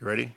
You 0.00 0.06
ready? 0.08 0.34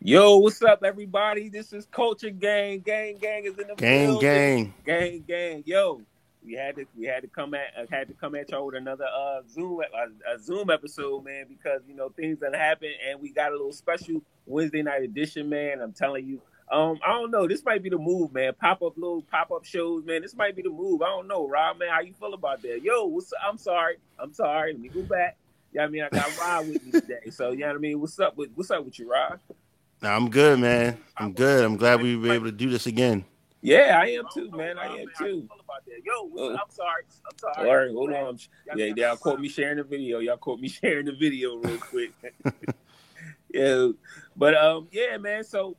Yo, 0.00 0.36
what's 0.36 0.62
up, 0.62 0.84
everybody? 0.84 1.48
This 1.48 1.72
is 1.72 1.86
Culture 1.86 2.30
Gang. 2.30 2.80
Gang, 2.80 3.16
gang 3.16 3.44
is 3.46 3.58
in 3.58 3.68
the 3.68 3.74
gang, 3.74 4.06
building. 4.06 4.28
gang, 4.28 4.74
gang, 4.84 5.24
gang. 5.26 5.62
Yo, 5.64 6.02
we 6.44 6.52
had 6.52 6.76
to 6.76 6.84
we 6.96 7.06
had 7.06 7.22
to 7.22 7.28
come 7.28 7.54
at 7.54 7.68
uh, 7.76 7.86
had 7.90 8.08
to 8.08 8.14
come 8.14 8.34
at 8.34 8.50
y'all 8.50 8.66
with 8.66 8.74
another 8.74 9.06
uh 9.06 9.40
Zoom 9.48 9.80
a, 9.80 10.34
a 10.34 10.38
Zoom 10.38 10.68
episode, 10.68 11.24
man, 11.24 11.46
because 11.48 11.80
you 11.88 11.94
know 11.94 12.10
things 12.10 12.38
that 12.40 12.54
happen, 12.54 12.90
and 13.08 13.20
we 13.20 13.30
got 13.30 13.52
a 13.52 13.56
little 13.56 13.72
special 13.72 14.22
Wednesday 14.44 14.82
night 14.82 15.02
edition, 15.02 15.48
man. 15.48 15.80
I'm 15.80 15.92
telling 15.92 16.26
you. 16.26 16.42
Um, 16.70 16.98
I 17.06 17.12
don't 17.12 17.30
know. 17.30 17.46
This 17.46 17.64
might 17.64 17.82
be 17.82 17.90
the 17.90 17.98
move, 17.98 18.32
man. 18.34 18.52
Pop 18.60 18.82
up 18.82 18.96
little 18.96 19.22
pop 19.22 19.50
up 19.50 19.64
shows, 19.64 20.04
man. 20.04 20.20
This 20.20 20.34
might 20.34 20.54
be 20.54 20.62
the 20.62 20.68
move. 20.68 21.00
I 21.00 21.06
don't 21.06 21.28
know, 21.28 21.48
Rob, 21.48 21.78
man. 21.78 21.88
How 21.90 22.00
you 22.00 22.12
feel 22.12 22.34
about 22.34 22.60
that? 22.62 22.82
Yo, 22.82 23.06
what's 23.06 23.32
I'm 23.42 23.56
sorry. 23.56 23.96
I'm 24.18 24.34
sorry. 24.34 24.72
Let 24.72 24.82
me 24.82 24.88
go 24.88 25.02
back. 25.02 25.36
Yeah, 25.72 25.84
I 25.84 25.88
mean, 25.88 26.02
I 26.02 26.08
got 26.08 26.38
Rob 26.38 26.68
with 26.68 26.84
me 26.84 26.92
today. 26.92 27.30
So, 27.30 27.50
you 27.50 27.60
know 27.60 27.68
what 27.68 27.76
I 27.76 27.78
mean? 27.78 28.00
What's 28.00 28.18
up 28.18 28.36
with 28.36 28.50
what's 28.54 28.70
up 28.70 28.84
with 28.84 28.98
you, 28.98 29.10
Rob? 29.10 29.40
I'm 30.02 30.30
good, 30.30 30.58
man. 30.58 30.98
I'm 31.16 31.32
good. 31.32 31.64
I'm 31.64 31.76
glad 31.76 32.02
we 32.02 32.16
were 32.16 32.32
able 32.32 32.46
to 32.46 32.52
do 32.52 32.70
this 32.70 32.86
again. 32.86 33.24
Yeah, 33.62 33.98
I 34.00 34.10
am 34.10 34.26
too, 34.32 34.50
man. 34.52 34.78
I 34.78 34.86
am 34.98 35.06
too. 35.18 35.48
Yo, 36.04 36.50
I'm 36.50 36.70
sorry. 36.70 37.02
I'm 37.28 37.38
sorry. 37.38 37.68
All 37.68 37.76
right, 37.76 37.90
hold 37.90 38.12
on. 38.12 38.38
Yeah, 38.76 38.92
y'all 38.96 39.16
caught 39.16 39.40
me 39.40 39.48
sharing 39.48 39.78
the 39.78 39.84
video. 39.84 40.20
Y'all 40.20 40.36
caught 40.36 40.60
me 40.60 40.68
sharing 40.82 41.06
the 41.06 41.12
video 41.12 41.56
real 41.56 41.78
quick. 41.78 42.12
yeah, 43.52 43.88
but 44.36 44.54
um, 44.54 44.88
yeah, 44.92 45.16
man. 45.16 45.42
So, 45.42 45.76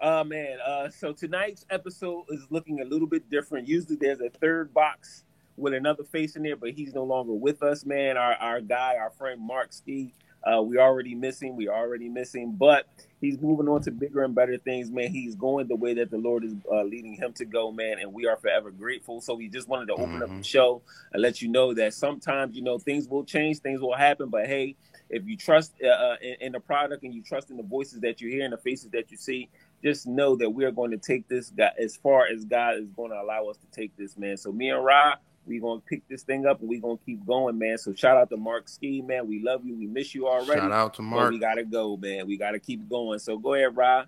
uh, 0.00 0.24
man. 0.24 0.58
Uh, 0.64 0.88
so 0.88 1.12
tonight's 1.12 1.66
episode 1.68 2.24
is 2.30 2.46
looking 2.50 2.80
a 2.80 2.84
little 2.84 3.08
bit 3.08 3.28
different. 3.28 3.68
Usually, 3.68 3.96
there's 3.96 4.20
a 4.20 4.30
third 4.30 4.72
box 4.72 5.24
with 5.56 5.74
another 5.74 6.04
face 6.04 6.36
in 6.36 6.42
there, 6.42 6.56
but 6.56 6.70
he's 6.70 6.94
no 6.94 7.04
longer 7.04 7.32
with 7.32 7.62
us, 7.62 7.84
man. 7.84 8.16
Our 8.16 8.34
our 8.34 8.60
guy, 8.60 8.96
our 8.96 9.10
friend 9.10 9.40
Mark 9.40 9.72
Ski. 9.72 10.12
Uh, 10.42 10.62
we 10.62 10.78
already 10.78 11.14
missing. 11.14 11.54
We 11.54 11.68
already 11.68 12.08
missing, 12.08 12.56
but 12.58 12.88
he's 13.20 13.38
moving 13.38 13.68
on 13.68 13.82
to 13.82 13.90
bigger 13.90 14.24
and 14.24 14.34
better 14.34 14.56
things, 14.56 14.90
man. 14.90 15.10
He's 15.10 15.34
going 15.34 15.68
the 15.68 15.76
way 15.76 15.92
that 15.92 16.10
the 16.10 16.16
Lord 16.16 16.44
is 16.44 16.54
uh, 16.72 16.82
leading 16.82 17.14
him 17.14 17.34
to 17.34 17.44
go, 17.44 17.70
man, 17.70 17.98
and 17.98 18.14
we 18.14 18.26
are 18.26 18.36
forever 18.36 18.70
grateful. 18.70 19.20
So 19.20 19.34
we 19.34 19.48
just 19.48 19.68
wanted 19.68 19.88
to 19.88 19.94
open 19.94 20.14
mm-hmm. 20.14 20.22
up 20.22 20.38
the 20.38 20.42
show 20.42 20.80
and 21.12 21.20
let 21.20 21.42
you 21.42 21.48
know 21.48 21.74
that 21.74 21.92
sometimes, 21.92 22.56
you 22.56 22.62
know, 22.62 22.78
things 22.78 23.06
will 23.06 23.24
change, 23.24 23.58
things 23.58 23.82
will 23.82 23.94
happen, 23.94 24.30
but 24.30 24.46
hey, 24.46 24.76
if 25.10 25.26
you 25.26 25.36
trust 25.36 25.74
uh, 25.84 25.88
uh, 25.88 26.16
in, 26.22 26.36
in, 26.40 26.52
the 26.52 26.60
product 26.60 27.02
and 27.02 27.12
you 27.12 27.22
trust 27.22 27.50
in 27.50 27.56
the 27.56 27.62
voices 27.64 28.00
that 28.00 28.20
you 28.20 28.30
hear 28.30 28.44
and 28.44 28.52
the 28.52 28.58
faces 28.58 28.90
that 28.92 29.10
you 29.10 29.16
see, 29.16 29.48
just 29.82 30.06
know 30.06 30.36
that 30.36 30.48
we 30.48 30.64
are 30.64 30.70
going 30.70 30.92
to 30.92 30.96
take 30.96 31.28
this 31.28 31.50
guy 31.50 31.72
as 31.78 31.96
far 31.96 32.26
as 32.26 32.44
God 32.44 32.76
is 32.76 32.88
going 32.90 33.10
to 33.10 33.20
allow 33.20 33.46
us 33.46 33.56
to 33.58 33.66
take 33.72 33.96
this, 33.96 34.16
man. 34.16 34.36
So 34.36 34.52
me 34.52 34.70
and 34.70 34.84
Ra, 34.84 35.16
we're 35.46 35.60
gonna 35.60 35.80
pick 35.80 36.06
this 36.08 36.22
thing 36.22 36.46
up 36.46 36.60
and 36.60 36.68
we're 36.68 36.80
gonna 36.80 36.98
keep 37.04 37.24
going, 37.26 37.58
man. 37.58 37.78
So 37.78 37.94
shout 37.94 38.16
out 38.16 38.30
to 38.30 38.36
Mark 38.36 38.68
Ski, 38.68 39.02
man. 39.02 39.26
We 39.26 39.42
love 39.42 39.64
you. 39.64 39.74
We 39.76 39.86
miss 39.86 40.14
you 40.14 40.28
already. 40.28 40.60
Shout 40.60 40.72
out 40.72 40.94
to 40.94 41.02
Mark. 41.02 41.30
we 41.30 41.38
gotta 41.38 41.64
go, 41.64 41.96
man. 41.96 42.26
We 42.26 42.36
gotta 42.36 42.58
keep 42.58 42.88
going. 42.88 43.18
So 43.18 43.38
go 43.38 43.54
ahead, 43.54 43.76
Rob. 43.76 44.06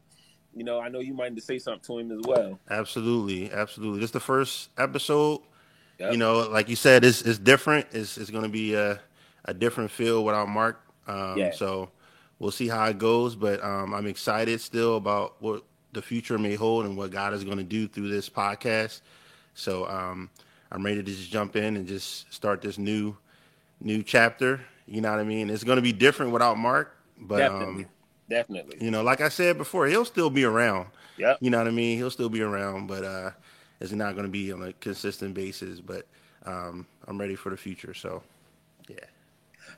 You 0.54 0.64
know, 0.64 0.80
I 0.80 0.88
know 0.88 1.00
you 1.00 1.14
might 1.14 1.32
need 1.32 1.40
to 1.40 1.44
say 1.44 1.58
something 1.58 1.82
to 1.86 1.98
him 1.98 2.18
as 2.18 2.24
well. 2.26 2.58
Absolutely, 2.70 3.50
absolutely. 3.50 4.00
This 4.00 4.08
is 4.08 4.12
the 4.12 4.20
first 4.20 4.68
episode. 4.76 5.40
Yep. 5.98 6.12
You 6.12 6.18
know, 6.18 6.48
like 6.50 6.68
you 6.68 6.76
said, 6.76 7.04
it's 7.04 7.22
it's 7.22 7.38
different. 7.38 7.86
It's 7.92 8.18
it's 8.18 8.30
gonna 8.30 8.48
be 8.48 8.74
a 8.74 9.00
a 9.44 9.54
different 9.54 9.90
feel 9.90 10.24
without 10.24 10.48
Mark. 10.48 10.80
Um, 11.06 11.38
yeah. 11.38 11.52
So 11.52 11.90
we'll 12.38 12.50
see 12.50 12.68
how 12.68 12.84
it 12.86 12.98
goes. 12.98 13.34
But 13.34 13.62
um, 13.64 13.94
I'm 13.94 14.06
excited 14.06 14.60
still 14.60 14.96
about 14.96 15.40
what 15.40 15.64
the 15.92 16.02
future 16.02 16.38
may 16.38 16.54
hold 16.54 16.84
and 16.86 16.96
what 16.96 17.10
God 17.10 17.34
is 17.34 17.44
going 17.44 17.58
to 17.58 17.64
do 17.64 17.88
through 17.88 18.08
this 18.08 18.28
podcast. 18.28 19.00
So 19.54 19.86
um, 19.88 20.30
I'm 20.72 20.84
ready 20.84 21.02
to 21.02 21.02
just 21.02 21.30
jump 21.30 21.54
in 21.54 21.76
and 21.76 21.86
just 21.86 22.32
start 22.32 22.62
this 22.62 22.78
new 22.78 23.14
new 23.80 24.02
chapter. 24.02 24.60
You 24.86 25.02
know 25.02 25.10
what 25.10 25.20
I 25.20 25.24
mean? 25.24 25.50
It's 25.50 25.64
going 25.64 25.76
to 25.76 25.82
be 25.82 25.92
different 25.92 26.32
without 26.32 26.56
Mark, 26.56 26.96
but 27.18 27.38
definitely, 27.38 27.84
um, 27.84 27.90
definitely. 28.28 28.78
You 28.80 28.90
know, 28.90 29.02
like 29.02 29.20
I 29.20 29.28
said 29.28 29.58
before, 29.58 29.86
he'll 29.86 30.06
still 30.06 30.30
be 30.30 30.44
around. 30.44 30.86
Yeah. 31.18 31.36
You 31.40 31.50
know 31.50 31.58
what 31.58 31.68
I 31.68 31.72
mean? 31.72 31.98
He'll 31.98 32.10
still 32.10 32.30
be 32.30 32.40
around, 32.40 32.86
but 32.86 33.04
uh, 33.04 33.30
it's 33.80 33.92
not 33.92 34.14
going 34.14 34.24
to 34.24 34.30
be 34.30 34.50
on 34.50 34.62
a 34.62 34.72
consistent 34.74 35.34
basis. 35.34 35.78
But 35.80 36.06
um, 36.46 36.86
I'm 37.06 37.20
ready 37.20 37.34
for 37.34 37.50
the 37.50 37.56
future. 37.56 37.92
So, 37.92 38.22
yeah. 38.88 38.96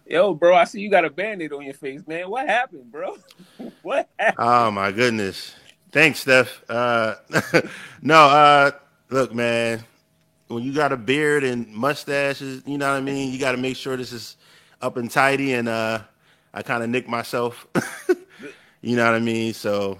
Yo, 0.06 0.32
bro, 0.32 0.54
I 0.54 0.64
see 0.64 0.80
you 0.80 0.90
got 0.90 1.04
a 1.04 1.10
band-aid 1.10 1.52
on 1.52 1.62
your 1.62 1.74
face, 1.74 2.06
man. 2.06 2.30
What 2.30 2.46
happened, 2.46 2.92
bro? 2.92 3.16
what 3.82 4.08
happened? 4.16 4.46
Oh 4.46 4.70
my 4.70 4.92
goodness. 4.92 5.56
Thanks, 5.90 6.20
Steph. 6.20 6.62
Uh, 6.68 7.16
no, 8.02 8.26
uh, 8.26 8.70
look, 9.10 9.34
man 9.34 9.84
when 10.54 10.62
you 10.62 10.72
got 10.72 10.92
a 10.92 10.96
beard 10.96 11.42
and 11.42 11.66
mustaches, 11.68 12.62
you 12.64 12.78
know 12.78 12.90
what 12.90 12.96
I 12.96 13.00
mean. 13.00 13.32
You 13.32 13.38
got 13.38 13.52
to 13.52 13.58
make 13.58 13.76
sure 13.76 13.96
this 13.96 14.12
is 14.12 14.36
up 14.80 14.96
and 14.96 15.10
tidy, 15.10 15.52
and 15.52 15.68
uh, 15.68 16.00
I 16.54 16.62
kind 16.62 16.82
of 16.82 16.88
nick 16.88 17.08
myself. 17.08 17.66
you 18.80 18.96
know 18.96 19.04
what 19.04 19.14
I 19.14 19.18
mean? 19.18 19.52
So 19.52 19.98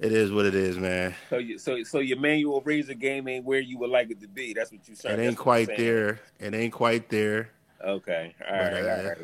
it 0.00 0.12
is 0.12 0.32
what 0.32 0.46
it 0.46 0.54
is, 0.54 0.76
man. 0.76 1.14
So, 1.30 1.38
you, 1.38 1.58
so, 1.58 1.82
so 1.84 2.00
your 2.00 2.18
manual 2.18 2.60
razor 2.62 2.94
game 2.94 3.28
ain't 3.28 3.44
where 3.44 3.60
you 3.60 3.78
would 3.78 3.90
like 3.90 4.10
it 4.10 4.20
to 4.20 4.28
be. 4.28 4.52
That's 4.52 4.72
what 4.72 4.86
you 4.88 4.96
said. 4.96 5.18
It 5.18 5.22
ain't 5.22 5.38
quite 5.38 5.74
there. 5.76 6.20
It 6.40 6.52
ain't 6.52 6.72
quite 6.72 7.08
there. 7.08 7.50
Okay, 7.82 8.34
all 8.46 8.56
right, 8.56 8.72
but, 8.72 8.84
uh, 8.84 8.88
all 8.88 9.04
right. 9.04 9.18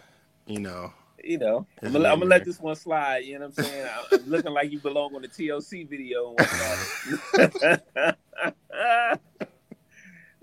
You 0.47 0.61
know. 0.61 0.93
You 1.25 1.39
know, 1.39 1.66
I'm 1.83 1.93
gonna, 1.93 2.09
I'm 2.09 2.21
gonna, 2.21 2.31
let 2.31 2.45
this 2.45 2.61
one 2.61 2.77
slide. 2.77 3.25
You 3.25 3.41
know 3.41 3.49
what 3.49 3.59
I'm 3.59 3.65
saying? 3.65 3.89
I'm 4.12 4.31
looking 4.31 4.53
like 4.53 4.71
you 4.71 4.78
belong 4.78 5.16
on 5.16 5.22
the 5.22 5.28
TLC 5.28 5.89
video. 5.89 6.37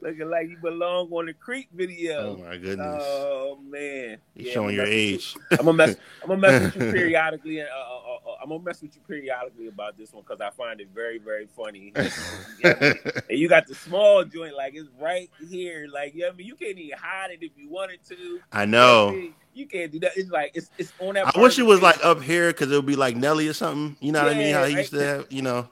Looking 0.04 0.30
like 0.30 0.50
you 0.50 0.58
belong 0.58 1.10
on 1.14 1.28
the 1.28 1.34
Creek 1.34 1.70
video. 1.74 2.36
Oh 2.38 2.44
my 2.44 2.58
goodness. 2.58 3.04
Oh 3.06 3.58
man. 3.66 4.18
You're 4.36 4.48
yeah, 4.48 4.54
showing 4.54 4.76
your 4.76 4.86
age. 4.86 5.34
I'm 5.52 5.60
gonna 5.60 5.74
mess. 5.74 5.96
I'm 6.22 6.28
gonna 6.28 6.42
mess 6.42 6.62
with 6.62 6.76
you 6.76 6.92
periodically. 6.92 7.62
Uh, 7.62 7.66
uh, 7.66 7.68
uh, 7.70 8.30
uh, 8.30 8.36
I'm 8.44 8.50
gonna 8.50 8.62
mess 8.62 8.82
with 8.82 8.94
you 8.96 9.02
periodically 9.08 9.70
about 9.70 9.98
this 9.98 10.12
one 10.12 10.26
because 10.28 10.42
I 10.42 10.50
find 10.50 10.82
it 10.82 10.90
very, 10.94 11.20
very 11.20 11.48
funny. 11.48 11.94
yeah, 12.60 12.74
and 13.30 13.40
you 13.40 13.48
got 13.48 13.66
the 13.66 13.76
small 13.76 14.26
joint, 14.26 14.58
like 14.58 14.76
it's 14.76 14.90
right 15.00 15.30
here. 15.50 15.88
Like, 15.90 16.12
yeah, 16.14 16.28
I 16.28 16.32
mean, 16.34 16.48
you 16.48 16.56
can't 16.56 16.78
even 16.78 16.98
hide 16.98 17.32
it 17.32 17.40
if 17.42 17.54
you 17.56 17.70
wanted 17.70 18.04
to. 18.10 18.42
I 18.52 18.66
know. 18.66 19.12
You, 19.12 19.22
know 19.22 19.34
you 19.54 19.68
can't 19.68 19.90
do 19.90 20.02
that. 20.02 20.18
It's 20.18 20.30
like 20.30 20.52
it's 20.54 20.70
it's 20.78 20.92
on 21.00 21.14
that. 21.14 21.34
I 21.34 21.40
wish 21.40 21.58
it 21.58 21.64
was 21.64 21.82
like 21.82 22.04
up 22.04 22.22
here 22.22 22.48
because 22.48 22.70
it 22.70 22.76
would 22.76 22.86
be 22.86 22.98
like 22.98 23.16
Nelly 23.16 23.48
or 23.48 23.54
something. 23.54 23.96
You 24.02 24.12
know 24.12 24.20
yeah, 24.20 24.26
what 24.26 24.36
I 24.36 24.38
mean? 24.38 24.54
How 24.54 24.66
he 24.66 24.76
used 24.76 24.92
to 24.92 25.00
have, 25.00 25.32
you 25.32 25.44
know. 25.44 25.70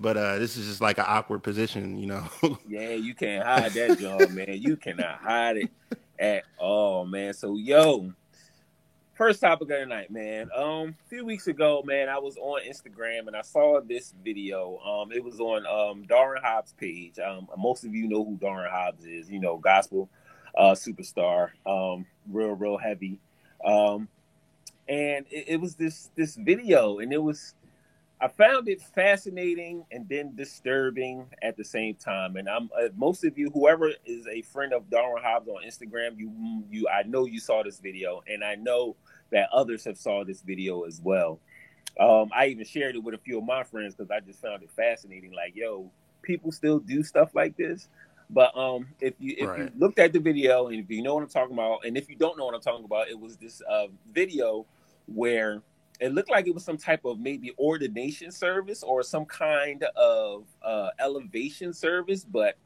But 0.00 0.16
uh, 0.16 0.38
this 0.38 0.56
is 0.56 0.66
just 0.66 0.80
like 0.80 0.98
an 0.98 1.06
awkward 1.08 1.42
position, 1.42 1.98
you 1.98 2.06
know. 2.06 2.24
yeah, 2.68 2.90
you 2.90 3.14
can't 3.14 3.44
hide 3.44 3.72
that, 3.72 3.98
job, 3.98 4.30
man. 4.30 4.58
You 4.60 4.76
cannot 4.76 5.18
hide 5.18 5.56
it 5.56 5.70
at 6.18 6.44
all, 6.56 7.04
man. 7.04 7.34
So, 7.34 7.56
yo, 7.56 8.12
first 9.14 9.40
topic 9.40 9.70
of 9.70 9.80
the 9.80 9.86
night, 9.86 10.12
man. 10.12 10.50
Um, 10.54 10.94
a 11.04 11.08
few 11.08 11.24
weeks 11.24 11.48
ago, 11.48 11.82
man, 11.84 12.08
I 12.08 12.18
was 12.18 12.36
on 12.36 12.60
Instagram 12.62 13.26
and 13.26 13.36
I 13.36 13.42
saw 13.42 13.80
this 13.80 14.14
video. 14.24 14.78
Um, 14.78 15.10
it 15.10 15.22
was 15.22 15.40
on 15.40 15.66
um 15.66 16.04
Darwin 16.06 16.42
Hobbs' 16.42 16.74
page. 16.78 17.18
Um, 17.18 17.48
most 17.56 17.84
of 17.84 17.92
you 17.92 18.08
know 18.08 18.24
who 18.24 18.36
Darwin 18.36 18.70
Hobbs 18.70 19.04
is. 19.04 19.28
You 19.28 19.40
know, 19.40 19.56
gospel 19.56 20.08
uh 20.56 20.72
superstar. 20.72 21.50
Um, 21.66 22.06
real, 22.30 22.52
real 22.52 22.78
heavy. 22.78 23.18
Um, 23.64 24.08
and 24.88 25.26
it, 25.30 25.44
it 25.48 25.60
was 25.60 25.74
this 25.74 26.10
this 26.14 26.36
video, 26.36 27.00
and 27.00 27.12
it 27.12 27.22
was 27.22 27.54
I 28.20 28.28
found 28.28 28.68
it 28.68 28.80
fascinating 28.80 29.84
and 29.92 30.08
then 30.08 30.34
disturbing 30.34 31.26
at 31.40 31.56
the 31.56 31.64
same 31.64 31.94
time. 31.94 32.36
And 32.36 32.48
I'm 32.48 32.68
uh, 32.76 32.88
most 32.96 33.24
of 33.24 33.38
you, 33.38 33.50
whoever 33.50 33.92
is 34.04 34.26
a 34.26 34.42
friend 34.42 34.72
of 34.72 34.90
Darwin 34.90 35.22
Hobbs 35.22 35.48
on 35.48 35.62
Instagram, 35.64 36.18
you 36.18 36.64
you 36.70 36.88
I 36.88 37.04
know 37.04 37.26
you 37.26 37.38
saw 37.38 37.62
this 37.62 37.78
video, 37.78 38.22
and 38.26 38.42
I 38.42 38.56
know 38.56 38.96
that 39.30 39.48
others 39.52 39.84
have 39.84 39.98
saw 39.98 40.24
this 40.24 40.42
video 40.42 40.82
as 40.82 41.00
well. 41.02 41.38
Um, 42.00 42.30
I 42.34 42.46
even 42.46 42.64
shared 42.64 42.96
it 42.96 43.02
with 43.02 43.14
a 43.14 43.18
few 43.18 43.38
of 43.38 43.44
my 43.44 43.62
friends 43.62 43.94
because 43.94 44.10
I 44.10 44.20
just 44.20 44.40
found 44.40 44.62
it 44.62 44.70
fascinating. 44.70 45.32
Like, 45.32 45.54
yo, 45.54 45.90
people 46.22 46.52
still 46.52 46.78
do 46.78 47.02
stuff 47.02 47.34
like 47.34 47.56
this. 47.56 47.88
But 48.30 48.56
um, 48.56 48.88
if 49.00 49.14
you 49.18 49.34
if 49.38 49.48
right. 49.48 49.58
you 49.60 49.70
looked 49.76 49.98
at 49.98 50.12
the 50.12 50.18
video 50.18 50.68
and 50.68 50.80
if 50.80 50.90
you 50.90 51.02
know 51.02 51.14
what 51.14 51.22
I'm 51.22 51.28
talking 51.28 51.54
about, 51.54 51.84
and 51.86 51.96
if 51.96 52.10
you 52.10 52.16
don't 52.16 52.36
know 52.36 52.46
what 52.46 52.54
I'm 52.54 52.60
talking 52.60 52.84
about, 52.84 53.08
it 53.08 53.18
was 53.18 53.36
this 53.36 53.62
uh, 53.68 53.86
video 54.12 54.66
where 55.06 55.62
it 56.00 56.14
looked 56.14 56.30
like 56.30 56.46
it 56.46 56.54
was 56.54 56.64
some 56.64 56.76
type 56.76 57.04
of 57.04 57.18
maybe 57.18 57.52
ordination 57.58 58.30
service 58.30 58.82
or 58.82 59.02
some 59.02 59.24
kind 59.24 59.84
of 59.96 60.44
uh, 60.62 60.90
elevation 61.00 61.72
service, 61.72 62.24
but 62.24 62.56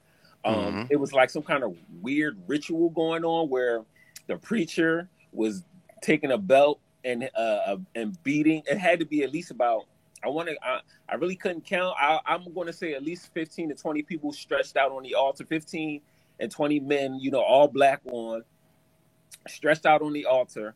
um, 0.44 0.54
mm-hmm. 0.54 0.82
it 0.90 0.98
was 0.98 1.12
like 1.12 1.30
some 1.30 1.42
kind 1.42 1.62
of 1.62 1.76
weird 2.00 2.38
ritual 2.46 2.90
going 2.90 3.24
on 3.24 3.48
where 3.48 3.84
the 4.26 4.36
preacher 4.36 5.08
was 5.32 5.64
taking 6.02 6.32
a 6.32 6.38
belt 6.38 6.80
and 7.04 7.30
uh, 7.34 7.76
and 7.94 8.22
beating. 8.22 8.62
It 8.66 8.78
had 8.78 9.00
to 9.00 9.06
be 9.06 9.22
at 9.22 9.32
least 9.32 9.50
about. 9.50 9.86
I 10.24 10.28
want 10.28 10.48
to. 10.48 10.56
I, 10.62 10.80
I, 11.08 11.14
really 11.16 11.34
couldn't 11.34 11.64
count. 11.64 11.96
I, 11.98 12.20
I'm 12.26 12.52
going 12.54 12.68
to 12.68 12.72
say 12.72 12.94
at 12.94 13.02
least 13.02 13.32
15 13.34 13.70
to 13.70 13.74
20 13.74 14.02
people 14.02 14.32
stretched 14.32 14.76
out 14.76 14.92
on 14.92 15.02
the 15.02 15.14
altar. 15.14 15.44
15 15.44 16.00
and 16.38 16.50
20 16.50 16.80
men, 16.80 17.18
you 17.20 17.30
know, 17.30 17.40
all 17.40 17.66
black 17.66 18.00
on, 18.04 18.44
stretched 19.48 19.84
out 19.84 20.02
on 20.02 20.12
the 20.12 20.26
altar, 20.26 20.74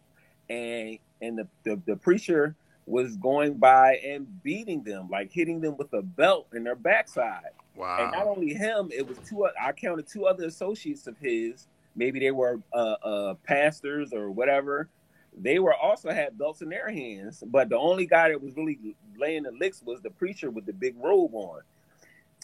and 0.49 0.99
and 1.21 1.39
the, 1.39 1.49
the, 1.65 1.81
the 1.87 1.97
preacher 1.97 2.55
was 2.87 3.17
going 3.17 3.55
by 3.55 3.97
and 3.97 4.27
beating 4.43 4.83
them, 4.83 5.09
like 5.11 5.33
hitting 5.33 5.61
them 5.61 5.77
with 5.77 5.93
a 5.93 6.03
belt 6.03 6.47
in 6.55 6.63
their 6.65 6.77
backside. 6.77 7.51
Wow. 7.75 7.99
And 8.01 8.13
not 8.13 8.27
only 8.27 8.55
him, 8.55 8.91
it 8.93 9.07
was 9.07 9.19
two, 9.29 9.47
I 9.61 9.73
counted 9.73 10.07
two 10.07 10.27
other 10.27 10.45
associates 10.45 11.07
of 11.07 11.19
his. 11.19 11.67
Maybe 11.97 12.21
they 12.21 12.31
were 12.31 12.61
uh, 12.73 12.97
uh, 13.03 13.35
pastors 13.45 14.13
or 14.13 14.31
whatever. 14.31 14.89
they 15.37 15.59
were 15.59 15.75
also 15.75 16.11
had 16.11 16.39
belts 16.39 16.63
in 16.63 16.69
their 16.69 16.91
hands, 16.91 17.43
but 17.47 17.69
the 17.69 17.77
only 17.77 18.07
guy 18.07 18.31
that 18.31 18.43
was 18.43 18.57
really 18.57 18.79
laying 19.19 19.43
the 19.43 19.53
licks 19.53 19.83
was 19.85 20.01
the 20.01 20.11
preacher 20.11 20.51
with 20.51 20.65
the 20.67 20.73
big 20.73 20.95
robe 20.99 21.35
on. 21.35 21.61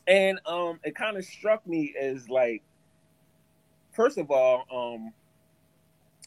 And 0.06 0.40
um, 0.46 0.78
it 0.84 0.94
kind 0.94 1.16
of 1.16 1.24
struck 1.24 1.66
me 1.66 1.94
as 1.98 2.28
like, 2.28 2.62
first 3.92 4.18
of 4.18 4.30
all, 4.30 4.64
um, 4.72 5.12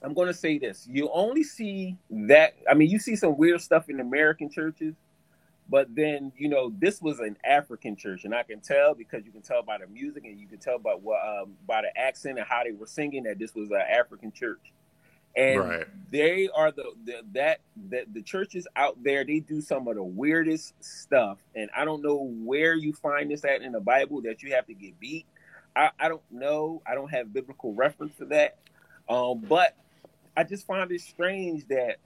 I'm 0.06 0.14
going 0.14 0.28
to 0.28 0.34
say 0.34 0.58
this: 0.58 0.88
you 0.90 1.10
only 1.12 1.44
see 1.44 1.98
that. 2.10 2.56
I 2.70 2.74
mean, 2.74 2.90
you 2.90 3.00
see 3.00 3.16
some 3.16 3.38
weird 3.38 3.62
stuff 3.62 3.90
in 3.90 4.00
American 4.00 4.50
churches, 4.50 4.96
but 5.68 5.94
then 5.96 6.32
you 6.38 6.48
know 6.48 6.72
this 6.78 7.02
was 7.02 7.20
an 7.20 7.38
African 7.44 7.96
church, 7.96 8.24
and 8.24 8.34
I 8.34 8.44
can 8.44 8.60
tell 8.60 8.94
because 8.94 9.26
you 9.26 9.32
can 9.32 9.42
tell 9.42 9.64
by 9.64 9.78
the 9.80 9.88
music 9.88 10.24
and 10.26 10.40
you 10.40 10.48
can 10.48 10.60
tell 10.60 10.78
by 10.78 10.92
what 10.92 11.20
um, 11.28 11.54
by 11.68 11.82
the 11.82 11.98
accent 12.00 12.38
and 12.38 12.48
how 12.48 12.64
they 12.64 12.72
were 12.72 12.88
singing 12.88 13.24
that 13.24 13.40
this 13.40 13.56
was 13.56 13.70
an 13.72 13.82
African 13.90 14.32
church 14.32 14.72
and 15.36 15.60
right. 15.60 15.88
they 16.12 16.50
are 16.56 16.72
the, 16.72 16.86
the 17.04 17.22
that 17.34 17.60
that 17.90 18.14
the 18.14 18.22
churches 18.22 18.68
out 18.76 19.02
there 19.04 19.26
they 19.26 19.40
do 19.40 19.60
some 19.62 19.88
of 19.88 19.96
the 19.96 20.04
weirdest 20.04 20.74
stuff 20.84 21.40
and 21.56 21.70
i 21.76 21.84
don't 21.84 22.02
know 22.02 22.32
where 22.44 22.74
you 22.74 22.94
find 22.94 23.30
this 23.30 23.44
at 23.44 23.62
in 23.62 23.74
the 23.74 23.80
bible 23.80 24.22
that 24.22 24.42
you 24.42 24.54
have 24.54 24.66
to 24.66 24.74
get 24.74 24.98
beat 25.00 25.26
i, 25.76 25.90
I 26.00 26.08
don't 26.08 26.24
know 26.32 26.82
i 26.88 26.96
don't 26.96 27.10
have 27.12 27.34
biblical 27.34 27.74
reference 27.74 28.16
to 28.18 28.26
that 28.26 28.58
um, 29.08 29.40
but 29.48 29.76
i 30.38 30.44
just 30.44 30.66
find 30.66 30.92
it 30.92 31.02
strange 31.02 31.68
that 31.68 31.98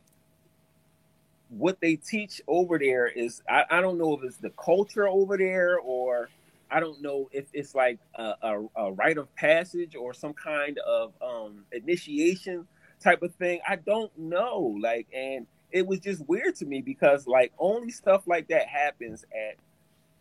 what 1.50 1.82
they 1.82 1.96
teach 1.96 2.42
over 2.48 2.78
there 2.78 3.08
is 3.08 3.42
I, 3.50 3.64
I 3.70 3.82
don't 3.82 3.98
know 3.98 4.16
if 4.16 4.24
it's 4.24 4.38
the 4.38 4.52
culture 4.52 5.08
over 5.08 5.38
there 5.38 5.80
or 5.80 6.30
I 6.72 6.80
don't 6.80 7.02
know 7.02 7.30
if 7.32 7.46
it's 7.54 7.74
like 7.74 8.00
a, 8.16 8.34
a, 8.42 8.64
a 8.76 8.92
rite 8.92 9.18
of 9.18 9.34
passage 9.36 9.96
or 9.96 10.14
some 10.14 10.34
kind 10.34 10.78
of 10.80 11.14
um, 11.22 11.66
initiation 11.72 12.68
type 13.02 13.24
of 13.24 13.34
thing. 13.36 13.60
I 13.68 13.78
don't 13.78 14.16
know. 14.18 14.78
Like, 14.80 15.08
and 15.14 15.48
it 15.72 15.88
was 15.88 16.00
just 16.00 16.28
weird 16.28 16.56
to 16.58 16.66
me 16.66 16.82
because 16.82 17.26
like 17.26 17.52
only 17.58 17.90
stuff 17.90 18.28
like 18.28 18.48
that 18.50 18.68
happens 18.68 19.26
at 19.34 19.56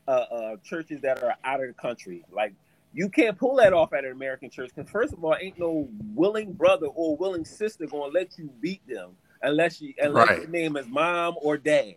uh, 0.06 0.10
uh, 0.10 0.56
churches 0.64 1.02
that 1.02 1.22
are 1.22 1.36
out 1.44 1.60
of 1.60 1.68
the 1.68 1.74
country. 1.74 2.24
Like, 2.32 2.54
you 2.98 3.08
can't 3.08 3.38
pull 3.38 3.56
that 3.56 3.72
off 3.72 3.92
at 3.92 4.04
an 4.04 4.12
American 4.12 4.50
church 4.50 4.70
because 4.74 4.90
first 4.90 5.12
of 5.12 5.24
all, 5.24 5.36
ain't 5.40 5.58
no 5.58 5.88
willing 6.14 6.52
brother 6.52 6.86
or 6.88 7.16
willing 7.16 7.44
sister 7.44 7.86
gonna 7.86 8.12
let 8.12 8.38
you 8.38 8.50
beat 8.60 8.86
them 8.88 9.10
unless 9.42 9.80
you 9.80 9.94
unless 9.98 10.28
right. 10.28 10.40
your 10.40 10.48
name 10.48 10.76
is 10.76 10.86
mom 10.88 11.36
or 11.40 11.56
dad. 11.56 11.94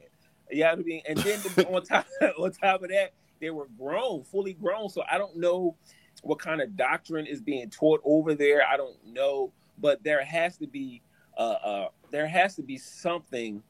You 0.49 0.63
know 0.63 0.69
what 0.69 0.79
I 0.79 0.83
mean? 0.83 1.01
And 1.07 1.17
then 1.17 1.39
on 1.73 1.83
top 1.85 2.05
on 2.37 2.51
top 2.51 2.83
of 2.83 2.89
that, 2.89 3.13
they 3.39 3.49
were 3.49 3.67
grown, 3.77 4.23
fully 4.23 4.53
grown. 4.53 4.89
So 4.89 5.03
I 5.09 5.17
don't 5.17 5.37
know 5.37 5.75
what 6.23 6.39
kind 6.39 6.61
of 6.61 6.77
doctrine 6.77 7.25
is 7.25 7.41
being 7.41 7.69
taught 7.69 8.01
over 8.03 8.35
there. 8.35 8.61
I 8.65 8.77
don't 8.77 8.97
know 9.05 9.51
but 9.81 10.03
there 10.03 10.23
has 10.23 10.57
to 10.57 10.67
be 10.67 11.01
uh, 11.37 11.55
uh, 11.63 11.87
there 12.11 12.27
has 12.27 12.55
to 12.55 12.61
be 12.61 12.77
something 12.77 13.63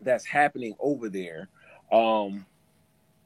that's 0.00 0.24
happening 0.24 0.74
over 0.80 1.08
there 1.08 1.48
um, 1.92 2.44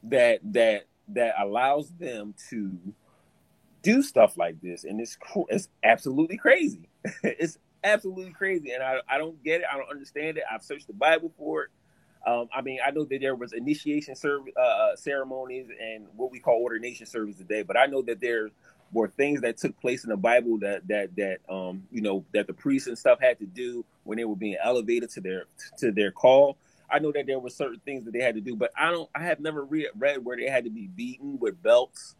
that 0.03 0.39
that 0.43 0.85
that 1.13 1.35
allows 1.39 1.89
them 1.91 2.33
to 2.49 2.77
do 3.81 4.01
stuff 4.01 4.37
like 4.37 4.61
this, 4.61 4.83
and 4.83 4.99
it's 4.99 5.17
it's 5.49 5.69
absolutely 5.83 6.37
crazy. 6.37 6.89
it's 7.23 7.57
absolutely 7.83 8.31
crazy, 8.31 8.71
and 8.71 8.83
I, 8.83 8.97
I 9.07 9.17
don't 9.17 9.41
get 9.43 9.61
it. 9.61 9.67
I 9.71 9.77
don't 9.77 9.89
understand 9.89 10.37
it. 10.37 10.43
I've 10.51 10.63
searched 10.63 10.87
the 10.87 10.93
Bible 10.93 11.31
for 11.37 11.63
it. 11.63 11.69
Um, 12.27 12.49
I 12.53 12.61
mean, 12.61 12.79
I 12.85 12.91
know 12.91 13.05
that 13.05 13.21
there 13.21 13.35
was 13.35 13.53
initiation 13.53 14.15
serv- 14.15 14.49
uh, 14.57 14.61
uh 14.61 14.95
ceremonies 14.95 15.67
and 15.81 16.05
what 16.15 16.31
we 16.31 16.39
call 16.39 16.61
ordination 16.61 17.05
service 17.05 17.37
today, 17.37 17.63
but 17.63 17.77
I 17.77 17.85
know 17.85 18.01
that 18.03 18.19
there 18.19 18.49
were 18.91 19.07
things 19.07 19.41
that 19.41 19.57
took 19.57 19.79
place 19.79 20.03
in 20.03 20.09
the 20.09 20.17
Bible 20.17 20.57
that 20.59 20.87
that 20.87 21.15
that 21.15 21.39
um 21.47 21.83
you 21.91 22.01
know 22.01 22.25
that 22.33 22.47
the 22.47 22.53
priests 22.53 22.87
and 22.87 22.97
stuff 22.97 23.19
had 23.21 23.39
to 23.39 23.45
do 23.45 23.85
when 24.03 24.17
they 24.17 24.25
were 24.25 24.35
being 24.35 24.57
elevated 24.61 25.09
to 25.11 25.21
their 25.21 25.45
to 25.77 25.91
their 25.91 26.11
call. 26.11 26.57
I 26.91 26.99
know 26.99 27.11
that 27.11 27.27
there 27.27 27.39
were 27.39 27.49
certain 27.49 27.79
things 27.85 28.05
that 28.05 28.11
they 28.11 28.21
had 28.21 28.35
to 28.35 28.41
do, 28.41 28.55
but 28.55 28.71
I 28.77 28.91
don't. 28.91 29.09
I 29.13 29.23
have 29.23 29.39
never 29.39 29.63
read 29.63 29.87
read 29.97 30.23
where 30.23 30.37
they 30.37 30.49
had 30.49 30.63
to 30.63 30.69
be 30.69 30.87
beaten 30.87 31.39
with 31.39 31.61
belts. 31.61 32.15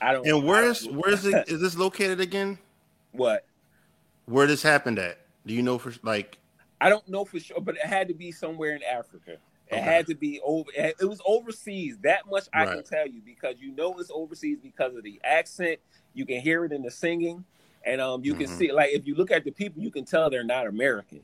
I 0.00 0.12
don't. 0.12 0.26
And 0.26 0.44
where's 0.44 0.86
where's 0.86 1.24
it? 1.24 1.48
Is 1.48 1.60
this 1.60 1.76
located 1.76 2.20
again? 2.20 2.58
What? 3.12 3.44
Where 4.26 4.46
this 4.46 4.62
happened 4.62 4.98
at? 4.98 5.18
Do 5.46 5.54
you 5.54 5.62
know 5.62 5.78
for 5.78 5.92
like? 6.02 6.38
I 6.80 6.88
don't 6.88 7.08
know 7.08 7.24
for 7.24 7.40
sure, 7.40 7.60
but 7.60 7.76
it 7.76 7.84
had 7.84 8.08
to 8.08 8.14
be 8.14 8.30
somewhere 8.30 8.76
in 8.76 8.82
Africa. 8.82 9.38
It 9.70 9.74
okay. 9.74 9.80
had 9.80 10.06
to 10.06 10.14
be 10.14 10.40
over. 10.44 10.70
It 10.74 11.02
was 11.02 11.20
overseas. 11.26 11.98
That 12.02 12.26
much 12.30 12.48
I 12.52 12.64
right. 12.64 12.74
can 12.74 12.84
tell 12.84 13.06
you 13.06 13.20
because 13.24 13.56
you 13.58 13.74
know 13.74 13.98
it's 13.98 14.10
overseas 14.12 14.58
because 14.62 14.94
of 14.94 15.02
the 15.02 15.20
accent. 15.24 15.80
You 16.14 16.24
can 16.24 16.40
hear 16.40 16.64
it 16.64 16.72
in 16.72 16.82
the 16.82 16.90
singing, 16.90 17.44
and 17.84 18.00
um, 18.00 18.24
you 18.24 18.32
mm-hmm. 18.32 18.44
can 18.44 18.50
see 18.50 18.72
like 18.72 18.90
if 18.92 19.06
you 19.06 19.14
look 19.14 19.30
at 19.30 19.44
the 19.44 19.50
people, 19.50 19.82
you 19.82 19.90
can 19.90 20.04
tell 20.04 20.30
they're 20.30 20.44
not 20.44 20.66
American. 20.66 21.20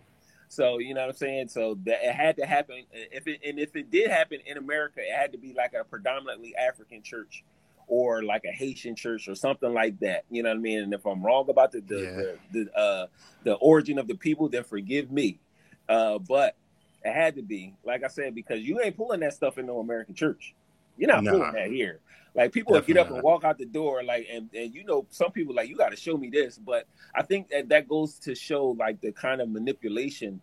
So 0.54 0.78
you 0.78 0.94
know 0.94 1.00
what 1.02 1.10
I'm 1.10 1.16
saying. 1.16 1.48
So 1.48 1.78
that 1.84 1.98
it 2.02 2.14
had 2.14 2.36
to 2.36 2.46
happen. 2.46 2.84
If 2.92 3.26
it 3.26 3.40
and 3.44 3.58
if 3.58 3.74
it 3.76 3.90
did 3.90 4.10
happen 4.10 4.38
in 4.46 4.56
America, 4.56 5.00
it 5.00 5.14
had 5.14 5.32
to 5.32 5.38
be 5.38 5.52
like 5.52 5.74
a 5.74 5.84
predominantly 5.84 6.54
African 6.56 7.02
church 7.02 7.44
or 7.86 8.22
like 8.22 8.44
a 8.44 8.52
Haitian 8.52 8.94
church 8.94 9.28
or 9.28 9.34
something 9.34 9.72
like 9.72 9.98
that. 10.00 10.24
You 10.30 10.42
know 10.42 10.50
what 10.50 10.58
I 10.58 10.60
mean? 10.60 10.78
And 10.80 10.94
if 10.94 11.04
I'm 11.04 11.24
wrong 11.24 11.48
about 11.48 11.72
the 11.72 11.80
the 11.80 12.00
yeah. 12.00 12.10
the, 12.52 12.64
the, 12.64 12.78
uh, 12.78 13.06
the 13.42 13.54
origin 13.54 13.98
of 13.98 14.06
the 14.06 14.14
people, 14.14 14.48
then 14.48 14.64
forgive 14.64 15.10
me. 15.10 15.40
Uh, 15.88 16.18
but 16.18 16.56
it 17.04 17.12
had 17.12 17.36
to 17.36 17.42
be, 17.42 17.74
like 17.84 18.02
I 18.02 18.08
said, 18.08 18.34
because 18.34 18.60
you 18.60 18.80
ain't 18.80 18.96
pulling 18.96 19.20
that 19.20 19.34
stuff 19.34 19.58
in 19.58 19.66
no 19.66 19.80
American 19.80 20.14
church. 20.14 20.54
You're 20.96 21.08
not 21.08 21.24
nah. 21.24 21.32
pulling 21.32 21.52
that 21.52 21.68
here. 21.68 22.00
Like 22.34 22.52
people 22.52 22.72
will 22.72 22.80
get 22.80 22.96
up 22.96 23.10
and 23.10 23.22
walk 23.22 23.44
out 23.44 23.58
the 23.58 23.64
door, 23.64 24.02
like, 24.02 24.26
and, 24.30 24.50
and 24.54 24.74
you 24.74 24.84
know, 24.84 25.06
some 25.10 25.30
people 25.30 25.54
like 25.54 25.68
you 25.68 25.76
got 25.76 25.90
to 25.90 25.96
show 25.96 26.16
me 26.16 26.30
this, 26.30 26.58
but 26.58 26.86
I 27.14 27.22
think 27.22 27.48
that 27.50 27.68
that 27.68 27.86
goes 27.86 28.18
to 28.20 28.34
show 28.34 28.70
like 28.70 29.00
the 29.00 29.12
kind 29.12 29.40
of 29.40 29.48
manipulation 29.48 30.40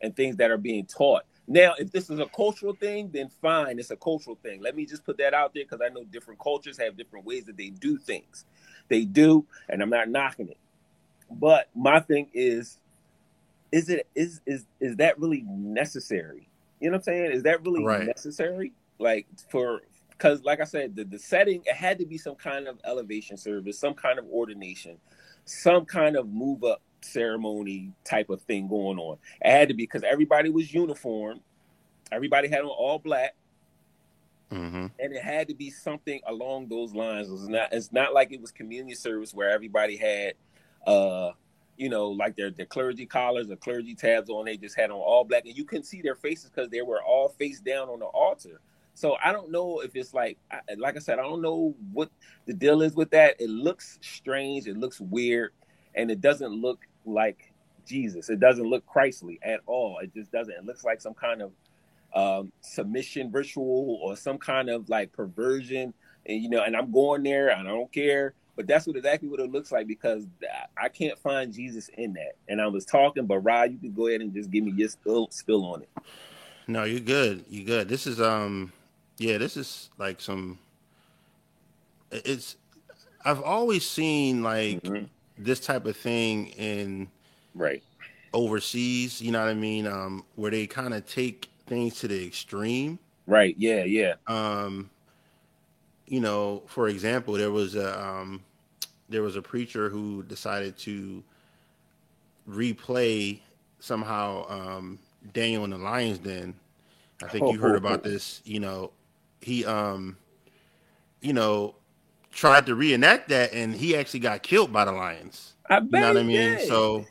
and 0.00 0.16
things 0.16 0.36
that 0.36 0.50
are 0.50 0.56
being 0.56 0.86
taught. 0.86 1.24
Now, 1.46 1.74
if 1.78 1.92
this 1.92 2.08
is 2.08 2.18
a 2.18 2.26
cultural 2.26 2.74
thing, 2.74 3.10
then 3.12 3.28
fine, 3.42 3.78
it's 3.78 3.90
a 3.90 3.96
cultural 3.96 4.38
thing. 4.42 4.62
Let 4.62 4.74
me 4.74 4.86
just 4.86 5.04
put 5.04 5.18
that 5.18 5.34
out 5.34 5.52
there 5.52 5.64
because 5.64 5.80
I 5.84 5.92
know 5.92 6.04
different 6.04 6.40
cultures 6.40 6.78
have 6.78 6.96
different 6.96 7.26
ways 7.26 7.44
that 7.44 7.58
they 7.58 7.68
do 7.68 7.98
things. 7.98 8.46
They 8.88 9.04
do, 9.04 9.44
and 9.68 9.82
I'm 9.82 9.90
not 9.90 10.08
knocking 10.08 10.48
it. 10.48 10.58
But 11.30 11.68
my 11.74 12.00
thing 12.00 12.30
is 12.32 12.78
is 13.72 13.88
it 13.88 14.06
is 14.14 14.40
is 14.46 14.64
is 14.80 14.96
that 14.96 15.18
really 15.18 15.42
necessary? 15.46 16.48
You 16.80 16.90
know 16.90 16.94
what 16.94 16.98
I'm 16.98 17.02
saying? 17.02 17.32
Is 17.32 17.42
that 17.42 17.62
really 17.64 17.84
right. 17.84 18.06
necessary? 18.06 18.72
Like 18.98 19.26
for 19.50 19.82
because 20.24 20.42
like 20.42 20.60
I 20.60 20.64
said, 20.64 20.96
the, 20.96 21.04
the 21.04 21.18
setting 21.18 21.62
it 21.66 21.76
had 21.76 21.98
to 21.98 22.06
be 22.06 22.16
some 22.16 22.34
kind 22.34 22.66
of 22.66 22.80
elevation 22.84 23.36
service, 23.36 23.78
some 23.78 23.92
kind 23.92 24.18
of 24.18 24.24
ordination, 24.26 24.96
some 25.44 25.84
kind 25.84 26.16
of 26.16 26.30
move 26.30 26.64
up 26.64 26.80
ceremony 27.02 27.92
type 28.04 28.30
of 28.30 28.40
thing 28.42 28.66
going 28.66 28.98
on. 28.98 29.18
It 29.42 29.50
had 29.50 29.68
to 29.68 29.74
be 29.74 29.82
because 29.82 30.02
everybody 30.02 30.48
was 30.48 30.72
uniform, 30.72 31.40
everybody 32.10 32.48
had 32.48 32.60
on 32.60 32.68
all 32.68 32.98
black. 32.98 33.34
Mm-hmm. 34.50 34.86
And 34.98 35.12
it 35.14 35.22
had 35.22 35.48
to 35.48 35.54
be 35.54 35.68
something 35.68 36.20
along 36.26 36.68
those 36.68 36.94
lines. 36.94 37.28
It 37.28 37.32
was 37.32 37.48
not. 37.48 37.72
It's 37.72 37.92
not 37.92 38.14
like 38.14 38.32
it 38.32 38.40
was 38.40 38.50
communion 38.50 38.96
service 38.96 39.34
where 39.34 39.50
everybody 39.50 39.96
had 39.96 40.34
uh 40.86 41.32
you 41.76 41.88
know, 41.88 42.10
like 42.10 42.36
their, 42.36 42.52
their 42.52 42.66
clergy 42.66 43.04
collars 43.04 43.50
or 43.50 43.56
clergy 43.56 43.96
tabs 43.96 44.30
on. 44.30 44.44
They 44.44 44.56
just 44.56 44.76
had 44.76 44.90
on 44.90 44.96
all 44.96 45.24
black, 45.24 45.44
and 45.44 45.56
you 45.56 45.64
couldn't 45.64 45.84
see 45.84 46.00
their 46.00 46.14
faces 46.14 46.48
because 46.48 46.70
they 46.70 46.82
were 46.82 47.02
all 47.02 47.28
face 47.30 47.60
down 47.60 47.88
on 47.88 47.98
the 47.98 48.06
altar. 48.06 48.60
So 48.94 49.16
I 49.22 49.32
don't 49.32 49.50
know 49.50 49.80
if 49.80 49.96
it's 49.96 50.14
like, 50.14 50.38
like 50.76 50.96
I 50.96 51.00
said, 51.00 51.18
I 51.18 51.22
don't 51.22 51.42
know 51.42 51.74
what 51.92 52.10
the 52.46 52.52
deal 52.52 52.82
is 52.82 52.94
with 52.94 53.10
that. 53.10 53.36
It 53.40 53.50
looks 53.50 53.98
strange. 54.02 54.66
It 54.66 54.76
looks 54.76 55.00
weird, 55.00 55.52
and 55.94 56.10
it 56.10 56.20
doesn't 56.20 56.52
look 56.52 56.80
like 57.04 57.52
Jesus. 57.86 58.30
It 58.30 58.40
doesn't 58.40 58.64
look 58.68 58.86
Christly 58.86 59.38
at 59.42 59.60
all. 59.66 59.98
It 59.98 60.14
just 60.14 60.30
doesn't. 60.30 60.54
It 60.54 60.64
looks 60.64 60.84
like 60.84 61.00
some 61.00 61.14
kind 61.14 61.42
of 61.42 61.52
um, 62.14 62.52
submission 62.60 63.32
ritual 63.32 63.98
or 64.02 64.16
some 64.16 64.38
kind 64.38 64.70
of 64.70 64.88
like 64.88 65.12
perversion. 65.12 65.92
And 66.26 66.42
you 66.42 66.48
know, 66.48 66.62
and 66.62 66.76
I'm 66.76 66.92
going 66.92 67.24
there, 67.24 67.48
and 67.48 67.68
I 67.68 67.72
don't 67.72 67.92
care 67.92 68.34
but 68.56 68.66
that's 68.66 68.86
what 68.86 68.96
exactly 68.96 69.28
what 69.28 69.40
it 69.40 69.50
looks 69.50 69.72
like 69.72 69.86
because 69.86 70.26
I 70.80 70.88
can't 70.88 71.18
find 71.18 71.52
Jesus 71.52 71.90
in 71.96 72.12
that. 72.14 72.36
And 72.48 72.60
I 72.60 72.66
was 72.68 72.84
talking, 72.84 73.26
but 73.26 73.38
Rod, 73.38 73.72
you 73.72 73.78
can 73.78 73.92
go 73.92 74.06
ahead 74.06 74.20
and 74.20 74.32
just 74.32 74.50
give 74.50 74.64
me 74.64 74.72
your 74.72 74.88
spill, 74.88 75.28
spill 75.30 75.64
on 75.64 75.82
it. 75.82 75.88
No, 76.66 76.84
you're 76.84 77.00
good. 77.00 77.44
You're 77.48 77.66
good. 77.66 77.88
This 77.88 78.06
is 78.06 78.20
um, 78.20 78.72
yeah, 79.18 79.38
this 79.38 79.56
is 79.56 79.90
like 79.98 80.20
some. 80.20 80.58
It's 82.10 82.56
I've 83.24 83.42
always 83.42 83.88
seen 83.88 84.42
like 84.42 84.82
mm-hmm. 84.82 85.04
this 85.38 85.60
type 85.60 85.86
of 85.86 85.96
thing 85.96 86.48
in 86.48 87.08
right 87.54 87.82
overseas. 88.32 89.20
You 89.20 89.32
know 89.32 89.40
what 89.40 89.48
I 89.48 89.54
mean? 89.54 89.86
Um, 89.86 90.24
where 90.36 90.50
they 90.50 90.66
kind 90.66 90.94
of 90.94 91.06
take 91.06 91.48
things 91.66 92.00
to 92.00 92.08
the 92.08 92.26
extreme. 92.26 92.98
Right. 93.26 93.54
Yeah. 93.58 93.84
Yeah. 93.84 94.14
Um, 94.26 94.90
you 96.06 96.20
know, 96.20 96.62
for 96.66 96.88
example, 96.88 97.34
there 97.34 97.50
was 97.50 97.74
a 97.74 98.04
um, 98.04 98.42
there 99.08 99.22
was 99.22 99.36
a 99.36 99.42
preacher 99.42 99.88
who 99.88 100.22
decided 100.24 100.76
to 100.78 101.22
replay 102.48 103.40
somehow 103.80 104.46
um, 104.48 104.98
Daniel 105.32 105.64
in 105.64 105.70
the 105.70 105.78
Lion's 105.78 106.18
Den. 106.18 106.54
I 107.22 107.28
think 107.28 107.50
you 107.52 107.58
heard 107.58 107.76
about 107.76 108.02
this. 108.02 108.42
You 108.44 108.60
know, 108.60 108.90
he 109.44 109.64
um, 109.64 110.16
you 111.20 111.32
know, 111.32 111.74
tried 112.32 112.66
to 112.66 112.74
reenact 112.74 113.28
that, 113.28 113.52
and 113.52 113.74
he 113.74 113.96
actually 113.96 114.20
got 114.20 114.42
killed 114.42 114.72
by 114.72 114.84
the 114.84 114.92
lions. 114.92 115.54
I 115.68 115.80
bet 115.80 115.92
you 115.92 116.00
know 116.00 116.08
what 116.08 116.16
I 116.18 116.22
mean. 116.22 116.36
Did. 116.36 116.68
So, 116.68 117.06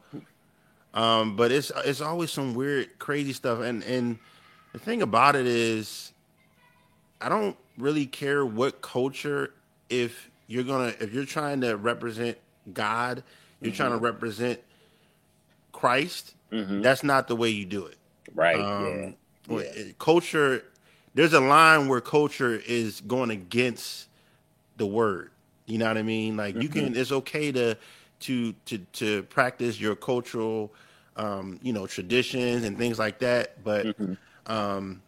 Um, 0.94 1.36
but 1.36 1.52
it's 1.52 1.72
it's 1.86 2.02
always 2.02 2.32
some 2.32 2.54
weird, 2.54 3.00
crazy 3.00 3.34
stuff. 3.34 3.62
And 3.62 3.84
and 3.84 4.20
the 4.74 4.80
thing 4.80 5.02
about 5.02 5.36
it 5.36 5.48
is, 5.48 6.14
I 7.20 7.30
don't 7.30 7.58
really 7.78 8.06
care 8.06 8.46
what 8.46 8.82
culture. 8.82 9.54
If 9.90 10.30
you're 10.48 10.64
gonna, 10.64 10.94
if 11.00 11.14
you're 11.14 11.26
trying 11.26 11.62
to 11.62 11.78
represent 11.78 12.38
God, 12.74 13.24
you're 13.60 13.72
mm-hmm. 13.72 13.78
trying 13.78 13.92
to 13.92 13.98
represent 13.98 14.60
Christ. 15.72 16.36
Mm-hmm. 16.52 16.82
That's 16.82 17.04
not 17.04 17.28
the 17.28 17.36
way 17.36 17.50
you 17.50 17.66
do 17.66 17.88
it. 17.88 17.98
Right. 18.36 18.60
Um, 18.60 19.16
yeah. 19.50 19.58
yeah. 19.58 19.84
Culture. 19.98 20.64
There's 21.14 21.34
a 21.34 21.40
line 21.40 21.88
where 21.88 22.02
culture 22.02 22.56
is 22.56 23.02
going 23.02 23.30
against 23.30 24.08
the 24.78 24.86
word. 24.86 25.32
You 25.66 25.78
know 25.78 25.88
what 25.88 25.98
I 25.98 26.04
mean? 26.04 26.36
Like 26.38 26.56
mm-hmm. 26.56 26.62
you 26.62 26.70
can. 26.70 26.96
It's 26.96 27.12
okay 27.12 27.52
to 27.52 27.76
to 28.22 28.54
to 28.66 28.78
to 28.78 29.24
practice 29.24 29.80
your 29.80 29.96
cultural 29.96 30.74
um, 31.16 31.60
you 31.62 31.74
know, 31.74 31.88
traditions 31.88 32.64
and 32.64 32.78
things 32.78 33.00
like 33.00 33.20
that. 33.20 33.64
But 33.64 33.86
mm-hmm. 33.86 34.14
um, 34.52 35.02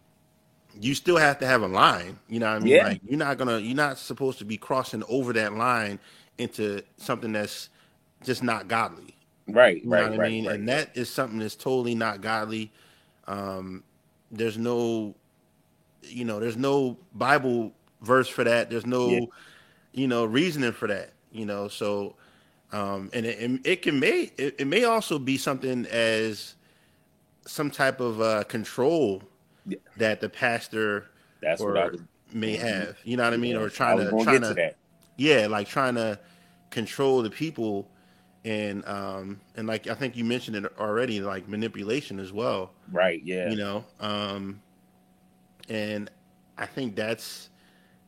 you 0.80 0.94
still 0.94 1.16
have 1.16 1.38
to 1.40 1.46
have 1.46 1.62
a 1.62 1.68
line. 1.68 2.18
You 2.28 2.40
know 2.40 2.46
what 2.52 2.62
I 2.62 2.64
mean? 2.64 2.74
Yeah. 2.74 2.86
Like 2.88 3.00
you're 3.06 3.18
not 3.18 3.38
gonna 3.38 3.58
you're 3.58 3.76
not 3.76 3.98
supposed 3.98 4.38
to 4.38 4.44
be 4.44 4.56
crossing 4.56 5.02
over 5.08 5.32
that 5.34 5.54
line 5.54 5.98
into 6.38 6.82
something 6.96 7.32
that's 7.32 7.70
just 8.24 8.42
not 8.42 8.68
godly. 8.68 9.14
Right, 9.48 9.82
you 9.82 9.88
know 9.88 9.96
right, 9.96 10.10
what 10.10 10.20
I 10.20 10.28
mean? 10.28 10.46
Right, 10.46 10.56
and 10.56 10.68
that 10.68 10.96
is 10.96 11.08
something 11.08 11.38
that's 11.38 11.54
totally 11.54 11.94
not 11.94 12.20
godly. 12.20 12.72
Um, 13.28 13.84
there's 14.30 14.58
no 14.58 15.14
you 16.08 16.24
know, 16.24 16.40
there's 16.40 16.56
no 16.56 16.96
Bible 17.14 17.72
verse 18.02 18.28
for 18.28 18.44
that. 18.44 18.70
There's 18.70 18.86
no, 18.86 19.08
yeah. 19.08 19.20
you 19.92 20.06
know, 20.06 20.24
reasoning 20.24 20.72
for 20.72 20.88
that. 20.88 21.12
You 21.30 21.46
know, 21.46 21.68
so 21.68 22.16
um, 22.72 23.10
and 23.12 23.24
it, 23.24 23.60
it 23.64 23.82
can 23.82 24.00
may 24.00 24.32
it, 24.36 24.56
it, 24.58 24.66
may 24.66 24.84
also 24.84 25.18
be 25.18 25.36
something 25.36 25.86
as 25.86 26.54
some 27.46 27.70
type 27.70 28.00
of 28.00 28.20
uh, 28.20 28.44
control 28.44 29.22
yeah. 29.66 29.78
that 29.98 30.20
the 30.20 30.28
pastor 30.28 31.10
that's 31.40 31.60
or 31.60 31.72
what 31.72 31.94
I 31.94 31.96
may 32.32 32.56
have. 32.56 32.96
You 33.04 33.16
know 33.16 33.24
what 33.24 33.34
I 33.34 33.36
mean? 33.36 33.52
Yeah. 33.52 33.62
Or 33.62 33.68
trying 33.68 33.98
to 33.98 34.10
trying 34.22 34.40
to, 34.40 34.54
to 34.54 34.74
yeah, 35.16 35.46
like 35.46 35.68
trying 35.68 35.94
to 35.94 36.18
control 36.70 37.22
the 37.22 37.30
people 37.30 37.88
and 38.44 38.86
um 38.86 39.40
and 39.56 39.66
like 39.66 39.86
I 39.86 39.94
think 39.94 40.16
you 40.16 40.24
mentioned 40.24 40.56
it 40.56 40.72
already, 40.78 41.20
like 41.20 41.48
manipulation 41.48 42.18
as 42.18 42.32
well. 42.32 42.72
Right. 42.90 43.22
Yeah. 43.24 43.48
You 43.48 43.56
know, 43.56 43.84
um, 44.00 44.60
and 45.68 46.10
I 46.58 46.66
think 46.66 46.96
that's 46.96 47.50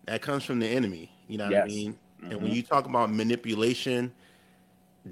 that 0.07 0.23
comes 0.23 0.45
from 0.45 0.59
the 0.59 0.67
enemy. 0.67 1.11
You 1.29 1.39
know 1.39 1.45
what 1.45 1.53
yes. 1.53 1.65
I 1.65 1.67
mean? 1.67 1.93
Mm-hmm. 1.93 2.25
And 2.25 2.35
when 2.35 2.47
mm-hmm. 2.47 2.57
you 2.57 2.63
talk 2.63 2.87
about 2.87 3.13
manipulation 3.13 4.13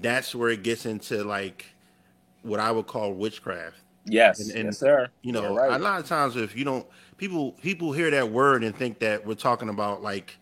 that's 0.01 0.35
where 0.35 0.49
it 0.49 0.63
gets 0.63 0.85
into 0.85 1.23
like 1.23 1.65
what 2.41 2.59
I 2.59 2.71
would 2.71 2.87
call 2.87 3.13
witchcraft. 3.13 3.75
Yes, 4.05 4.39
and, 4.39 4.51
and 4.51 4.65
yes, 4.65 4.77
sir. 4.77 5.09
You 5.21 5.33
know, 5.33 5.55
right. 5.55 5.73
a 5.73 5.83
lot 5.83 5.99
of 5.99 6.07
times 6.07 6.35
if 6.35 6.55
you 6.55 6.63
don't, 6.63 6.85
people 7.17 7.51
people 7.53 7.91
hear 7.91 8.09
that 8.11 8.31
word 8.31 8.63
and 8.63 8.75
think 8.75 8.99
that 8.99 9.25
we're 9.25 9.35
talking 9.35 9.69
about 9.69 10.01
like 10.01 10.37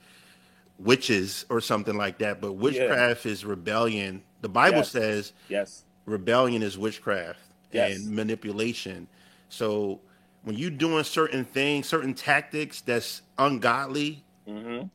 witches 0.77 1.45
or 1.49 1.61
something 1.61 1.97
like 1.97 2.19
that. 2.19 2.41
But 2.41 2.53
witchcraft 2.53 3.25
yeah. 3.25 3.31
is 3.31 3.45
rebellion. 3.45 4.23
The 4.41 4.49
Bible 4.49 4.79
yes. 4.79 4.91
says 4.91 5.33
yes, 5.49 5.83
rebellion 6.05 6.61
is 6.61 6.77
witchcraft 6.77 7.39
yes. 7.71 7.95
and 7.97 8.15
manipulation. 8.15 9.07
So 9.49 9.99
when 10.45 10.55
you're 10.57 10.71
doing 10.71 11.03
certain 11.03 11.43
things, 11.43 11.87
certain 11.87 12.13
tactics 12.13 12.81
that's 12.81 13.21
ungodly, 13.37 14.23
mm-hmm. 14.47 14.87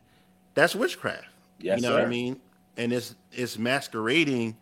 that's 0.54 0.74
witchcraft. 0.74 1.26
Yes, 1.60 1.76
you 1.76 1.82
know 1.82 1.90
sir. 1.90 1.98
what 1.98 2.06
I 2.06 2.08
mean? 2.08 2.40
and 2.80 2.92
it's 2.94 3.14
it's 3.32 3.58
masquerading 3.58 4.56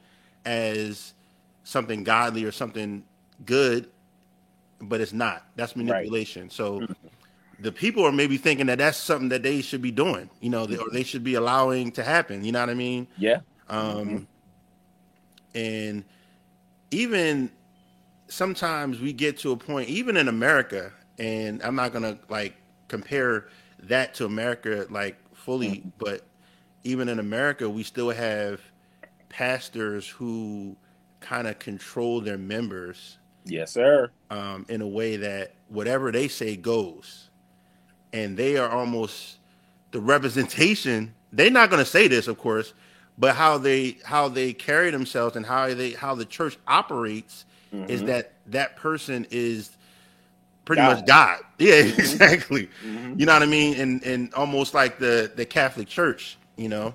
as 0.44 1.14
something 1.62 2.02
godly 2.02 2.44
or 2.44 2.50
something 2.50 3.04
good, 3.46 3.88
but 4.80 5.00
it's 5.00 5.12
not. 5.12 5.46
That's 5.54 5.76
manipulation. 5.76 6.42
Right. 6.42 6.52
So 6.52 6.80
mm-hmm. 6.80 6.92
the 7.60 7.70
people 7.70 8.04
are 8.04 8.12
maybe 8.12 8.36
thinking 8.36 8.66
that 8.66 8.78
that's 8.78 8.98
something 8.98 9.28
that 9.28 9.44
they 9.44 9.62
should 9.62 9.82
be 9.82 9.92
doing, 9.92 10.28
you 10.40 10.50
know, 10.50 10.64
or 10.64 10.90
they 10.92 11.04
should 11.04 11.22
be 11.22 11.34
allowing 11.34 11.92
to 11.92 12.02
happen. 12.02 12.44
You 12.44 12.52
know 12.52 12.60
what 12.60 12.70
I 12.70 12.74
mean? 12.74 13.06
Yeah. 13.16 13.40
Um, 13.68 13.86
mm-hmm. 13.86 14.24
and 15.54 16.04
even 16.90 17.50
sometimes 18.28 19.00
we 19.00 19.12
get 19.12 19.38
to 19.38 19.52
a 19.52 19.56
point, 19.56 19.88
even 19.88 20.16
in 20.16 20.28
America, 20.28 20.92
and 21.18 21.62
I'm 21.62 21.74
not 21.74 21.92
gonna 21.92 22.18
like 22.28 22.54
compare 22.88 23.48
that 23.84 24.14
to 24.14 24.24
America 24.24 24.86
like 24.90 25.16
fully, 25.34 25.68
mm-hmm. 25.68 25.88
but 25.98 26.22
even 26.84 27.08
in 27.08 27.18
America, 27.18 27.68
we 27.68 27.82
still 27.82 28.10
have 28.10 28.60
pastors 29.28 30.08
who 30.08 30.76
kind 31.20 31.46
of 31.46 31.58
control 31.58 32.20
their 32.20 32.38
members. 32.38 33.18
Yes, 33.44 33.72
sir. 33.72 34.10
Um, 34.30 34.66
in 34.68 34.80
a 34.80 34.88
way 34.88 35.16
that 35.16 35.54
whatever 35.68 36.12
they 36.12 36.28
say 36.28 36.56
goes, 36.56 37.30
and 38.12 38.36
they 38.36 38.56
are 38.56 38.68
almost 38.68 39.38
the 39.90 40.00
representation. 40.00 41.14
They're 41.32 41.50
not 41.50 41.70
going 41.70 41.82
to 41.82 41.90
say 41.90 42.08
this, 42.08 42.26
of 42.28 42.38
course, 42.38 42.74
but 43.18 43.34
how 43.34 43.58
they 43.58 43.98
how 44.04 44.28
they 44.28 44.52
carry 44.52 44.90
themselves 44.90 45.36
and 45.36 45.44
how 45.44 45.72
they 45.74 45.92
how 45.92 46.14
the 46.14 46.24
church 46.24 46.56
operates 46.66 47.44
mm-hmm. 47.72 47.90
is 47.90 48.04
that 48.04 48.32
that 48.46 48.76
person 48.76 49.26
is 49.30 49.70
pretty 50.64 50.82
God. 50.82 50.96
much 50.96 51.06
God. 51.06 51.40
Yeah, 51.58 51.82
mm-hmm. 51.82 52.00
exactly. 52.00 52.70
Mm-hmm. 52.86 53.18
You 53.18 53.26
know 53.26 53.32
what 53.32 53.42
I 53.42 53.46
mean? 53.46 53.80
And 53.80 54.02
and 54.04 54.32
almost 54.34 54.74
like 54.74 54.98
the 54.98 55.30
the 55.34 55.44
Catholic 55.44 55.88
Church 55.88 56.38
you 56.58 56.68
know, 56.68 56.94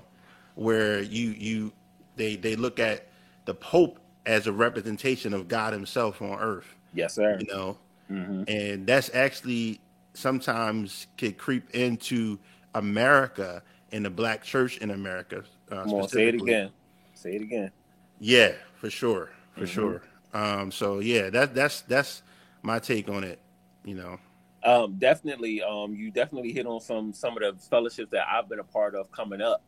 where 0.54 1.02
you 1.02 1.30
you 1.30 1.72
they 2.14 2.36
they 2.36 2.54
look 2.54 2.78
at 2.78 3.08
the 3.46 3.54
Pope 3.54 3.98
as 4.26 4.46
a 4.46 4.52
representation 4.52 5.34
of 5.34 5.48
God 5.48 5.72
Himself 5.72 6.22
on 6.22 6.38
earth. 6.38 6.72
Yes, 6.92 7.14
sir. 7.14 7.38
You 7.40 7.46
know, 7.52 7.78
mm-hmm. 8.08 8.44
and 8.46 8.86
that's 8.86 9.12
actually 9.12 9.80
sometimes 10.12 11.08
could 11.16 11.36
creep 11.36 11.70
into 11.70 12.38
America 12.76 13.62
and 13.90 14.04
the 14.04 14.10
Black 14.10 14.44
Church 14.44 14.78
in 14.78 14.92
America. 14.92 15.42
Uh, 15.72 15.82
Come 15.82 15.94
on, 15.94 16.08
say 16.08 16.28
it 16.28 16.34
again. 16.34 16.70
Say 17.14 17.36
it 17.36 17.42
again. 17.42 17.72
Yeah, 18.20 18.52
for 18.76 18.90
sure, 18.90 19.30
for 19.54 19.60
mm-hmm. 19.60 19.66
sure. 19.66 20.02
Um, 20.34 20.72
so 20.72 20.98
yeah, 20.98 21.30
that 21.30 21.54
that's 21.54 21.82
that's 21.82 22.22
my 22.62 22.80
take 22.80 23.08
on 23.08 23.24
it. 23.24 23.40
You 23.84 23.94
know. 23.94 24.18
Um, 24.64 24.96
definitely, 24.98 25.62
um, 25.62 25.94
you 25.94 26.10
definitely 26.10 26.52
hit 26.52 26.66
on 26.66 26.80
some 26.80 27.12
some 27.12 27.36
of 27.36 27.42
the 27.42 27.62
fellowships 27.68 28.10
that 28.10 28.26
I've 28.28 28.48
been 28.48 28.58
a 28.58 28.64
part 28.64 28.94
of 28.94 29.10
coming 29.12 29.40
up, 29.40 29.62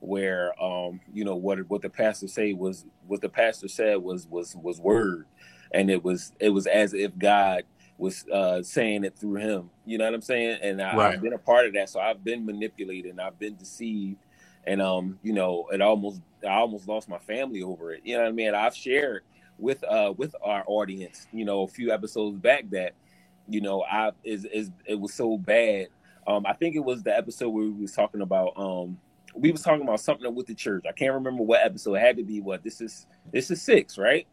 where 0.00 0.60
um, 0.62 1.00
you 1.12 1.24
know 1.24 1.36
what 1.36 1.58
what 1.68 1.82
the 1.82 1.90
pastor 1.90 2.28
say 2.28 2.54
was 2.54 2.86
what 3.06 3.20
the 3.20 3.28
pastor 3.28 3.68
said 3.68 3.98
was 3.98 4.26
was 4.28 4.56
was 4.56 4.80
word, 4.80 5.26
and 5.72 5.90
it 5.90 6.02
was 6.02 6.32
it 6.40 6.48
was 6.48 6.66
as 6.66 6.94
if 6.94 7.16
God 7.18 7.64
was 7.98 8.24
uh, 8.28 8.62
saying 8.62 9.04
it 9.04 9.18
through 9.18 9.36
him. 9.36 9.70
You 9.84 9.98
know 9.98 10.04
what 10.04 10.14
I'm 10.14 10.22
saying? 10.22 10.58
And 10.62 10.80
I, 10.80 10.96
right. 10.96 11.14
I've 11.14 11.22
been 11.22 11.32
a 11.32 11.38
part 11.38 11.66
of 11.66 11.72
that, 11.74 11.88
so 11.88 11.98
I've 11.98 12.22
been 12.22 12.44
manipulated 12.44 13.10
and 13.10 13.20
I've 13.20 13.38
been 13.38 13.56
deceived, 13.56 14.18
and 14.64 14.80
um, 14.80 15.18
you 15.22 15.32
know, 15.32 15.66
it 15.72 15.82
almost 15.82 16.22
I 16.42 16.54
almost 16.54 16.88
lost 16.88 17.08
my 17.08 17.18
family 17.18 17.62
over 17.62 17.92
it. 17.92 18.02
You 18.04 18.16
know 18.16 18.22
what 18.22 18.28
I 18.28 18.32
mean? 18.32 18.54
I've 18.54 18.76
shared 18.76 19.24
with 19.58 19.82
uh 19.84 20.12
with 20.16 20.34
our 20.42 20.64
audience, 20.66 21.26
you 21.32 21.44
know, 21.44 21.62
a 21.62 21.68
few 21.68 21.92
episodes 21.92 22.38
back 22.38 22.68
that 22.70 22.94
you 23.48 23.60
know, 23.60 23.84
I 23.84 24.12
is 24.24 24.44
is 24.44 24.70
it 24.86 24.98
was 24.98 25.14
so 25.14 25.38
bad. 25.38 25.88
Um, 26.26 26.44
I 26.46 26.54
think 26.54 26.74
it 26.74 26.84
was 26.84 27.02
the 27.02 27.16
episode 27.16 27.50
where 27.50 27.64
we 27.64 27.70
was 27.70 27.92
talking 27.92 28.20
about 28.20 28.52
um 28.56 28.98
we 29.34 29.52
was 29.52 29.62
talking 29.62 29.82
about 29.82 30.00
something 30.00 30.34
with 30.34 30.46
the 30.46 30.54
church. 30.54 30.84
I 30.88 30.92
can't 30.92 31.14
remember 31.14 31.42
what 31.42 31.64
episode. 31.64 31.94
It 31.94 32.00
had 32.00 32.16
to 32.16 32.24
be 32.24 32.40
what 32.40 32.62
this 32.62 32.80
is 32.80 33.06
this 33.32 33.50
is 33.50 33.62
six, 33.62 33.98
right? 33.98 34.26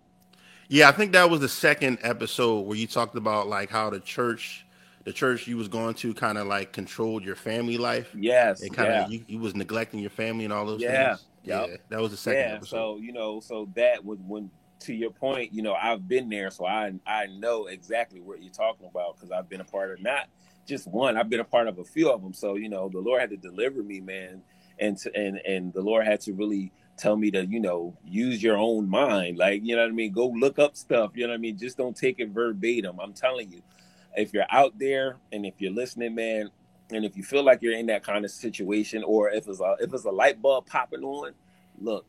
Yeah, 0.70 0.90
I 0.90 0.92
think 0.92 1.12
that 1.12 1.30
was 1.30 1.42
the 1.42 1.50
second 1.50 2.00
episode 2.02 2.62
where 2.62 2.78
you 2.78 2.88
talked 2.88 3.16
about 3.16 3.48
like 3.48 3.70
how 3.70 3.90
the 3.90 4.00
church 4.00 4.66
the 5.04 5.12
church 5.12 5.48
you 5.48 5.58
was 5.58 5.68
going 5.68 5.94
to 5.96 6.14
kind 6.14 6.38
of 6.38 6.48
like 6.48 6.72
controlled 6.72 7.24
your 7.24 7.36
family 7.36 7.78
life. 7.78 8.10
Yes. 8.18 8.62
And 8.62 8.74
kind 8.74 8.90
of 8.90 9.12
yeah. 9.12 9.18
you, 9.18 9.26
you 9.28 9.40
was 9.40 9.54
neglecting 9.54 10.00
your 10.00 10.10
family 10.10 10.46
and 10.46 10.54
all 10.54 10.66
those 10.66 10.82
yeah. 10.82 11.10
things. 11.10 11.26
Yep. 11.44 11.68
Yeah. 11.68 11.76
That 11.90 12.00
was 12.00 12.12
the 12.12 12.18
second 12.18 12.40
yeah, 12.40 12.56
episode. 12.56 12.70
So, 12.70 12.98
you 12.98 13.12
know, 13.12 13.40
so 13.42 13.70
that 13.76 14.04
was 14.04 14.20
when 14.26 14.50
to 14.84 14.94
your 14.94 15.12
point, 15.12 15.54
you 15.54 15.62
know, 15.62 15.74
I've 15.74 16.08
been 16.08 16.30
there, 16.30 16.52
so 16.52 16.66
I 16.66 16.94
I 17.06 17.28
know 17.28 17.68
exactly 17.68 18.22
what 18.22 18.42
you're 18.42 18.52
talking 18.52 18.88
about 18.88 19.16
because 19.16 19.32
I've 19.32 19.50
been 19.50 19.62
a 19.62 19.66
part 19.66 19.92
of 19.92 20.02
not 20.02 20.28
just 20.68 20.88
one, 20.88 21.18
I've 21.18 21.30
been 21.30 21.40
a 21.40 21.46
part 21.46 21.68
of 21.68 21.80
a 21.80 21.84
few 21.84 22.12
of 22.12 22.22
them. 22.22 22.34
So 22.34 22.56
you 22.56 22.70
know, 22.70 22.90
the 22.90 23.00
Lord 23.00 23.22
had 23.22 23.30
to 23.32 23.38
deliver 23.38 23.82
me, 23.82 24.00
man, 24.00 24.42
and 24.80 24.98
to, 25.00 25.16
and 25.16 25.38
and 25.38 25.74
the 25.74 25.82
Lord 25.82 26.06
had 26.06 26.22
to 26.22 26.34
really 26.34 26.72
tell 26.98 27.16
me 27.16 27.32
to 27.32 27.46
you 27.46 27.60
know 27.60 27.98
use 28.06 28.44
your 28.44 28.58
own 28.58 28.90
mind, 28.90 29.38
like 29.38 29.62
you 29.64 29.76
know 29.76 29.82
what 29.84 29.90
I 29.90 29.94
mean. 29.94 30.12
Go 30.12 30.28
look 30.28 30.60
up 30.60 30.76
stuff, 30.76 31.12
you 31.16 31.24
know 31.24 31.30
what 31.30 31.38
I 31.38 31.40
mean. 31.40 31.58
Just 31.58 31.78
don't 31.78 31.96
take 31.96 32.20
it 32.20 32.30
verbatim. 32.30 33.00
I'm 33.00 33.14
telling 33.14 33.52
you, 33.52 33.62
if 34.16 34.34
you're 34.34 34.46
out 34.50 34.78
there 34.78 35.18
and 35.32 35.46
if 35.46 35.56
you're 35.60 35.74
listening, 35.74 36.16
man, 36.16 36.50
and 36.92 37.06
if 37.06 37.16
you 37.16 37.24
feel 37.24 37.44
like 37.44 37.62
you're 37.62 37.78
in 37.78 37.88
that 37.88 38.04
kind 38.04 38.26
of 38.26 38.32
situation, 38.32 39.04
or 39.06 39.30
if 39.30 39.48
it's 39.48 39.62
a 39.62 39.76
if 39.80 39.94
it's 39.94 40.06
a 40.06 40.12
light 40.12 40.42
bulb 40.42 40.66
popping 40.66 41.04
on, 41.04 41.34
look, 41.80 42.06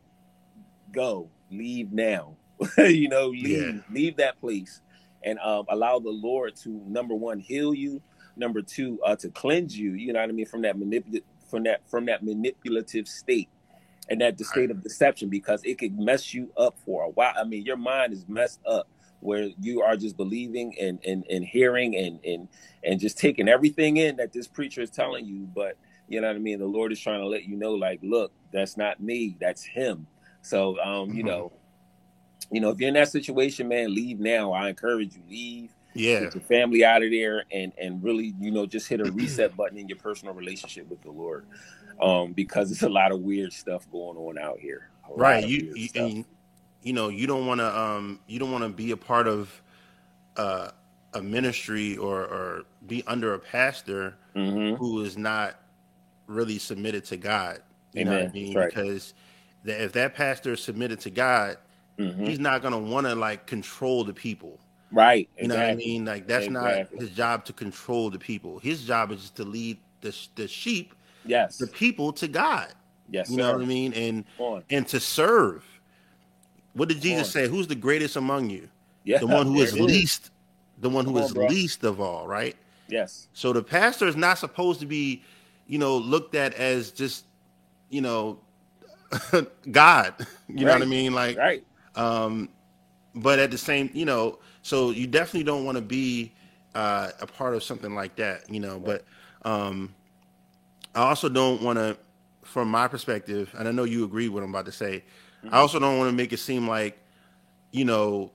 go, 0.92 1.28
leave 1.50 1.92
now 1.92 2.36
you 2.78 3.08
know, 3.08 3.28
leave 3.28 3.74
yeah. 3.74 3.80
leave 3.90 4.16
that 4.16 4.40
place 4.40 4.80
and 5.22 5.38
um, 5.40 5.64
allow 5.68 5.98
the 5.98 6.10
Lord 6.10 6.54
to 6.56 6.68
number 6.86 7.14
one 7.14 7.38
heal 7.38 7.74
you, 7.74 8.00
number 8.36 8.62
two 8.62 9.00
uh, 9.04 9.16
to 9.16 9.28
cleanse 9.30 9.76
you. 9.76 9.92
You 9.92 10.12
know 10.12 10.20
what 10.20 10.28
I 10.28 10.32
mean 10.32 10.46
from 10.46 10.62
that 10.62 10.78
manipulative 10.78 11.28
from 11.48 11.64
that 11.64 11.88
from 11.88 12.06
that 12.06 12.22
manipulative 12.24 13.08
state 13.08 13.48
and 14.08 14.20
that 14.20 14.36
the 14.38 14.44
state 14.44 14.70
of 14.70 14.82
deception 14.82 15.28
because 15.28 15.62
it 15.64 15.78
could 15.78 15.98
mess 15.98 16.34
you 16.34 16.50
up 16.56 16.76
for 16.84 17.04
a 17.04 17.10
while. 17.10 17.32
I 17.36 17.44
mean, 17.44 17.64
your 17.64 17.76
mind 17.76 18.12
is 18.12 18.26
messed 18.28 18.60
up 18.66 18.88
where 19.24 19.48
you 19.58 19.80
are 19.80 19.96
just 19.96 20.16
believing 20.16 20.78
and 20.78 20.98
and, 21.04 21.24
and 21.30 21.44
hearing 21.44 21.96
and 21.96 22.20
and 22.24 22.48
and 22.84 23.00
just 23.00 23.18
taking 23.18 23.48
everything 23.48 23.96
in 23.96 24.16
that 24.16 24.32
this 24.32 24.46
preacher 24.46 24.82
is 24.82 24.90
telling 24.90 25.24
you 25.24 25.48
but 25.54 25.78
you 26.08 26.20
know 26.20 26.26
what 26.26 26.36
i 26.36 26.38
mean 26.38 26.58
the 26.58 26.66
lord 26.66 26.92
is 26.92 27.00
trying 27.00 27.20
to 27.20 27.26
let 27.26 27.44
you 27.44 27.56
know 27.56 27.72
like 27.72 27.98
look 28.02 28.32
that's 28.52 28.76
not 28.76 29.00
me 29.02 29.34
that's 29.40 29.64
him 29.64 30.06
so 30.42 30.78
um 30.80 31.08
mm-hmm. 31.08 31.16
you 31.16 31.22
know 31.22 31.50
you 32.50 32.60
know 32.60 32.70
if 32.70 32.78
you're 32.78 32.88
in 32.88 32.94
that 32.94 33.08
situation 33.08 33.68
man 33.68 33.94
leave 33.94 34.20
now 34.20 34.52
i 34.52 34.68
encourage 34.68 35.14
you 35.14 35.22
leave 35.28 35.70
yeah 35.94 36.20
get 36.20 36.34
your 36.34 36.42
family 36.42 36.84
out 36.84 37.02
of 37.02 37.10
there 37.10 37.44
and 37.52 37.72
and 37.80 38.02
really 38.02 38.34
you 38.40 38.50
know 38.50 38.66
just 38.66 38.88
hit 38.88 39.00
a 39.00 39.10
reset 39.12 39.56
button 39.56 39.78
in 39.78 39.88
your 39.88 39.98
personal 39.98 40.34
relationship 40.34 40.88
with 40.88 41.00
the 41.02 41.10
lord 41.10 41.46
um 42.02 42.32
because 42.32 42.72
it's 42.72 42.82
a 42.82 42.88
lot 42.88 43.12
of 43.12 43.20
weird 43.20 43.52
stuff 43.52 43.90
going 43.90 44.16
on 44.16 44.38
out 44.38 44.58
here 44.58 44.90
right 45.10 45.46
you, 45.46 45.72
you 45.74 46.24
you 46.82 46.92
know 46.92 47.08
you 47.08 47.26
don't 47.26 47.46
want 47.46 47.60
to 47.60 47.78
um 47.78 48.18
you 48.26 48.38
don't 48.38 48.52
want 48.52 48.64
to 48.64 48.70
be 48.70 48.90
a 48.90 48.96
part 48.96 49.26
of 49.26 49.62
uh, 50.36 50.70
a 51.14 51.22
ministry 51.22 51.96
or 51.96 52.22
or 52.22 52.62
be 52.86 53.02
under 53.06 53.34
a 53.34 53.38
pastor 53.38 54.16
mm-hmm. 54.34 54.74
who 54.74 55.02
is 55.02 55.16
not 55.16 55.60
really 56.26 56.58
submitted 56.58 57.04
to 57.06 57.16
God. 57.16 57.60
You 57.92 58.02
Amen. 58.02 58.12
know 58.12 58.20
what 58.20 58.30
I 58.30 58.32
mean? 58.32 58.56
Right. 58.56 58.68
Because 58.68 59.14
if 59.64 59.92
that 59.92 60.14
pastor 60.14 60.52
is 60.52 60.62
submitted 60.62 61.00
to 61.00 61.10
God, 61.10 61.56
mm-hmm. 61.98 62.24
he's 62.24 62.38
not 62.38 62.62
gonna 62.62 62.78
want 62.78 63.06
to 63.06 63.14
like 63.14 63.46
control 63.46 64.04
the 64.04 64.12
people. 64.12 64.58
Right. 64.90 65.28
You 65.36 65.44
exactly. 65.44 65.48
know 65.48 65.62
what 65.62 65.72
I 65.72 65.74
mean? 65.76 66.04
Like 66.04 66.26
that's 66.26 66.46
exactly. 66.46 66.96
not 66.96 67.00
his 67.00 67.10
job 67.10 67.44
to 67.46 67.52
control 67.52 68.10
the 68.10 68.18
people. 68.18 68.58
His 68.58 68.84
job 68.84 69.10
is 69.12 69.20
just 69.20 69.36
to 69.36 69.44
lead 69.44 69.78
the 70.00 70.16
the 70.36 70.46
sheep, 70.46 70.94
yes, 71.24 71.58
the 71.58 71.66
people 71.66 72.12
to 72.14 72.28
God. 72.28 72.68
Yes, 73.10 73.30
you 73.30 73.36
know 73.36 73.52
what 73.52 73.62
I 73.62 73.64
mean, 73.64 73.92
and 73.92 74.24
and 74.70 74.86
to 74.88 75.00
serve. 75.00 75.64
What 76.74 76.88
did 76.88 77.00
Jesus 77.00 77.30
say? 77.30 77.48
Who's 77.48 77.68
the 77.68 77.74
greatest 77.74 78.16
among 78.16 78.50
you? 78.50 78.68
Yeah, 79.04 79.18
the 79.18 79.26
one 79.26 79.46
who 79.46 79.60
is 79.60 79.78
least, 79.78 80.30
the 80.80 80.88
one 80.88 81.04
who 81.04 81.18
is 81.18 81.36
on, 81.36 81.48
least 81.48 81.84
of 81.84 82.00
all, 82.00 82.26
right? 82.26 82.56
Yes. 82.88 83.28
So 83.32 83.52
the 83.52 83.62
pastor 83.62 84.06
is 84.06 84.16
not 84.16 84.38
supposed 84.38 84.80
to 84.80 84.86
be, 84.86 85.22
you 85.66 85.78
know, 85.78 85.96
looked 85.96 86.34
at 86.34 86.54
as 86.54 86.90
just, 86.90 87.24
you 87.90 88.00
know, 88.00 88.38
God. 89.70 90.14
You 90.46 90.66
right. 90.66 90.74
know 90.74 90.78
what 90.80 90.82
I 90.82 90.90
mean? 90.90 91.14
Like, 91.14 91.38
right. 91.38 91.64
Um, 91.96 92.48
but 93.14 93.38
at 93.38 93.50
the 93.50 93.58
same, 93.58 93.90
you 93.92 94.04
know, 94.04 94.38
so 94.62 94.90
you 94.90 95.06
definitely 95.06 95.44
don't 95.44 95.64
want 95.64 95.76
to 95.76 95.82
be 95.82 96.32
uh, 96.74 97.10
a 97.20 97.26
part 97.26 97.54
of 97.54 97.62
something 97.62 97.94
like 97.94 98.16
that, 98.16 98.50
you 98.50 98.60
know. 98.60 98.78
But 98.78 99.04
um, 99.44 99.94
I 100.94 101.02
also 101.02 101.28
don't 101.28 101.62
want 101.62 101.78
to, 101.78 101.96
from 102.42 102.68
my 102.68 102.88
perspective, 102.88 103.54
and 103.56 103.68
I 103.68 103.72
know 103.72 103.84
you 103.84 104.04
agree 104.04 104.28
with 104.28 104.34
what 104.34 104.42
I'm 104.44 104.50
about 104.50 104.66
to 104.66 104.72
say. 104.72 105.04
Mm-hmm. 105.44 105.54
I 105.54 105.58
also 105.58 105.78
don't 105.78 105.98
want 105.98 106.10
to 106.10 106.16
make 106.16 106.32
it 106.32 106.38
seem 106.38 106.66
like, 106.66 106.98
you 107.70 107.84
know, 107.84 108.32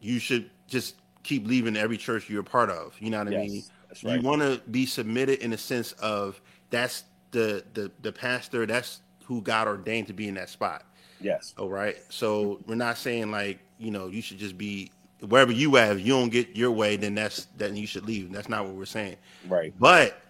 you 0.00 0.18
should 0.18 0.50
just 0.66 0.96
keep 1.22 1.46
leaving 1.46 1.76
every 1.76 1.96
church 1.96 2.28
you're 2.28 2.40
a 2.40 2.44
part 2.44 2.70
of. 2.70 2.96
You 3.00 3.10
know 3.10 3.18
what 3.18 3.32
yes, 3.32 3.40
I 3.40 3.46
mean? 3.46 3.62
Right. 4.04 4.20
You 4.20 4.26
want 4.26 4.42
to 4.42 4.60
be 4.70 4.86
submitted 4.86 5.40
in 5.40 5.50
the 5.50 5.58
sense 5.58 5.92
of 5.92 6.40
that's 6.70 7.04
the 7.30 7.64
the 7.74 7.90
the 8.02 8.12
pastor. 8.12 8.66
That's 8.66 9.00
who 9.24 9.42
God 9.42 9.66
ordained 9.66 10.06
to 10.08 10.12
be 10.12 10.28
in 10.28 10.34
that 10.34 10.48
spot. 10.48 10.84
Yes. 11.20 11.54
All 11.58 11.68
right. 11.68 11.96
So 12.08 12.60
we're 12.66 12.74
not 12.74 12.98
saying 12.98 13.30
like 13.30 13.58
you 13.78 13.90
know 13.90 14.08
you 14.08 14.22
should 14.22 14.38
just 14.38 14.56
be 14.56 14.90
wherever 15.20 15.52
you 15.52 15.74
have. 15.76 16.00
You 16.00 16.12
don't 16.12 16.30
get 16.30 16.56
your 16.56 16.70
way, 16.70 16.96
then 16.96 17.14
that's 17.14 17.46
then 17.56 17.76
you 17.76 17.86
should 17.86 18.04
leave. 18.06 18.32
That's 18.32 18.48
not 18.48 18.64
what 18.64 18.74
we're 18.74 18.84
saying. 18.84 19.16
Right. 19.48 19.72
But 19.78 20.20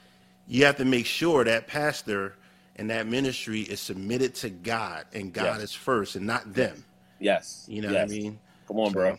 you 0.47 0.65
have 0.65 0.77
to 0.79 0.85
make 0.85 1.07
sure 1.07 1.45
that 1.45 1.67
pastor 1.67 2.35
and 2.77 2.89
that 2.91 3.07
ministry 3.07 3.63
is 3.63 3.81
submitted 3.81 4.35
to 4.37 4.51
God 4.51 5.05
and 5.13 5.33
God 5.33 5.61
yes. 5.61 5.63
is 5.63 5.75
first 5.75 6.17
and 6.17 6.27
not 6.27 6.55
them. 6.55 6.85
Yes. 7.19 7.67
You 7.69 7.83
know 7.83 7.91
yes. 7.91 8.09
what 8.09 8.17
I 8.17 8.19
mean? 8.19 8.39
Come 8.67 8.79
on, 8.79 8.89
so, 8.89 8.95
bro. 8.95 9.19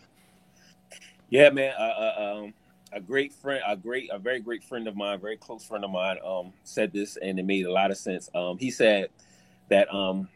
Yeah, 1.30 1.50
man. 1.50 1.74
Uh, 1.78 1.82
uh, 1.82 2.34
um, 2.44 2.54
a 2.92 3.00
great 3.00 3.34
friend, 3.34 3.62
a 3.68 3.76
great, 3.76 4.10
a 4.12 4.18
very 4.18 4.40
great 4.40 4.64
friend 4.64 4.88
of 4.88 4.96
mine, 4.96 5.20
very 5.20 5.38
close 5.38 5.64
friend 5.64 5.84
of 5.84 5.92
mine, 5.92 6.18
um, 6.26 6.54
said 6.64 6.92
this, 6.92 7.18
and 7.18 7.38
it 7.40 7.46
made 7.46 7.66
a 7.66 7.72
lot 7.72 7.92
of 7.92 7.98
sense. 7.98 8.30
Um, 8.34 8.58
he 8.58 8.72
said 8.72 9.10
that 9.68 9.94
um, 9.94 10.28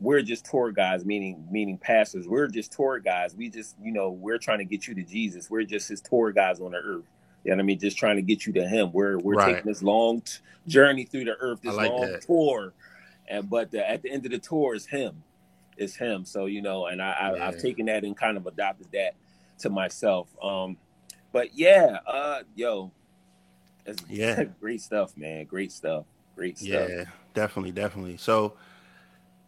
we're 0.00 0.22
just 0.22 0.46
tour 0.46 0.72
guys, 0.72 1.04
meaning 1.04 1.46
meaning 1.50 1.78
pastors. 1.78 2.26
We're 2.26 2.48
just 2.48 2.72
tour 2.72 2.98
guys. 2.98 3.34
We 3.36 3.50
just, 3.50 3.76
you 3.82 3.92
know, 3.92 4.10
we're 4.10 4.38
trying 4.38 4.58
to 4.58 4.64
get 4.64 4.88
you 4.88 4.94
to 4.94 5.02
Jesus. 5.02 5.50
We're 5.50 5.64
just 5.64 5.88
his 5.88 6.00
tour 6.00 6.32
guys 6.32 6.60
on 6.60 6.72
the 6.72 6.78
earth. 6.78 7.04
You 7.44 7.50
know 7.50 7.56
what 7.56 7.62
I 7.62 7.66
mean? 7.66 7.78
Just 7.78 7.96
trying 7.96 8.16
to 8.16 8.22
get 8.22 8.46
you 8.46 8.52
to 8.54 8.66
Him. 8.66 8.92
We're 8.92 9.18
we're 9.18 9.34
right. 9.34 9.54
taking 9.56 9.70
this 9.70 9.82
long 9.82 10.20
t- 10.20 10.38
journey 10.66 11.04
through 11.04 11.24
the 11.24 11.36
earth, 11.36 11.60
this 11.62 11.74
like 11.74 11.90
long 11.90 12.12
that. 12.12 12.22
tour, 12.22 12.74
and 13.28 13.48
but 13.48 13.70
the, 13.70 13.88
at 13.88 14.02
the 14.02 14.10
end 14.10 14.26
of 14.26 14.32
the 14.32 14.38
tour 14.38 14.74
is 14.74 14.86
Him, 14.86 15.22
is 15.78 15.96
Him. 15.96 16.24
So 16.26 16.46
you 16.46 16.60
know, 16.60 16.86
and 16.86 17.00
I, 17.00 17.32
I 17.34 17.44
have 17.46 17.58
taken 17.58 17.86
that 17.86 18.04
and 18.04 18.16
kind 18.16 18.36
of 18.36 18.46
adopted 18.46 18.88
that 18.92 19.14
to 19.60 19.70
myself. 19.70 20.28
Um, 20.42 20.76
but 21.32 21.56
yeah, 21.56 21.98
uh, 22.06 22.40
yo, 22.54 22.92
yeah, 24.08 24.44
great 24.60 24.82
stuff, 24.82 25.16
man. 25.16 25.46
Great 25.46 25.72
stuff. 25.72 26.04
Great 26.36 26.58
stuff. 26.58 26.88
Yeah, 26.90 27.04
definitely, 27.32 27.72
definitely. 27.72 28.18
So, 28.18 28.54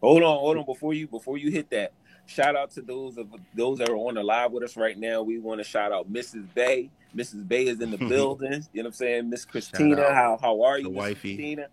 hold 0.03 0.23
on, 0.23 0.39
hold 0.39 0.59
on. 0.59 0.67
Before 0.67 0.93
you 0.95 1.07
before 1.07 1.39
you 1.39 1.51
hit 1.51 1.71
that, 1.71 1.93
shout 2.27 2.57
out 2.57 2.71
to 2.73 2.83
those 2.83 3.17
of 3.17 3.29
those 3.55 3.79
that 3.79 3.89
are 3.89 3.97
on 3.97 4.15
the 4.15 4.23
live 4.23 4.53
with 4.53 4.65
us 4.65 4.77
right 4.77 4.99
now. 4.99 5.23
We 5.23 5.39
want 5.39 5.61
to 5.61 5.65
shout 5.65 5.93
out 5.93 6.13
Mrs. 6.13 6.53
Bay. 6.55 6.91
Mrs. 7.17 7.47
Bay 7.47 7.67
is 7.67 7.81
in 7.81 7.91
the 7.91 7.99
building. 8.09 8.65
You 8.73 8.83
know 8.83 8.83
what 8.83 8.87
I'm 8.87 8.93
saying? 8.93 9.31
Miss 9.31 9.45
Christina, 9.45 10.13
how 10.13 10.39
how 10.41 10.63
are 10.63 10.79
you, 10.79 10.91
Miss 10.91 11.19
Christina? 11.19 11.69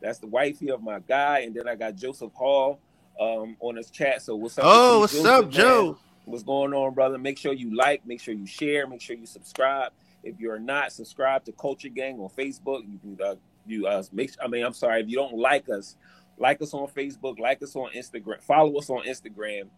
That's 0.00 0.18
the 0.18 0.26
wifey 0.26 0.70
of 0.70 0.82
my 0.82 1.00
guy. 1.00 1.40
And 1.40 1.54
then 1.54 1.66
I 1.66 1.76
got 1.76 1.96
Joseph 1.96 2.32
Hall 2.34 2.78
um, 3.18 3.56
on 3.60 3.76
his 3.76 3.90
chat. 3.90 4.22
So 4.22 4.36
what's 4.36 4.58
up? 4.58 4.64
Oh, 4.66 5.00
what's 5.00 5.14
Joseph, 5.14 5.26
up, 5.26 5.50
Joe? 5.50 5.98
What's 6.26 6.42
going 6.42 6.72
on, 6.72 6.94
brother? 6.94 7.18
Make 7.18 7.38
sure 7.38 7.52
you 7.52 7.74
like, 7.74 8.06
make 8.06 8.20
sure 8.20 8.34
you 8.34 8.46
share, 8.46 8.86
make 8.86 9.00
sure 9.00 9.16
you 9.16 9.26
subscribe. 9.26 9.92
If 10.22 10.40
you're 10.40 10.58
not 10.58 10.92
subscribed 10.92 11.46
to 11.46 11.52
Culture 11.52 11.90
Gang 11.90 12.18
on 12.18 12.30
Facebook, 12.30 12.82
you 12.90 12.98
can 12.98 13.18
uh, 13.22 13.34
you 13.66 13.86
uh, 13.86 14.02
make. 14.12 14.32
I 14.42 14.48
mean, 14.48 14.64
I'm 14.64 14.72
sorry 14.72 15.02
if 15.02 15.08
you 15.08 15.16
don't 15.16 15.36
like 15.36 15.68
us, 15.68 15.96
like 16.38 16.60
us 16.62 16.74
on 16.74 16.88
Facebook, 16.88 17.38
like 17.38 17.62
us 17.62 17.76
on 17.76 17.90
Instagram, 17.96 18.42
follow 18.42 18.76
us 18.78 18.90
on 18.90 19.04
Instagram, 19.04 19.68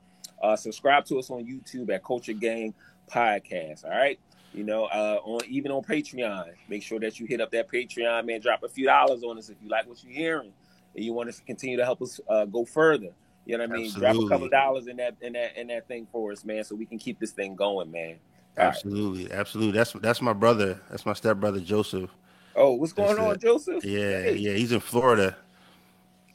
uh, 0.43 0.57
subscribe 0.57 1.05
to 1.07 1.19
us 1.19 1.31
on 1.31 1.45
YouTube 1.45 1.91
at 1.91 2.05
Culture 2.05 2.33
Gang 2.33 2.75
Podcast. 3.11 3.85
All 3.85 3.91
right. 3.91 4.19
You 4.55 4.65
know, 4.65 4.85
uh, 4.87 5.19
on 5.23 5.43
even 5.49 5.71
on 5.71 5.83
Patreon, 5.83 6.53
make 6.69 6.83
sure 6.83 6.99
that 7.01 7.21
you 7.21 7.27
hit 7.27 7.41
up 7.41 7.51
that 7.51 7.71
Patreon, 7.71 8.27
man. 8.27 8.41
Drop 8.41 8.63
a 8.63 8.69
few 8.69 8.87
dollars 8.87 9.23
on 9.23 9.37
us 9.37 9.51
if 9.51 9.57
you 9.63 9.69
like 9.69 9.87
what 9.87 10.03
you're 10.03 10.13
hearing 10.13 10.53
and 10.95 11.05
you 11.05 11.13
want 11.13 11.29
us 11.29 11.37
to 11.39 11.45
continue 11.45 11.77
to 11.77 11.85
help 11.85 12.01
us 12.01 12.21
uh, 12.29 12.47
go 12.47 12.65
further. 12.65 13.11
You 13.45 13.59
know 13.59 13.65
what 13.65 13.75
I 13.75 13.77
mean? 13.77 13.87
Absolutely. 13.87 14.15
Drop 14.15 14.27
a 14.27 14.29
couple 14.29 14.49
dollars 14.49 14.87
in 14.89 14.97
that 14.97 15.17
in 15.21 15.35
that 15.35 15.57
in 15.57 15.69
that 15.69 15.87
thing 15.87 16.07
for 16.11 16.33
us, 16.33 16.45
man, 16.45 16.65
so 16.65 16.75
we 16.75 16.87
can 16.87 16.99
keep 16.99 17.21
this 17.21 17.31
thing 17.31 17.55
going, 17.55 17.91
man. 17.91 18.17
All 18.59 18.65
absolutely, 18.65 19.25
right. 19.25 19.33
absolutely. 19.33 19.73
That's 19.73 19.93
that's 19.93 20.23
my 20.23 20.33
brother. 20.33 20.81
That's 20.91 21.07
my 21.07 21.13
stepbrother 21.13 21.61
Joseph. 21.61 22.11
Oh, 22.57 22.73
what's 22.73 22.95
going 22.95 23.17
that's 23.17 23.21
on, 23.21 23.35
it. 23.35 23.41
Joseph? 23.41 23.85
Yeah, 23.85 24.23
hey. 24.23 24.37
yeah. 24.37 24.53
He's 24.55 24.73
in 24.73 24.81
Florida. 24.81 25.37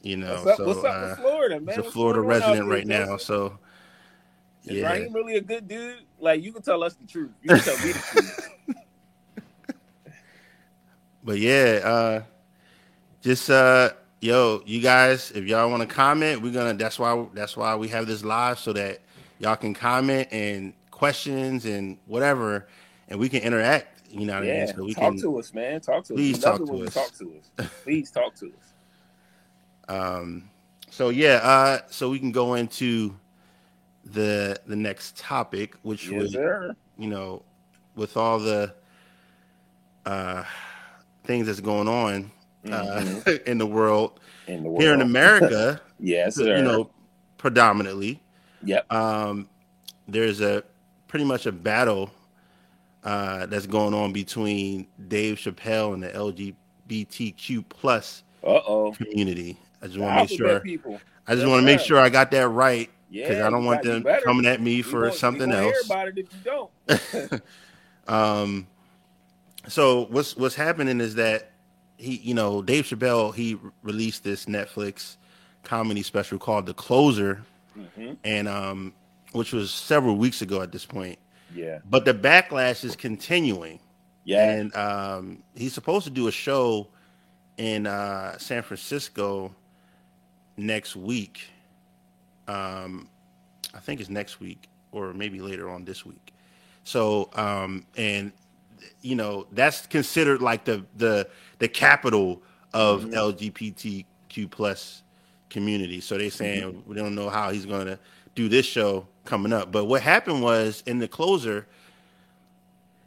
You 0.02 0.16
know, 0.16 0.34
what's 0.34 0.46
up, 0.46 0.56
so, 0.56 0.66
what's 0.66 0.84
up 0.84 0.84
uh, 0.84 1.14
Florida, 1.16 1.60
man? 1.60 1.76
He's 1.76 1.86
a 1.86 1.90
Florida 1.90 2.20
resident 2.20 2.68
right 2.68 2.86
now, 2.86 3.16
so 3.16 3.58
is 4.64 4.76
yeah. 4.76 4.92
Raheem 4.92 5.12
really 5.12 5.36
a 5.36 5.40
good 5.40 5.68
dude? 5.68 6.02
Like 6.20 6.42
you 6.42 6.52
can 6.52 6.62
tell 6.62 6.82
us 6.82 6.94
the 6.94 7.06
truth. 7.06 7.30
You 7.42 7.50
can 7.50 7.60
tell 7.60 7.76
me 7.78 7.92
the 7.92 7.98
truth. 8.12 8.76
but 11.24 11.38
yeah, 11.38 11.80
uh 11.84 12.22
just 13.20 13.50
uh 13.50 13.90
yo, 14.20 14.62
you 14.66 14.80
guys, 14.80 15.32
if 15.32 15.44
y'all 15.46 15.68
want 15.70 15.88
to 15.88 15.92
comment, 15.92 16.42
we're 16.42 16.52
gonna 16.52 16.74
that's 16.74 16.98
why 16.98 17.26
that's 17.34 17.56
why 17.56 17.74
we 17.74 17.88
have 17.88 18.06
this 18.06 18.24
live 18.24 18.58
so 18.58 18.72
that 18.72 19.00
y'all 19.38 19.56
can 19.56 19.74
comment 19.74 20.28
and 20.30 20.72
questions 20.90 21.64
and 21.64 21.98
whatever 22.06 22.68
and 23.08 23.18
we 23.18 23.28
can 23.28 23.42
interact. 23.42 24.08
You 24.10 24.26
know 24.26 24.34
what 24.34 24.46
yeah. 24.46 24.52
I 24.52 24.56
mean? 24.58 24.74
So 24.76 24.84
we 24.84 24.94
talk 24.94 25.12
can, 25.12 25.20
to 25.22 25.38
us, 25.38 25.54
man. 25.54 25.80
Talk 25.80 26.04
to 26.04 26.14
please 26.14 26.36
us. 26.38 26.44
Talk 26.44 26.66
to 26.66 26.84
us. 26.84 26.94
talk 26.94 27.12
to 27.18 27.34
us. 27.38 27.70
Please 27.82 28.10
talk 28.10 28.34
to 28.36 28.46
us. 28.46 28.71
Um 29.88 30.48
so 30.90 31.08
yeah, 31.08 31.40
uh 31.42 31.78
so 31.88 32.10
we 32.10 32.18
can 32.18 32.32
go 32.32 32.54
into 32.54 33.16
the 34.04 34.60
the 34.66 34.76
next 34.76 35.16
topic, 35.16 35.76
which 35.82 36.08
yes, 36.08 36.22
was 36.22 36.32
sir. 36.32 36.74
you 36.98 37.08
know, 37.08 37.42
with 37.94 38.16
all 38.16 38.38
the 38.38 38.74
uh, 40.04 40.44
things 41.24 41.46
that's 41.46 41.60
going 41.60 41.88
on 41.88 42.30
uh, 42.66 42.68
mm-hmm. 42.68 43.28
uh, 43.28 43.32
in 43.46 43.58
the 43.58 43.66
world, 43.66 44.20
in 44.46 44.62
the 44.62 44.68
world. 44.68 44.82
here 44.82 44.94
in 44.94 45.00
America. 45.00 45.80
yes, 46.00 46.36
sir. 46.36 46.56
you 46.56 46.62
know, 46.62 46.90
predominantly. 47.38 48.20
Yep. 48.64 48.92
Um, 48.92 49.48
there's 50.08 50.40
a 50.40 50.62
pretty 51.08 51.24
much 51.24 51.46
a 51.46 51.52
battle 51.52 52.10
uh, 53.04 53.46
that's 53.46 53.66
going 53.66 53.94
on 53.94 54.12
between 54.12 54.86
Dave 55.08 55.36
Chappelle 55.36 55.94
and 55.94 56.02
the 56.02 56.08
LGBTQ 56.88 57.64
plus 57.68 58.22
community. 58.42 59.58
I 59.82 59.86
just 59.86 59.98
want 59.98 60.28
to 60.28 60.32
make 60.32 60.38
sure. 60.38 60.60
People. 60.60 61.00
I 61.26 61.34
just 61.34 61.46
want 61.46 61.60
to 61.60 61.66
make 61.66 61.80
sure 61.80 61.98
I 61.98 62.08
got 62.08 62.30
that 62.30 62.48
right 62.48 62.90
because 63.10 63.36
yeah, 63.36 63.46
I 63.46 63.50
don't 63.50 63.64
want 63.64 63.82
them 63.82 64.04
coming 64.24 64.46
at 64.46 64.60
me 64.60 64.82
for 64.82 65.10
something 65.10 65.50
else. 65.52 65.84
about 65.84 66.08
it 66.08 66.18
if 66.18 66.26
you 66.32 67.28
don't. 67.28 67.42
um, 68.08 68.66
so 69.68 70.06
what's 70.10 70.36
what's 70.36 70.54
happening 70.54 71.00
is 71.00 71.16
that 71.16 71.52
he, 71.98 72.16
you 72.16 72.34
know, 72.34 72.62
Dave 72.62 72.84
Chappelle 72.84 73.34
he 73.34 73.58
released 73.82 74.24
this 74.24 74.46
Netflix 74.46 75.16
comedy 75.62 76.02
special 76.02 76.38
called 76.38 76.66
The 76.66 76.74
Closer, 76.74 77.42
mm-hmm. 77.78 78.14
and 78.24 78.48
um, 78.48 78.94
which 79.32 79.52
was 79.52 79.70
several 79.70 80.16
weeks 80.16 80.42
ago 80.42 80.62
at 80.62 80.72
this 80.72 80.86
point. 80.86 81.18
Yeah. 81.54 81.78
But 81.88 82.04
the 82.04 82.14
backlash 82.14 82.84
is 82.84 82.96
continuing. 82.96 83.80
Yeah. 84.24 84.50
And 84.50 84.74
um, 84.76 85.42
he's 85.54 85.72
supposed 85.72 86.04
to 86.04 86.10
do 86.10 86.28
a 86.28 86.32
show 86.32 86.88
in 87.56 87.86
uh, 87.86 88.38
San 88.38 88.62
Francisco 88.62 89.54
next 90.56 90.96
week. 90.96 91.48
Um, 92.48 93.08
I 93.74 93.78
think 93.78 94.00
it's 94.00 94.10
next 94.10 94.40
week 94.40 94.68
or 94.90 95.12
maybe 95.12 95.40
later 95.40 95.70
on 95.70 95.84
this 95.84 96.04
week. 96.04 96.32
So, 96.84 97.30
um, 97.34 97.86
and 97.96 98.32
you 99.00 99.14
know, 99.14 99.46
that's 99.52 99.86
considered 99.86 100.42
like 100.42 100.64
the 100.64 100.84
the 100.96 101.28
the 101.58 101.68
capital 101.68 102.42
of 102.72 103.02
mm-hmm. 103.02 103.14
LGBTQ 103.14 104.50
plus 104.50 105.02
community. 105.50 106.00
So 106.00 106.18
they're 106.18 106.30
saying 106.30 106.62
mm-hmm. 106.62 106.88
we 106.88 106.96
don't 106.96 107.14
know 107.14 107.28
how 107.28 107.50
he's 107.50 107.66
going 107.66 107.86
to 107.86 107.98
do 108.34 108.48
this 108.48 108.66
show 108.66 109.06
coming 109.24 109.52
up. 109.52 109.70
But 109.70 109.84
what 109.84 110.02
happened 110.02 110.42
was 110.42 110.82
in 110.86 110.98
the 110.98 111.08
closer, 111.08 111.66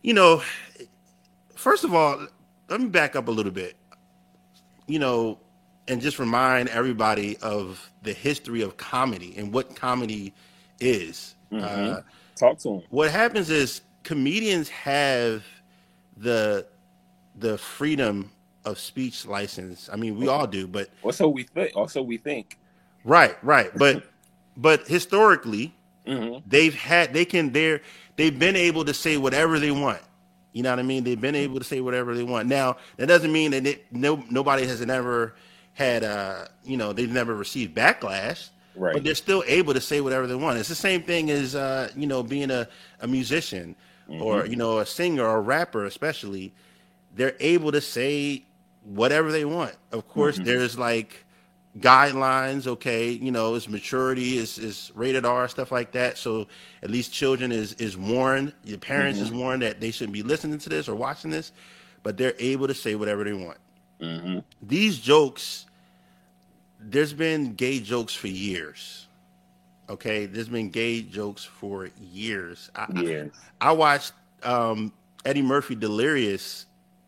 you 0.02 0.14
know, 0.14 0.44
first 1.56 1.84
of 1.84 1.94
all, 1.94 2.28
let 2.70 2.80
me 2.80 2.88
back 2.88 3.16
up 3.16 3.28
a 3.28 3.32
little 3.32 3.52
bit. 3.52 3.76
You 4.88 5.00
know, 5.00 5.40
and 5.88 6.02
just 6.02 6.20
remind 6.20 6.70
everybody 6.70 7.38
of 7.38 7.92
the 8.04 8.14
history 8.14 8.62
of 8.62 8.78
comedy 8.78 9.36
and 9.38 9.54
what 9.54 9.76
comedy 9.76 10.34
is. 10.80 11.36
Mm-hmm. 11.52 11.94
Uh, 11.94 12.02
Talk 12.36 12.58
to 12.60 12.70
them. 12.70 12.84
What 12.90 13.12
happens 13.12 13.50
is 13.50 13.82
comedians 14.04 14.70
have 14.70 15.44
the 16.18 16.66
the 17.38 17.58
freedom 17.58 18.32
of 18.64 18.80
speech 18.80 19.26
license. 19.26 19.90
I 19.92 19.96
mean, 19.96 20.18
we 20.18 20.28
all 20.28 20.48
do, 20.48 20.68
but 20.68 20.90
also 21.04 21.28
we 21.28 21.44
think. 21.44 21.76
Also 21.76 22.02
we 22.02 22.18
think. 22.18 22.58
Right, 23.04 23.38
right, 23.44 23.72
but 23.78 24.04
but 24.58 24.88
historically, 24.88 25.74
mm-hmm. 26.08 26.40
they've 26.48 26.74
had 26.74 27.14
they 27.14 27.26
can 27.26 27.52
they're 27.52 27.82
they've 28.16 28.38
been 28.38 28.56
able 28.56 28.86
to 28.86 28.94
say 28.94 29.18
whatever 29.18 29.60
they 29.60 29.72
want. 29.72 30.02
You 30.54 30.64
know 30.64 30.70
what 30.72 30.80
I 30.80 30.84
mean? 30.84 31.04
They've 31.04 31.20
been 31.20 31.36
able 31.36 31.60
to 31.60 31.66
say 31.66 31.82
whatever 31.82 32.16
they 32.16 32.24
want. 32.24 32.48
Now 32.48 32.78
that 32.98 33.08
doesn't 33.08 33.32
mean 33.32 33.52
that 33.52 33.68
it, 33.68 33.86
no 33.92 34.24
nobody 34.30 34.66
has 34.66 34.82
ever 34.82 35.36
had 35.76 36.04
uh 36.04 36.48
you 36.64 36.78
know 36.78 36.92
they've 36.92 37.12
never 37.12 37.36
received 37.36 37.76
backlash. 37.76 38.50
Right. 38.78 38.94
But 38.94 39.04
they're 39.06 39.16
still 39.16 39.44
able 39.48 39.74
to 39.74 39.80
say 39.80 40.02
whatever 40.02 40.28
they 40.28 40.36
want. 40.36 40.58
It's 40.58 40.68
the 40.68 40.76
same 40.76 41.04
thing 41.04 41.30
as 41.32 41.56
uh, 41.56 41.90
you 41.96 42.08
know 42.08 42.24
being 42.24 42.52
a, 42.52 42.68
a 43.00 43.08
musician 43.08 43.76
mm-hmm. 44.10 44.22
or 44.22 44.46
you 44.46 44.56
know 44.56 44.80
a 44.80 44.86
singer 44.86 45.24
or 45.26 45.38
a 45.38 45.42
rapper, 45.42 45.86
especially. 45.86 46.54
They're 47.14 47.36
able 47.40 47.72
to 47.72 47.80
say 47.80 48.44
whatever 48.84 49.32
they 49.32 49.46
want. 49.46 49.76
Of 49.92 50.08
course, 50.10 50.36
mm-hmm. 50.36 50.46
there's 50.46 50.78
like 50.78 51.26
guidelines. 51.80 52.68
Okay, 52.68 53.12
you 53.12 53.32
know, 53.32 53.56
it's 53.56 53.70
maturity, 53.70 54.38
is 54.38 54.58
is 54.58 54.92
rated 54.96 55.26
R, 55.26 55.48
stuff 55.48 55.72
like 55.72 55.94
that. 55.94 56.18
So 56.18 56.48
at 56.84 56.90
least 56.90 57.14
children 57.14 57.52
is 57.52 57.74
is 57.74 57.98
warned. 57.98 58.54
Your 58.66 58.78
parents 58.78 59.20
mm-hmm. 59.20 59.34
is 59.34 59.42
warned 59.42 59.62
that 59.62 59.80
they 59.80 59.92
shouldn't 59.92 60.14
be 60.14 60.24
listening 60.24 60.60
to 60.60 60.70
this 60.70 60.90
or 60.90 60.96
watching 60.96 61.32
this, 61.32 61.52
but 62.04 62.18
they're 62.18 62.36
able 62.40 62.68
to 62.68 62.74
say 62.74 62.96
whatever 62.96 63.24
they 63.24 63.34
want. 63.34 63.58
Mm-hmm. 64.02 64.40
These 64.62 65.00
jokes 65.00 65.65
there's 66.86 67.14
been 67.14 67.54
gay 67.54 67.80
jokes 67.80 68.14
for 68.14 68.28
years. 68.28 69.08
Okay, 69.90 70.26
there's 70.26 70.50
been 70.50 70.70
gay 70.70 71.02
jokes 71.02 71.44
for 71.44 71.90
years. 72.00 72.72
I, 72.76 72.92
years. 73.02 73.32
I, 73.62 73.70
I 73.70 73.72
watched 73.74 74.14
um, 74.44 74.92
Eddie 75.26 75.42
Murphy 75.42 75.76
Delirious, 75.76 76.66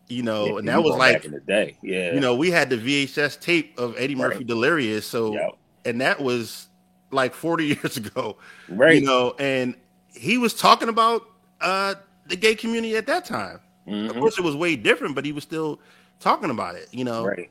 you 0.08 0.22
know, 0.22 0.46
yeah, 0.46 0.58
and 0.58 0.68
that 0.68 0.82
was 0.82 0.96
like 0.96 1.24
in 1.24 1.32
the 1.32 1.40
day. 1.40 1.76
Yeah, 1.82 2.12
you 2.12 2.20
know, 2.20 2.36
we 2.36 2.50
had 2.50 2.70
the 2.70 2.76
VHS 2.76 3.40
tape 3.40 3.78
of 3.78 3.96
Eddie 3.98 4.14
Murphy 4.14 4.38
right. 4.38 4.46
Delirious, 4.46 5.06
so 5.06 5.32
yep. 5.32 5.56
and 5.84 6.00
that 6.00 6.20
was 6.20 6.68
like 7.10 7.34
40 7.34 7.64
years 7.82 7.96
ago, 7.96 8.36
right? 8.68 9.00
You 9.00 9.06
know, 9.06 9.34
and 9.38 9.74
he 10.14 10.38
was 10.38 10.54
talking 10.54 10.88
about 10.88 11.22
uh, 11.60 11.94
the 12.26 12.36
gay 12.36 12.54
community 12.54 12.96
at 12.96 13.06
that 13.06 13.24
time. 13.24 13.60
Mm-hmm. 13.88 14.10
Of 14.10 14.16
course, 14.16 14.38
it 14.38 14.42
was 14.42 14.54
way 14.54 14.76
different, 14.76 15.14
but 15.14 15.24
he 15.24 15.32
was 15.32 15.42
still 15.42 15.80
talking 16.20 16.50
about 16.50 16.76
it. 16.76 16.88
You 16.92 17.04
know, 17.04 17.24
right? 17.24 17.50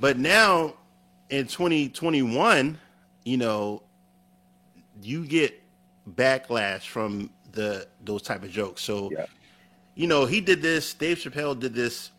But 0.00 0.18
now 0.18 0.74
in 1.30 1.46
2021, 1.46 2.78
you 3.24 3.36
know, 3.36 3.82
you 5.02 5.26
get 5.26 5.60
backlash 6.14 6.82
from 6.82 7.30
the 7.52 7.86
those 8.02 8.22
type 8.22 8.42
of 8.42 8.50
jokes. 8.50 8.82
So, 8.82 9.10
yeah. 9.10 9.26
you 9.94 10.06
know, 10.06 10.24
he 10.24 10.40
did 10.40 10.62
this. 10.62 10.94
Dave 10.94 11.18
Chappelle 11.18 11.58
did 11.58 11.74
this. 11.74 12.10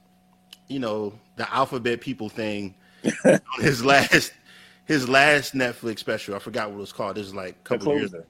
You 0.67 0.80
know, 0.80 1.13
the 1.36 1.52
alphabet 1.54 2.02
people 2.02 2.30
thing 2.30 2.76
on 3.26 3.39
his 3.60 3.84
last 3.84 4.34
his 4.86 5.10
last 5.10 5.54
Netflix 5.54 6.00
special. 6.00 6.36
I 6.36 6.39
forgot 6.39 6.69
what 6.69 6.78
it 6.78 6.82
was 6.82 6.93
called. 6.93 7.15
This 7.15 7.28
is 7.28 7.36
like 7.36 7.52
a 7.52 7.63
couple 7.63 7.95
years. 7.95 8.13
ago. 8.13 8.24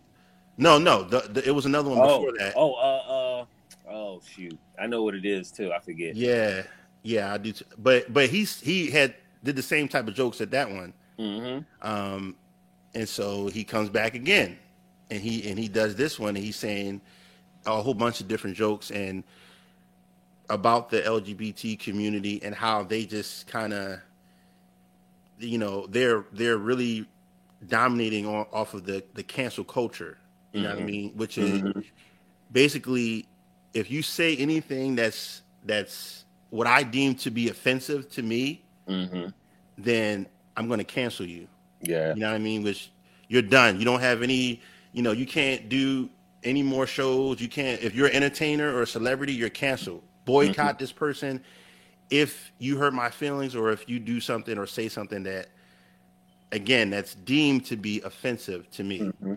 No, 0.58 0.78
no, 0.78 1.04
the, 1.04 1.22
the, 1.22 1.48
it 1.48 1.52
was 1.52 1.66
another 1.66 1.90
one 1.90 2.00
oh, 2.00 2.20
before 2.20 2.38
that. 2.38 2.54
Oh, 2.58 2.74
uh, 2.74 3.42
uh, 3.42 3.46
oh, 3.90 4.22
shoot, 4.28 4.60
I 4.78 4.88
know 4.88 5.04
what 5.04 5.16
it 5.16 5.26
is 5.26 5.52
too. 5.52 5.72
I 5.72 5.80
forget. 5.80 6.18
Yeah, 6.18 6.64
yeah, 7.02 7.34
I 7.34 7.38
do. 7.38 7.54
Too. 7.54 7.64
But 7.78 8.12
but 8.12 8.30
he's 8.30 8.60
he 8.60 8.90
had 8.90 9.16
did 9.44 9.56
the 9.56 9.62
same 9.62 9.88
type 9.88 10.08
of 10.08 10.14
jokes 10.14 10.42
at 10.42 10.52
that 10.52 10.70
one. 10.70 10.94
Mm-hmm. 11.18 11.88
Um, 11.88 12.36
and 12.94 13.08
so 13.08 13.48
he 13.48 13.64
comes 13.64 13.90
back 13.90 14.16
again, 14.16 14.58
and 15.10 15.22
he 15.22 15.50
and 15.50 15.58
he 15.58 15.68
does 15.68 15.96
this 15.96 16.20
one. 16.20 16.36
And 16.36 16.44
he's 16.44 16.56
saying 16.56 17.02
a 17.66 17.82
whole 17.82 17.94
bunch 17.94 18.22
of 18.22 18.28
different 18.28 18.56
jokes 18.56 18.92
and 18.92 19.24
about 20.50 20.90
the 20.90 21.02
LGBT 21.02 21.80
community 21.80 22.42
and 22.42 22.56
how 22.56 22.84
they 22.84 23.06
just 23.06 23.46
kind 23.48 23.74
of, 23.74 24.00
you 25.38 25.58
know, 25.58 25.86
they're 25.88 26.26
they're 26.32 26.58
really 26.58 27.08
dominating 27.68 28.26
on, 28.26 28.46
off 28.52 28.74
of 28.74 28.86
the 28.86 29.04
the 29.14 29.24
cancel 29.24 29.64
culture. 29.64 30.18
You 30.52 30.62
mm-hmm. 30.62 30.64
know 30.64 30.70
what 30.70 30.78
I 30.78 30.82
mm-hmm. 30.82 30.92
mean? 30.92 31.12
Which 31.16 31.38
is 31.38 31.62
mm-hmm. 31.62 31.80
basically 32.52 33.28
if 33.74 33.92
you 33.92 34.02
say 34.02 34.36
anything 34.38 34.96
that's 34.96 35.42
that's 35.64 36.26
what 36.50 36.68
I 36.68 36.84
deem 36.84 37.16
to 37.16 37.32
be 37.32 37.50
offensive 37.50 38.10
to 38.12 38.24
me, 38.24 38.64
mm-hmm. 38.90 39.30
then 39.78 40.28
I'm 40.58 40.68
going 40.68 40.80
to 40.80 40.84
cancel 40.86 41.26
you. 41.26 41.48
Yeah. 41.82 42.14
You 42.14 42.22
know 42.22 42.30
what 42.30 42.36
I 42.36 42.40
mean? 42.40 42.64
Which 42.64 42.92
you're 43.28 43.42
done. 43.42 43.80
You 43.80 43.86
don't 43.86 44.02
have 44.02 44.22
any, 44.22 44.62
you 44.94 45.02
know, 45.02 45.12
you 45.12 45.26
can't 45.26 45.70
do 45.70 46.10
any 46.44 46.64
more 46.64 46.88
shows. 46.88 47.40
You 47.40 47.48
can't, 47.48 47.82
if 47.82 47.94
you're 47.96 48.08
an 48.08 48.16
entertainer 48.16 48.74
or 48.74 48.82
a 48.82 48.88
celebrity, 48.88 49.34
you're 49.34 49.50
canceled. 49.50 50.04
Boycott 50.26 50.76
mm-hmm. 50.76 50.78
this 50.78 50.92
person 50.92 51.42
if 52.10 52.52
you 52.58 52.78
hurt 52.78 52.94
my 52.94 53.10
feelings 53.10 53.56
or 53.56 53.72
if 53.72 53.88
you 53.88 54.00
do 54.00 54.20
something 54.20 54.58
or 54.58 54.66
say 54.66 54.90
something 54.90 55.24
that, 55.24 55.48
again, 56.52 56.90
that's 56.90 57.14
deemed 57.14 57.66
to 57.66 57.78
be 57.78 58.02
offensive 58.02 58.70
to 58.72 58.84
me. 58.84 59.00
Mm-hmm. 59.00 59.34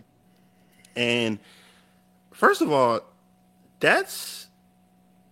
And 0.95 1.39
first 2.31 2.61
of 2.61 2.71
all, 2.71 3.01
that's, 3.79 4.47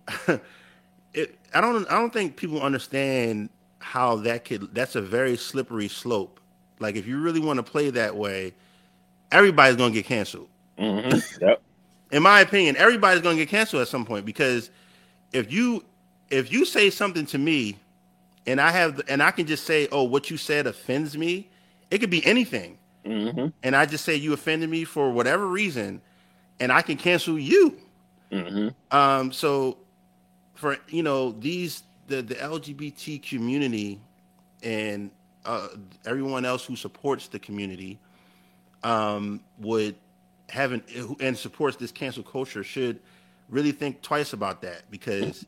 it, 1.13 1.37
I 1.53 1.61
don't, 1.61 1.89
I 1.89 1.99
don't 1.99 2.13
think 2.13 2.35
people 2.35 2.61
understand 2.61 3.49
how 3.81 4.15
that 4.17 4.45
could 4.45 4.73
that's 4.73 4.95
a 4.95 5.01
very 5.01 5.35
slippery 5.35 5.87
slope. 5.87 6.39
Like 6.79 6.95
if 6.95 7.05
you 7.05 7.19
really 7.19 7.39
want 7.39 7.57
to 7.57 7.63
play 7.63 7.89
that 7.89 8.15
way, 8.15 8.53
everybody's 9.31 9.75
gonna 9.75 9.93
get 9.93 10.05
canceled. 10.05 10.47
Mm-hmm. 10.77 11.43
Yep. 11.45 11.61
In 12.11 12.23
my 12.23 12.41
opinion, 12.41 12.77
everybody's 12.77 13.21
gonna 13.21 13.35
get 13.35 13.49
canceled 13.49 13.81
at 13.81 13.87
some 13.87 14.05
point 14.05 14.25
because 14.25 14.69
if 15.33 15.51
you 15.51 15.83
if 16.29 16.51
you 16.51 16.65
say 16.65 16.89
something 16.89 17.25
to 17.27 17.37
me 17.37 17.77
and 18.47 18.59
I 18.59 18.71
have 18.71 19.01
and 19.07 19.21
I 19.21 19.31
can 19.31 19.45
just 19.45 19.65
say, 19.65 19.87
oh, 19.91 20.03
what 20.03 20.29
you 20.29 20.37
said 20.37 20.67
offends 20.67 21.17
me, 21.17 21.49
it 21.89 21.99
could 21.99 22.09
be 22.09 22.25
anything. 22.25 22.77
Mm-hmm. 23.05 23.47
And 23.63 23.75
I 23.75 23.85
just 23.85 24.05
say 24.05 24.15
you 24.15 24.33
offended 24.33 24.69
me 24.69 24.83
for 24.83 25.11
whatever 25.11 25.47
reason, 25.47 26.01
and 26.59 26.71
I 26.71 26.81
can 26.81 26.97
cancel 26.97 27.37
you. 27.39 27.77
Mm-hmm. 28.31 28.69
Um, 28.95 29.31
so 29.31 29.77
for 30.53 30.77
you 30.89 31.03
know 31.03 31.31
these 31.31 31.83
the 32.11 32.21
the 32.21 32.35
LGBT 32.35 33.23
community 33.23 33.99
and 34.61 35.09
uh, 35.45 35.69
everyone 36.05 36.45
else 36.45 36.65
who 36.65 36.75
supports 36.75 37.27
the 37.27 37.39
community 37.39 37.99
um, 38.83 39.41
would 39.59 39.95
have 40.49 40.73
an 40.73 40.83
and 41.19 41.37
supports 41.37 41.77
this 41.77 41.91
cancel 41.91 42.23
culture 42.23 42.63
should 42.63 42.99
really 43.49 43.71
think 43.71 44.01
twice 44.01 44.33
about 44.33 44.61
that 44.61 44.83
because 44.91 45.45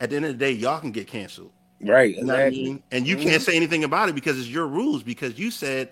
at 0.00 0.10
the 0.10 0.16
end 0.16 0.24
of 0.24 0.32
the 0.32 0.38
day, 0.38 0.52
y'all 0.52 0.80
can 0.80 0.92
get 0.92 1.06
canceled. 1.06 1.50
Right. 1.80 2.16
You 2.16 2.24
know 2.24 2.34
exactly. 2.34 2.60
I 2.60 2.64
mean? 2.64 2.82
And 2.90 3.06
you 3.06 3.16
mm-hmm. 3.16 3.28
can't 3.28 3.42
say 3.42 3.56
anything 3.56 3.84
about 3.84 4.08
it 4.08 4.14
because 4.14 4.38
it's 4.38 4.48
your 4.48 4.66
rules 4.66 5.02
because 5.02 5.38
you 5.38 5.50
said, 5.50 5.90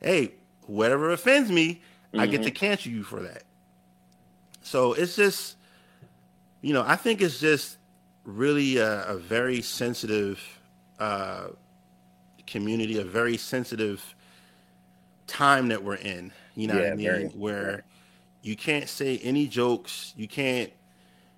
hey, 0.00 0.32
whatever 0.66 1.10
offends 1.10 1.50
me, 1.50 1.74
mm-hmm. 1.74 2.20
I 2.20 2.26
get 2.26 2.42
to 2.42 2.50
mm-hmm. 2.50 2.56
cancel 2.56 2.92
you 2.92 3.02
for 3.02 3.20
that. 3.20 3.42
So 4.62 4.92
it's 4.92 5.16
just, 5.16 5.56
you 6.60 6.74
know, 6.74 6.84
I 6.86 6.96
think 6.96 7.22
it's 7.22 7.40
just 7.40 7.78
really 8.30 8.78
a, 8.78 9.04
a 9.04 9.16
very 9.16 9.62
sensitive 9.62 10.40
uh, 10.98 11.48
community, 12.46 12.98
a 12.98 13.04
very 13.04 13.36
sensitive 13.36 14.14
time 15.26 15.68
that 15.68 15.82
we're 15.82 15.96
in. 15.96 16.32
You 16.54 16.68
know 16.68 16.74
yeah, 16.74 16.80
what 16.80 16.92
I 16.92 16.96
mean? 16.96 17.06
Very, 17.06 17.24
Where 17.28 17.64
very. 17.64 17.82
you 18.42 18.56
can't 18.56 18.88
say 18.88 19.18
any 19.18 19.46
jokes, 19.46 20.12
you 20.16 20.28
can't 20.28 20.72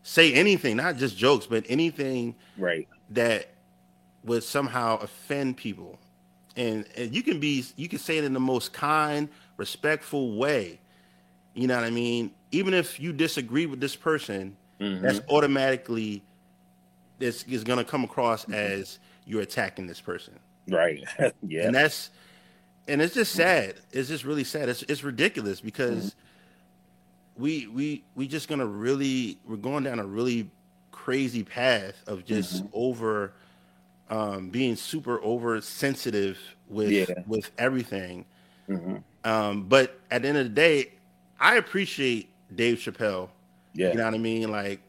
say 0.03 0.33
anything, 0.33 0.77
not 0.77 0.97
just 0.97 1.17
jokes, 1.17 1.47
but 1.47 1.65
anything 1.69 2.35
right 2.57 2.89
that 3.11 3.49
would 4.25 4.43
somehow 4.45 4.99
offend 4.99 5.57
people. 5.57 5.99
And, 6.57 6.85
and 6.97 7.15
you 7.15 7.23
can 7.23 7.41
be 7.41 7.65
you 7.77 7.89
can 7.89 7.99
say 7.99 8.19
it 8.19 8.25
in 8.25 8.33
the 8.33 8.41
most 8.41 8.73
kind, 8.73 9.29
respectful 9.57 10.37
way. 10.37 10.81
You 11.55 11.67
know 11.67 11.77
what 11.77 11.85
I 11.85 11.91
mean? 11.91 12.33
even 12.53 12.75
if 12.75 13.01
you 13.01 13.13
disagree 13.13 13.67
with 13.67 13.81
this 13.81 13.97
person, 13.97 14.57
mm-hmm. 14.79 15.03
that's 15.03 15.21
automatically 15.29 16.23
this 17.23 17.45
is 17.45 17.65
going 17.65 17.79
to 17.79 17.85
come 17.85 18.05
across 18.05 18.43
mm-hmm. 18.43 18.55
as 18.55 18.99
you're 19.25 19.43
attacking 19.43 19.87
this 19.87 20.01
person. 20.01 20.39
Right. 20.69 21.03
yeah. 21.47 21.67
And 21.67 21.75
that's 21.75 22.11
and 22.89 23.01
it's 23.01 23.15
just 23.15 23.33
sad. 23.33 23.77
It's 23.93 24.09
just 24.09 24.25
really 24.25 24.45
sad. 24.45 24.69
It's 24.69 24.83
it's 24.83 25.05
ridiculous 25.05 25.61
because 25.61 26.11
mm-hmm. 26.11 27.43
we 27.43 27.67
we 27.69 28.05
we 28.15 28.27
just 28.27 28.49
gonna 28.49 28.67
really 28.67 29.39
we're 29.47 29.57
going 29.57 29.85
down 29.85 29.99
a 30.01 30.07
really 30.07 30.51
crazy 30.91 31.43
path 31.43 32.03
of 32.07 32.25
just 32.25 32.65
mm-hmm. 32.65 32.69
over 32.73 33.33
um, 34.11 34.51
being 34.51 34.77
super 34.77 35.23
oversensitive 35.23 36.39
with 36.69 36.91
yeah. 36.91 37.07
with 37.27 37.51
everything. 37.59 38.25
Mm-hmm. 38.69 38.97
Um, 39.25 39.65
but 39.65 40.01
at 40.11 40.23
the 40.23 40.29
end 40.29 40.39
of 40.39 40.45
the 40.45 40.51
day, 40.51 40.93
I 41.39 41.57
appreciate 41.57 42.31
Dave 42.55 42.79
Chappelle. 42.79 43.29
Yeah. 43.75 43.91
You 43.91 43.95
know 43.95 44.05
what 44.05 44.15
I 44.15 44.19
mean? 44.19 44.51
Like, 44.51 44.81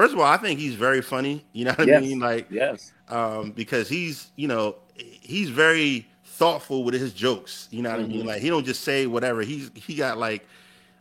first 0.00 0.14
of 0.14 0.18
all, 0.18 0.24
I 0.24 0.38
think 0.38 0.58
he's 0.58 0.76
very 0.76 1.02
funny. 1.02 1.44
You 1.52 1.66
know 1.66 1.74
what 1.76 1.86
yes. 1.86 2.02
I 2.02 2.06
mean? 2.06 2.20
Like, 2.20 2.46
yes. 2.50 2.90
Um, 3.10 3.50
because 3.50 3.86
he's, 3.86 4.30
you 4.34 4.48
know, 4.48 4.76
he's 4.94 5.50
very 5.50 6.08
thoughtful 6.24 6.84
with 6.84 6.94
his 6.94 7.12
jokes. 7.12 7.68
You 7.70 7.82
know 7.82 7.90
what 7.90 7.98
mm-hmm. 7.98 8.04
I 8.04 8.08
mean? 8.08 8.18
Mm-hmm. 8.20 8.28
Like, 8.28 8.40
he 8.40 8.48
don't 8.48 8.64
just 8.64 8.82
say 8.82 9.06
whatever. 9.06 9.42
He's 9.42 9.70
he 9.74 9.94
got 9.94 10.16
like, 10.16 10.48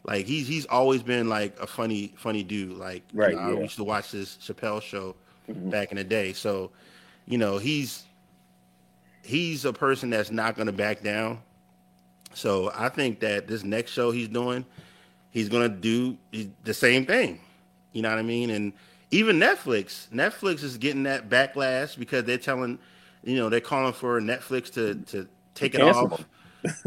like 0.04 0.26
he's 0.26 0.50
he's 0.50 0.66
always 0.66 1.02
been 1.02 1.30
like 1.30 1.58
a 1.62 1.68
funny 1.68 2.14
funny 2.18 2.44
dude. 2.44 2.78
Like, 2.78 3.04
right. 3.14 3.32
You 3.32 3.38
know, 3.38 3.52
yeah. 3.52 3.60
I 3.60 3.62
used 3.62 3.78
to 3.78 3.86
watch 3.86 4.12
this 4.12 4.38
Chappelle 4.38 4.82
show 4.82 5.16
mm-hmm. 5.50 5.70
back 5.70 5.92
in 5.92 5.98
the 5.98 6.04
day. 6.04 6.34
So, 6.34 6.72
you 7.26 7.38
know, 7.38 7.58
he's 7.58 8.04
he's 9.24 9.64
a 9.64 9.72
person 9.72 10.10
that's 10.10 10.30
not 10.30 10.58
going 10.58 10.68
to 10.68 10.74
back 10.74 11.04
down. 11.04 11.40
So 12.34 12.70
I 12.76 12.90
think 12.90 13.22
that 13.22 13.48
this 13.48 13.64
next 13.64 13.92
show 13.92 14.12
he's 14.12 14.28
doing 14.28 14.66
he's 15.32 15.48
gonna 15.48 15.70
do 15.70 16.18
the 16.66 16.74
same 16.74 17.06
thing. 17.06 17.40
You 17.94 18.02
know 18.02 18.10
what 18.10 18.20
I 18.20 18.24
mean? 18.24 18.50
And 18.50 18.74
even 19.12 19.38
Netflix, 19.38 20.08
Netflix 20.10 20.64
is 20.64 20.78
getting 20.78 21.04
that 21.04 21.30
backlash 21.30 21.98
because 21.98 22.26
they're 22.26 22.38
telling, 22.38 22.80
you 23.24 23.36
know, 23.36 23.50
they're 23.50 23.60
calling 23.60 23.94
for 23.94 24.20
Netflix 24.22 24.72
to 24.74 24.96
to 25.12 25.28
take 25.56 25.76
it 25.76 25.82
off. 25.82 26.26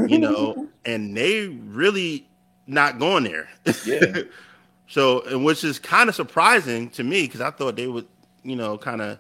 you 0.07 0.19
know, 0.19 0.69
and 0.85 1.17
they 1.17 1.49
really 1.49 2.29
not 2.67 2.99
going 2.99 3.25
there. 3.25 3.49
Yeah. 3.85 4.23
so, 4.89 5.23
and 5.23 5.45
which 5.45 5.65
is 5.65 5.79
kind 5.79 6.09
of 6.09 6.15
surprising 6.15 6.91
to 6.91 7.05
me 7.05 7.23
because 7.23 7.41
I 7.41 7.51
thought 7.51 7.77
they 7.77 7.87
would, 7.87 8.07
you 8.43 8.57
know, 8.57 8.79
kind 8.79 9.01
of 9.01 9.19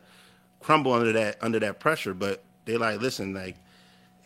crumble 0.60 0.92
under 0.92 1.12
that 1.12 1.38
under 1.42 1.58
that 1.60 1.80
pressure. 1.80 2.14
But 2.14 2.44
they 2.64 2.76
like, 2.76 3.00
listen, 3.00 3.34
like, 3.34 3.56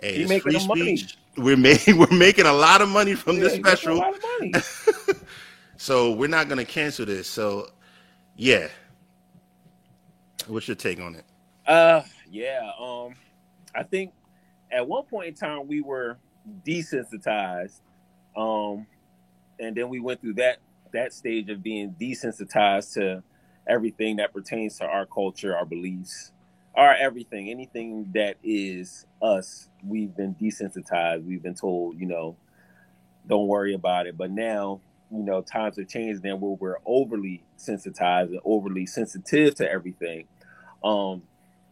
hey, 0.01 0.17
it's 0.17 0.43
free 0.43 0.59
speech. 0.59 0.69
Money 0.69 0.99
we're 1.37 1.57
making 1.57 1.99
we're 1.99 2.07
making 2.11 2.47
a 2.47 2.53
lot 2.53 2.81
of 2.83 2.89
money 2.89 3.15
from 3.15 3.37
yeah, 3.37 3.43
this 3.43 3.55
special. 3.55 4.03
so 5.77 6.13
we're 6.13 6.29
not 6.29 6.49
gonna 6.49 6.65
cancel 6.65 7.07
this. 7.07 7.29
So 7.29 7.71
yeah. 8.37 8.69
What's 10.47 10.69
your 10.69 10.77
take 10.77 11.01
on 11.01 11.15
it? 11.15 11.25
Uh 11.67 12.03
yeah. 12.31 12.71
Um 12.79 13.15
I 13.75 13.83
think 13.83 14.13
at 14.71 14.87
one 14.87 15.05
point 15.05 15.29
in 15.29 15.35
time 15.35 15.67
we 15.67 15.81
were 15.81 16.19
desensitized. 16.67 17.81
Um 18.37 18.87
and 19.59 19.77
then 19.77 19.89
we 19.89 20.01
went 20.01 20.21
through 20.21 20.35
that 20.35 20.59
that 20.93 21.13
stage 21.13 21.51
of 21.51 21.63
being 21.63 21.95
desensitized 22.01 22.95
to 22.95 23.23
everything 23.67 24.17
that 24.17 24.33
pertains 24.33 24.79
to 24.79 24.85
our 24.85 25.07
culture, 25.07 25.57
our 25.57 25.65
beliefs, 25.65 26.33
our 26.75 26.95
everything, 26.95 27.51
anything 27.51 28.11
that 28.15 28.37
is 28.43 29.07
us, 29.21 29.69
we've 29.85 30.15
been 30.17 30.35
desensitized. 30.35 31.25
We've 31.25 31.43
been 31.43 31.55
told, 31.55 31.99
you 31.99 32.07
know, 32.07 32.37
don't 33.27 33.49
worry 33.49 33.75
about 33.75 34.07
it. 34.07 34.17
But 34.17 34.31
now, 34.31 34.81
you 35.11 35.23
know, 35.23 35.43
times 35.43 35.77
have 35.77 35.89
changed 35.89 36.25
and 36.25 36.41
where 36.41 36.53
we're 36.53 36.79
overly 36.85 37.43
sensitized 37.57 38.31
and 38.31 38.41
overly 38.45 38.87
sensitive 38.87 39.55
to 39.57 39.71
everything. 39.71 40.27
Um, 40.83 41.23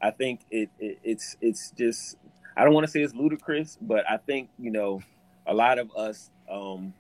I 0.01 0.11
think 0.11 0.41
it, 0.51 0.71
it 0.79 0.99
it's 1.03 1.37
it's 1.41 1.71
just 1.71 2.17
I 2.57 2.65
don't 2.65 2.75
want 2.75 2.87
to 2.87 2.91
say 2.91 3.01
it's 3.03 3.15
ludicrous, 3.15 3.79
but 3.81 4.09
I 4.09 4.19
think, 4.19 4.51
you 4.59 4.71
know, 4.71 5.03
a 5.47 5.55
lot 5.55 5.79
of 5.79 5.91
us 5.97 6.31
um 6.51 6.95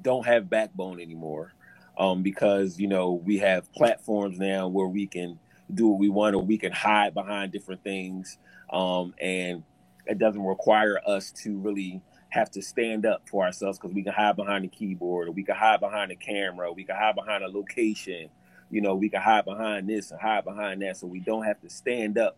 don't 0.00 0.26
have 0.26 0.50
backbone 0.50 1.00
anymore. 1.00 1.52
Um, 1.96 2.22
because, 2.24 2.80
you 2.80 2.88
know, 2.88 3.12
we 3.12 3.38
have 3.38 3.72
platforms 3.72 4.36
now 4.38 4.66
where 4.66 4.88
we 4.88 5.06
can 5.06 5.38
do 5.72 5.86
what 5.88 6.00
we 6.00 6.08
want, 6.08 6.34
or 6.34 6.42
we 6.42 6.58
can 6.58 6.72
hide 6.72 7.14
behind 7.14 7.52
different 7.52 7.84
things. 7.84 8.36
Um, 8.72 9.14
and 9.20 9.62
it 10.06 10.18
doesn't 10.18 10.42
require 10.42 11.00
us 11.06 11.30
to 11.44 11.56
really 11.56 12.02
have 12.34 12.50
to 12.50 12.60
stand 12.60 13.06
up 13.06 13.22
for 13.28 13.44
ourselves 13.44 13.78
because 13.78 13.94
we 13.94 14.02
can 14.02 14.12
hide 14.12 14.34
behind 14.34 14.64
the 14.64 14.68
keyboard, 14.68 15.28
or 15.28 15.30
we 15.30 15.44
can 15.44 15.54
hide 15.54 15.78
behind 15.78 16.10
the 16.10 16.16
camera, 16.16 16.72
we 16.72 16.82
can 16.82 16.96
hide 16.96 17.14
behind 17.14 17.44
a 17.44 17.48
location. 17.48 18.28
You 18.70 18.80
know, 18.80 18.96
we 18.96 19.08
can 19.08 19.22
hide 19.22 19.44
behind 19.44 19.88
this 19.88 20.10
and 20.10 20.20
hide 20.20 20.44
behind 20.44 20.82
that, 20.82 20.96
so 20.96 21.06
we 21.06 21.20
don't 21.20 21.44
have 21.44 21.60
to 21.60 21.70
stand 21.70 22.18
up, 22.18 22.36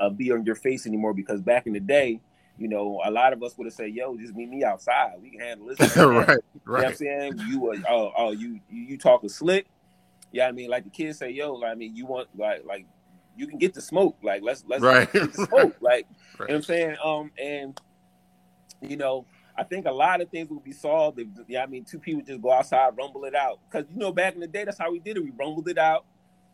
uh, 0.00 0.10
be 0.10 0.32
on 0.32 0.44
your 0.44 0.56
face 0.56 0.84
anymore. 0.84 1.14
Because 1.14 1.40
back 1.40 1.68
in 1.68 1.74
the 1.74 1.80
day, 1.80 2.20
you 2.58 2.66
know, 2.66 3.00
a 3.04 3.10
lot 3.10 3.32
of 3.32 3.40
us 3.44 3.56
would 3.56 3.66
have 3.66 3.74
said, 3.74 3.90
"Yo, 3.92 4.16
just 4.16 4.34
meet 4.34 4.48
me 4.48 4.64
outside. 4.64 5.12
We 5.22 5.30
can 5.30 5.40
handle 5.40 5.68
this." 5.68 5.96
right, 5.96 6.26
right. 6.26 6.38
You 6.64 6.72
know 6.72 6.88
I'm 6.88 6.94
saying 6.94 7.38
you, 7.48 7.70
uh, 7.70 7.76
oh, 7.88 8.12
oh, 8.16 8.30
you, 8.32 8.58
you, 8.68 8.82
you 8.82 8.98
talking 8.98 9.28
slick. 9.28 9.66
Yeah, 10.32 10.48
I 10.48 10.52
mean, 10.52 10.68
like 10.70 10.82
the 10.82 10.90
kids 10.90 11.18
say, 11.18 11.30
yo, 11.30 11.52
like, 11.52 11.70
I 11.70 11.74
mean, 11.76 11.94
you 11.94 12.06
want 12.06 12.28
like 12.36 12.64
like 12.64 12.84
you 13.36 13.46
can 13.46 13.58
get 13.58 13.74
the 13.74 13.80
smoke. 13.80 14.16
Like 14.22 14.42
let's 14.42 14.64
let's 14.66 14.82
right. 14.82 15.08
smoke. 15.34 15.76
Like 15.80 15.80
right. 15.80 16.04
you 16.40 16.46
know 16.46 16.46
what 16.46 16.50
I'm 16.50 16.62
saying? 16.62 16.96
Um 17.04 17.30
and 17.40 17.80
you 18.80 18.96
know, 18.96 19.24
I 19.58 19.64
think 19.64 19.86
a 19.86 19.90
lot 19.92 20.20
of 20.20 20.28
things 20.28 20.50
will 20.50 20.60
be 20.60 20.72
solved 20.72 21.18
if 21.18 21.28
yeah, 21.48 21.62
I 21.62 21.66
mean 21.66 21.84
two 21.84 21.98
people 21.98 22.22
just 22.22 22.42
go 22.42 22.52
outside, 22.52 22.96
rumble 22.96 23.24
it 23.24 23.34
out. 23.34 23.58
Cause 23.70 23.84
you 23.90 23.96
know, 23.96 24.12
back 24.12 24.34
in 24.34 24.40
the 24.40 24.46
day 24.46 24.64
that's 24.64 24.78
how 24.78 24.92
we 24.92 24.98
did 24.98 25.16
it. 25.16 25.24
We 25.24 25.30
rumbled 25.30 25.68
it 25.68 25.78
out. 25.78 26.04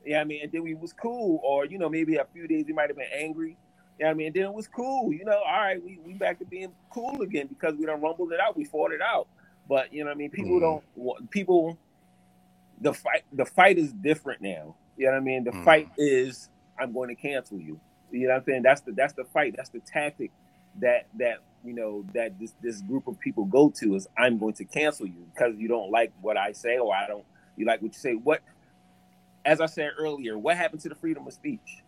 Yeah, 0.04 0.20
I 0.20 0.24
mean, 0.24 0.42
and 0.42 0.50
then 0.50 0.62
we 0.62 0.74
was 0.74 0.92
cool. 0.92 1.40
Or, 1.44 1.64
you 1.64 1.78
know, 1.78 1.88
maybe 1.88 2.16
a 2.16 2.26
few 2.32 2.48
days 2.48 2.64
we 2.66 2.72
might 2.72 2.88
have 2.88 2.96
been 2.96 3.06
angry. 3.12 3.56
Yeah, 4.00 4.10
I 4.10 4.14
mean, 4.14 4.28
and 4.28 4.34
then 4.34 4.44
it 4.44 4.54
was 4.54 4.66
cool. 4.66 5.12
You 5.12 5.24
know, 5.24 5.38
all 5.46 5.60
right, 5.60 5.82
we, 5.82 5.98
we 6.04 6.14
back 6.14 6.38
to 6.40 6.44
being 6.44 6.72
cool 6.90 7.22
again 7.22 7.46
because 7.46 7.74
we 7.76 7.86
done 7.86 8.00
rumbled 8.00 8.32
it 8.32 8.40
out, 8.40 8.56
we 8.56 8.64
fought 8.64 8.92
it 8.92 9.00
out. 9.00 9.28
But 9.68 9.92
you 9.92 10.04
know, 10.04 10.10
I 10.10 10.14
mean, 10.14 10.30
people 10.30 10.58
mm. 10.58 10.82
don't 10.96 11.30
people 11.30 11.78
the 12.80 12.92
fight 12.92 13.22
the 13.32 13.44
fight 13.44 13.78
is 13.78 13.92
different 13.92 14.42
now. 14.42 14.74
You 14.96 15.06
know 15.06 15.12
what 15.12 15.18
I 15.18 15.20
mean? 15.20 15.44
The 15.44 15.52
mm. 15.52 15.64
fight 15.64 15.88
is 15.96 16.48
I'm 16.78 16.92
going 16.92 17.08
to 17.08 17.14
cancel 17.14 17.60
you. 17.60 17.80
You 18.10 18.26
know 18.26 18.34
what 18.34 18.40
I'm 18.40 18.44
saying? 18.44 18.62
That's 18.62 18.80
the 18.80 18.92
that's 18.92 19.12
the 19.12 19.24
fight. 19.24 19.54
That's 19.56 19.70
the 19.70 19.80
tactic 19.80 20.32
that 20.80 21.06
that 21.18 21.38
you 21.64 21.74
know 21.74 22.04
that 22.14 22.38
this 22.40 22.54
this 22.62 22.82
group 22.82 23.08
of 23.08 23.18
people 23.20 23.46
go 23.46 23.70
to 23.80 23.96
is 23.96 24.08
I'm 24.18 24.38
going 24.38 24.54
to 24.54 24.64
cancel 24.66 25.06
you 25.06 25.26
because 25.34 25.56
you 25.58 25.68
don't 25.68 25.90
like 25.92 26.12
what 26.20 26.36
I 26.36 26.52
say 26.52 26.78
or 26.78 26.94
I 26.94 27.06
don't 27.08 27.24
you 27.56 27.66
like 27.66 27.82
what 27.82 27.92
you 27.94 27.98
say. 28.00 28.14
What 28.14 28.40
as 29.44 29.60
I 29.60 29.66
said 29.66 29.92
earlier, 29.98 30.38
what 30.38 30.56
happened 30.56 30.82
to 30.82 30.90
the 30.90 30.96
freedom 30.96 31.26
of 31.26 31.34
speech? 31.34 31.82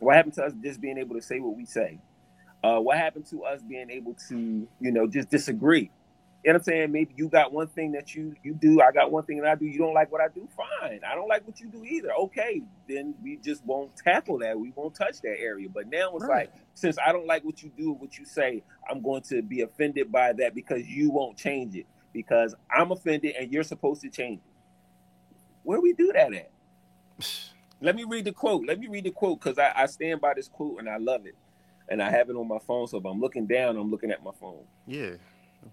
What 0.00 0.16
happened 0.16 0.34
to 0.34 0.44
us 0.44 0.52
just 0.62 0.80
being 0.80 0.98
able 0.98 1.16
to 1.16 1.22
say 1.22 1.40
what 1.40 1.56
we 1.56 1.66
say? 1.66 2.00
Uh, 2.64 2.80
what 2.80 2.98
happened 2.98 3.26
to 3.26 3.44
us 3.44 3.62
being 3.62 3.90
able 3.90 4.16
to, 4.28 4.68
you 4.80 4.92
know, 4.92 5.06
just 5.08 5.30
disagree? 5.30 5.90
You 6.44 6.52
know 6.52 6.56
what 6.56 6.60
I'm 6.60 6.64
saying? 6.64 6.92
Maybe 6.92 7.14
you 7.16 7.30
got 7.30 7.54
one 7.54 7.68
thing 7.68 7.92
that 7.92 8.14
you 8.14 8.36
you 8.42 8.52
do, 8.52 8.82
I 8.82 8.92
got 8.92 9.10
one 9.10 9.24
thing 9.24 9.40
that 9.40 9.50
I 9.50 9.54
do. 9.54 9.64
You 9.64 9.78
don't 9.78 9.94
like 9.94 10.12
what 10.12 10.20
I 10.20 10.28
do, 10.28 10.46
fine. 10.54 11.00
I 11.10 11.14
don't 11.14 11.26
like 11.26 11.46
what 11.46 11.58
you 11.58 11.68
do 11.68 11.82
either. 11.84 12.12
Okay, 12.12 12.60
then 12.86 13.14
we 13.22 13.38
just 13.38 13.64
won't 13.64 13.96
tackle 13.96 14.38
that. 14.40 14.58
We 14.58 14.70
won't 14.76 14.94
touch 14.94 15.22
that 15.22 15.40
area. 15.40 15.70
But 15.72 15.88
now 15.88 16.14
it's 16.14 16.26
right. 16.26 16.50
like, 16.50 16.52
since 16.74 16.98
I 16.98 17.12
don't 17.12 17.26
like 17.26 17.44
what 17.44 17.62
you 17.62 17.72
do, 17.74 17.92
what 17.92 18.18
you 18.18 18.26
say, 18.26 18.62
I'm 18.90 19.00
going 19.00 19.22
to 19.22 19.40
be 19.40 19.62
offended 19.62 20.12
by 20.12 20.34
that 20.34 20.54
because 20.54 20.86
you 20.86 21.10
won't 21.10 21.38
change 21.38 21.76
it. 21.76 21.86
Because 22.12 22.54
I'm 22.70 22.92
offended 22.92 23.36
and 23.40 23.50
you're 23.50 23.64
supposed 23.64 24.02
to 24.02 24.10
change 24.10 24.40
it. 24.40 24.52
Where 25.62 25.80
we 25.80 25.94
do 25.94 26.12
that 26.12 26.34
at? 26.34 26.50
Let 27.80 27.96
me 27.96 28.04
read 28.04 28.26
the 28.26 28.32
quote. 28.32 28.66
Let 28.66 28.78
me 28.78 28.88
read 28.88 29.04
the 29.04 29.10
quote 29.12 29.40
because 29.40 29.58
I, 29.58 29.72
I 29.74 29.86
stand 29.86 30.20
by 30.20 30.34
this 30.34 30.48
quote 30.48 30.78
and 30.78 30.90
I 30.90 30.98
love 30.98 31.24
it. 31.24 31.36
And 31.88 32.02
I 32.02 32.10
have 32.10 32.28
it 32.28 32.36
on 32.36 32.46
my 32.46 32.58
phone. 32.58 32.86
So 32.86 32.98
if 32.98 33.04
I'm 33.06 33.20
looking 33.20 33.46
down, 33.46 33.78
I'm 33.78 33.90
looking 33.90 34.10
at 34.10 34.22
my 34.22 34.30
phone. 34.38 34.64
Yeah. 34.86 35.12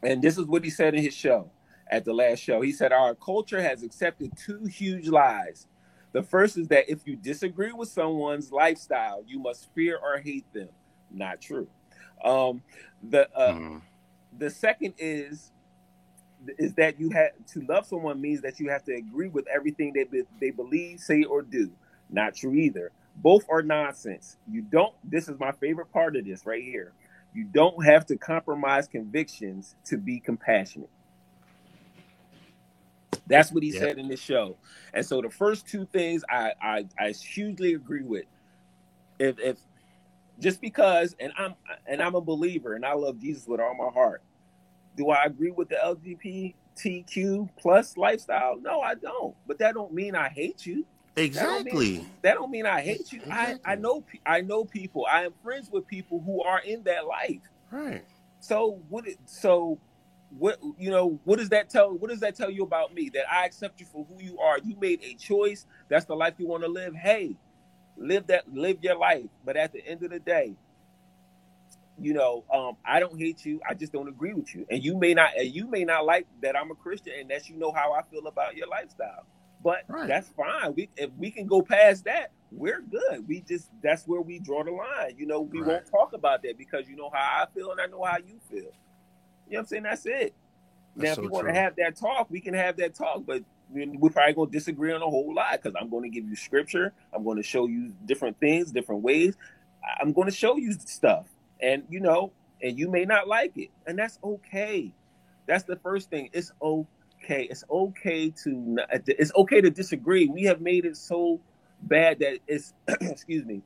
And 0.04 0.22
this 0.22 0.38
is 0.38 0.46
what 0.46 0.64
he 0.64 0.70
said 0.70 0.96
in 0.96 1.04
his 1.04 1.14
show 1.14 1.50
at 1.90 2.06
the 2.06 2.14
last 2.14 2.40
show. 2.40 2.62
He 2.62 2.72
said, 2.72 2.92
Our 2.92 3.16
culture 3.16 3.62
has 3.62 3.84
accepted 3.84 4.32
two 4.38 4.66
huge 4.66 5.08
lies. 5.08 5.68
The 6.14 6.24
first 6.24 6.58
is 6.58 6.68
that 6.70 6.90
if 6.90 7.08
you 7.08 7.16
disagree 7.16 7.72
with 7.72 7.90
someone's 7.90 8.52
lifestyle, 8.52 9.24
you 9.26 9.40
must 9.40 9.70
fear 9.74 9.98
or 10.02 10.20
hate 10.20 10.52
them. 10.54 10.70
Not 11.10 11.42
true. 11.42 11.68
Um, 12.24 12.62
the 13.04 13.30
uh, 13.36 13.54
mm. 13.54 13.82
the 14.38 14.50
second 14.50 14.94
is 14.98 15.52
is 16.58 16.74
that 16.74 17.00
you 17.00 17.10
have 17.12 17.32
to 17.54 17.62
love 17.62 17.86
someone 17.86 18.20
means 18.20 18.42
that 18.42 18.60
you 18.60 18.70
have 18.70 18.84
to 18.86 18.96
agree 18.96 19.30
with 19.30 19.46
everything 19.48 19.94
they 19.94 20.04
be, 20.04 20.24
they 20.40 20.52
believe, 20.52 21.00
say, 21.00 21.24
or 21.24 21.42
do. 21.42 21.72
Not 22.10 22.36
true 22.36 22.54
either. 22.54 22.92
Both 23.18 23.46
are 23.50 23.62
nonsense. 23.62 24.38
You 24.50 24.62
don't. 24.62 24.94
This 25.04 25.28
is 25.28 25.40
my 25.40 25.52
favorite 25.52 25.92
part 25.92 26.16
of 26.16 26.26
this 26.26 26.46
right 26.46 26.64
here. 26.64 26.94
You 27.34 27.46
don't 27.46 27.84
have 27.86 28.06
to 28.08 28.18
compromise 28.18 28.88
convictions 28.88 29.76
to 29.86 29.98
be 29.98 30.20
compassionate. 30.20 30.90
That's 33.28 33.52
what 33.52 33.64
he 33.64 33.72
said 33.72 33.98
in 34.00 34.08
this 34.10 34.20
show. 34.22 34.58
And 34.94 35.06
so 35.06 35.22
the 35.22 35.30
first 35.30 35.68
two 35.68 35.86
things 35.86 36.24
I, 36.30 36.54
I 36.62 36.86
I 37.00 37.12
hugely 37.12 37.74
agree 37.76 38.04
with. 38.04 38.26
If 39.20 39.40
if 39.40 39.58
just 40.40 40.62
because 40.62 41.16
and 41.20 41.34
I'm 41.38 41.56
and 41.88 42.02
I'm 42.02 42.16
a 42.16 42.22
believer 42.22 42.76
and 42.76 42.86
I 42.86 42.94
love 42.94 43.20
Jesus 43.20 43.48
with 43.48 43.62
all 43.62 43.76
my 43.76 43.90
heart. 43.94 44.24
Do 44.98 45.10
I 45.10 45.24
agree 45.26 45.52
with 45.52 45.70
the 45.70 45.78
LGBTQ 45.84 47.50
plus 47.58 47.98
lifestyle? 47.98 48.60
No, 48.62 48.82
I 48.82 48.96
don't. 48.96 49.36
But 49.48 49.60
that 49.60 49.74
don't 49.76 49.94
mean 49.94 50.16
I 50.16 50.30
hate 50.30 50.66
you. 50.66 50.86
Exactly. 51.16 51.54
That 51.54 51.66
don't 51.66 51.76
mean, 51.76 52.10
that 52.22 52.34
don't 52.36 52.52
mean 52.52 52.66
I 52.66 52.82
hate 52.82 53.12
you. 53.12 53.20
Exactly. 53.20 53.60
I, 53.66 53.74
I 53.74 53.76
know 53.76 54.04
I 54.26 54.42
know 54.42 54.64
people. 54.64 55.06
I 55.12 55.26
am 55.26 55.34
friends 55.44 55.70
with 55.70 55.86
people 55.88 56.22
who 56.26 56.42
are 56.42 56.60
in 56.60 56.84
that 56.84 57.06
life. 57.06 57.42
Right. 57.70 58.04
So 58.40 58.80
what? 58.88 59.06
So 59.26 59.78
what? 60.38 60.60
You 60.78 60.90
know 60.90 61.20
what 61.26 61.40
does 61.40 61.50
that 61.50 61.70
tell? 61.70 61.92
What 61.92 62.10
does 62.10 62.22
that 62.22 62.36
tell 62.36 62.50
you 62.50 62.64
about 62.64 62.94
me? 62.94 63.10
That 63.14 63.26
I 63.32 63.46
accept 63.46 63.80
you 63.82 63.86
for 63.86 64.06
who 64.06 64.24
you 64.24 64.40
are. 64.40 64.60
You 64.60 64.78
made 64.80 65.02
a 65.04 65.14
choice. 65.16 65.66
That's 65.90 66.06
the 66.06 66.16
life 66.16 66.36
you 66.38 66.48
want 66.48 66.64
to 66.64 66.70
live. 66.70 66.96
Hey, 66.96 67.36
live 67.98 68.28
that. 68.28 68.52
Live 68.54 68.78
your 68.82 68.98
life. 68.98 69.28
But 69.44 69.58
at 69.58 69.74
the 69.74 69.86
end 69.86 70.04
of 70.04 70.12
the 70.12 70.20
day, 70.20 70.56
you 72.00 72.14
know, 72.14 72.46
um, 72.54 72.78
I 72.86 73.02
don't 73.02 73.20
hate 73.20 73.44
you. 73.44 73.60
I 73.70 73.74
just 73.74 73.92
don't 73.92 74.08
agree 74.08 74.34
with 74.34 74.56
you. 74.56 74.66
And 74.70 74.82
you 74.82 74.98
may 74.98 75.14
not. 75.14 75.32
You 75.46 75.68
may 75.68 75.84
not 75.84 76.06
like 76.06 76.26
that 76.42 76.56
I'm 76.56 76.72
a 76.72 76.76
Christian, 76.76 77.14
and 77.20 77.30
that 77.32 77.50
you 77.50 77.58
know 77.58 77.74
how 77.74 77.92
I 77.92 78.02
feel 78.04 78.28
about 78.28 78.56
your 78.56 78.68
lifestyle. 78.70 79.26
But 79.64 79.84
right. 79.88 80.08
that's 80.08 80.30
fine. 80.30 80.74
We 80.76 80.90
if 80.98 81.12
we 81.18 81.32
can 81.32 81.46
go 81.46 81.62
past 81.62 82.06
that, 82.06 82.32
we're 82.52 82.82
good. 82.82 83.28
We 83.28 83.42
just 83.42 83.70
that's 83.82 84.08
where 84.08 84.22
we 84.22 84.40
draw 84.40 84.64
the 84.64 84.72
line. 84.72 85.16
You 85.18 85.26
know, 85.26 85.42
we 85.42 85.60
right. 85.60 85.68
won't 85.68 85.92
talk 85.92 86.14
about 86.14 86.42
that 86.44 86.58
because 86.58 86.88
you 86.90 86.96
know 86.96 87.10
how 87.14 87.44
I 87.44 87.46
feel 87.54 87.72
and 87.72 87.80
I 87.80 87.86
know 87.86 88.04
how 88.04 88.18
you 88.18 88.40
feel. 88.50 88.60
You 88.60 88.64
know 88.64 88.72
what 89.48 89.60
I'm 89.60 89.66
saying? 89.68 89.84
That's 89.84 90.06
it. 90.06 90.34
That's 90.96 91.10
now, 91.10 91.14
so 91.16 91.22
if 91.22 91.26
we 91.26 91.28
want 91.30 91.48
to 91.48 91.54
have 91.54 91.76
that 91.78 91.96
talk, 91.96 92.30
we 92.30 92.42
can 92.42 92.54
have 92.54 92.78
that 92.78 92.96
talk, 92.96 93.26
but 93.26 93.44
we're 93.70 94.10
probably 94.10 94.34
going 94.34 94.50
to 94.50 94.58
disagree 94.58 94.92
on 94.92 95.02
a 95.02 95.06
whole 95.06 95.34
lot 95.34 95.54
because 95.54 95.76
I'm 95.80 95.90
going 95.90 96.04
to 96.04 96.10
give 96.10 96.28
you 96.28 96.36
scripture. 96.36 96.94
I'm 97.14 97.24
going 97.24 97.38
to 97.38 97.44
show 97.44 97.68
you 97.68 97.94
different 98.06 98.40
things, 98.40 98.72
different 98.72 99.02
ways. 99.02 99.36
I'm 100.02 100.12
going 100.12 100.28
to 100.28 100.36
show 100.36 100.58
you 100.58 100.74
stuff, 100.74 101.28
and 101.62 101.84
you 101.90 102.02
know, 102.02 102.32
and 102.62 102.78
you 102.78 102.90
may 102.90 103.06
not 103.06 103.28
like 103.28 103.58
it, 103.58 103.70
and 103.88 103.98
that's 103.98 104.20
okay. 104.24 104.94
That's 105.48 105.64
the 105.64 105.78
first 105.78 106.10
thing. 106.10 106.30
It's 106.34 106.52
okay. 106.62 106.88
It's 107.50 107.64
okay 107.70 108.30
to 108.44 108.78
it's 108.90 109.32
okay 109.36 109.62
to 109.62 109.70
disagree. 109.70 110.28
We 110.28 110.44
have 110.44 110.62
made 110.62 110.86
it 110.86 110.98
so 110.98 111.40
bad 111.84 112.20
that 112.20 112.40
it's 112.48 112.74
excuse 112.88 113.46
me 113.46 113.62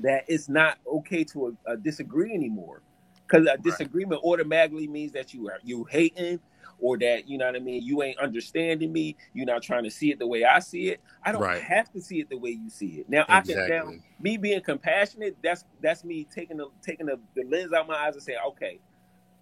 that 0.00 0.24
it's 0.28 0.48
not 0.48 0.78
okay 0.86 1.24
to 1.24 1.56
uh, 1.66 1.76
disagree 1.76 2.34
anymore 2.34 2.82
because 3.26 3.46
a 3.46 3.56
disagreement 3.58 4.20
right. 4.24 4.30
automatically 4.30 4.88
means 4.88 5.12
that 5.12 5.32
you 5.32 5.48
are 5.48 5.58
you 5.62 5.84
hating 5.84 6.40
or 6.80 6.98
that 6.98 7.28
you 7.28 7.38
know 7.38 7.46
what 7.46 7.56
I 7.56 7.60
mean 7.60 7.82
you 7.82 8.02
ain't 8.02 8.18
understanding 8.18 8.92
me 8.92 9.16
you're 9.32 9.46
not 9.46 9.62
trying 9.62 9.84
to 9.84 9.90
see 9.90 10.10
it 10.10 10.18
the 10.18 10.26
way 10.26 10.44
I 10.44 10.58
see 10.58 10.88
it 10.88 11.00
I 11.22 11.32
don't 11.32 11.42
right. 11.42 11.62
have 11.62 11.92
to 11.92 12.00
see 12.00 12.20
it 12.20 12.28
the 12.28 12.36
way 12.36 12.50
you 12.50 12.68
see 12.68 13.00
it 13.00 13.08
now 13.08 13.22
exactly. 13.22 13.54
I 13.54 13.68
can 13.68 13.68
now 13.68 13.92
me 14.20 14.36
being 14.36 14.60
compassionate 14.60 15.36
that's 15.42 15.64
that's 15.80 16.04
me 16.04 16.26
taking 16.34 16.56
the 16.56 16.68
taking 16.82 17.06
the, 17.06 17.20
the 17.34 17.44
lens 17.44 17.72
out 17.72 17.86
my 17.86 17.94
eyes 17.94 18.14
and 18.14 18.22
saying 18.22 18.38
okay 18.48 18.80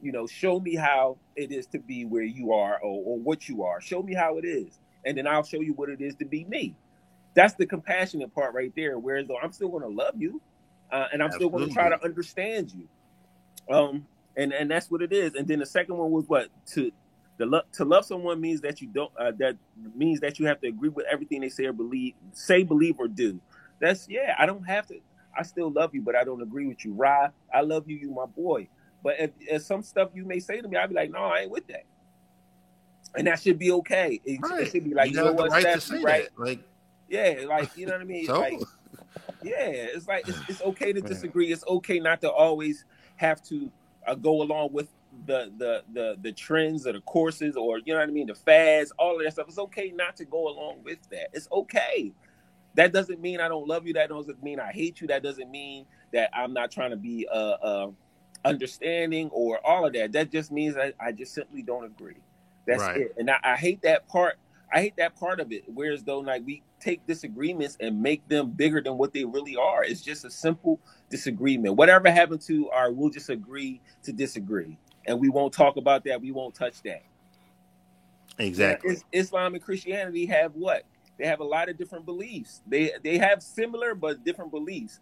you 0.03 0.13
know 0.13 0.27
show 0.27 0.61
me 0.61 0.77
how 0.77 1.19
it 1.37 1.53
is 1.53 1.67
to 1.69 1.81
be 1.81 2.05
where 2.07 2.25
you 2.25 2.53
are 2.53 2.77
or, 2.83 3.03
or 3.07 3.21
what 3.21 3.49
you 3.49 3.65
are 3.65 3.81
show 3.81 4.03
me 4.03 4.15
how 4.15 4.39
it 4.39 4.47
is 4.47 4.81
and 5.07 5.19
then 5.19 5.27
I'll 5.27 5.45
show 5.45 5.61
you 5.61 5.75
what 5.75 5.91
it 5.91 6.03
is 6.03 6.17
to 6.17 6.27
be 6.27 6.45
me 6.47 6.77
that's 7.35 7.55
the 7.55 7.67
compassionate 7.67 8.35
part 8.35 8.55
right 8.55 8.73
there. 8.77 8.99
Whereas 8.99 9.29
though 9.29 9.39
I'm 9.43 9.53
still 9.53 9.71
going 9.71 9.83
to 9.83 9.89
love 9.89 10.15
you, 10.19 10.43
uh, 10.93 11.07
and 11.13 11.23
I'm 11.23 11.29
Absolutely. 11.29 11.35
still 11.35 11.51
going 11.51 11.69
to 11.69 11.75
try 11.75 11.89
to 11.91 12.05
understand 12.05 12.73
you. 12.73 12.89
Um, 13.75 14.07
and 14.37 14.53
and 14.53 14.71
that's 14.71 14.91
what 14.91 15.03
it 15.03 15.13
is. 15.13 15.35
And 15.35 15.49
then 15.49 15.61
the 15.61 15.67
second 15.67 15.97
one 15.97 16.11
was 16.11 16.27
what 16.29 16.49
to 16.75 16.93
the 17.39 17.47
lo- 17.47 17.63
to 17.75 17.85
love 17.85 18.05
someone 18.05 18.41
means 18.41 18.61
that 18.63 18.81
you 18.81 18.89
don't 18.89 19.13
uh, 19.19 19.33
that 19.39 19.57
means 19.95 20.21
that 20.21 20.39
you 20.39 20.47
have 20.47 20.61
to 20.63 20.69
agree 20.69 20.89
with 20.91 21.07
everything 21.11 21.41
they 21.43 21.49
say 21.49 21.67
or 21.67 21.73
believe, 21.73 22.15
say, 22.33 22.63
believe, 22.65 22.97
or 22.99 23.09
do. 23.09 23.41
That's 23.81 24.09
yeah. 24.09 24.35
I 24.39 24.47
don't 24.47 24.65
have 24.65 24.87
to. 24.89 25.01
I 25.39 25.43
still 25.45 25.73
love 25.73 25.95
you, 25.95 26.03
but 26.03 26.17
I 26.17 26.25
don't 26.25 26.43
agree 26.43 26.67
with 26.67 26.85
you. 26.85 26.93
Rye, 26.95 27.31
I 27.55 27.63
love 27.63 27.89
you. 27.89 27.97
You 27.97 28.11
my 28.11 28.27
boy. 28.27 28.69
But 29.03 29.17
if, 29.19 29.31
if 29.41 29.63
some 29.63 29.83
stuff 29.83 30.11
you 30.15 30.25
may 30.25 30.39
say 30.39 30.61
to 30.61 30.69
me, 30.69 30.77
I'd 30.77 30.89
be 30.89 30.95
like, 30.95 31.11
no, 31.11 31.25
I 31.25 31.41
ain't 31.41 31.51
with 31.51 31.67
that. 31.69 31.85
And 33.17 33.27
that 33.27 33.41
should 33.41 33.59
be 33.59 33.73
okay. 33.73 34.21
It, 34.25 34.41
right. 34.41 34.63
it 34.63 34.71
should 34.71 34.85
be 34.85 34.95
like, 34.95 35.11
you, 35.11 35.19
you 35.19 35.25
know 35.25 35.33
what, 35.33 35.51
right, 35.51 35.65
right? 35.65 35.81
That. 35.83 36.31
Like 36.39 36.61
yeah, 37.13 37.45
like 37.47 37.77
you 37.77 37.85
know 37.85 37.93
what 37.93 38.01
I 38.01 38.05
mean. 38.05 38.27
so? 38.27 38.41
Like, 38.41 38.59
yeah, 39.43 39.67
it's 39.69 40.09
like 40.09 40.27
it's, 40.27 40.39
it's 40.49 40.63
okay 40.63 40.95
to 40.95 41.01
disagree. 41.03 41.53
It's 41.53 41.65
okay 41.69 41.99
not 41.99 42.23
to 42.23 42.31
always 42.31 42.87
have 43.17 43.43
to 43.45 43.71
uh, 44.07 44.15
go 44.15 44.41
along 44.41 44.73
with 44.73 44.89
the 45.27 45.53
the 45.59 45.85
the 45.93 46.17
the 46.23 46.33
trends 46.33 46.87
or 46.87 46.95
the 46.95 47.03
courses 47.03 47.55
or 47.55 47.79
you 47.81 47.93
know 47.93 48.01
what 48.01 48.09
I 48.09 48.13
mean, 48.13 48.29
the 48.29 48.35
fads, 48.35 48.93
all 48.99 49.17
of 49.19 49.25
that 49.25 49.33
stuff. 49.33 49.47
It's 49.49 49.59
okay 49.59 49.93
not 49.95 50.17
to 50.17 50.25
go 50.25 50.49
along 50.49 50.85
with 50.85 50.99
that. 51.11 51.29
It's 51.35 51.49
okay. 51.53 52.13
That 52.75 52.95
doesn't 52.95 53.21
mean 53.21 53.41
I 53.41 53.49
don't 53.49 53.69
love 53.69 53.87
you. 53.87 53.93
That 53.93 54.09
doesn't 54.09 54.43
mean 54.43 54.59
I 54.59 54.73
hate 54.73 55.03
you. 55.03 55.07
That 55.09 55.23
doesn't 55.23 55.51
mean 55.51 55.85
that 56.15 56.31
I'm 56.33 56.55
not 56.55 56.71
trying 56.71 56.91
to 56.93 56.97
be 56.97 57.29
uh, 57.31 57.37
uh 57.37 57.91
understanding 58.45 59.31
or 59.31 59.65
all 59.67 59.87
of 59.87 59.93
that. 59.95 60.13
That 60.13 60.31
just 60.31 60.51
means 60.51 60.77
I, 60.77 60.93
I 61.01 61.13
just 61.13 61.35
simply 61.35 61.63
don't 61.63 61.85
agree. 61.85 62.17
That's 62.67 62.83
right. 62.83 63.03
it. 63.03 63.15
And 63.19 63.31
I, 63.31 63.39
I 63.43 63.57
hate 63.57 63.83
that 63.83 64.09
part 64.09 64.39
I 64.73 64.81
hate 64.81 64.97
that 64.97 65.15
part 65.17 65.39
of 65.39 65.53
it. 65.53 65.65
Whereas 65.67 66.03
though, 66.03 66.21
like 66.21 66.43
we 66.47 66.63
take 66.81 67.07
disagreements 67.07 67.77
and 67.81 68.01
make 68.01 68.27
them 68.29 68.51
bigger 68.51 68.81
than 68.81 68.97
what 68.97 69.13
they 69.13 69.25
really 69.25 69.55
are. 69.55 69.85
It's 69.85 70.01
just 70.01 70.25
a 70.25 70.31
simple 70.31 70.81
disagreement. 71.11 71.77
Whatever 71.77 72.11
happened 72.11 72.41
to 72.43 72.71
our, 72.71 72.91
we'll 72.91 73.11
just 73.11 73.29
agree 73.29 73.81
to 74.05 74.13
disagree, 74.13 74.79
and 75.07 75.21
we 75.21 75.29
won't 75.29 75.53
talk 75.53 75.77
about 75.77 76.05
that. 76.05 76.21
We 76.21 76.33
won't 76.33 76.55
touch 76.55 76.83
that. 76.83 77.03
Exactly. 78.39 78.97
Islam 79.13 79.55
and 79.55 79.63
Christianity 79.63 80.25
have 80.27 80.55
what? 80.55 80.85
They 81.19 81.27
have 81.27 81.41
a 81.41 81.45
lot 81.45 81.69
of 81.69 81.77
different 81.77 82.07
beliefs. 82.07 82.63
They 82.67 82.93
they 83.05 83.19
have 83.19 83.43
similar 83.43 83.95
but 83.95 84.25
different 84.25 84.51
beliefs. 84.51 85.01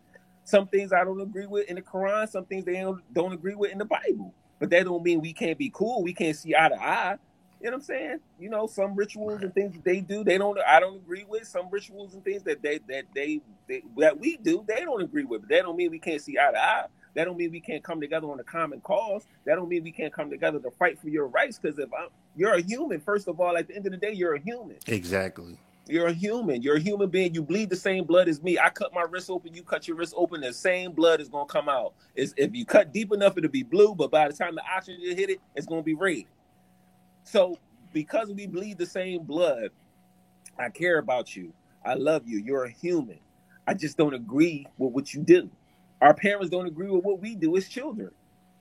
Some 0.51 0.67
things 0.67 0.93
I 0.93 1.05
don't 1.05 1.21
agree 1.21 1.47
with 1.47 1.69
in 1.69 1.77
the 1.77 1.83
Quran. 1.83 2.29
Some 2.29 2.45
things 2.45 2.65
they 2.65 2.75
don't, 2.75 3.01
don't 3.15 3.33
agree 3.33 3.55
with 3.55 3.71
in 3.71 3.79
the 3.79 3.85
Bible. 3.85 4.35
But 4.59 4.71
that 4.71 4.85
don't 4.85 5.03
mean 5.05 5.21
we 5.21 5.33
can't 5.33 5.57
be 5.57 5.71
cool. 5.73 6.03
We 6.03 6.13
can't 6.13 6.37
see 6.37 6.57
eye 6.57 6.69
to 6.69 6.83
eye. 6.83 7.17
You 7.61 7.67
know 7.67 7.77
what 7.77 7.83
I'm 7.83 7.83
saying? 7.83 8.21
You 8.41 8.51
know, 8.51 8.67
some 8.67 8.97
rituals 8.97 9.43
and 9.43 9.55
things 9.55 9.75
that 9.75 9.85
they 9.85 10.01
do, 10.01 10.25
they 10.25 10.39
don't. 10.39 10.59
I 10.67 10.81
don't 10.81 10.97
agree 10.97 11.25
with 11.29 11.47
some 11.47 11.69
rituals 11.71 12.15
and 12.15 12.25
things 12.25 12.43
that 12.45 12.63
they 12.63 12.79
that 12.89 13.05
they, 13.15 13.43
they 13.69 13.83
that 13.99 14.19
we 14.19 14.39
do. 14.39 14.65
They 14.67 14.81
don't 14.81 15.03
agree 15.03 15.25
with. 15.25 15.43
But 15.43 15.51
that 15.51 15.63
don't 15.63 15.77
mean 15.77 15.91
we 15.91 15.99
can't 15.99 16.21
see 16.21 16.37
eye 16.37 16.51
to 16.51 16.59
eye. 16.59 16.87
That 17.15 17.25
don't 17.25 17.37
mean 17.37 17.53
we 17.53 17.61
can't 17.61 17.85
come 17.85 18.01
together 18.01 18.29
on 18.29 18.41
a 18.41 18.45
common 18.45 18.81
cause. 18.81 19.25
That 19.45 19.55
don't 19.55 19.69
mean 19.69 19.85
we 19.85 19.93
can't 19.93 20.13
come 20.13 20.31
together 20.31 20.59
to 20.59 20.71
fight 20.73 20.99
for 20.99 21.11
your 21.11 21.27
rights. 21.27 21.59
Because 21.59 21.79
if 21.79 21.91
I'm, 21.93 22.09
you're 22.35 22.55
a 22.55 22.63
human, 22.63 23.01
first 23.01 23.29
of 23.29 23.41
all, 23.41 23.57
at 23.57 23.69
the 23.69 23.77
end 23.77 23.87
of 23.87 23.93
the 23.93 23.99
day, 23.99 24.13
you're 24.13 24.35
a 24.35 24.41
human. 24.41 24.77
Exactly. 24.87 25.59
You're 25.91 26.07
a 26.07 26.13
human. 26.13 26.63
You're 26.63 26.77
a 26.77 26.81
human 26.81 27.11
being. 27.11 27.35
You 27.35 27.43
bleed 27.43 27.71
the 27.71 27.77
same 27.77 28.05
blood 28.05 28.29
as 28.29 28.43
me. 28.43 28.59
I 28.59 28.71
cut 28.71 28.95
my 28.95 29.03
wrist 29.03 29.29
open. 29.29 29.55
You 29.55 29.63
cut 29.63 29.89
your 29.89 29.97
wrist 29.97 30.15
open. 30.17 30.41
The 30.41 30.53
same 30.53 30.93
blood 30.93 31.21
is 31.21 31.29
gonna 31.29 31.47
come 31.47 31.69
out. 31.69 31.95
Is 32.15 32.33
if 32.37 32.55
you 32.55 32.65
cut 32.65 32.93
deep 32.93 33.13
enough, 33.13 33.37
it'll 33.37 33.51
be 33.51 33.65
blue. 33.65 33.95
But 33.95 34.11
by 34.11 34.29
the 34.29 34.35
time 34.35 34.55
the 34.55 34.63
oxygen 34.65 35.01
hit 35.17 35.31
it, 35.31 35.41
it's 35.57 35.67
gonna 35.67 35.83
be 35.83 35.95
red. 35.95 36.25
So 37.25 37.59
because 37.93 38.31
we 38.31 38.47
bleed 38.47 38.79
the 38.79 38.87
same 38.87 39.25
blood, 39.25 39.71
I 40.59 40.69
care 40.71 40.99
about 40.99 41.35
you. 41.35 41.53
I 41.85 41.95
love 41.95 42.23
you. 42.27 42.39
You're 42.39 42.65
a 42.65 42.71
human. 42.71 43.19
I 43.67 43.75
just 43.75 43.97
don't 43.97 44.15
agree 44.15 44.67
with 44.79 44.93
what 44.93 45.13
you 45.13 45.23
do. 45.23 45.51
Our 46.01 46.15
parents 46.15 46.51
don't 46.51 46.67
agree 46.67 46.91
with 46.91 47.05
what 47.05 47.21
we 47.21 47.35
do 47.35 47.57
as 47.57 47.69
children. 47.69 48.11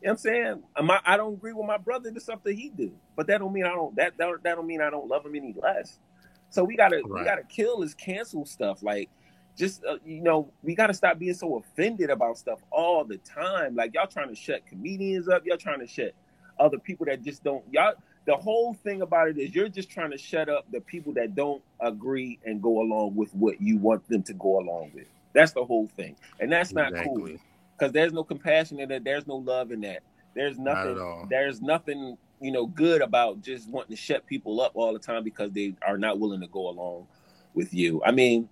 You 0.02 0.08
know 0.08 0.12
what 0.12 0.12
I'm 0.12 0.18
saying? 0.18 0.64
I, 0.76 1.00
I 1.14 1.18
don't 1.18 1.34
agree 1.34 1.54
with 1.54 1.68
my 1.68 1.78
brother 1.78 2.10
the 2.12 2.22
stuff 2.22 2.44
that 2.44 2.54
he 2.54 2.70
do, 2.70 2.92
but 3.16 3.28
that 3.28 3.40
don't 3.40 3.54
mean 3.54 3.66
I 3.66 3.70
don't 3.70 3.96
that 3.98 4.18
that, 4.18 4.30
that 4.44 4.56
don't 4.56 4.68
mean 4.68 4.82
I 4.82 4.90
don't 4.90 5.08
love 5.08 5.26
him 5.26 5.36
any 5.36 5.54
less. 5.62 6.00
So 6.50 6.64
we 6.64 6.76
gotta 6.76 6.98
right. 7.06 7.22
we 7.22 7.24
gotta 7.24 7.44
kill 7.44 7.80
this 7.80 7.94
cancel 7.94 8.46
stuff. 8.46 8.82
Like, 8.82 9.10
just 9.58 9.84
uh, 9.86 9.98
you 10.06 10.22
know, 10.22 10.52
we 10.64 10.76
gotta 10.76 10.94
stop 10.94 11.20
being 11.20 11.34
so 11.34 11.58
offended 11.58 12.10
about 12.10 12.38
stuff 12.38 12.60
all 12.72 13.04
the 13.04 13.18
time. 13.18 13.76
Like 13.76 13.94
y'all 13.94 14.08
trying 14.08 14.30
to 14.30 14.36
shut 14.36 14.66
comedians 14.66 15.28
up. 15.28 15.46
Y'all 15.46 15.58
trying 15.58 15.80
to 15.80 15.88
shut 15.88 16.14
other 16.60 16.78
people 16.78 17.06
that 17.06 17.24
just 17.24 17.44
don't 17.44 17.64
y'all 17.72 17.94
the 18.26 18.36
whole 18.36 18.74
thing 18.74 19.02
about 19.02 19.30
it 19.30 19.38
is 19.38 19.56
you're 19.56 19.70
just 19.70 19.90
trying 19.90 20.12
to 20.12 20.18
shut 20.18 20.50
up 20.50 20.66
the 20.72 20.82
people 20.82 21.14
that 21.14 21.36
don't 21.36 21.64
agree 21.80 22.38
and 22.46 22.62
go 22.62 22.82
along 22.82 23.16
with 23.16 23.34
what 23.34 23.60
you 23.62 23.78
want 23.78 24.08
them 24.08 24.22
to 24.24 24.34
go 24.34 24.60
along 24.60 24.92
with. 24.94 25.08
That's 25.34 25.54
the 25.54 25.64
whole 25.64 25.88
thing, 25.96 26.16
and 26.40 26.52
that's 26.52 26.72
not 26.72 26.90
exactly. 26.90 27.16
cool 27.16 27.40
because 27.78 27.92
there's 27.92 28.14
no 28.14 28.24
compassion 28.24 28.80
in 28.80 28.90
that. 28.90 29.04
There's 29.04 29.26
no 29.26 29.38
love 29.38 29.72
in 29.72 29.82
that. 29.82 30.04
There's 30.36 30.60
nothing. 30.60 31.28
There's 31.30 31.62
nothing 31.62 32.18
you 32.42 32.52
know 32.52 32.66
good 32.66 33.02
about 33.02 33.42
just 33.42 33.70
wanting 33.70 33.96
to 33.96 34.02
shut 34.02 34.26
people 34.26 34.62
up 34.62 34.72
all 34.76 34.94
the 34.94 35.00
time 35.00 35.24
because 35.24 35.52
they 35.52 35.76
are 35.86 35.98
not 35.98 36.20
willing 36.20 36.42
to 36.42 36.48
go 36.48 36.70
along 36.70 37.08
with 37.54 37.74
you. 37.74 38.02
I 38.06 38.12
mean, 38.12 38.50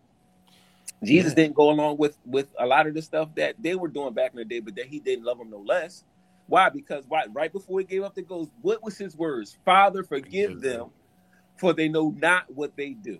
Jesus 1.04 1.32
yeah. 1.32 1.44
didn't 1.44 1.56
go 1.56 1.70
along 1.70 1.98
with 1.98 2.18
with 2.26 2.48
a 2.60 2.66
lot 2.66 2.88
of 2.88 2.94
the 2.94 3.02
stuff 3.02 3.30
that 3.36 3.56
they 3.60 3.76
were 3.76 3.88
doing 3.88 4.14
back 4.14 4.32
in 4.32 4.38
the 4.38 4.46
day, 4.46 4.60
but 4.60 4.76
that 4.76 4.88
he 4.88 5.00
didn't 5.00 5.26
love 5.26 5.38
them 5.38 5.50
no 5.50 5.60
less. 5.60 6.04
Why? 6.48 6.70
Because 6.70 7.06
why? 7.08 7.26
Right 7.32 7.52
before 7.52 7.80
he 7.80 7.86
gave 7.86 8.04
up 8.04 8.16
the 8.16 8.22
ghost, 8.22 8.52
what 8.62 8.84
was 8.84 8.98
his 8.98 9.16
words? 9.16 9.58
Father, 9.66 10.04
forgive 10.04 10.62
them, 10.62 10.90
for 11.58 11.74
they 11.74 11.90
know 11.90 12.16
not 12.18 12.46
what 12.54 12.76
they 12.76 12.92
do. 12.92 13.20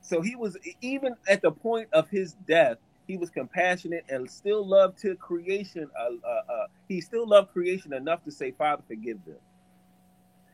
So 0.00 0.22
he 0.22 0.36
was 0.36 0.56
even 0.80 1.16
at 1.28 1.42
the 1.42 1.50
point 1.50 1.88
of 1.92 2.08
his 2.08 2.34
death, 2.46 2.78
he 3.08 3.16
was 3.16 3.30
compassionate 3.30 4.04
and 4.08 4.30
still 4.30 4.64
loved 4.64 4.98
to 4.98 5.16
creation. 5.16 5.90
Uh, 5.98 6.28
uh, 6.28 6.52
uh, 6.52 6.66
he 6.88 7.00
still 7.00 7.26
loved 7.26 7.52
creation 7.52 7.92
enough 7.92 8.22
to 8.24 8.30
say, 8.30 8.52
"Father, 8.52 8.82
forgive 8.86 9.24
them." 9.24 9.38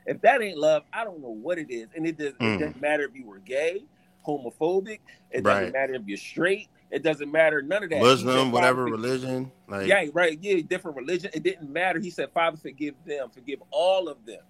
If 0.06 0.20
that 0.22 0.40
ain't 0.40 0.58
love, 0.58 0.84
I 0.92 1.04
don't 1.04 1.20
know 1.20 1.30
what 1.30 1.58
it 1.58 1.70
is. 1.70 1.88
And 1.96 2.06
it, 2.06 2.16
does, 2.16 2.34
mm. 2.34 2.56
it 2.56 2.58
doesn't 2.58 2.80
matter 2.80 3.04
if 3.04 3.14
you 3.14 3.26
were 3.26 3.38
gay, 3.38 3.84
homophobic. 4.26 5.00
It 5.30 5.44
doesn't 5.44 5.72
matter 5.72 5.94
if 5.94 6.02
you're 6.06 6.16
straight. 6.16 6.68
It 6.90 7.02
doesn't 7.02 7.32
matter. 7.32 7.60
None 7.62 7.84
of 7.84 7.90
that. 7.90 8.00
Muslim, 8.00 8.52
whatever 8.52 8.84
religion. 8.84 9.50
Like 9.66 9.88
yeah, 9.88 10.06
right. 10.12 10.38
Yeah, 10.40 10.60
different 10.68 10.96
religion. 10.96 11.30
It 11.34 11.42
didn't 11.42 11.70
matter. 11.70 11.98
He 11.98 12.10
said, 12.10 12.30
Father, 12.32 12.56
forgive 12.56 12.94
them. 13.06 13.30
Forgive 13.30 13.60
all 13.70 14.08
of 14.08 14.24
them. 14.26 14.42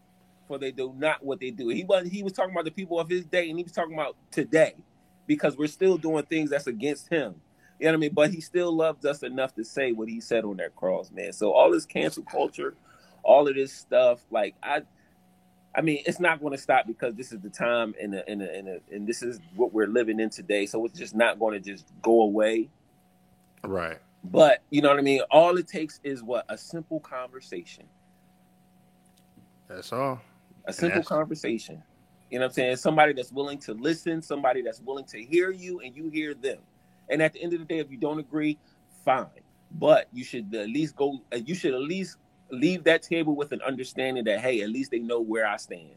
for 0.46 0.58
they 0.58 0.72
do 0.72 0.92
not 0.96 1.24
what 1.24 1.40
they 1.40 1.50
do. 1.50 1.68
He 1.68 1.84
was 1.84 2.08
he 2.08 2.22
was 2.22 2.32
talking 2.32 2.52
about 2.52 2.64
the 2.64 2.70
people 2.70 3.00
of 3.00 3.08
his 3.08 3.24
day, 3.24 3.48
and 3.48 3.58
he 3.58 3.64
was 3.64 3.72
talking 3.72 3.94
about 3.94 4.16
today, 4.30 4.74
because 5.26 5.56
we're 5.56 5.68
still 5.68 5.96
doing 5.96 6.24
things 6.24 6.50
that's 6.50 6.66
against 6.66 7.08
him. 7.08 7.34
You 7.78 7.86
know 7.86 7.92
what 7.92 7.96
I 7.96 8.00
mean? 8.00 8.14
But 8.14 8.30
he 8.30 8.40
still 8.40 8.74
loved 8.74 9.04
us 9.04 9.22
enough 9.22 9.54
to 9.54 9.64
say 9.64 9.92
what 9.92 10.08
he 10.08 10.20
said 10.20 10.44
on 10.44 10.58
that 10.58 10.76
cross, 10.76 11.10
man. 11.10 11.32
So 11.32 11.52
all 11.52 11.70
this 11.70 11.86
cancel 11.86 12.22
culture, 12.22 12.74
all 13.22 13.48
of 13.48 13.54
this 13.54 13.72
stuff, 13.72 14.20
like 14.30 14.54
I 14.62 14.82
I 15.74 15.80
mean, 15.80 16.02
it's 16.06 16.20
not 16.20 16.40
going 16.40 16.52
to 16.52 16.58
stop 16.58 16.86
because 16.86 17.14
this 17.14 17.32
is 17.32 17.40
the 17.40 17.50
time 17.50 17.94
and 18.00 18.14
and 18.14 18.42
and 18.42 18.80
and 18.92 19.06
this 19.06 19.22
is 19.22 19.40
what 19.56 19.72
we're 19.72 19.88
living 19.88 20.20
in 20.20 20.30
today. 20.30 20.66
So 20.66 20.84
it's 20.84 20.98
just 20.98 21.14
not 21.14 21.38
going 21.38 21.60
to 21.60 21.70
just 21.70 21.86
go 22.00 22.22
away. 22.22 22.68
Right. 23.64 23.98
But 24.22 24.62
you 24.70 24.82
know 24.82 24.90
what 24.90 24.98
I 24.98 25.02
mean. 25.02 25.20
All 25.30 25.56
it 25.58 25.66
takes 25.66 26.00
is 26.04 26.22
what 26.22 26.44
a 26.48 26.56
simple 26.56 27.00
conversation. 27.00 27.84
That's 29.68 29.92
all. 29.92 30.20
A 30.66 30.72
simple 30.72 31.02
conversation. 31.02 31.82
You 32.30 32.38
know 32.38 32.44
what 32.44 32.50
I'm 32.50 32.54
saying? 32.54 32.76
Somebody 32.76 33.12
that's 33.12 33.32
willing 33.32 33.58
to 33.60 33.74
listen, 33.74 34.22
somebody 34.22 34.62
that's 34.62 34.80
willing 34.80 35.04
to 35.06 35.22
hear 35.22 35.50
you, 35.50 35.80
and 35.80 35.94
you 35.94 36.08
hear 36.08 36.34
them. 36.34 36.58
And 37.08 37.22
at 37.22 37.32
the 37.32 37.42
end 37.42 37.52
of 37.52 37.60
the 37.60 37.64
day, 37.64 37.78
if 37.78 37.90
you 37.90 37.98
don't 37.98 38.18
agree, 38.18 38.58
fine. 39.04 39.26
But 39.72 40.08
you 40.12 40.24
should 40.24 40.54
at 40.54 40.68
least 40.68 40.96
go. 40.96 41.20
Uh, 41.32 41.38
you 41.44 41.54
should 41.54 41.74
at 41.74 41.80
least 41.80 42.16
leave 42.50 42.84
that 42.84 43.02
table 43.02 43.34
with 43.34 43.52
an 43.52 43.60
understanding 43.62 44.24
that 44.24 44.40
hey, 44.40 44.62
at 44.62 44.70
least 44.70 44.90
they 44.90 44.98
know 44.98 45.20
where 45.20 45.46
I 45.46 45.56
stand, 45.56 45.96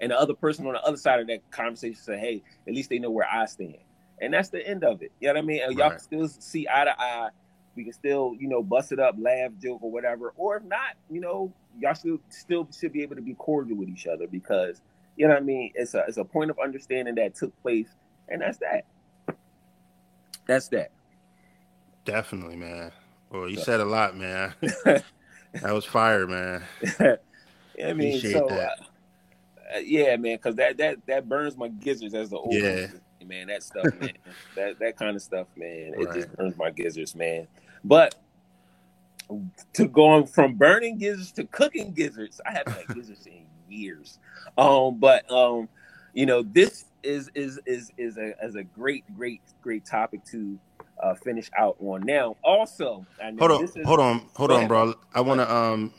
and 0.00 0.10
the 0.10 0.18
other 0.18 0.34
person 0.34 0.66
on 0.66 0.72
the 0.72 0.82
other 0.82 0.96
side 0.96 1.20
of 1.20 1.26
that 1.26 1.48
conversation 1.50 2.00
say, 2.00 2.18
hey, 2.18 2.42
at 2.66 2.74
least 2.74 2.90
they 2.90 2.98
know 2.98 3.10
where 3.10 3.28
I 3.30 3.44
stand, 3.46 3.76
and 4.20 4.32
that's 4.32 4.48
the 4.48 4.66
end 4.66 4.82
of 4.82 5.02
it. 5.02 5.12
You 5.20 5.28
know 5.28 5.34
what 5.34 5.42
I 5.42 5.46
mean? 5.46 5.60
Y'all 5.72 5.90
can 5.90 5.98
still 5.98 6.28
see 6.28 6.66
eye 6.72 6.84
to 6.84 7.00
eye. 7.00 7.28
We 7.76 7.84
can 7.84 7.92
still, 7.92 8.34
you 8.38 8.48
know, 8.48 8.62
bust 8.62 8.90
it 8.92 8.98
up, 8.98 9.14
laugh, 9.18 9.50
joke, 9.62 9.82
or 9.82 9.90
whatever. 9.90 10.32
Or 10.36 10.56
if 10.56 10.64
not, 10.64 10.96
you 11.10 11.20
know, 11.20 11.52
y'all 11.78 11.94
still 11.94 12.18
still 12.30 12.68
should 12.76 12.92
be 12.92 13.02
able 13.02 13.16
to 13.16 13.22
be 13.22 13.34
cordial 13.34 13.76
with 13.76 13.88
each 13.88 14.06
other 14.06 14.26
because 14.26 14.80
you 15.16 15.26
know 15.26 15.34
what 15.34 15.42
I 15.42 15.44
mean. 15.44 15.72
It's 15.74 15.94
a 15.94 16.04
it's 16.08 16.16
a 16.16 16.24
point 16.24 16.50
of 16.50 16.58
understanding 16.58 17.16
that 17.16 17.34
took 17.34 17.60
place, 17.62 17.88
and 18.28 18.40
that's 18.40 18.58
that. 18.58 18.84
That's 20.48 20.66
that. 20.68 20.90
Definitely, 22.04 22.56
man. 22.56 22.90
Well, 23.30 23.48
you 23.48 23.58
so. 23.58 23.64
said 23.64 23.80
a 23.80 23.84
lot, 23.84 24.16
man. 24.16 24.54
that 24.84 25.04
was 25.62 25.84
fire, 25.84 26.26
man. 26.26 26.64
I 26.98 27.92
mean, 27.92 28.16
Appreciate 28.16 28.32
so 28.32 28.48
uh, 28.48 28.68
uh, 29.76 29.78
yeah, 29.84 30.16
man, 30.16 30.36
because 30.36 30.56
that 30.56 30.78
that 30.78 31.06
that 31.06 31.28
burns 31.28 31.56
my 31.56 31.68
gizzards 31.68 32.14
as 32.14 32.30
the 32.30 32.38
old 32.38 32.54
yeah. 32.54 32.86
man. 33.24 33.48
That 33.48 33.62
stuff, 33.62 33.84
man. 34.00 34.12
that 34.56 34.78
that 34.78 34.96
kind 34.96 35.14
of 35.14 35.22
stuff, 35.22 35.46
man. 35.54 35.92
It 35.96 36.06
right. 36.06 36.14
just 36.14 36.34
burns 36.34 36.56
my 36.56 36.70
gizzards, 36.70 37.14
man. 37.14 37.46
But 37.84 38.14
to 39.74 39.86
going 39.86 40.26
from 40.26 40.54
burning 40.54 40.96
gizzards 40.96 41.32
to 41.32 41.44
cooking 41.44 41.92
gizzards, 41.92 42.40
I 42.46 42.52
haven't 42.52 42.72
had 42.72 42.96
gizzards 42.96 43.26
in 43.26 43.44
years. 43.68 44.18
Um, 44.56 44.98
but 44.98 45.30
um, 45.30 45.68
you 46.14 46.24
know, 46.24 46.42
this 46.42 46.86
is 47.02 47.30
is 47.34 47.60
is 47.66 47.90
is 47.96 48.18
a 48.18 48.32
as 48.42 48.54
a 48.54 48.62
great 48.62 49.04
great 49.16 49.40
great 49.62 49.84
topic 49.84 50.24
to 50.26 50.58
uh, 51.02 51.14
finish 51.14 51.50
out 51.56 51.76
on. 51.80 52.02
Now, 52.02 52.36
also, 52.42 53.06
hold 53.38 53.52
on, 53.52 53.64
is, 53.64 53.76
hold 53.84 54.00
on, 54.00 54.22
hold 54.34 54.50
on, 54.50 54.68
bro. 54.68 54.94
I 55.14 55.20
want 55.20 55.40
to 55.40 55.54
um 55.54 55.92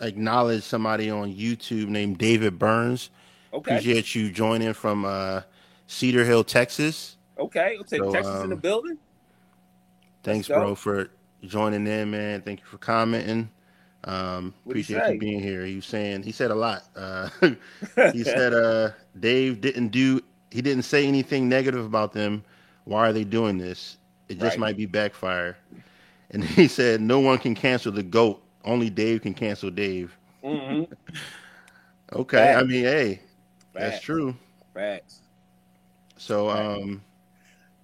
acknowledge 0.00 0.62
somebody 0.62 1.10
on 1.10 1.32
YouTube 1.32 1.88
named 1.88 2.18
David 2.18 2.58
Burns. 2.58 3.10
Okay, 3.52 3.72
appreciate 3.72 4.14
you 4.14 4.30
joining 4.30 4.72
from 4.72 5.04
uh, 5.04 5.42
Cedar 5.86 6.24
Hill, 6.24 6.44
Texas. 6.44 7.16
Okay, 7.38 7.76
okay, 7.80 7.98
so, 7.98 8.12
Texas 8.12 8.34
um, 8.34 8.44
in 8.44 8.48
the 8.50 8.56
um, 8.56 8.60
building. 8.60 8.98
Thanks, 10.22 10.48
bro, 10.48 10.74
for 10.74 11.10
joining 11.42 11.86
in, 11.86 12.10
man. 12.10 12.42
Thank 12.42 12.60
you 12.60 12.66
for 12.66 12.78
commenting. 12.78 13.50
Um, 14.04 14.54
appreciate 14.66 15.12
you 15.12 15.18
being 15.18 15.40
here. 15.40 15.64
He 15.64 15.76
was 15.76 15.86
saying 15.86 16.22
he 16.22 16.32
said 16.32 16.50
a 16.50 16.54
lot. 16.54 16.84
Uh, 16.96 17.28
he 18.12 18.24
said 18.24 18.54
uh, 18.54 18.90
Dave 19.20 19.60
didn't 19.60 19.88
do 19.88 20.20
he 20.50 20.62
didn't 20.62 20.84
say 20.84 21.06
anything 21.06 21.48
negative 21.48 21.84
about 21.84 22.12
them. 22.12 22.44
Why 22.84 23.08
are 23.08 23.12
they 23.12 23.24
doing 23.24 23.58
this? 23.58 23.98
It 24.28 24.38
just 24.38 24.52
right. 24.52 24.58
might 24.58 24.76
be 24.76 24.86
backfire. 24.86 25.56
And 26.30 26.44
he 26.56 26.68
said, 26.68 27.00
no 27.00 27.20
one 27.20 27.38
can 27.38 27.54
cancel 27.54 27.92
the 27.92 28.02
goat. 28.02 28.42
Only 28.64 28.90
Dave 28.90 29.22
can 29.22 29.34
cancel 29.34 29.70
Dave. 29.70 30.16
Mm-hmm. 30.44 30.92
okay. 32.12 32.54
I 32.54 32.62
mean, 32.62 32.84
hey, 32.84 33.20
that's 33.72 34.00
true. 34.00 34.34
Facts. 34.74 35.20
So, 36.16 36.50
um, 36.50 37.02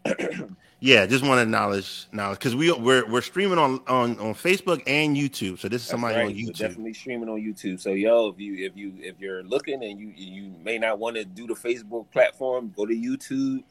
yeah, 0.86 1.04
just 1.04 1.24
want 1.24 1.38
to 1.38 1.42
acknowledge 1.42 2.06
now 2.12 2.30
because 2.30 2.54
we 2.54 2.70
we're 2.70 3.04
we're 3.10 3.20
streaming 3.20 3.58
on 3.58 3.80
on 3.88 4.16
on 4.20 4.34
Facebook 4.34 4.84
and 4.86 5.16
YouTube. 5.16 5.58
So 5.58 5.68
this 5.68 5.82
is 5.82 5.88
somebody 5.88 6.14
right. 6.14 6.26
on 6.26 6.32
YouTube. 6.32 6.60
We're 6.60 6.68
definitely 6.68 6.94
streaming 6.94 7.28
on 7.28 7.40
YouTube. 7.40 7.80
So 7.80 7.90
yo, 7.90 8.28
if 8.28 8.38
you 8.38 8.54
if 8.64 8.76
you 8.76 8.92
if 8.98 9.18
you're 9.18 9.42
looking 9.42 9.82
and 9.82 9.98
you 9.98 10.12
you 10.14 10.54
may 10.62 10.78
not 10.78 11.00
want 11.00 11.16
to 11.16 11.24
do 11.24 11.48
the 11.48 11.54
Facebook 11.54 12.08
platform, 12.12 12.72
go 12.76 12.86
to 12.86 12.94
YouTube 12.94 13.64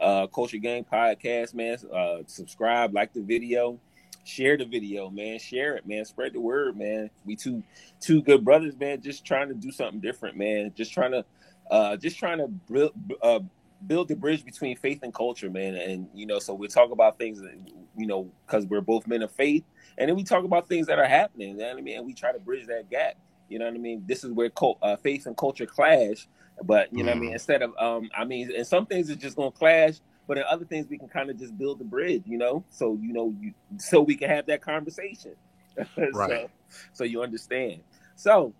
uh, 0.00 0.28
Culture 0.28 0.58
Gang 0.58 0.84
podcast, 0.84 1.54
man. 1.54 1.76
Uh, 1.92 2.18
subscribe, 2.26 2.94
like 2.94 3.12
the 3.12 3.22
video, 3.22 3.80
share 4.22 4.56
the 4.56 4.64
video, 4.64 5.10
man. 5.10 5.40
Share 5.40 5.74
it, 5.74 5.88
man. 5.88 6.04
Spread 6.04 6.34
the 6.34 6.40
word, 6.40 6.76
man. 6.76 7.10
We 7.24 7.34
two 7.34 7.64
two 8.00 8.22
good 8.22 8.44
brothers, 8.44 8.76
man. 8.78 9.02
Just 9.02 9.24
trying 9.24 9.48
to 9.48 9.54
do 9.54 9.72
something 9.72 9.98
different, 9.98 10.36
man. 10.36 10.72
Just 10.76 10.92
trying 10.92 11.10
to, 11.10 11.24
uh, 11.68 11.96
just 11.96 12.16
trying 12.16 12.38
to 12.38 12.92
uh, 13.22 13.40
build 13.86 14.08
the 14.08 14.16
bridge 14.16 14.44
between 14.44 14.76
faith 14.76 15.00
and 15.02 15.12
culture, 15.12 15.50
man. 15.50 15.74
And 15.74 16.08
you 16.14 16.26
know, 16.26 16.38
so 16.38 16.54
we 16.54 16.68
talk 16.68 16.90
about 16.90 17.18
things, 17.18 17.40
that, 17.40 17.54
you 17.96 18.06
know, 18.06 18.30
because 18.46 18.66
we're 18.66 18.80
both 18.80 19.06
men 19.06 19.22
of 19.22 19.30
faith, 19.32 19.64
and 19.98 20.08
then 20.08 20.16
we 20.16 20.24
talk 20.24 20.44
about 20.44 20.68
things 20.68 20.86
that 20.86 20.98
are 20.98 21.06
happening. 21.06 21.50
You 21.50 21.56
know 21.56 21.68
what 21.68 21.78
I 21.78 21.80
mean? 21.80 21.98
And 21.98 22.06
we 22.06 22.14
try 22.14 22.32
to 22.32 22.38
bridge 22.38 22.66
that 22.66 22.90
gap. 22.90 23.14
You 23.48 23.58
know 23.58 23.64
what 23.64 23.74
I 23.74 23.78
mean? 23.78 24.04
This 24.06 24.22
is 24.22 24.30
where 24.30 24.50
cult, 24.50 24.78
uh, 24.80 24.96
faith 24.96 25.26
and 25.26 25.36
culture 25.36 25.66
clash 25.66 26.28
but 26.62 26.92
you 26.92 27.02
know, 27.02 27.12
mm. 27.12 27.16
I 27.16 27.18
mean, 27.18 27.30
mm. 27.30 27.34
instead 27.34 27.62
of 27.62 27.74
um, 27.78 28.10
I 28.16 28.24
mean, 28.24 28.50
and 28.54 28.66
some 28.66 28.86
things 28.86 29.10
are 29.10 29.16
just 29.16 29.36
gonna 29.36 29.50
clash, 29.50 29.94
but 30.26 30.38
in 30.38 30.44
other 30.48 30.64
things 30.64 30.86
we 30.88 30.98
can 30.98 31.08
kind 31.08 31.30
of 31.30 31.38
just 31.38 31.56
build 31.56 31.78
the 31.78 31.84
bridge, 31.84 32.22
you 32.26 32.38
know. 32.38 32.64
So 32.70 32.98
you 33.00 33.12
know, 33.12 33.34
you 33.40 33.54
so 33.78 34.00
we 34.00 34.16
can 34.16 34.28
have 34.28 34.46
that 34.46 34.60
conversation. 34.60 35.32
right. 35.96 36.30
so, 36.30 36.50
so 36.92 37.04
you 37.04 37.22
understand. 37.22 37.80
So, 38.16 38.52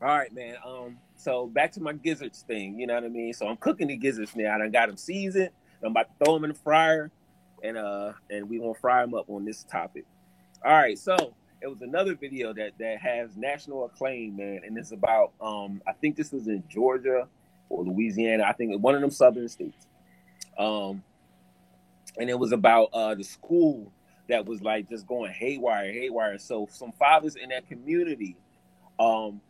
all 0.00 0.08
right, 0.08 0.32
man. 0.34 0.56
Um, 0.64 0.98
so 1.22 1.46
back 1.46 1.70
to 1.72 1.80
my 1.80 1.92
gizzards 1.92 2.42
thing. 2.42 2.80
You 2.80 2.88
know 2.88 2.94
what 2.94 3.04
I 3.04 3.08
mean? 3.08 3.32
So 3.32 3.46
I'm 3.46 3.56
cooking 3.56 3.86
the 3.86 3.96
gizzards 3.96 4.34
now. 4.34 4.54
I 4.54 4.58
done 4.58 4.72
got 4.72 4.88
them 4.88 4.96
seasoned. 4.96 5.50
I'm 5.80 5.92
about 5.92 6.08
to 6.08 6.24
throw 6.24 6.34
them 6.34 6.44
in 6.44 6.50
the 6.50 6.58
fryer, 6.58 7.12
and 7.62 7.76
uh, 7.76 8.12
and 8.28 8.48
we 8.48 8.58
gonna 8.58 8.74
fry 8.74 9.02
them 9.02 9.14
up 9.14 9.30
on 9.30 9.44
this 9.44 9.62
topic. 9.62 10.04
All 10.64 10.72
right, 10.72 10.98
so 10.98 11.34
it 11.60 11.68
was 11.68 11.80
another 11.80 12.16
video 12.16 12.52
that 12.54 12.72
that 12.78 12.98
has 12.98 13.36
national 13.36 13.84
acclaim, 13.84 14.36
man, 14.36 14.62
and 14.66 14.76
it's 14.76 14.90
about 14.90 15.32
um 15.40 15.80
I 15.86 15.92
think 15.92 16.16
this 16.16 16.32
was 16.32 16.48
in 16.48 16.64
Georgia 16.68 17.28
or 17.68 17.84
Louisiana. 17.84 18.42
I 18.44 18.52
think 18.52 18.82
one 18.82 18.96
of 18.96 19.00
them 19.00 19.10
southern 19.10 19.48
states. 19.48 19.86
Um, 20.58 21.04
and 22.18 22.28
it 22.28 22.38
was 22.38 22.50
about 22.50 22.88
uh 22.92 23.14
the 23.14 23.24
school 23.24 23.92
that 24.28 24.44
was 24.44 24.60
like 24.60 24.88
just 24.88 25.06
going 25.06 25.32
haywire, 25.32 25.92
haywire. 25.92 26.38
So 26.38 26.68
some 26.70 26.92
fathers 26.92 27.36
in 27.36 27.50
that 27.50 27.68
community, 27.68 28.36
um, 28.98 29.40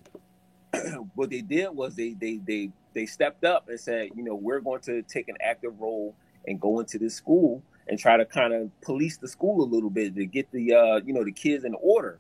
what 1.14 1.31
they 1.31 1.41
did 1.41 1.70
was 1.70 1.95
they 1.95 2.14
they 2.14 2.41
they 2.47 2.70
they 2.95 3.07
stepped 3.07 3.45
up 3.45 3.68
and 3.68 3.79
said, 3.79 4.11
you 4.14 4.23
know, 4.23 4.35
we're 4.35 4.61
going 4.61 4.81
to 4.83 5.03
take 5.03 5.29
an 5.29 5.37
active 5.43 5.79
role 5.81 6.14
and 6.47 6.61
go 6.61 6.81
into 6.81 6.99
this 6.99 7.14
school 7.14 7.62
and 7.89 7.99
try 7.99 8.16
to 8.16 8.25
kind 8.25 8.53
of 8.53 8.70
police 8.81 9.16
the 9.16 9.29
school 9.29 9.64
a 9.64 9.68
little 9.68 9.91
bit 9.91 10.14
to 10.14 10.27
get 10.27 10.51
the 10.53 10.75
uh, 10.75 11.01
you 11.05 11.12
know 11.12 11.25
the 11.25 11.33
kids 11.33 11.64
in 11.64 11.75
order. 11.81 12.18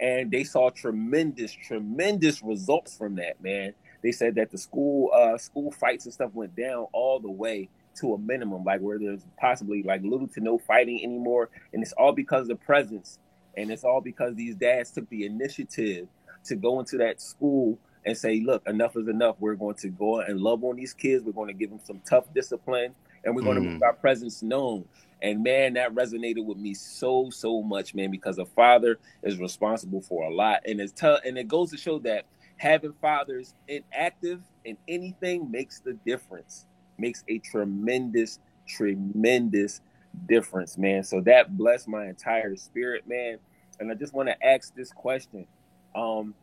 And 0.00 0.32
they 0.32 0.42
saw 0.42 0.70
tremendous, 0.70 1.52
tremendous 1.52 2.42
results 2.42 2.96
from 2.96 3.16
that. 3.16 3.40
Man, 3.40 3.72
they 4.02 4.10
said 4.10 4.34
that 4.34 4.50
the 4.50 4.58
school 4.58 5.10
uh, 5.14 5.38
school 5.38 5.70
fights 5.70 6.04
and 6.06 6.14
stuff 6.14 6.32
went 6.34 6.56
down 6.56 6.86
all 6.92 7.20
the 7.20 7.30
way 7.30 7.68
to 8.00 8.14
a 8.14 8.18
minimum, 8.18 8.64
like 8.64 8.80
where 8.80 8.98
there's 8.98 9.24
possibly 9.38 9.82
like 9.82 10.02
little 10.02 10.26
to 10.28 10.40
no 10.40 10.58
fighting 10.58 11.00
anymore, 11.04 11.50
and 11.72 11.82
it's 11.82 11.92
all 11.92 12.12
because 12.12 12.42
of 12.42 12.48
the 12.48 12.56
presence, 12.56 13.18
and 13.56 13.70
it's 13.70 13.84
all 13.84 14.00
because 14.00 14.34
these 14.34 14.56
dads 14.56 14.90
took 14.90 15.08
the 15.10 15.24
initiative 15.24 16.08
to 16.44 16.56
go 16.56 16.80
into 16.80 16.96
that 16.96 17.20
school 17.20 17.78
and 18.04 18.16
say, 18.16 18.40
look, 18.40 18.66
enough 18.66 18.96
is 18.96 19.08
enough. 19.08 19.36
We're 19.38 19.54
going 19.54 19.76
to 19.76 19.88
go 19.88 20.20
and 20.20 20.40
love 20.40 20.64
on 20.64 20.76
these 20.76 20.92
kids. 20.92 21.24
We're 21.24 21.32
going 21.32 21.48
to 21.48 21.54
give 21.54 21.70
them 21.70 21.80
some 21.84 22.00
tough 22.08 22.32
discipline 22.34 22.94
and 23.24 23.34
we're 23.34 23.42
going 23.42 23.58
mm. 23.58 23.64
to 23.64 23.70
make 23.70 23.82
our 23.82 23.92
presence 23.92 24.42
known. 24.42 24.84
And 25.20 25.42
man, 25.42 25.74
that 25.74 25.94
resonated 25.94 26.44
with 26.44 26.58
me 26.58 26.74
so 26.74 27.30
so 27.30 27.62
much, 27.62 27.94
man, 27.94 28.10
because 28.10 28.38
a 28.38 28.44
father 28.44 28.98
is 29.22 29.38
responsible 29.38 30.00
for 30.00 30.24
a 30.24 30.34
lot, 30.34 30.62
and 30.66 30.80
it's 30.80 30.92
tough. 30.92 31.20
and 31.24 31.38
it 31.38 31.46
goes 31.46 31.70
to 31.70 31.76
show 31.76 32.00
that 32.00 32.24
having 32.56 32.92
fathers 33.00 33.54
inactive 33.68 34.42
in 34.64 34.76
anything 34.88 35.50
makes 35.50 35.78
the 35.78 35.92
difference, 36.04 36.66
makes 36.98 37.22
a 37.28 37.38
tremendous, 37.38 38.40
tremendous 38.66 39.80
difference, 40.26 40.76
man. 40.76 41.04
So 41.04 41.20
that 41.20 41.56
blessed 41.56 41.88
my 41.88 42.06
entire 42.06 42.56
spirit, 42.56 43.06
man. 43.06 43.38
And 43.78 43.90
I 43.90 43.94
just 43.94 44.12
want 44.12 44.28
to 44.28 44.44
ask 44.44 44.74
this 44.74 44.90
question: 44.90 45.46
um, 45.94 46.34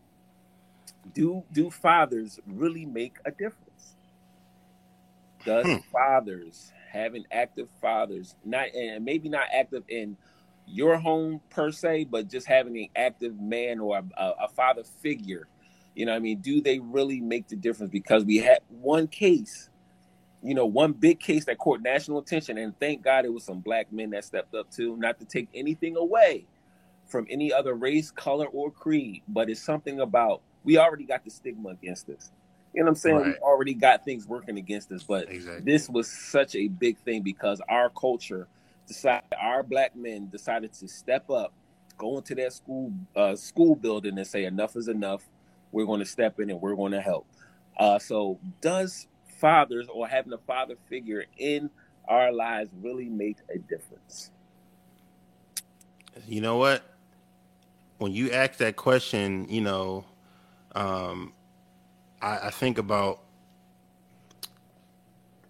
Do 1.14 1.44
do 1.52 1.70
fathers 1.70 2.40
really 2.46 2.86
make 2.86 3.18
a 3.26 3.32
difference? 3.32 3.96
does 5.46 5.66
hmm. 5.66 5.78
fathers 5.92 6.72
having 6.92 7.26
active 7.32 7.70
fathers 7.82 8.36
not 8.44 8.68
and 8.74 9.06
maybe 9.06 9.30
not 9.30 9.46
active 9.54 9.84
in 9.88 10.18
your 10.68 10.98
home 10.98 11.40
per 11.50 11.72
se 11.72 12.06
but 12.06 12.30
just 12.30 12.48
having 12.48 12.78
an 12.78 12.88
active 12.96 13.40
man 13.40 13.80
or 13.80 13.98
a, 13.98 14.24
a, 14.42 14.48
father 14.50 14.84
figure 14.84 15.48
You 15.96 16.06
know, 16.06 16.16
I 16.16 16.20
mean, 16.20 16.40
do 16.40 16.62
they 16.62 16.80
really 16.80 17.20
make 17.20 17.48
the 17.48 17.56
difference? 17.56 17.92
Because 17.92 18.24
we 18.24 18.38
had 18.38 18.60
one 18.70 19.08
case, 19.08 19.70
you 20.44 20.54
know, 20.54 20.66
one 20.66 20.94
big 20.94 21.20
case 21.20 21.46
that 21.46 21.58
caught 21.58 21.82
national 21.82 22.20
attention, 22.20 22.58
and 22.58 22.78
thank 22.80 23.02
God 23.02 23.26
it 23.26 23.34
was 23.34 23.44
some 23.44 23.60
black 23.60 23.92
men 23.92 24.12
that 24.12 24.24
stepped 24.24 24.54
up 24.56 24.70
too. 24.72 24.96
Not 24.98 25.20
to 25.20 25.26
take 25.26 25.50
anything 25.54 25.98
away 25.98 26.46
from 27.08 27.26
any 27.30 27.52
other 27.52 27.74
race, 27.74 28.12
color, 28.12 28.46
or 28.48 28.72
creed, 28.72 29.24
but 29.28 29.50
it's 29.50 29.62
something 29.62 30.00
about 30.00 30.42
we 30.64 30.78
already 30.78 31.06
got 31.06 31.24
the 31.24 31.32
stigma 31.32 31.70
against 31.70 32.10
us. 32.10 32.32
You 32.74 32.82
know 32.82 32.86
what 32.86 32.90
I'm 32.90 32.96
saying? 32.96 33.18
Right. 33.18 33.26
We 33.28 33.38
already 33.38 33.74
got 33.74 34.06
things 34.06 34.28
working 34.28 34.58
against 34.58 34.92
us, 34.92 35.04
but 35.04 35.30
exactly. 35.30 35.72
this 35.72 35.90
was 35.90 36.10
such 36.10 36.56
a 36.56 36.68
big 36.68 36.98
thing 37.00 37.24
because 37.24 37.62
our 37.68 37.90
culture 37.90 38.48
decided, 38.88 39.24
our 39.42 39.64
black 39.64 39.96
men 39.96 40.30
decided 40.30 40.74
to 40.74 40.88
step 40.88 41.30
up, 41.30 41.54
go 41.98 42.18
into 42.18 42.36
that 42.36 42.54
school 42.54 42.92
uh, 43.16 43.36
school 43.36 43.76
building 43.76 44.18
and 44.18 44.28
say 44.28 44.46
enough 44.46 44.76
is 44.76 44.88
enough. 44.88 45.28
We're 45.72 45.86
going 45.86 46.00
to 46.00 46.06
step 46.06 46.40
in 46.40 46.50
and 46.50 46.62
we're 46.62 46.76
going 46.76 46.92
to 46.92 47.02
help. 47.02 47.28
Uh, 47.78 47.98
so, 47.98 48.40
does 48.62 49.08
fathers 49.40 49.88
or 49.92 50.08
having 50.08 50.34
a 50.34 50.38
father 50.38 50.76
figure 50.90 51.26
in 51.38 51.70
our 52.08 52.32
lives 52.32 52.72
really 52.82 53.10
make 53.10 53.38
a 53.54 53.58
difference? 53.58 54.32
You 56.28 56.42
know 56.42 56.58
what? 56.58 56.84
When 58.00 58.12
you 58.12 58.32
ask 58.32 58.58
that 58.58 58.76
question, 58.76 59.48
you 59.50 59.62
know, 59.62 60.06
um, 60.76 61.34
I, 62.22 62.48
I 62.48 62.50
think 62.50 62.78
about 62.78 63.24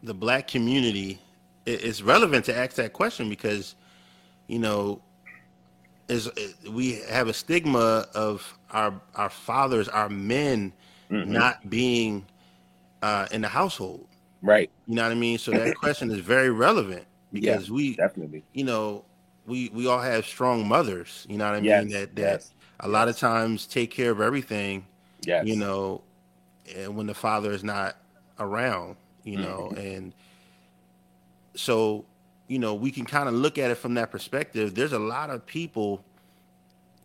the 0.03 0.13
black 0.13 0.47
community. 0.47 1.22
It, 1.65 1.84
it's 1.84 2.01
relevant 2.01 2.45
to 2.45 2.55
ask 2.55 2.76
that 2.76 2.93
question 2.93 3.30
because, 3.30 3.76
you 4.47 4.59
know, 4.59 5.01
is 6.07 6.30
we 6.70 7.01
have 7.09 7.28
a 7.28 7.34
stigma 7.34 8.07
of 8.15 8.57
our 8.72 8.99
our 9.15 9.30
fathers, 9.30 9.88
our 9.88 10.09
men, 10.09 10.74
mm-hmm. 11.09 11.32
not 11.32 11.70
being 11.70 12.26
uh, 13.01 13.28
in 13.32 13.41
the 13.41 13.47
household. 13.47 14.07
Right. 14.41 14.70
You 14.88 14.95
know 14.95 15.03
what 15.03 15.11
I 15.11 15.15
mean? 15.15 15.38
So 15.38 15.51
that 15.51 15.76
question 15.80 16.11
is 16.11 16.20
very 16.20 16.49
relevant 16.49 17.05
because 17.32 17.70
yeah, 17.70 17.76
we 17.76 17.95
definitely, 17.95 18.43
you 18.53 18.63
know, 18.63 19.05
we 19.45 19.70
we 19.74 19.88
all 19.88 20.01
have 20.01 20.26
strong 20.26 20.67
mothers. 20.67 21.26
You 21.30 21.38
know 21.38 21.45
what 21.45 21.55
I 21.55 21.61
mean? 21.61 21.89
That 21.89 22.15
that 22.15 22.22
yes, 22.22 22.53
a 22.80 22.86
yes. 22.86 22.91
lot 22.91 23.07
of 23.07 23.17
times 23.17 23.67
take 23.67 23.91
care 23.91 24.11
of 24.11 24.22
everything. 24.22 24.86
Yes. 25.22 25.45
You 25.45 25.55
know, 25.55 26.01
and 26.76 26.95
when 26.95 27.07
the 27.07 27.13
father 27.13 27.51
is 27.51 27.63
not 27.63 27.97
around, 28.39 28.95
you 29.24 29.38
know, 29.38 29.70
mm-hmm. 29.72 29.80
and 29.80 30.13
so 31.55 32.05
you 32.47 32.59
know 32.59 32.74
we 32.74 32.91
can 32.91 33.05
kind 33.05 33.28
of 33.28 33.36
look 33.36 33.57
at 33.57 33.70
it 33.72 33.76
from 33.76 33.95
that 33.95 34.11
perspective. 34.11 34.76
There's 34.76 34.93
a 34.93 34.99
lot 34.99 35.30
of 35.30 35.45
people, 35.45 36.03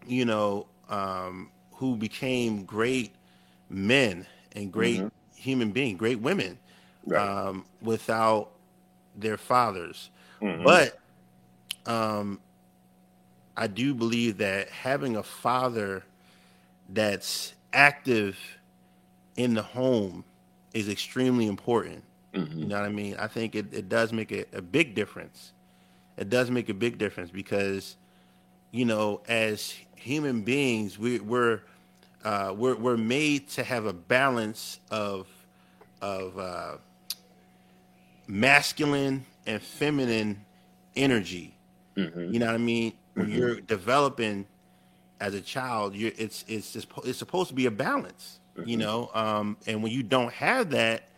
you 0.06 0.24
know, 0.24 0.66
um, 0.88 1.50
who 1.72 1.96
became 1.96 2.64
great 2.64 3.12
men 3.68 4.26
and 4.52 4.72
great 4.72 5.00
mm-hmm. 5.00 5.08
human 5.34 5.70
beings, 5.70 5.98
great 5.98 6.20
women, 6.20 6.58
right. 7.06 7.20
um, 7.20 7.64
without 7.82 8.50
their 9.16 9.36
fathers. 9.36 10.10
Mm-hmm. 10.40 10.64
But 10.64 10.98
um, 11.86 12.40
I 13.56 13.66
do 13.66 13.94
believe 13.94 14.38
that 14.38 14.68
having 14.68 15.16
a 15.16 15.22
father 15.22 16.04
that's 16.88 17.53
active 17.74 18.38
in 19.36 19.54
the 19.54 19.62
home 19.62 20.24
is 20.72 20.88
extremely 20.88 21.46
important. 21.46 22.02
Mm-hmm. 22.32 22.58
You 22.58 22.64
know 22.66 22.80
what 22.80 22.86
I 22.86 22.92
mean? 22.92 23.16
I 23.18 23.26
think 23.26 23.54
it, 23.54 23.72
it 23.72 23.88
does 23.88 24.12
make 24.12 24.32
a, 24.32 24.44
a 24.56 24.62
big 24.62 24.94
difference. 24.94 25.52
It 26.16 26.30
does 26.30 26.50
make 26.50 26.68
a 26.68 26.74
big 26.74 26.98
difference 26.98 27.30
because, 27.30 27.96
you 28.70 28.84
know, 28.84 29.20
as 29.28 29.74
human 29.96 30.42
beings, 30.42 30.98
we, 30.98 31.20
we're 31.20 31.60
uh, 32.24 32.54
we're 32.56 32.76
we're 32.76 32.96
made 32.96 33.48
to 33.50 33.62
have 33.62 33.84
a 33.86 33.92
balance 33.92 34.80
of 34.90 35.26
of 36.00 36.38
uh, 36.38 36.76
masculine 38.26 39.24
and 39.46 39.60
feminine 39.60 40.44
energy. 40.96 41.54
Mm-hmm. 41.96 42.32
You 42.32 42.38
know 42.38 42.46
what 42.46 42.54
I 42.54 42.58
mean? 42.58 42.92
When 43.14 43.26
mm-hmm. 43.26 43.38
you're 43.38 43.60
developing 43.60 44.46
as 45.24 45.34
a 45.34 45.40
child, 45.40 45.94
you 45.94 46.12
it's 46.16 46.44
it's 46.48 46.72
just, 46.72 46.88
it's 47.04 47.18
supposed 47.18 47.48
to 47.48 47.54
be 47.54 47.66
a 47.66 47.70
balance 47.70 48.40
mm-hmm. 48.56 48.68
you 48.68 48.76
know 48.76 49.10
um, 49.14 49.56
and 49.66 49.82
when 49.82 49.92
you 49.92 50.02
don't 50.02 50.32
have 50.32 50.70
that 50.70 51.08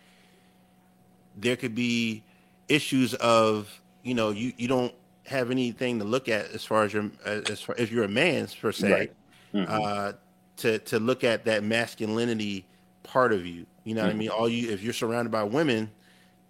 there 1.36 1.57
could 1.57 1.74
be 1.74 2.22
issues 2.68 3.14
of 3.14 3.80
you 4.02 4.14
know 4.14 4.30
you 4.30 4.52
you 4.57 4.68
don't 4.68 4.94
have 5.26 5.50
anything 5.50 5.98
to 5.98 6.04
look 6.04 6.28
at 6.28 6.50
as 6.52 6.64
far 6.64 6.84
as 6.84 6.92
your 6.92 7.11
as 7.24 7.61
far 7.61 7.74
if 7.76 7.90
you're 7.90 8.04
a 8.04 8.09
man 8.09 8.46
per 8.61 8.72
se 8.72 8.92
right. 8.92 9.12
mm-hmm. 9.52 9.70
uh, 9.70 10.12
to 10.57 10.78
to 10.80 10.98
look 10.98 11.24
at 11.24 11.44
that 11.44 11.62
masculinity 11.62 12.66
part 13.02 13.32
of 13.32 13.46
you 13.46 13.66
you 13.84 13.94
know 13.94 14.00
mm-hmm. 14.00 14.07
what 14.07 14.07
i 14.07 14.11
mm-hmm. 14.11 14.18
mean 14.18 14.28
all 14.28 14.48
you 14.48 14.70
if 14.70 14.82
you're 14.82 14.92
surrounded 14.92 15.30
by 15.30 15.42
women 15.42 15.90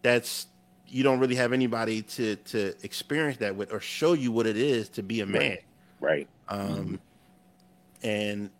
that's 0.02 0.46
you 0.88 1.02
don't 1.02 1.18
really 1.18 1.34
have 1.34 1.52
anybody 1.52 2.00
to 2.00 2.36
to 2.36 2.74
experience 2.82 3.38
that 3.38 3.54
with 3.57 3.72
or 3.72 3.80
show 3.80 4.12
you 4.12 4.30
what 4.30 4.46
it 4.46 4.57
is 4.57 4.88
to 4.88 5.02
be 5.02 5.20
a 5.20 5.26
man 5.26 5.57
right, 6.00 6.28
right. 6.28 6.28
um 6.48 6.68
mm-hmm. 6.68 6.94
And 8.07 8.50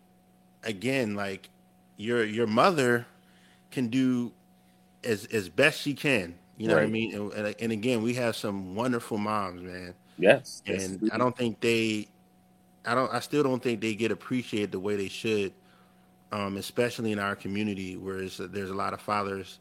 again 0.65 1.15
like 1.15 1.49
your 1.97 2.25
your 2.25 2.47
mother 2.47 3.07
can 3.71 3.89
do 3.89 4.33
as 5.05 5.25
as 5.27 5.49
best 5.49 5.81
she 5.81 5.95
can. 5.95 6.35
You 6.59 6.69
know 6.69 6.75
right. 6.75 6.83
what 6.83 6.89
I 6.89 6.91
mean? 6.91 7.15
And, 7.15 7.55
and, 7.61 7.73
again, 7.73 8.03
we 8.03 8.15
have 8.15 8.35
some 8.35 8.75
wonderful 8.75 9.19
moms, 9.19 9.61
man. 9.61 9.95
Yes. 10.17 10.63
And 10.67 11.03
yes. 11.03 11.11
I 11.13 11.19
don't 11.19 11.37
think 11.37 11.61
they, 11.61 12.09
I 12.87 12.95
don't, 12.95 13.13
I 13.13 13.21
still 13.21 13.43
don't 13.43 13.63
think 13.63 13.83
they 13.83 13.95
get 13.95 14.11
appreciated 14.11 14.73
the 14.73 14.81
way 14.81 14.97
they 14.97 15.09
should, 15.09 15.53
um, 16.33 16.57
especially 16.57 17.13
in 17.13 17.19
our 17.19 17.37
community, 17.37 17.99
where 17.99 18.27
there's 18.27 18.71
a 18.71 18.75
lot 18.75 18.95
of 18.95 19.03
fathers 19.03 19.59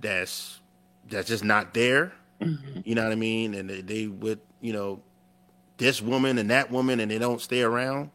that's 0.00 0.58
that's 1.08 1.28
just 1.28 1.44
not 1.44 1.74
there. 1.74 2.12
Mm-hmm. 2.40 2.80
You 2.84 2.96
know 2.96 3.04
what 3.04 3.12
I 3.12 3.16
mean? 3.16 3.54
And 3.54 3.70
they, 3.70 3.80
they 3.80 4.06
would, 4.08 4.40
you 4.60 4.72
know, 4.72 5.00
this 5.76 6.02
woman 6.02 6.38
and 6.38 6.50
that 6.50 6.72
woman, 6.72 6.98
and 6.98 7.08
they 7.08 7.18
don't 7.18 7.40
stay 7.40 7.62
around, 7.62 8.10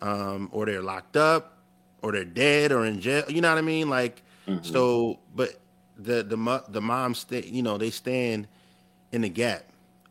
um, 0.00 0.48
or 0.52 0.66
they're 0.66 0.82
locked 0.82 1.16
up, 1.16 1.58
or 2.02 2.12
they're 2.12 2.24
dead 2.24 2.72
or 2.72 2.84
in 2.84 3.00
jail. 3.00 3.24
You 3.28 3.40
know 3.40 3.50
what 3.50 3.58
I 3.58 3.62
mean? 3.62 3.88
Like 3.88 4.22
mm-hmm. 4.46 4.64
so, 4.64 5.18
but 5.34 5.60
the 5.96 6.22
the 6.22 6.64
the 6.68 6.80
moms 6.80 7.20
stay. 7.20 7.44
You 7.44 7.62
know, 7.62 7.78
they 7.78 7.90
stand 7.90 8.48
in 9.12 9.22
the 9.22 9.28
gap. 9.28 9.64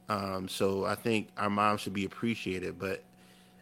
Um, 0.08 0.48
so 0.48 0.86
I 0.86 0.96
think 0.96 1.30
our 1.38 1.50
moms 1.50 1.82
should 1.82 1.94
be 1.94 2.06
appreciated. 2.06 2.80
But 2.80 3.04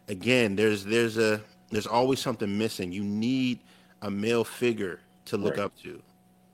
again, 0.08 0.56
there's 0.56 0.84
there's 0.84 1.18
a 1.18 1.40
there's 1.70 1.86
always 1.86 2.20
something 2.20 2.58
missing. 2.58 2.92
You 2.92 3.04
need 3.04 3.60
a 4.02 4.10
male 4.10 4.44
figure 4.44 5.00
to 5.26 5.36
look 5.36 5.56
right. 5.56 5.64
up 5.64 5.76
to. 5.82 6.02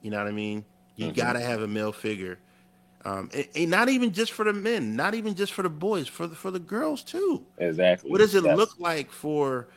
You 0.02 0.10
know 0.10 0.18
what 0.18 0.26
I 0.26 0.32
mean? 0.32 0.64
You 0.96 1.06
mm-hmm. 1.06 1.14
gotta 1.14 1.40
have 1.40 1.62
a 1.62 1.68
male 1.68 1.92
figure. 1.92 2.38
Um, 3.06 3.28
and, 3.34 3.46
and, 3.54 3.70
not 3.70 3.90
even 3.90 4.12
just 4.12 4.32
for 4.32 4.46
the 4.46 4.54
men, 4.54 4.96
not 4.96 5.14
even 5.14 5.34
just 5.34 5.52
for 5.52 5.62
the 5.62 5.68
boys, 5.68 6.08
for 6.08 6.26
the 6.26 6.34
for 6.34 6.50
the 6.50 6.58
girls 6.58 7.02
too. 7.02 7.44
Exactly. 7.58 8.10
What 8.10 8.18
does 8.18 8.34
it 8.34 8.44
yes. 8.44 8.56
look 8.56 8.70
like 8.78 9.10
for 9.10 9.68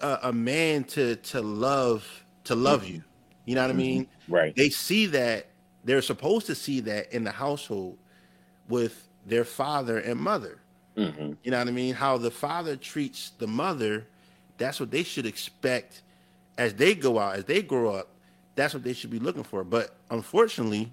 a, 0.00 0.18
a 0.24 0.32
man 0.32 0.84
to 0.84 1.16
to 1.16 1.40
love 1.40 2.24
to 2.44 2.54
love 2.54 2.86
you. 2.86 3.02
You 3.44 3.54
know 3.54 3.62
what 3.62 3.70
mm-hmm. 3.70 3.80
I 3.80 3.82
mean? 3.82 4.06
Right. 4.28 4.56
They 4.56 4.70
see 4.70 5.06
that 5.06 5.48
they're 5.84 6.02
supposed 6.02 6.46
to 6.46 6.54
see 6.54 6.80
that 6.80 7.12
in 7.12 7.24
the 7.24 7.30
household 7.30 7.98
with 8.68 9.08
their 9.26 9.44
father 9.44 9.98
and 9.98 10.18
mother. 10.20 10.60
Mm-hmm. 10.96 11.32
You 11.42 11.50
know 11.50 11.58
what 11.58 11.68
I 11.68 11.70
mean? 11.70 11.94
How 11.94 12.18
the 12.18 12.30
father 12.30 12.76
treats 12.76 13.30
the 13.38 13.46
mother, 13.46 14.06
that's 14.56 14.80
what 14.80 14.90
they 14.90 15.02
should 15.02 15.26
expect 15.26 16.02
as 16.56 16.74
they 16.74 16.94
go 16.94 17.18
out, 17.18 17.36
as 17.36 17.44
they 17.44 17.62
grow 17.62 17.94
up. 17.94 18.08
That's 18.56 18.74
what 18.74 18.82
they 18.82 18.92
should 18.92 19.10
be 19.10 19.20
looking 19.20 19.44
for. 19.44 19.62
But 19.62 19.94
unfortunately, 20.10 20.92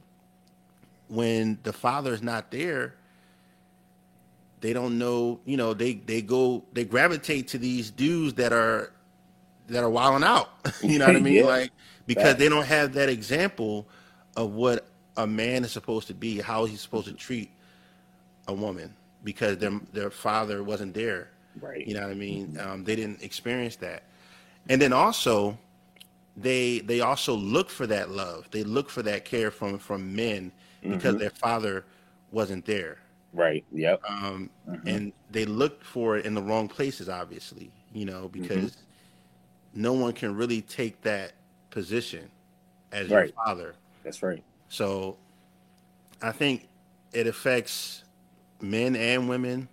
when 1.07 1.59
the 1.63 1.73
father 1.73 2.13
is 2.13 2.21
not 2.21 2.51
there, 2.51 2.95
they 4.61 4.73
don't 4.73 4.97
know. 4.97 5.39
You 5.45 5.57
know, 5.57 5.73
they 5.73 5.93
they 5.93 6.21
go 6.21 6.63
they 6.73 6.85
gravitate 6.85 7.49
to 7.49 7.57
these 7.57 7.91
dudes 7.91 8.35
that 8.35 8.53
are 8.53 8.91
that 9.67 9.83
are 9.83 9.89
wilding 9.89 10.27
out. 10.27 10.49
you 10.83 10.99
know 10.99 11.07
what 11.07 11.15
I 11.15 11.19
mean? 11.19 11.33
yeah. 11.35 11.45
Like 11.45 11.71
because 12.07 12.35
they 12.35 12.49
don't 12.49 12.65
have 12.65 12.93
that 12.93 13.09
example 13.09 13.87
of 14.35 14.53
what 14.53 14.87
a 15.17 15.25
man 15.25 15.63
is 15.63 15.71
supposed 15.71 16.07
to 16.07 16.13
be, 16.13 16.39
how 16.39 16.65
he's 16.65 16.81
supposed 16.81 17.07
to 17.07 17.13
treat 17.13 17.49
a 18.47 18.53
woman, 18.53 18.93
because 19.23 19.57
their 19.57 19.79
their 19.93 20.09
father 20.09 20.63
wasn't 20.63 20.93
there. 20.93 21.29
Right. 21.61 21.87
You 21.87 21.93
know 21.93 22.01
what 22.01 22.11
I 22.11 22.15
mean? 22.15 22.59
Um, 22.59 22.83
they 22.83 22.95
didn't 22.95 23.23
experience 23.23 23.77
that, 23.77 24.03
and 24.67 24.81
then 24.81 24.93
also 24.93 25.57
they 26.35 26.79
they 26.79 27.01
also 27.01 27.33
look 27.33 27.69
for 27.69 27.87
that 27.87 28.09
love. 28.09 28.47
They 28.51 28.63
look 28.63 28.89
for 28.89 29.03
that 29.03 29.25
care 29.25 29.51
from 29.51 29.77
from 29.77 30.15
men 30.15 30.51
because 30.89 31.15
mm-hmm. 31.15 31.19
their 31.19 31.29
father 31.29 31.85
wasn't 32.31 32.65
there. 32.65 32.99
Right. 33.33 33.65
Yep. 33.71 34.01
Um, 34.07 34.49
mm-hmm. 34.69 34.87
and 34.87 35.13
they 35.31 35.45
looked 35.45 35.83
for 35.83 36.17
it 36.17 36.25
in 36.25 36.33
the 36.33 36.41
wrong 36.41 36.67
places, 36.67 37.09
obviously. 37.09 37.71
You 37.93 38.05
know, 38.05 38.29
mm-hmm. 38.29 38.41
because 38.41 38.71
mm-hmm 38.71 38.85
no 39.75 39.91
one 39.93 40.13
can 40.13 40.35
really 40.35 40.61
take 40.61 41.01
that 41.01 41.33
position 41.69 42.31
as 42.91 43.09
right. 43.09 43.27
your 43.27 43.35
father. 43.45 43.75
That's 44.03 44.23
right. 44.23 44.41
So 44.69 45.17
I 46.21 46.31
think 46.31 46.69
it 47.11 47.27
affects 47.27 48.05
men 48.61 48.95
and 48.95 49.27
women 49.27 49.67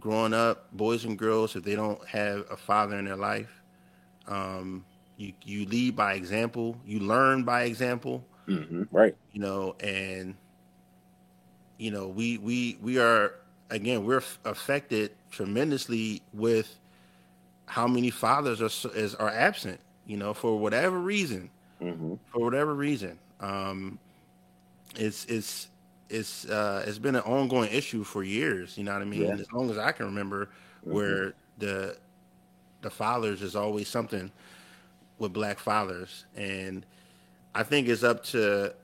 growing 0.00 0.34
up, 0.34 0.72
boys 0.72 1.04
and 1.04 1.16
girls, 1.16 1.54
if 1.56 1.62
they 1.62 1.76
don't 1.76 2.04
have 2.08 2.44
a 2.50 2.56
father 2.56 2.98
in 2.98 3.04
their 3.04 3.16
life. 3.16 3.62
Um, 4.26 4.84
you 5.16 5.32
you 5.44 5.66
lead 5.66 5.94
by 5.96 6.14
example. 6.14 6.76
You 6.84 6.98
learn 7.00 7.44
by 7.44 7.62
example. 7.62 8.24
Mm-hmm. 8.48 8.84
Right. 8.90 9.16
You 9.32 9.40
know, 9.40 9.74
and 9.80 10.34
you 11.78 11.90
know 11.90 12.08
we 12.08 12.38
we 12.38 12.78
we 12.80 12.98
are 12.98 13.34
again 13.70 14.04
we're 14.04 14.22
affected 14.44 15.12
tremendously 15.30 16.22
with 16.32 16.74
how 17.66 17.86
many 17.86 18.10
fathers 18.10 18.62
are 18.62 18.90
is, 18.94 19.14
are 19.16 19.30
absent. 19.30 19.80
You 20.06 20.16
know, 20.16 20.34
for 20.34 20.58
whatever 20.58 20.98
reason. 20.98 21.50
Mm-hmm. 21.82 22.14
For 22.32 22.40
whatever 22.40 22.74
reason, 22.74 23.18
um, 23.40 23.98
it's 24.94 25.26
it's 25.26 25.68
it's 26.08 26.46
uh, 26.46 26.84
it's 26.86 26.98
been 26.98 27.16
an 27.16 27.22
ongoing 27.22 27.70
issue 27.70 28.04
for 28.04 28.22
years. 28.22 28.78
You 28.78 28.84
know 28.84 28.92
what 28.92 29.02
I 29.02 29.04
mean? 29.04 29.22
Yeah. 29.22 29.34
As 29.34 29.52
long 29.52 29.70
as 29.70 29.78
I 29.78 29.92
can 29.92 30.06
remember, 30.06 30.46
mm-hmm. 30.46 30.92
where 30.92 31.34
the 31.58 31.98
the 32.82 32.90
fathers 32.90 33.42
is 33.42 33.56
always 33.56 33.88
something 33.88 34.30
with 35.18 35.32
black 35.32 35.58
fathers, 35.58 36.24
and 36.36 36.86
I 37.56 37.62
think 37.62 37.88
it's 37.88 38.04
up 38.04 38.22
to 38.24 38.74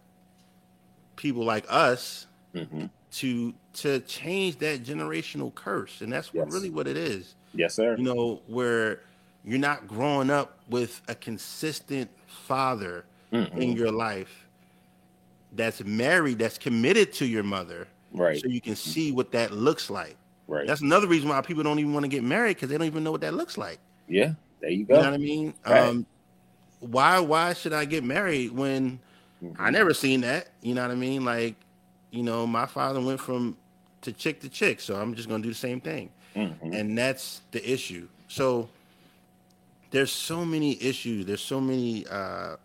people 1.16 1.44
like 1.44 1.66
us 1.68 2.26
mm-hmm. 2.54 2.86
to 3.12 3.54
to 3.74 4.00
change 4.00 4.56
that 4.58 4.82
generational 4.82 5.54
curse, 5.54 6.00
and 6.00 6.10
that's 6.10 6.30
yes. 6.32 6.50
really 6.50 6.70
what 6.70 6.88
it 6.88 6.96
is. 6.96 7.34
Yes, 7.52 7.74
sir. 7.74 7.96
You 7.98 8.02
know 8.02 8.40
where 8.46 9.00
you're 9.44 9.58
not 9.58 9.86
growing 9.86 10.30
up 10.30 10.58
with 10.70 11.02
a 11.08 11.14
consistent 11.14 12.10
father 12.26 13.04
mm-hmm. 13.30 13.60
in 13.60 13.72
your 13.72 13.92
life 13.92 14.46
that's 15.52 15.84
married, 15.84 16.38
that's 16.38 16.56
committed 16.56 17.12
to 17.14 17.26
your 17.26 17.42
mother, 17.42 17.88
right? 18.14 18.40
So 18.40 18.48
you 18.48 18.62
can 18.62 18.74
see 18.74 19.12
what 19.12 19.32
that 19.32 19.52
looks 19.52 19.90
like. 19.90 20.16
Right. 20.48 20.66
That's 20.66 20.80
another 20.80 21.08
reason 21.08 21.28
why 21.28 21.42
people 21.42 21.62
don't 21.62 21.78
even 21.78 21.92
want 21.92 22.04
to 22.04 22.08
get 22.08 22.24
married 22.24 22.56
because 22.56 22.70
they 22.70 22.78
don't 22.78 22.86
even 22.86 23.04
know 23.04 23.12
what 23.12 23.20
that 23.20 23.34
looks 23.34 23.58
like. 23.58 23.80
Yeah, 24.08 24.32
there 24.60 24.70
you 24.70 24.86
go. 24.86 24.96
You 24.96 25.02
know 25.02 25.10
what 25.10 25.14
I 25.14 25.18
mean? 25.18 25.54
Right. 25.66 25.80
Um, 25.82 26.06
why 26.82 27.20
why 27.20 27.52
should 27.52 27.72
I 27.72 27.84
get 27.84 28.02
married 28.02 28.52
when 28.52 28.98
mm-hmm. 29.42 29.60
I 29.60 29.70
never 29.70 29.94
seen 29.94 30.22
that? 30.22 30.48
You 30.62 30.74
know 30.74 30.82
what 30.82 30.90
I 30.90 30.96
mean? 30.96 31.24
Like, 31.24 31.54
you 32.10 32.22
know, 32.22 32.46
my 32.46 32.66
father 32.66 33.00
went 33.00 33.20
from 33.20 33.56
to 34.02 34.12
chick 34.12 34.40
to 34.40 34.48
chick, 34.48 34.80
so 34.80 34.96
I'm 34.96 35.14
just 35.14 35.28
gonna 35.28 35.42
do 35.42 35.48
the 35.48 35.54
same 35.54 35.80
thing. 35.80 36.10
Mm-hmm. 36.34 36.72
And 36.72 36.98
that's 36.98 37.42
the 37.52 37.72
issue. 37.72 38.08
So 38.26 38.68
there's 39.90 40.10
so 40.10 40.44
many 40.44 40.82
issues, 40.82 41.24
there's 41.26 41.42
so 41.42 41.60
many 41.60 42.06
uh, 42.08 42.56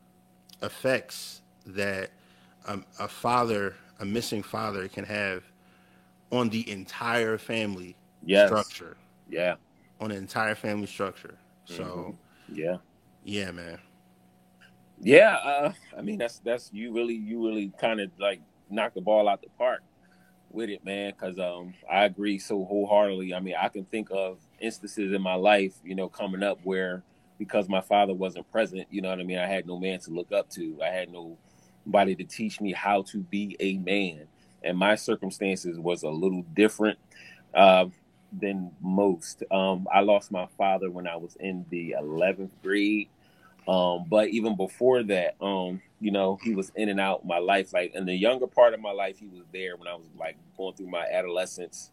effects 0.64 1.42
that 1.68 2.10
a, 2.68 2.80
a 3.00 3.08
father, 3.08 3.76
a 4.00 4.06
missing 4.06 4.42
father, 4.42 4.88
can 4.88 5.04
have 5.04 5.44
on 6.32 6.50
the 6.50 6.70
entire 6.72 7.38
family 7.38 7.96
yes. 8.26 8.48
structure. 8.48 8.98
Yeah. 9.30 9.56
On 10.00 10.10
the 10.10 10.16
entire 10.16 10.56
family 10.56 10.88
structure. 10.88 11.36
So 11.66 11.84
mm-hmm. 11.84 12.56
yeah. 12.56 12.78
Yeah, 13.24 13.52
man. 13.52 13.78
Yeah, 15.00 15.36
uh, 15.36 15.74
I 15.98 16.02
mean 16.02 16.18
that's 16.18 16.40
that's 16.40 16.72
you 16.74 16.94
really 16.94 17.16
you 17.16 17.46
really 17.46 17.72
kind 17.80 18.00
of 18.02 18.12
like 18.20 18.42
knock 18.70 18.94
the 18.94 19.02
ball 19.02 19.30
out 19.30 19.42
the 19.42 19.50
park 19.58 19.84
with 20.52 20.70
it, 20.70 20.84
man. 20.86 21.12
Because 21.12 21.38
um, 21.40 21.74
I 21.92 22.06
agree 22.06 22.40
so 22.40 22.66
wholeheartedly. 22.66 23.34
I 23.34 23.40
mean, 23.40 23.56
I 23.60 23.70
can 23.70 23.86
think 23.86 24.10
of 24.12 24.40
instances 24.60 25.14
in 25.14 25.22
my 25.22 25.36
life, 25.36 25.74
you 25.84 25.96
know, 25.96 26.10
coming 26.10 26.44
up 26.44 26.60
where 26.64 27.04
because 27.38 27.70
my 27.70 27.82
father 27.82 28.14
wasn't 28.16 28.52
present, 28.52 28.88
you 28.90 29.02
know 29.02 29.10
what 29.10 29.20
I 29.20 29.24
mean. 29.24 29.38
I 29.38 29.48
had 29.48 29.68
no 29.68 29.80
man 29.80 30.00
to 30.02 30.12
look 30.12 30.32
up 30.32 30.50
to. 30.52 30.80
I 30.84 30.90
had 30.90 31.10
nobody 31.12 32.16
to 32.16 32.24
teach 32.24 32.60
me 32.60 32.74
how 32.74 33.04
to 33.04 33.20
be 33.20 33.56
a 33.60 33.78
man, 33.78 34.28
and 34.64 34.78
my 34.78 34.96
circumstances 34.96 35.80
was 35.80 36.04
a 36.04 36.10
little 36.10 36.44
different. 36.56 37.00
Uh, 37.54 37.86
than 38.32 38.72
most. 38.82 39.44
Um, 39.52 39.88
I 39.94 40.02
lost 40.02 40.32
my 40.32 40.48
father 40.58 40.92
when 40.92 41.08
I 41.08 41.16
was 41.16 41.38
in 41.40 41.66
the 41.70 41.96
11th 41.98 42.52
grade. 42.62 43.10
Um, 43.68 44.06
but 44.08 44.30
even 44.30 44.56
before 44.56 45.04
that, 45.04 45.36
um, 45.42 45.82
you 46.00 46.12
know, 46.12 46.40
he 46.42 46.56
was 46.56 46.72
in 46.76 46.90
and 46.90 47.00
out 47.00 47.26
my 47.26 47.40
life. 47.40 47.74
Like 47.74 47.94
in 47.96 48.06
the 48.06 48.16
younger 48.16 48.48
part 48.48 48.74
of 48.74 48.80
my 48.80 48.92
life, 48.92 49.20
he 49.20 49.28
was 49.28 49.44
there 49.52 49.76
when 49.76 49.88
I 49.88 49.96
was 49.96 50.06
like 50.18 50.38
going 50.56 50.76
through 50.76 50.88
my 50.88 51.06
adolescence. 51.06 51.92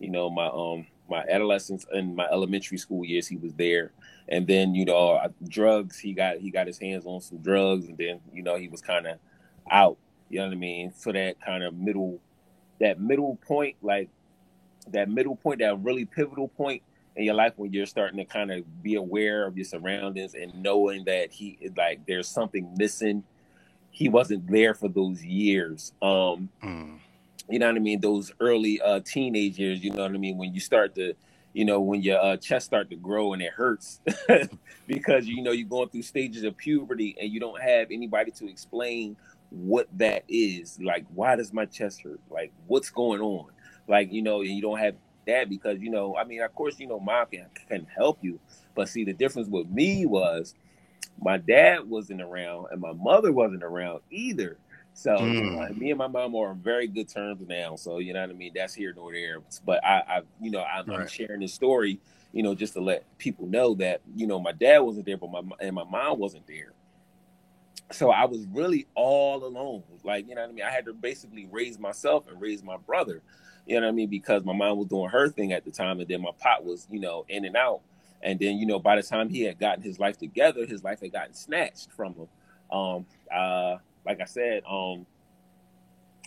You 0.00 0.10
know, 0.10 0.30
my 0.30 0.46
um 0.46 0.86
my 1.08 1.22
adolescence 1.28 1.86
and 1.92 2.16
my 2.16 2.26
elementary 2.26 2.78
school 2.78 3.04
years, 3.04 3.28
he 3.28 3.36
was 3.36 3.52
there. 3.54 3.92
And 4.28 4.46
then 4.46 4.74
you 4.74 4.84
know, 4.84 5.20
drugs. 5.48 5.98
He 5.98 6.12
got 6.12 6.38
he 6.38 6.50
got 6.50 6.66
his 6.66 6.78
hands 6.78 7.06
on 7.06 7.20
some 7.20 7.38
drugs, 7.38 7.86
and 7.86 7.96
then 7.96 8.20
you 8.32 8.42
know 8.42 8.56
he 8.56 8.68
was 8.68 8.80
kind 8.80 9.06
of 9.06 9.18
out. 9.70 9.98
You 10.28 10.40
know 10.40 10.46
what 10.46 10.54
I 10.54 10.56
mean? 10.56 10.92
So 10.96 11.12
that 11.12 11.40
kind 11.40 11.62
of 11.62 11.74
middle, 11.74 12.18
that 12.80 12.98
middle 12.98 13.38
point, 13.46 13.76
like 13.82 14.08
that 14.88 15.08
middle 15.08 15.36
point, 15.36 15.60
that 15.60 15.78
really 15.80 16.04
pivotal 16.04 16.48
point 16.48 16.82
in 17.16 17.24
your 17.24 17.34
life 17.34 17.52
when 17.56 17.72
you're 17.72 17.86
starting 17.86 18.18
to 18.18 18.24
kind 18.24 18.50
of 18.50 18.82
be 18.82 18.94
aware 18.94 19.46
of 19.46 19.56
your 19.56 19.64
surroundings 19.64 20.34
and 20.34 20.54
knowing 20.62 21.04
that 21.04 21.30
he 21.30 21.58
like 21.76 22.00
there's 22.06 22.28
something 22.28 22.74
missing. 22.76 23.22
He 23.90 24.08
wasn't 24.08 24.50
there 24.50 24.74
for 24.74 24.88
those 24.88 25.22
years 25.22 25.92
um 26.00 26.48
mm. 26.62 26.98
you 27.48 27.58
know 27.58 27.66
what 27.66 27.76
i 27.76 27.80
mean? 27.80 28.00
Those 28.00 28.32
early 28.40 28.80
uh 28.80 29.00
teenage 29.00 29.58
years 29.58 29.84
you 29.84 29.90
know 29.90 30.02
what 30.02 30.12
i 30.12 30.18
mean? 30.18 30.38
When 30.38 30.54
you 30.54 30.60
start 30.60 30.94
to 30.94 31.14
you 31.52 31.66
know 31.66 31.80
when 31.80 32.00
your 32.00 32.18
uh, 32.18 32.36
chest 32.38 32.66
start 32.66 32.88
to 32.90 32.96
grow 32.96 33.34
and 33.34 33.42
it 33.42 33.52
hurts 33.52 34.00
because 34.86 35.26
you 35.26 35.42
know 35.42 35.52
you're 35.52 35.68
going 35.68 35.90
through 35.90 36.02
stages 36.02 36.44
of 36.44 36.56
puberty 36.56 37.14
and 37.20 37.30
you 37.30 37.40
don't 37.40 37.60
have 37.60 37.88
anybody 37.90 38.30
to 38.30 38.48
explain 38.48 39.16
what 39.50 39.86
that 39.98 40.24
is. 40.28 40.78
Like 40.82 41.04
why 41.14 41.36
does 41.36 41.52
my 41.52 41.66
chest 41.66 42.02
hurt? 42.02 42.20
Like 42.30 42.52
what's 42.66 42.88
going 42.88 43.20
on? 43.20 43.50
Like 43.86 44.10
you 44.12 44.22
know 44.22 44.40
and 44.40 44.50
you 44.50 44.62
don't 44.62 44.78
have 44.78 44.94
that 45.26 45.48
because 45.48 45.80
you 45.80 45.90
know, 45.90 46.16
I 46.16 46.24
mean, 46.24 46.42
of 46.42 46.54
course, 46.54 46.78
you 46.78 46.86
know, 46.86 47.00
mom 47.00 47.26
can 47.26 47.46
can 47.68 47.86
help 47.94 48.18
you, 48.22 48.38
but 48.74 48.88
see, 48.88 49.04
the 49.04 49.12
difference 49.12 49.48
with 49.48 49.68
me 49.68 50.06
was 50.06 50.54
my 51.20 51.38
dad 51.38 51.88
wasn't 51.88 52.20
around 52.20 52.66
and 52.70 52.80
my 52.80 52.92
mother 52.92 53.32
wasn't 53.32 53.62
around 53.62 54.00
either. 54.10 54.56
So 54.94 55.16
mm. 55.16 55.76
me 55.76 55.90
and 55.90 55.98
my 55.98 56.06
mom 56.06 56.34
are 56.34 56.48
on 56.48 56.58
very 56.58 56.86
good 56.86 57.08
terms 57.08 57.46
now. 57.48 57.76
So 57.76 57.98
you 57.98 58.12
know 58.12 58.20
what 58.20 58.30
I 58.30 58.34
mean. 58.34 58.52
That's 58.54 58.74
here 58.74 58.92
nor 58.94 59.12
there. 59.12 59.38
But 59.64 59.84
I, 59.84 60.02
I 60.06 60.22
you 60.40 60.50
know, 60.50 60.62
I'm, 60.62 60.86
right. 60.86 61.00
I'm, 61.00 61.08
sharing 61.08 61.40
this 61.40 61.54
story, 61.54 61.98
you 62.32 62.42
know, 62.42 62.54
just 62.54 62.74
to 62.74 62.80
let 62.80 63.04
people 63.18 63.46
know 63.46 63.74
that 63.76 64.02
you 64.14 64.26
know 64.26 64.38
my 64.38 64.52
dad 64.52 64.80
wasn't 64.80 65.06
there, 65.06 65.16
but 65.16 65.30
my 65.30 65.42
and 65.60 65.74
my 65.74 65.84
mom 65.84 66.18
wasn't 66.18 66.46
there. 66.46 66.72
So 67.90 68.10
I 68.10 68.24
was 68.24 68.46
really 68.52 68.86
all 68.94 69.44
alone. 69.44 69.82
Like 70.04 70.28
you 70.28 70.34
know 70.34 70.42
what 70.42 70.50
I 70.50 70.52
mean. 70.52 70.64
I 70.64 70.70
had 70.70 70.84
to 70.86 70.92
basically 70.92 71.48
raise 71.50 71.78
myself 71.78 72.28
and 72.28 72.40
raise 72.40 72.62
my 72.62 72.76
brother. 72.76 73.22
You 73.66 73.80
know 73.80 73.86
what 73.86 73.92
I 73.92 73.94
mean? 73.94 74.08
Because 74.08 74.44
my 74.44 74.52
mom 74.52 74.78
was 74.78 74.88
doing 74.88 75.08
her 75.08 75.28
thing 75.28 75.52
at 75.52 75.64
the 75.64 75.70
time, 75.70 76.00
and 76.00 76.08
then 76.08 76.22
my 76.22 76.32
pop 76.38 76.64
was, 76.64 76.86
you 76.90 77.00
know, 77.00 77.24
in 77.28 77.44
and 77.44 77.56
out. 77.56 77.80
And 78.22 78.38
then, 78.38 78.58
you 78.58 78.66
know, 78.66 78.78
by 78.78 78.96
the 78.96 79.02
time 79.02 79.28
he 79.28 79.42
had 79.42 79.58
gotten 79.58 79.82
his 79.82 79.98
life 79.98 80.18
together, 80.18 80.66
his 80.66 80.84
life 80.84 81.00
had 81.00 81.12
gotten 81.12 81.34
snatched 81.34 81.90
from 81.92 82.14
him. 82.14 82.28
Um, 82.70 83.06
uh, 83.34 83.76
like 84.04 84.20
I 84.20 84.24
said, 84.24 84.62
um, 84.68 85.06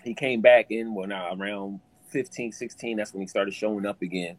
he 0.03 0.13
came 0.13 0.41
back 0.41 0.67
in 0.69 0.93
when 0.93 1.11
I 1.11 1.33
around 1.33 1.79
15, 2.09 2.51
16. 2.51 2.97
That's 2.97 3.13
when 3.13 3.21
he 3.21 3.27
started 3.27 3.53
showing 3.53 3.85
up 3.85 4.01
again. 4.01 4.37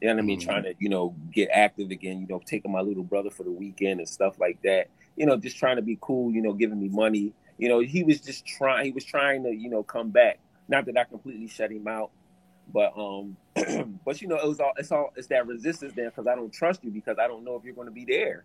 You 0.00 0.08
know 0.08 0.14
what 0.14 0.22
I 0.22 0.26
mean? 0.26 0.40
Mm-hmm. 0.40 0.50
Trying 0.50 0.62
to, 0.64 0.74
you 0.78 0.88
know, 0.88 1.14
get 1.32 1.48
active 1.52 1.90
again, 1.90 2.20
you 2.20 2.26
know, 2.26 2.40
taking 2.44 2.72
my 2.72 2.80
little 2.80 3.04
brother 3.04 3.30
for 3.30 3.44
the 3.44 3.52
weekend 3.52 4.00
and 4.00 4.08
stuff 4.08 4.38
like 4.38 4.60
that. 4.62 4.88
You 5.16 5.26
know, 5.26 5.36
just 5.36 5.58
trying 5.58 5.76
to 5.76 5.82
be 5.82 5.98
cool, 6.00 6.32
you 6.32 6.42
know, 6.42 6.52
giving 6.52 6.80
me 6.80 6.88
money. 6.88 7.32
You 7.58 7.68
know, 7.68 7.80
he 7.80 8.02
was 8.02 8.20
just 8.20 8.46
trying, 8.46 8.84
he 8.84 8.90
was 8.90 9.04
trying 9.04 9.44
to, 9.44 9.50
you 9.50 9.70
know, 9.70 9.82
come 9.82 10.10
back. 10.10 10.40
Not 10.68 10.86
that 10.86 10.98
I 10.98 11.04
completely 11.04 11.48
shut 11.48 11.70
him 11.70 11.86
out, 11.86 12.10
but 12.72 12.96
um, 12.96 13.36
but 14.04 14.20
you 14.20 14.28
know, 14.28 14.36
it 14.36 14.46
was 14.46 14.60
all 14.60 14.72
it's 14.76 14.90
all 14.92 15.12
it's 15.16 15.26
that 15.28 15.46
resistance 15.46 15.92
there 15.94 16.10
because 16.10 16.26
I 16.26 16.34
don't 16.34 16.52
trust 16.52 16.82
you 16.84 16.90
because 16.90 17.18
I 17.18 17.26
don't 17.26 17.44
know 17.44 17.56
if 17.56 17.64
you're 17.64 17.74
going 17.74 17.88
to 17.88 17.92
be 17.92 18.04
there. 18.04 18.44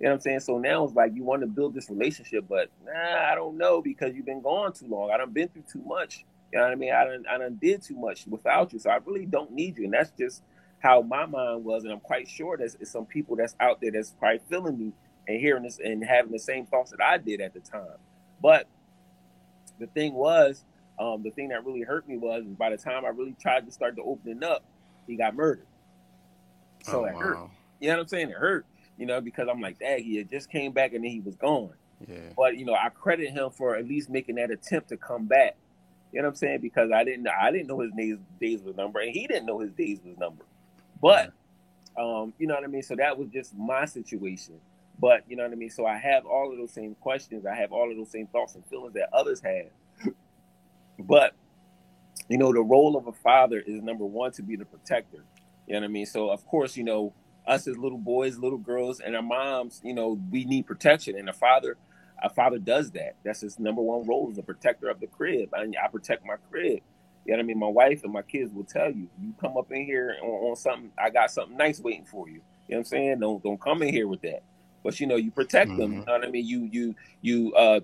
You 0.00 0.04
know 0.04 0.10
what 0.10 0.14
I'm 0.16 0.20
saying? 0.20 0.40
So 0.40 0.58
now 0.58 0.84
it's 0.84 0.94
like 0.94 1.14
you 1.14 1.24
want 1.24 1.42
to 1.42 1.48
build 1.48 1.74
this 1.74 1.90
relationship, 1.90 2.44
but 2.48 2.70
nah, 2.84 3.30
I 3.32 3.34
don't 3.34 3.58
know 3.58 3.82
because 3.82 4.14
you've 4.14 4.26
been 4.26 4.42
gone 4.42 4.72
too 4.72 4.86
long. 4.86 5.10
I 5.10 5.16
done 5.16 5.32
been 5.32 5.48
through 5.48 5.64
too 5.70 5.82
much. 5.84 6.24
You 6.52 6.58
know 6.58 6.64
what 6.64 6.72
I 6.72 6.76
mean? 6.76 6.92
I 6.92 7.04
done 7.04 7.24
I 7.28 7.38
done 7.38 7.58
did 7.60 7.82
too 7.82 7.96
much 7.96 8.26
without 8.26 8.72
you, 8.72 8.78
so 8.78 8.90
I 8.90 8.98
really 9.04 9.26
don't 9.26 9.52
need 9.52 9.78
you. 9.78 9.84
And 9.84 9.92
that's 9.92 10.12
just 10.18 10.42
how 10.80 11.02
my 11.02 11.26
mind 11.26 11.64
was, 11.64 11.84
and 11.84 11.92
I'm 11.92 12.00
quite 12.00 12.28
sure 12.28 12.56
there's 12.56 12.76
some 12.84 13.06
people 13.06 13.36
that's 13.36 13.56
out 13.60 13.80
there 13.80 13.90
that's 13.90 14.10
probably 14.10 14.40
feeling 14.48 14.78
me 14.78 14.92
and 15.26 15.40
hearing 15.40 15.64
this 15.64 15.78
and 15.82 16.04
having 16.04 16.32
the 16.32 16.38
same 16.38 16.66
thoughts 16.66 16.92
that 16.92 17.02
I 17.02 17.18
did 17.18 17.40
at 17.40 17.52
the 17.52 17.60
time. 17.60 17.98
But 18.40 18.66
the 19.78 19.88
thing 19.88 20.14
was, 20.14 20.64
um, 20.98 21.22
the 21.22 21.30
thing 21.30 21.48
that 21.48 21.64
really 21.64 21.82
hurt 21.82 22.08
me 22.08 22.16
was 22.16 22.44
by 22.44 22.70
the 22.70 22.76
time 22.76 23.04
I 23.04 23.08
really 23.08 23.36
tried 23.40 23.66
to 23.66 23.72
start 23.72 23.96
to 23.96 24.02
open 24.02 24.38
it 24.38 24.42
up, 24.42 24.64
he 25.06 25.16
got 25.16 25.34
murdered. 25.34 25.66
So 26.82 27.02
oh, 27.02 27.04
it 27.04 27.14
wow. 27.14 27.20
hurt. 27.20 27.38
You 27.80 27.88
know 27.88 27.96
what 27.96 28.02
I'm 28.02 28.08
saying? 28.08 28.30
It 28.30 28.36
hurt. 28.36 28.66
You 28.96 29.06
know, 29.06 29.20
because 29.20 29.48
I'm 29.48 29.60
like, 29.60 29.78
dang, 29.78 30.02
he 30.02 30.16
had 30.16 30.28
just 30.28 30.50
came 30.50 30.72
back 30.72 30.92
and 30.92 31.04
then 31.04 31.10
he 31.10 31.20
was 31.20 31.36
gone. 31.36 31.72
Yeah. 32.06 32.16
But 32.36 32.56
you 32.58 32.64
know, 32.64 32.74
I 32.74 32.88
credit 32.88 33.30
him 33.30 33.50
for 33.50 33.76
at 33.76 33.86
least 33.86 34.10
making 34.10 34.36
that 34.36 34.50
attempt 34.50 34.88
to 34.88 34.96
come 34.96 35.26
back. 35.26 35.56
You 36.12 36.20
know 36.20 36.28
what 36.28 36.32
I'm 36.32 36.36
saying? 36.36 36.60
Because 36.60 36.90
I 36.90 37.04
didn't 37.04 37.28
I 37.28 37.50
didn't 37.50 37.68
know 37.68 37.80
his 37.80 37.92
days 37.92 38.16
days 38.40 38.62
was 38.62 38.76
number 38.76 39.00
and 39.00 39.10
he 39.10 39.26
didn't 39.26 39.46
know 39.46 39.58
his 39.58 39.72
days 39.72 40.00
was 40.04 40.16
number. 40.18 40.44
But 41.00 41.32
um, 41.96 42.32
you 42.38 42.46
know 42.46 42.54
what 42.54 42.64
I 42.64 42.68
mean? 42.68 42.82
So 42.82 42.96
that 42.96 43.18
was 43.18 43.28
just 43.28 43.54
my 43.56 43.84
situation. 43.84 44.54
But 45.00 45.22
you 45.28 45.36
know 45.36 45.44
what 45.44 45.52
I 45.52 45.56
mean? 45.56 45.70
So 45.70 45.86
I 45.86 45.96
have 45.96 46.26
all 46.26 46.50
of 46.50 46.58
those 46.58 46.72
same 46.72 46.94
questions. 46.96 47.46
I 47.46 47.54
have 47.54 47.72
all 47.72 47.90
of 47.90 47.96
those 47.96 48.10
same 48.10 48.26
thoughts 48.26 48.54
and 48.54 48.64
feelings 48.66 48.94
that 48.94 49.12
others 49.12 49.40
have. 49.40 49.66
But 50.98 51.34
you 52.28 52.36
know, 52.36 52.52
the 52.52 52.62
role 52.62 52.96
of 52.96 53.06
a 53.06 53.12
father 53.12 53.62
is 53.66 53.82
number 53.82 54.04
one 54.04 54.32
to 54.32 54.42
be 54.42 54.56
the 54.56 54.64
protector. 54.64 55.24
You 55.66 55.74
know 55.74 55.80
what 55.80 55.84
I 55.84 55.88
mean? 55.88 56.06
So 56.06 56.30
of 56.30 56.46
course, 56.46 56.76
you 56.76 56.84
know, 56.84 57.12
us 57.46 57.66
as 57.66 57.78
little 57.78 57.98
boys, 57.98 58.38
little 58.38 58.58
girls, 58.58 59.00
and 59.00 59.16
our 59.16 59.22
moms, 59.22 59.80
you 59.82 59.94
know, 59.94 60.20
we 60.30 60.44
need 60.44 60.66
protection. 60.66 61.16
And 61.16 61.28
a 61.28 61.32
father, 61.32 61.76
a 62.22 62.28
father 62.28 62.58
does 62.58 62.90
that. 62.92 63.16
That's 63.24 63.40
his 63.40 63.58
number 63.58 63.80
one 63.80 64.06
role 64.06 64.28
as 64.30 64.38
a 64.38 64.42
protector 64.42 64.88
of 64.88 65.00
the 65.00 65.06
crib. 65.06 65.54
I, 65.54 65.66
I 65.82 65.88
protect 65.88 66.26
my 66.26 66.36
crib. 66.50 66.80
You 67.24 67.32
know 67.32 67.38
what 67.38 67.44
I 67.44 67.46
mean? 67.46 67.58
My 67.58 67.68
wife 67.68 68.04
and 68.04 68.12
my 68.12 68.22
kids 68.22 68.52
will 68.52 68.64
tell 68.64 68.90
you, 68.90 69.08
you 69.20 69.34
come 69.40 69.56
up 69.56 69.70
in 69.70 69.84
here 69.84 70.16
on, 70.22 70.50
on 70.50 70.56
something, 70.56 70.90
I 70.98 71.10
got 71.10 71.30
something 71.30 71.56
nice 71.56 71.80
waiting 71.80 72.06
for 72.06 72.28
you. 72.28 72.40
You 72.68 72.74
know 72.74 72.76
what 72.76 72.78
I'm 72.78 72.84
saying? 72.84 73.20
Don't 73.20 73.42
don't 73.42 73.60
come 73.60 73.82
in 73.82 73.92
here 73.92 74.08
with 74.08 74.22
that. 74.22 74.42
But 74.82 74.98
you 75.00 75.06
know, 75.06 75.16
you 75.16 75.30
protect 75.30 75.70
mm-hmm. 75.70 75.80
them. 75.80 75.92
You 75.92 76.04
know 76.04 76.12
what 76.12 76.24
I 76.24 76.30
mean? 76.30 76.46
You 76.46 76.68
you 76.70 76.94
you 77.20 77.54
uh 77.54 77.80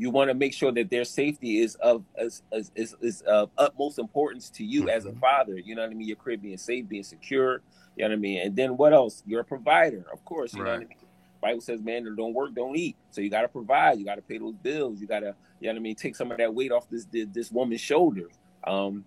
you 0.00 0.08
want 0.08 0.30
to 0.30 0.34
make 0.34 0.54
sure 0.54 0.72
that 0.72 0.88
their 0.88 1.04
safety 1.04 1.58
is 1.58 1.74
of 1.76 2.02
is, 2.16 2.42
is, 2.52 2.96
is 3.02 3.20
of 3.22 3.50
utmost 3.58 3.98
importance 3.98 4.48
to 4.48 4.64
you 4.64 4.80
mm-hmm. 4.80 4.88
as 4.88 5.04
a 5.04 5.10
mm-hmm. 5.10 5.20
father. 5.20 5.58
You 5.58 5.74
know 5.74 5.82
what 5.82 5.90
I 5.90 5.94
mean? 5.94 6.08
Your 6.08 6.16
crib 6.16 6.40
being 6.40 6.56
safe, 6.56 6.88
being 6.88 7.02
secure. 7.02 7.60
You 7.96 8.04
know 8.04 8.08
what 8.08 8.14
I 8.14 8.16
mean? 8.16 8.40
And 8.40 8.56
then 8.56 8.78
what 8.78 8.94
else? 8.94 9.22
You're 9.26 9.42
a 9.42 9.44
provider, 9.44 10.06
of 10.10 10.24
course. 10.24 10.54
You 10.54 10.62
right. 10.62 10.68
know 10.68 10.72
what 10.78 10.86
I 10.86 10.88
mean? 10.88 10.98
Bible 11.42 11.60
says, 11.60 11.82
man, 11.82 12.04
that 12.04 12.16
don't 12.16 12.32
work, 12.32 12.54
don't 12.54 12.76
eat. 12.76 12.96
So 13.10 13.20
you 13.20 13.28
got 13.28 13.42
to 13.42 13.48
provide. 13.48 13.98
You 13.98 14.06
got 14.06 14.14
to 14.14 14.22
pay 14.22 14.38
those 14.38 14.54
bills. 14.54 15.02
You 15.02 15.06
got 15.06 15.20
to, 15.20 15.34
you 15.60 15.68
know 15.68 15.74
what 15.74 15.76
I 15.76 15.80
mean? 15.80 15.96
Take 15.96 16.16
some 16.16 16.32
of 16.32 16.38
that 16.38 16.54
weight 16.54 16.72
off 16.72 16.88
this 16.88 17.04
this, 17.04 17.26
this 17.30 17.50
woman's 17.52 17.82
shoulders. 17.82 18.32
Um, 18.64 19.04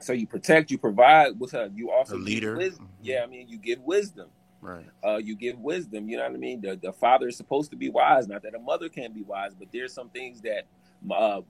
so 0.00 0.12
you 0.12 0.26
protect, 0.26 0.72
you 0.72 0.78
provide. 0.78 1.38
What's 1.38 1.54
up? 1.54 1.70
You 1.76 1.92
also 1.92 2.16
a 2.16 2.18
leader. 2.18 2.56
Mm-hmm. 2.56 2.84
Yeah, 3.02 3.22
I 3.22 3.26
mean, 3.26 3.48
you 3.48 3.56
give 3.56 3.80
wisdom. 3.80 4.30
Right. 4.62 4.86
Uh, 5.04 5.16
you 5.16 5.34
give 5.34 5.58
wisdom. 5.58 6.08
You 6.08 6.16
know 6.18 6.22
what 6.22 6.32
I 6.32 6.36
mean. 6.36 6.60
The, 6.60 6.78
the 6.80 6.92
father 6.92 7.28
is 7.28 7.36
supposed 7.36 7.72
to 7.72 7.76
be 7.76 7.90
wise. 7.90 8.28
Not 8.28 8.42
that 8.42 8.54
a 8.54 8.60
mother 8.60 8.88
can't 8.88 9.12
be 9.12 9.22
wise, 9.22 9.54
but 9.54 9.68
there's 9.72 9.92
some 9.92 10.08
things 10.08 10.40
that 10.42 10.66
uh, 11.10 11.40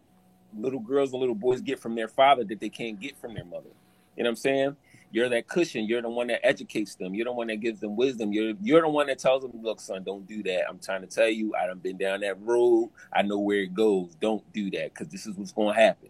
little 0.59 0.81
girls 0.81 1.13
and 1.13 1.21
little 1.21 1.35
boys 1.35 1.61
get 1.61 1.79
from 1.79 1.95
their 1.95 2.09
father 2.09 2.43
that 2.45 2.59
they 2.59 2.71
can't 2.71 2.99
get 2.99 3.17
from 3.19 3.35
their 3.35 3.45
mother. 3.45 3.69
You 4.17 4.25
know 4.25 4.31
what 4.31 4.33
I'm 4.33 4.37
saying? 4.37 4.77
You're 5.11 5.29
that 5.29 5.47
cushion. 5.47 5.85
You're 5.85 6.01
the 6.01 6.09
one 6.09 6.29
that 6.29 6.45
educates 6.45 6.95
them. 6.95 7.15
You're 7.15 7.27
the 7.27 7.33
one 7.33 7.49
that 7.49 7.61
gives 7.61 7.81
them 7.81 7.97
wisdom. 7.97 8.33
You're 8.33 8.55
you're 8.63 8.81
the 8.81 8.89
one 8.89 9.09
that 9.09 9.19
tells 9.19 9.43
them, 9.43 9.53
"Look, 9.63 9.79
son, 9.79 10.03
don't 10.05 10.27
do 10.27 10.43
that. 10.45 10.67
I'm 10.67 10.79
trying 10.79 11.03
to 11.03 11.07
tell 11.07 11.29
you. 11.29 11.55
I 11.55 11.65
have 11.67 11.83
been 11.83 11.99
down 11.99 12.21
that 12.21 12.41
road. 12.41 12.91
I 13.13 13.21
know 13.21 13.39
where 13.39 13.59
it 13.59 13.75
goes. 13.75 14.15
Don't 14.21 14.51
do 14.55 14.71
that 14.71 14.95
because 14.95 15.09
this 15.09 15.27
is 15.27 15.37
what's 15.37 15.53
going 15.53 15.75
to 15.75 15.81
happen." 15.81 16.09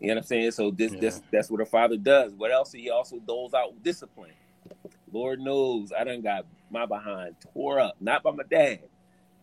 You 0.00 0.08
know 0.08 0.14
what 0.14 0.18
I'm 0.18 0.26
saying? 0.26 0.50
So 0.50 0.70
this 0.70 0.92
yeah. 0.92 1.00
this 1.00 1.22
that's 1.32 1.50
what 1.50 1.62
a 1.62 1.66
father 1.66 1.96
does. 1.96 2.34
What 2.34 2.52
else? 2.52 2.72
He 2.72 2.90
also 2.90 3.18
doles 3.18 3.54
out 3.54 3.82
discipline. 3.82 4.32
Lord 5.16 5.40
knows 5.40 5.92
I 5.98 6.04
done 6.04 6.20
got 6.20 6.44
my 6.70 6.84
behind 6.84 7.36
tore 7.54 7.80
up, 7.80 7.96
not 8.00 8.22
by 8.22 8.32
my 8.32 8.42
dad, 8.50 8.80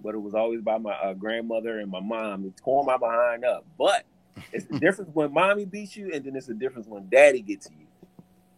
but 0.04 0.14
it 0.14 0.20
was 0.20 0.36
always 0.36 0.62
by 0.62 0.78
my 0.78 0.94
uh, 0.94 1.14
grandmother 1.14 1.80
and 1.80 1.90
my 1.90 2.00
mom. 2.00 2.46
It 2.46 2.58
tore 2.58 2.84
my 2.84 2.98
behind 2.98 3.44
up. 3.44 3.66
But 3.76 4.04
it's 4.52 4.66
the 4.66 4.80
difference 4.86 5.10
when 5.14 5.34
mommy 5.34 5.66
beats 5.66 5.98
you, 5.98 6.12
and 6.14 6.24
then 6.24 6.36
it's 6.36 6.46
the 6.46 6.54
difference 6.54 6.88
when 6.88 7.10
daddy 7.10 7.42
gets 7.42 7.70
you. 7.72 7.88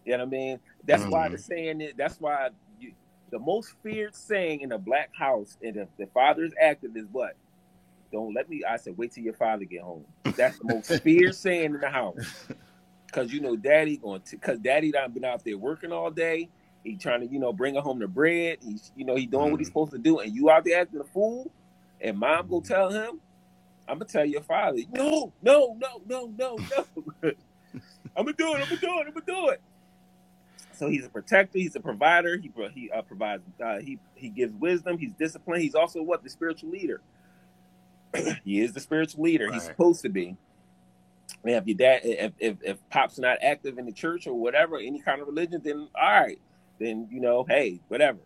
You 0.04 0.12
know 0.12 0.26
what 0.26 0.28
I 0.28 0.30
mean? 0.30 0.60
That's 0.84 1.04
mm-hmm. 1.04 1.12
why 1.12 1.30
the 1.30 1.38
saying 1.38 1.80
is, 1.80 1.94
that's 1.98 2.20
why 2.20 2.50
you, 2.82 2.92
the 3.32 3.40
most 3.40 3.76
feared 3.82 4.14
saying 4.14 4.60
in 4.60 4.74
a 4.74 4.78
black 4.78 5.10
house, 5.16 5.58
and 5.64 5.78
if 5.78 5.88
the 5.98 6.08
father 6.08 6.44
is 6.44 6.54
active, 6.62 6.98
is 6.98 7.08
what? 7.14 7.38
Don't 8.12 8.34
let 8.34 8.50
me. 8.50 8.62
I 8.68 8.76
said, 8.76 8.98
wait 8.98 9.14
till 9.14 9.24
your 9.24 9.34
father 9.34 9.64
get 9.64 9.82
home. 9.82 10.04
That's 10.36 10.60
the 10.60 10.66
most 10.66 11.02
feared 11.02 11.36
saying 11.36 11.76
in 11.76 11.80
the 11.80 11.90
house. 11.90 12.48
Cause 13.14 13.32
you 13.32 13.40
know, 13.40 13.56
daddy 13.56 13.96
going 13.96 14.22
to, 14.24 14.38
cause 14.38 14.60
daddy 14.60 14.92
done 14.92 15.14
been 15.14 15.24
out 15.24 15.46
there 15.46 15.58
working 15.58 15.94
all 15.94 16.12
day. 16.12 16.50
He 16.86 16.96
trying 16.96 17.22
to, 17.22 17.28
you 17.28 17.40
know, 17.40 17.52
bring 17.52 17.76
her 17.76 17.82
home 17.82 18.00
the 18.00 18.08
bread. 18.08 18.60
He's, 18.64 18.92
you 18.96 19.06
know, 19.06 19.16
he 19.16 19.26
doing 19.26 19.48
mm. 19.48 19.52
what 19.52 19.60
he's 19.60 19.68
mm. 19.68 19.72
supposed 19.72 19.92
to 19.92 19.98
do, 19.98 20.20
and 20.20 20.34
you 20.34 20.50
out 20.50 20.64
there 20.64 20.82
acting 20.82 21.02
a 21.02 21.04
fool. 21.04 21.52
And 22.00 22.18
mom 22.18 22.48
go 22.48 22.62
tell 22.62 22.92
him, 22.92 23.20
I'm 23.88 23.98
gonna 23.98 24.06
tell 24.06 24.26
your 24.26 24.44
father, 24.44 24.80
no, 24.92 25.34
no, 25.42 25.76
no, 25.80 26.02
no, 26.08 26.32
no, 26.38 26.58
no. 26.58 26.86
I'm 28.16 28.26
gonna 28.26 28.34
do 28.34 28.54
it. 28.54 28.62
I'm 28.62 28.70
gonna 28.70 28.78
do 28.78 29.00
it. 29.00 29.08
I'm 29.08 29.14
gonna 29.14 29.26
do 29.26 29.50
it. 29.50 29.62
So 30.74 30.90
he's 30.90 31.06
a 31.06 31.10
protector. 31.10 31.58
He's 31.58 31.76
a 31.76 31.80
provider. 31.80 32.38
He 32.38 32.52
he 32.74 32.92
uh, 32.92 33.02
provides. 33.02 33.44
Uh, 33.64 33.80
he 33.80 33.98
he 34.14 34.30
gives 34.30 34.54
wisdom. 34.54 34.98
He's 34.98 35.14
disciplined. 35.14 35.64
He's 35.64 35.76
also 35.76 36.02
what 36.02 36.24
the 36.24 36.30
spiritual 36.30 36.70
leader. 36.70 37.02
he 38.44 38.62
is 38.62 38.74
the 38.74 38.80
spiritual 38.80 39.24
leader. 39.24 39.46
Right. 39.46 39.56
He's 39.56 39.64
supposed 39.64 40.02
to 40.04 40.10
be. 40.10 40.36
And 41.44 41.56
if 41.56 41.68
your 41.68 41.78
dad, 41.78 42.02
if, 42.04 42.34
if 42.40 42.58
if 42.62 42.90
pop's 42.90 43.18
not 43.20 43.38
active 43.42 43.78
in 43.78 43.86
the 43.86 43.92
church 43.92 44.28
or 44.28 44.34
whatever, 44.34 44.78
any 44.78 45.00
kind 45.00 45.22
of 45.22 45.28
religion, 45.28 45.62
then 45.64 45.88
all 46.00 46.22
right, 46.22 46.40
then 46.80 47.08
you 47.12 47.20
know, 47.20 47.46
hey, 47.48 47.80
whatever. 47.88 48.20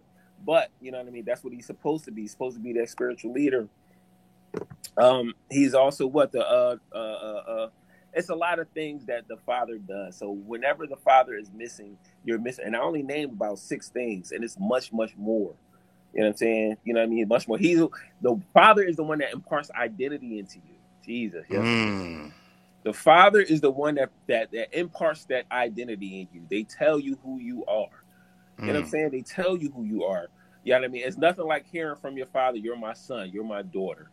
But 0.46 0.70
you 0.80 0.92
know 0.92 1.00
what 1.00 1.08
I 1.08 1.12
mean. 1.12 1.26
That's 1.26 1.44
what 1.44 1.54
he's 1.54 1.66
supposed 1.66 2.06
to 2.06 2.12
be. 2.12 2.22
He's 2.22 2.32
supposed 2.32 2.56
to 2.58 2.62
be 2.62 2.74
that 2.74 2.90
spiritual 2.90 3.34
leader. 3.34 3.68
Um, 4.98 5.34
he's 5.50 5.74
also 5.74 6.08
what 6.08 6.32
the 6.32 6.46
uh 6.46 6.78
uh 6.94 6.98
uh. 6.98 7.44
uh 7.48 7.70
it's 8.14 8.30
a 8.30 8.36
lot 8.36 8.58
of 8.60 8.68
things 8.70 9.06
that 9.06 9.28
the 9.28 9.38
father 9.46 9.78
does. 9.78 10.18
So 10.18 10.32
whenever 10.32 10.88
the 10.88 10.96
father 10.96 11.36
is 11.36 11.52
missing, 11.54 11.98
you're 12.26 12.40
missing. 12.40 12.66
And 12.66 12.76
I 12.76 12.80
only 12.80 13.04
named 13.04 13.34
about 13.34 13.60
six 13.60 13.90
things, 13.90 14.32
and 14.32 14.44
it's 14.44 14.58
much, 14.60 14.92
much 14.92 15.16
more. 15.16 15.54
You 16.14 16.22
know 16.22 16.26
what 16.26 16.32
I'm 16.32 16.38
saying? 16.38 16.78
You 16.84 16.94
know 16.94 17.02
what 17.02 17.06
I 17.06 17.10
mean? 17.10 17.28
Much 17.28 17.48
more. 17.48 17.58
He's 17.58 17.80
the 18.22 18.42
father 18.54 18.82
is 18.82 18.96
the 18.96 19.04
one 19.04 19.20
that 19.20 19.32
imparts 19.32 19.70
identity 19.72 20.40
into 20.40 20.56
you. 20.56 20.76
Jesus. 21.06 21.46
Yes. 21.50 21.62
Mm. 21.62 22.32
The 22.84 22.94
father 22.94 23.42
is 23.42 23.62
the 23.62 23.70
one 23.70 23.96
that, 23.96 24.10
that 24.28 24.52
that 24.52 24.78
imparts 24.78 25.26
that 25.26 25.46
identity 25.52 26.22
in 26.22 26.28
you. 26.34 26.48
They 26.50 26.64
tell 26.64 27.00
you 27.00 27.18
who 27.24 27.40
you 27.40 27.66
are. 27.66 27.90
You 28.62 28.68
know 28.68 28.74
what 28.74 28.82
I'm 28.84 28.88
mm. 28.88 28.92
saying? 28.92 29.10
They 29.12 29.22
tell 29.22 29.58
you 29.58 29.72
who 29.72 29.84
you 29.84 30.04
are. 30.04 30.28
You 30.64 30.74
know 30.74 30.80
what 30.80 30.86
I 30.86 30.88
mean? 30.90 31.04
It's 31.06 31.18
nothing 31.18 31.46
like 31.46 31.66
hearing 31.66 31.96
from 31.96 32.18
your 32.18 32.28
father, 32.28 32.58
you're 32.58 32.78
my 32.78 32.94
son, 32.94 33.30
you're 33.32 33.44
my 33.44 33.62
daughter. 33.62 34.10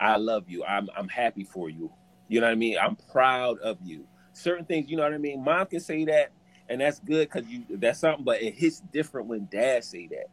I 0.00 0.16
love 0.16 0.48
you. 0.48 0.64
I'm 0.64 0.88
I'm 0.96 1.08
happy 1.08 1.44
for 1.44 1.70
you. 1.70 1.90
You 2.28 2.40
know 2.40 2.46
what 2.46 2.52
I 2.52 2.56
mean? 2.56 2.76
I'm 2.80 2.96
proud 2.96 3.58
of 3.60 3.78
you. 3.82 4.06
Certain 4.32 4.64
things, 4.64 4.88
you 4.90 4.96
know 4.96 5.02
what 5.02 5.14
I 5.14 5.18
mean? 5.18 5.42
Mom 5.42 5.66
can 5.66 5.80
say 5.80 6.04
that, 6.04 6.30
and 6.68 6.80
that's 6.80 7.00
good 7.00 7.28
because 7.30 7.48
you 7.48 7.64
that's 7.70 8.00
something, 8.00 8.24
but 8.24 8.42
it 8.42 8.54
hits 8.54 8.80
different 8.92 9.28
when 9.28 9.48
dad 9.50 9.84
say 9.84 10.06
that. 10.08 10.26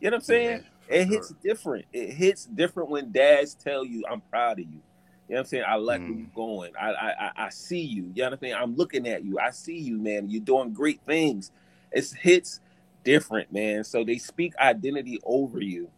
You 0.00 0.10
know 0.10 0.16
what 0.16 0.22
I'm 0.22 0.24
saying? 0.24 0.64
Yeah, 0.88 0.96
it 0.96 1.04
sure. 1.04 1.12
hits 1.12 1.34
different. 1.42 1.84
It 1.92 2.12
hits 2.12 2.44
different 2.46 2.90
when 2.90 3.12
dads 3.12 3.54
tell 3.54 3.84
you, 3.84 4.04
"I'm 4.10 4.20
proud 4.20 4.60
of 4.60 4.66
you." 4.66 4.80
You 5.28 5.36
know 5.36 5.36
what 5.36 5.38
I'm 5.40 5.46
saying? 5.46 5.64
I 5.66 5.76
like 5.76 6.00
mm. 6.00 6.08
where 6.08 6.18
you're 6.18 6.26
going. 6.34 6.72
I, 6.80 6.92
I 6.92 7.30
I 7.46 7.48
see 7.50 7.80
you. 7.80 8.10
You 8.14 8.22
know 8.22 8.24
what 8.24 8.32
I'm 8.34 8.38
saying? 8.40 8.54
I'm 8.54 8.76
looking 8.76 9.08
at 9.08 9.24
you. 9.24 9.38
I 9.38 9.50
see 9.50 9.78
you, 9.78 9.98
man. 9.98 10.28
You're 10.28 10.42
doing 10.42 10.72
great 10.72 11.00
things. 11.06 11.50
It 11.90 12.10
hits 12.20 12.60
different, 13.04 13.52
man. 13.52 13.84
So 13.84 14.04
they 14.04 14.18
speak 14.18 14.54
identity 14.56 15.20
over 15.24 15.60
you. 15.60 15.90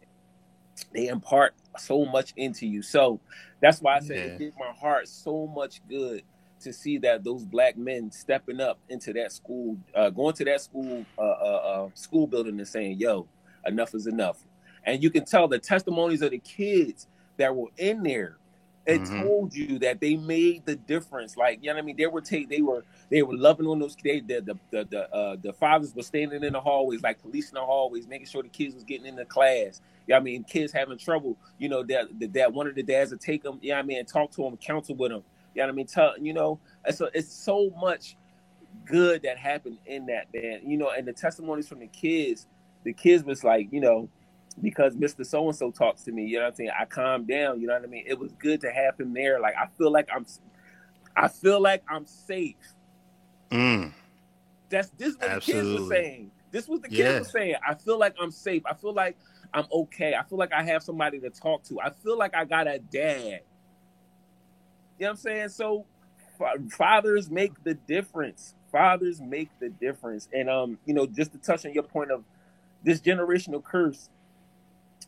They 0.93 1.07
impart 1.07 1.55
so 1.77 2.05
much 2.05 2.33
into 2.35 2.67
you. 2.67 2.81
So 2.81 3.19
that's 3.61 3.81
why 3.81 3.97
I 3.97 3.99
said 3.99 4.17
yeah. 4.17 4.23
it 4.23 4.37
did 4.37 4.53
my 4.59 4.71
heart 4.77 5.07
so 5.07 5.47
much 5.47 5.81
good 5.87 6.23
to 6.61 6.73
see 6.73 6.97
that 6.99 7.23
those 7.23 7.45
black 7.45 7.77
men 7.77 8.11
stepping 8.11 8.59
up 8.59 8.79
into 8.89 9.13
that 9.13 9.31
school, 9.31 9.77
uh, 9.93 10.09
going 10.09 10.33
to 10.35 10.45
that 10.45 10.61
school, 10.61 11.05
uh, 11.17 11.21
uh, 11.21 11.25
uh 11.25 11.89
school 11.93 12.27
building 12.27 12.57
and 12.57 12.67
saying, 12.67 12.97
"Yo, 12.97 13.27
enough 13.65 13.93
is 13.93 14.07
enough. 14.07 14.45
And 14.83 15.01
you 15.01 15.09
can 15.09 15.25
tell 15.25 15.47
the 15.47 15.59
testimonies 15.59 16.21
of 16.21 16.31
the 16.31 16.39
kids 16.39 17.07
that 17.37 17.55
were 17.55 17.69
in 17.77 18.03
there. 18.03 18.37
It 18.85 19.01
mm-hmm. 19.01 19.23
told 19.23 19.55
you 19.55 19.79
that 19.79 19.99
they 19.99 20.15
made 20.15 20.65
the 20.65 20.75
difference. 20.75 21.35
Like 21.35 21.59
you 21.61 21.69
know 21.69 21.75
what 21.75 21.83
I 21.83 21.85
mean. 21.85 21.97
They 21.97 22.05
were 22.05 22.21
take 22.21 22.49
they 22.49 22.61
were 22.61 22.85
they 23.09 23.23
were 23.23 23.35
loving 23.35 23.65
on 23.67 23.79
those 23.79 23.95
kids. 23.95 24.27
The 24.27 24.41
the 24.41 24.55
the 24.71 24.87
the, 24.89 25.15
uh, 25.15 25.35
the 25.41 25.53
fathers 25.53 25.95
were 25.95 26.03
standing 26.03 26.43
in 26.43 26.53
the 26.53 26.61
hallways, 26.61 27.01
like 27.01 27.21
policing 27.21 27.55
the 27.55 27.61
hallways, 27.61 28.07
making 28.07 28.27
sure 28.27 28.43
the 28.43 28.49
kids 28.49 28.75
was 28.75 28.83
getting 28.83 29.07
in 29.07 29.15
the 29.15 29.25
class. 29.25 29.81
Yeah, 30.07 30.17
I 30.17 30.19
mean, 30.19 30.43
kids 30.43 30.71
having 30.71 30.97
trouble. 30.97 31.37
You 31.57 31.69
know 31.69 31.83
that 31.83 32.07
that 32.33 32.53
one 32.53 32.67
of 32.67 32.75
the 32.75 32.83
dads 32.83 33.11
would 33.11 33.21
take 33.21 33.41
them. 33.41 33.59
Yeah, 33.61 33.79
I 33.79 33.81
mean, 33.83 34.05
talk 34.05 34.31
to 34.31 34.43
them, 34.43 34.57
counsel 34.57 34.95
with 34.95 35.11
them. 35.11 35.23
You 35.55 35.63
know 35.63 35.69
I 35.69 35.71
mean, 35.71 35.87
tell 35.87 36.13
you 36.19 36.33
know, 36.33 36.59
it's 36.85 37.01
a, 37.01 37.09
it's 37.13 37.33
so 37.33 37.71
much 37.79 38.17
good 38.85 39.23
that 39.23 39.37
happened 39.37 39.79
in 39.87 40.05
that 40.07 40.27
man. 40.33 40.61
You 40.63 40.77
know, 40.77 40.91
and 40.91 41.07
the 41.07 41.13
testimonies 41.13 41.67
from 41.67 41.79
the 41.79 41.87
kids 41.87 42.45
the 42.85 42.93
kids 42.93 43.23
was 43.23 43.43
like, 43.43 43.67
you 43.71 43.81
know, 43.81 44.07
because 44.61 44.95
Mr. 44.95 45.25
So 45.25 45.47
and 45.47 45.55
so 45.55 45.71
talks 45.71 46.03
to 46.03 46.11
me, 46.11 46.25
you 46.25 46.37
know 46.37 46.43
what 46.43 46.49
I'm 46.49 46.55
saying? 46.55 46.71
I 46.79 46.85
calm 46.85 47.25
down, 47.25 47.59
you 47.59 47.67
know 47.67 47.73
what 47.73 47.83
I 47.83 47.87
mean? 47.87 48.05
It 48.07 48.17
was 48.17 48.31
good 48.33 48.61
to 48.61 48.71
have 48.71 48.99
him 48.99 49.13
there. 49.13 49.39
Like 49.39 49.55
I 49.55 49.67
feel 49.77 49.91
like 49.91 50.09
I'm 50.13 50.25
I 51.15 51.27
feel 51.27 51.61
like 51.61 51.83
I'm 51.89 52.05
safe. 52.05 52.55
Mm. 53.51 53.93
That's 54.69 54.89
this 54.91 55.09
is 55.09 55.17
what 55.17 55.29
Absolutely. 55.29 55.71
the 55.71 55.77
kids 55.77 55.81
were 55.81 55.95
saying. 55.95 56.31
This 56.51 56.67
was 56.67 56.81
the 56.81 56.89
kids 56.89 56.99
yeah. 56.99 57.19
were 57.19 57.25
saying. 57.25 57.55
I 57.67 57.73
feel 57.75 57.99
like 57.99 58.15
I'm 58.21 58.31
safe. 58.31 58.63
I 58.65 58.73
feel 58.73 58.93
like 58.93 59.17
I'm 59.53 59.65
okay. 59.71 60.15
I 60.15 60.23
feel 60.23 60.37
like 60.37 60.53
I 60.53 60.63
have 60.63 60.83
somebody 60.83 61.19
to 61.19 61.29
talk 61.29 61.63
to. 61.65 61.79
I 61.79 61.89
feel 61.89 62.17
like 62.17 62.35
I 62.35 62.45
got 62.45 62.67
a 62.67 62.79
dad. 62.79 63.41
You 64.97 65.05
know 65.05 65.07
what 65.07 65.09
I'm 65.09 65.15
saying? 65.17 65.49
So 65.49 65.85
fathers 66.71 67.29
make 67.29 67.63
the 67.63 67.73
difference. 67.73 68.55
Fathers 68.71 69.21
make 69.21 69.49
the 69.59 69.69
difference. 69.69 70.27
And 70.33 70.49
um, 70.49 70.77
you 70.85 70.93
know, 70.93 71.05
just 71.05 71.31
to 71.33 71.37
touch 71.37 71.65
on 71.65 71.73
your 71.73 71.83
point 71.83 72.11
of 72.11 72.23
this 72.83 72.99
generational 72.99 73.63
curse 73.63 74.09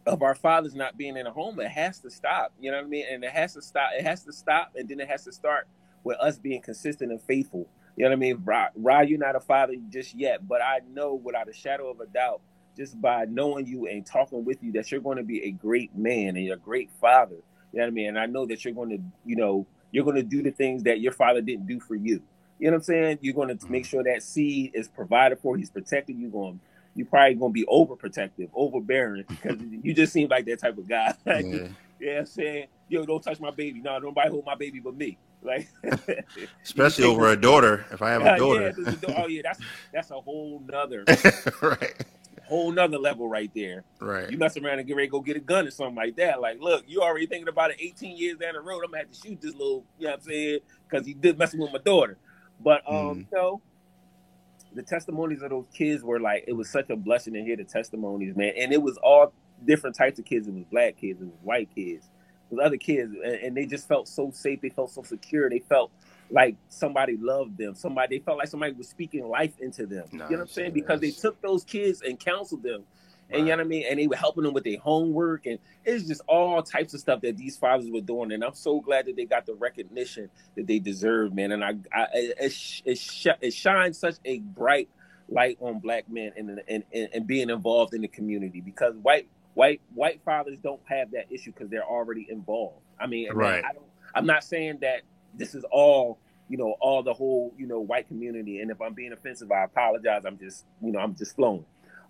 of 0.07 0.23
our 0.23 0.35
fathers 0.35 0.73
not 0.73 0.97
being 0.97 1.17
in 1.17 1.27
a 1.27 1.31
home, 1.31 1.59
it 1.59 1.69
has 1.69 1.99
to 1.99 2.09
stop. 2.09 2.53
You 2.59 2.71
know 2.71 2.77
what 2.77 2.85
I 2.85 2.89
mean? 2.89 3.05
And 3.11 3.23
it 3.23 3.31
has 3.31 3.53
to 3.53 3.61
stop. 3.61 3.89
It 3.97 4.05
has 4.05 4.23
to 4.23 4.33
stop, 4.33 4.71
and 4.75 4.87
then 4.87 4.99
it 4.99 5.07
has 5.07 5.25
to 5.25 5.31
start 5.31 5.67
with 6.03 6.17
us 6.19 6.37
being 6.37 6.61
consistent 6.61 7.11
and 7.11 7.21
faithful. 7.21 7.67
You 7.95 8.03
know 8.03 8.09
what 8.09 8.15
I 8.15 8.19
mean? 8.19 8.43
Ra, 8.45 9.01
you're 9.01 9.19
not 9.19 9.35
a 9.35 9.39
father 9.39 9.73
just 9.89 10.15
yet, 10.15 10.47
but 10.47 10.61
I 10.61 10.79
know 10.91 11.15
without 11.15 11.49
a 11.49 11.53
shadow 11.53 11.89
of 11.89 11.99
a 11.99 12.05
doubt, 12.05 12.41
just 12.77 12.99
by 13.01 13.25
knowing 13.25 13.65
you 13.65 13.87
and 13.87 14.05
talking 14.05 14.45
with 14.45 14.61
you, 14.61 14.71
that 14.73 14.91
you're 14.91 15.01
going 15.01 15.17
to 15.17 15.23
be 15.23 15.43
a 15.43 15.51
great 15.51 15.95
man 15.95 16.37
and 16.37 16.51
a 16.51 16.57
great 16.57 16.91
father. 17.01 17.35
You 17.73 17.79
know 17.79 17.85
what 17.85 17.87
I 17.87 17.91
mean? 17.91 18.07
And 18.09 18.19
I 18.19 18.27
know 18.27 18.45
that 18.45 18.63
you're 18.63 18.73
going 18.73 18.91
to, 18.91 18.99
you 19.25 19.35
know, 19.35 19.65
you're 19.91 20.05
going 20.05 20.15
to 20.15 20.23
do 20.23 20.43
the 20.43 20.51
things 20.51 20.83
that 20.83 21.01
your 21.01 21.11
father 21.11 21.41
didn't 21.41 21.67
do 21.67 21.79
for 21.79 21.95
you. 21.95 22.21
You 22.59 22.67
know 22.67 22.73
what 22.73 22.77
I'm 22.77 22.83
saying? 22.83 23.19
You're 23.21 23.33
going 23.33 23.55
to 23.55 23.69
make 23.69 23.83
mm-hmm. 23.83 23.89
sure 23.89 24.03
that 24.03 24.23
seed 24.23 24.71
is 24.73 24.87
provided 24.87 25.39
for. 25.39 25.57
He's 25.57 25.69
protected. 25.69 26.17
You're 26.17 26.29
going 26.29 26.59
you 26.97 27.05
probably 27.05 27.35
gonna 27.35 27.53
be 27.53 27.65
overprotective, 27.65 28.49
overbearing 28.53 29.23
because 29.27 29.57
you 29.83 29.93
just 29.93 30.11
seem 30.11 30.27
like 30.29 30.45
that 30.45 30.59
type 30.59 30.77
of 30.77 30.89
guy. 30.89 31.13
yeah. 31.25 31.67
yeah, 31.99 32.19
I'm 32.19 32.25
saying, 32.25 32.67
yo, 32.89 33.05
don't 33.05 33.21
touch 33.21 33.39
my 33.39 33.51
baby. 33.51 33.79
No, 33.81 33.99
nobody 33.99 34.29
hold 34.29 34.45
my 34.45 34.55
baby 34.55 34.79
but 34.79 34.95
me. 34.95 35.17
Like, 35.43 35.69
especially 36.63 37.05
over 37.05 37.29
a 37.29 37.39
daughter. 37.39 37.85
If 37.91 38.01
I 38.01 38.09
have 38.09 38.23
a 38.23 38.37
daughter, 38.37 38.73
yeah, 38.75 39.15
oh 39.17 39.27
yeah, 39.27 39.43
that's 39.43 39.59
that's 39.93 40.09
a 40.09 40.19
whole 40.19 40.61
nother 40.67 41.05
right, 41.61 42.05
whole 42.47 42.71
nother 42.71 42.97
level 42.97 43.29
right 43.29 43.49
there. 43.53 43.83
Right, 44.01 44.29
you 44.31 44.37
mess 44.39 44.57
around 44.57 44.79
and 44.79 44.87
get 44.87 44.97
ready 44.97 45.07
to 45.07 45.11
go 45.11 45.21
get 45.21 45.37
a 45.37 45.39
gun 45.39 45.67
or 45.67 45.71
something 45.71 45.95
like 45.95 46.15
that. 46.15 46.41
Like, 46.41 46.59
look, 46.59 46.85
you 46.87 47.01
already 47.01 47.27
thinking 47.27 47.47
about 47.47 47.69
it. 47.69 47.77
18 47.79 48.17
years 48.17 48.39
down 48.39 48.55
the 48.55 48.61
road, 48.61 48.81
I'm 48.83 48.89
gonna 48.89 49.03
have 49.03 49.11
to 49.11 49.27
shoot 49.27 49.39
this 49.39 49.53
little, 49.53 49.85
you 49.99 50.07
know 50.07 50.13
what 50.13 50.21
I'm 50.21 50.25
saying? 50.25 50.59
Because 50.89 51.05
he 51.05 51.13
did 51.13 51.37
messing 51.37 51.59
with 51.59 51.71
my 51.71 51.79
daughter. 51.79 52.17
But 52.59 52.81
um, 52.87 52.95
mm. 52.95 53.17
you 53.19 53.27
know, 53.31 53.61
the 54.73 54.83
testimonies 54.83 55.41
of 55.41 55.49
those 55.49 55.67
kids 55.73 56.03
were 56.03 56.19
like 56.19 56.45
it 56.47 56.53
was 56.53 56.69
such 56.69 56.89
a 56.89 56.95
blessing 56.95 57.33
to 57.33 57.41
hear 57.43 57.55
the 57.55 57.63
testimonies, 57.63 58.35
man. 58.35 58.53
And 58.57 58.73
it 58.73 58.81
was 58.81 58.97
all 58.97 59.33
different 59.65 59.95
types 59.95 60.19
of 60.19 60.25
kids. 60.25 60.47
It 60.47 60.53
was 60.53 60.65
black 60.71 60.97
kids, 60.97 61.21
it 61.21 61.25
was 61.25 61.39
white 61.43 61.69
kids, 61.73 62.09
it 62.51 62.55
was 62.55 62.65
other 62.65 62.77
kids, 62.77 63.13
and, 63.13 63.35
and 63.35 63.57
they 63.57 63.65
just 63.65 63.87
felt 63.87 64.07
so 64.07 64.31
safe. 64.31 64.61
They 64.61 64.69
felt 64.69 64.91
so 64.91 65.03
secure. 65.03 65.49
They 65.49 65.59
felt 65.59 65.91
like 66.29 66.55
somebody 66.69 67.17
loved 67.17 67.57
them. 67.57 67.75
Somebody 67.75 68.17
they 68.17 68.23
felt 68.23 68.37
like 68.37 68.49
somebody 68.49 68.73
was 68.73 68.89
speaking 68.89 69.27
life 69.27 69.53
into 69.59 69.85
them. 69.85 70.05
Nice, 70.11 70.29
you 70.29 70.35
know 70.35 70.41
what 70.41 70.41
I'm 70.41 70.47
saying? 70.47 70.73
Because 70.73 70.99
they 70.99 71.11
took 71.11 71.41
those 71.41 71.63
kids 71.63 72.01
and 72.01 72.19
counseled 72.19 72.63
them 72.63 72.83
and 73.29 73.41
you 73.41 73.45
know 73.47 73.57
what 73.57 73.65
I 73.65 73.67
mean? 73.67 73.85
And 73.89 73.99
they 73.99 74.07
were 74.07 74.15
helping 74.15 74.43
them 74.43 74.53
with 74.53 74.63
their 74.63 74.79
homework, 74.79 75.45
and 75.45 75.59
it's 75.83 76.07
just 76.07 76.21
all 76.27 76.61
types 76.63 76.93
of 76.93 76.99
stuff 76.99 77.21
that 77.21 77.37
these 77.37 77.57
fathers 77.57 77.89
were 77.89 78.01
doing. 78.01 78.31
And 78.31 78.43
I'm 78.43 78.53
so 78.53 78.79
glad 78.79 79.05
that 79.07 79.15
they 79.15 79.25
got 79.25 79.45
the 79.45 79.55
recognition 79.55 80.29
that 80.55 80.67
they 80.67 80.79
deserve, 80.79 81.33
man. 81.33 81.51
And 81.51 81.63
I, 81.63 81.75
I 81.93 82.07
it, 82.13 82.81
it, 82.85 83.37
it 83.41 83.53
shines 83.53 83.97
such 83.97 84.15
a 84.23 84.39
bright 84.39 84.89
light 85.29 85.57
on 85.59 85.79
black 85.79 86.09
men 86.09 86.31
and, 86.37 86.61
and, 86.67 86.83
and, 86.93 87.09
and 87.13 87.27
being 87.27 87.49
involved 87.49 87.93
in 87.93 88.01
the 88.01 88.07
community 88.07 88.61
because 88.61 88.95
white 88.95 89.27
white 89.55 89.81
white 89.93 90.21
fathers 90.23 90.57
don't 90.59 90.79
have 90.85 91.11
that 91.11 91.25
issue 91.29 91.51
because 91.51 91.69
they're 91.69 91.83
already 91.83 92.27
involved. 92.29 92.79
I 92.99 93.07
mean, 93.07 93.31
right. 93.33 93.63
I 93.63 93.73
don't, 93.73 93.85
I'm 94.15 94.25
not 94.25 94.43
saying 94.43 94.79
that 94.81 95.01
this 95.33 95.53
is 95.53 95.65
all 95.71 96.17
you 96.49 96.57
know 96.57 96.75
all 96.79 97.03
the 97.03 97.13
whole 97.13 97.53
you 97.57 97.67
know 97.67 97.79
white 97.79 98.07
community 98.07 98.61
and 98.61 98.71
if 98.71 98.81
i'm 98.81 98.93
being 98.93 99.11
offensive 99.11 99.51
i 99.51 99.63
apologize 99.63 100.23
i'm 100.25 100.37
just 100.37 100.65
you 100.81 100.91
know 100.91 100.99
i'm 100.99 101.13
just 101.13 101.35
flowing 101.35 101.65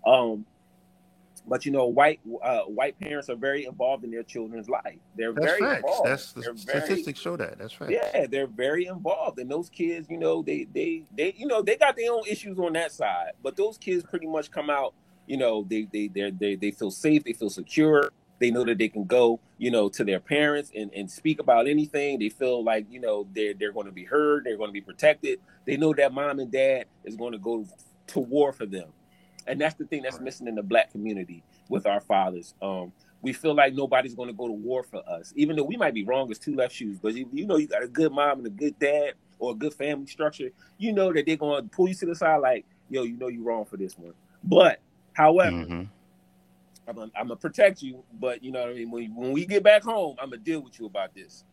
um 0.06 0.46
but 1.48 1.64
you 1.64 1.72
know, 1.72 1.86
white 1.86 2.20
uh, 2.42 2.60
white 2.62 2.98
parents 2.98 3.28
are 3.28 3.36
very 3.36 3.64
involved 3.64 4.04
in 4.04 4.10
their 4.10 4.22
children's 4.22 4.68
life. 4.68 4.98
They're 5.16 5.32
That's 5.32 5.46
very 5.46 5.60
facts. 5.60 5.78
involved. 5.78 6.08
That's 6.08 6.32
the 6.32 6.40
they're 6.42 6.56
statistics 6.56 7.04
very, 7.04 7.14
show 7.14 7.36
that. 7.36 7.58
That's 7.58 7.80
right. 7.80 7.90
Yeah, 7.90 8.26
they're 8.26 8.46
very 8.46 8.86
involved, 8.86 9.38
and 9.38 9.50
those 9.50 9.68
kids, 9.68 10.08
you 10.10 10.18
know, 10.18 10.42
they 10.42 10.66
they 10.74 11.04
they 11.16 11.34
you 11.36 11.46
know 11.46 11.62
they 11.62 11.76
got 11.76 11.96
their 11.96 12.12
own 12.12 12.22
issues 12.28 12.58
on 12.58 12.72
that 12.74 12.92
side, 12.92 13.32
but 13.42 13.56
those 13.56 13.78
kids 13.78 14.04
pretty 14.04 14.26
much 14.26 14.50
come 14.50 14.70
out. 14.70 14.94
You 15.26 15.36
know, 15.36 15.66
they 15.68 15.88
they 15.92 16.08
they 16.08 16.30
they 16.30 16.54
they 16.56 16.70
feel 16.70 16.90
safe. 16.90 17.24
They 17.24 17.32
feel 17.32 17.50
secure. 17.50 18.10
They 18.40 18.52
know 18.52 18.64
that 18.64 18.78
they 18.78 18.88
can 18.88 19.04
go, 19.04 19.40
you 19.58 19.72
know, 19.72 19.88
to 19.88 20.04
their 20.04 20.20
parents 20.20 20.70
and, 20.72 20.92
and 20.94 21.10
speak 21.10 21.40
about 21.40 21.66
anything. 21.66 22.20
They 22.20 22.28
feel 22.28 22.62
like, 22.62 22.86
you 22.88 23.00
know, 23.00 23.26
they're 23.34 23.52
they're 23.52 23.72
going 23.72 23.86
to 23.86 23.92
be 23.92 24.04
heard. 24.04 24.44
They're 24.44 24.56
going 24.56 24.68
to 24.68 24.72
be 24.72 24.80
protected. 24.80 25.40
They 25.66 25.76
know 25.76 25.92
that 25.94 26.14
mom 26.14 26.38
and 26.38 26.50
dad 26.50 26.84
is 27.04 27.16
going 27.16 27.32
to 27.32 27.38
go 27.38 27.66
to 28.08 28.20
war 28.20 28.52
for 28.52 28.64
them 28.64 28.92
and 29.48 29.60
that's 29.60 29.74
the 29.74 29.84
thing 29.86 30.02
that's 30.02 30.20
missing 30.20 30.46
in 30.46 30.54
the 30.54 30.62
black 30.62 30.92
community 30.92 31.42
with 31.68 31.86
our 31.86 32.00
fathers. 32.00 32.54
Um, 32.62 32.92
we 33.22 33.32
feel 33.32 33.54
like 33.54 33.74
nobody's 33.74 34.14
going 34.14 34.28
to 34.28 34.34
go 34.34 34.46
to 34.46 34.52
war 34.52 34.82
for 34.82 35.02
us, 35.08 35.32
even 35.34 35.56
though 35.56 35.64
we 35.64 35.76
might 35.76 35.94
be 35.94 36.04
wrong 36.04 36.30
as 36.30 36.38
two 36.38 36.54
left 36.54 36.74
shoes. 36.74 36.98
But 37.00 37.14
you, 37.14 37.28
you 37.32 37.46
know, 37.46 37.56
you 37.56 37.66
got 37.66 37.82
a 37.82 37.88
good 37.88 38.12
mom 38.12 38.38
and 38.38 38.46
a 38.46 38.50
good 38.50 38.78
dad 38.78 39.14
or 39.38 39.52
a 39.52 39.54
good 39.54 39.74
family 39.74 40.06
structure. 40.06 40.50
You 40.76 40.92
know 40.92 41.12
that 41.12 41.26
they're 41.26 41.36
going 41.36 41.64
to 41.64 41.68
pull 41.68 41.88
you 41.88 41.94
to 41.94 42.06
the 42.06 42.14
side, 42.14 42.36
like, 42.36 42.64
yo, 42.90 43.02
you 43.02 43.16
know 43.16 43.28
you're 43.28 43.42
wrong 43.42 43.64
for 43.64 43.76
this 43.76 43.98
one. 43.98 44.14
But 44.44 44.80
however, 45.14 45.56
mm-hmm. 45.56 45.82
I'm 46.88 47.10
gonna, 47.26 47.36
protect 47.36 47.82
you. 47.82 48.02
But 48.18 48.42
you 48.42 48.50
know 48.50 48.60
what 48.60 48.70
I 48.70 48.74
mean. 48.74 48.90
When 48.90 49.14
when 49.14 49.32
we 49.32 49.44
get 49.44 49.62
back 49.62 49.82
home, 49.82 50.16
I'm 50.20 50.30
gonna 50.30 50.40
deal 50.40 50.60
with 50.60 50.78
you 50.80 50.86
about 50.86 51.14
this. 51.14 51.44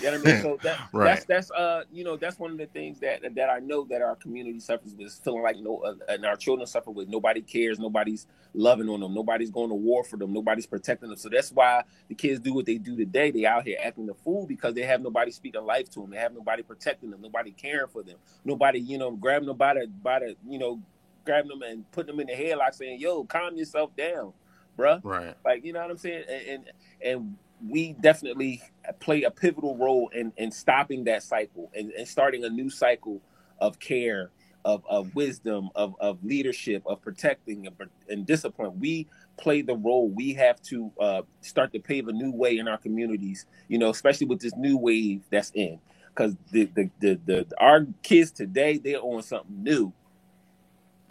You 0.00 0.10
know 0.10 0.18
what 0.18 0.28
I 0.28 0.32
mean? 0.32 0.42
So 0.42 0.58
that, 0.62 0.78
right. 0.92 1.04
that's 1.04 1.24
that's 1.24 1.50
uh 1.50 1.84
you 1.92 2.04
know 2.04 2.16
that's 2.16 2.38
one 2.38 2.50
of 2.50 2.58
the 2.58 2.66
things 2.66 3.00
that 3.00 3.22
that 3.34 3.50
I 3.50 3.58
know 3.60 3.84
that 3.90 4.02
our 4.02 4.16
community 4.16 4.60
suffers 4.60 4.94
with 4.94 5.12
feeling 5.24 5.42
like 5.42 5.56
no 5.58 5.78
uh, 5.78 5.94
and 6.08 6.24
our 6.24 6.36
children 6.36 6.66
suffer 6.66 6.90
with 6.90 7.08
nobody 7.08 7.40
cares, 7.40 7.78
nobody's 7.78 8.26
loving 8.54 8.88
on 8.88 9.00
them, 9.00 9.14
nobody's 9.14 9.50
going 9.50 9.68
to 9.68 9.74
war 9.74 10.04
for 10.04 10.16
them, 10.16 10.32
nobody's 10.32 10.66
protecting 10.66 11.08
them. 11.08 11.18
So 11.18 11.28
that's 11.28 11.52
why 11.52 11.84
the 12.08 12.14
kids 12.14 12.40
do 12.40 12.54
what 12.54 12.66
they 12.66 12.78
do 12.78 12.96
today. 12.96 13.30
They 13.30 13.46
out 13.46 13.64
here 13.64 13.78
acting 13.82 14.06
the 14.06 14.14
fool 14.14 14.46
because 14.46 14.74
they 14.74 14.82
have 14.82 15.00
nobody 15.00 15.30
speaking 15.30 15.64
life 15.64 15.90
to 15.90 16.00
them. 16.00 16.10
They 16.10 16.18
have 16.18 16.34
nobody 16.34 16.62
protecting 16.62 17.10
them, 17.10 17.20
nobody 17.20 17.50
caring 17.50 17.88
for 17.88 18.02
them, 18.02 18.16
nobody 18.44 18.80
you 18.80 18.98
know 18.98 19.12
grabbing 19.12 19.48
them 19.48 19.56
by 19.56 19.74
the 19.74 19.86
by 20.02 20.20
the 20.20 20.36
you 20.48 20.58
know 20.58 20.80
grabbing 21.24 21.48
them 21.48 21.62
and 21.62 21.90
putting 21.92 22.16
them 22.16 22.20
in 22.20 22.26
the 22.26 22.42
headlock 22.42 22.74
saying, 22.74 23.00
"Yo, 23.00 23.24
calm 23.24 23.56
yourself 23.56 23.94
down." 23.96 24.32
Bruh. 24.78 25.00
Right. 25.02 25.34
Like, 25.44 25.64
you 25.64 25.72
know 25.72 25.80
what 25.80 25.90
I'm 25.90 25.98
saying? 25.98 26.24
And, 26.28 26.48
and 26.48 26.64
and 27.02 27.36
we 27.68 27.94
definitely 27.94 28.62
play 29.00 29.22
a 29.22 29.30
pivotal 29.30 29.76
role 29.76 30.10
in, 30.14 30.32
in 30.36 30.50
stopping 30.50 31.04
that 31.04 31.22
cycle 31.22 31.70
and, 31.74 31.90
and 31.92 32.06
starting 32.06 32.44
a 32.44 32.50
new 32.50 32.68
cycle 32.68 33.20
of 33.60 33.78
care, 33.78 34.30
of, 34.64 34.82
of 34.88 35.14
wisdom, 35.14 35.70
of, 35.74 35.94
of 36.00 36.22
leadership, 36.24 36.82
of 36.86 37.00
protecting 37.00 37.66
and, 37.66 37.76
and 38.08 38.26
discipline. 38.26 38.78
We 38.78 39.06
play 39.36 39.62
the 39.62 39.76
role. 39.76 40.08
We 40.08 40.34
have 40.34 40.60
to 40.62 40.92
uh, 41.00 41.22
start 41.40 41.72
to 41.72 41.80
pave 41.80 42.08
a 42.08 42.12
new 42.12 42.32
way 42.32 42.58
in 42.58 42.68
our 42.68 42.78
communities, 42.78 43.46
you 43.68 43.78
know, 43.78 43.90
especially 43.90 44.26
with 44.26 44.40
this 44.40 44.54
new 44.56 44.76
wave 44.76 45.22
that's 45.30 45.50
in. 45.54 45.78
Because 46.08 46.36
the, 46.52 46.66
the, 46.74 46.90
the, 47.00 47.20
the, 47.24 47.46
our 47.58 47.86
kids 48.02 48.30
today, 48.30 48.78
they're 48.78 49.00
on 49.00 49.22
something 49.22 49.62
new. 49.62 49.92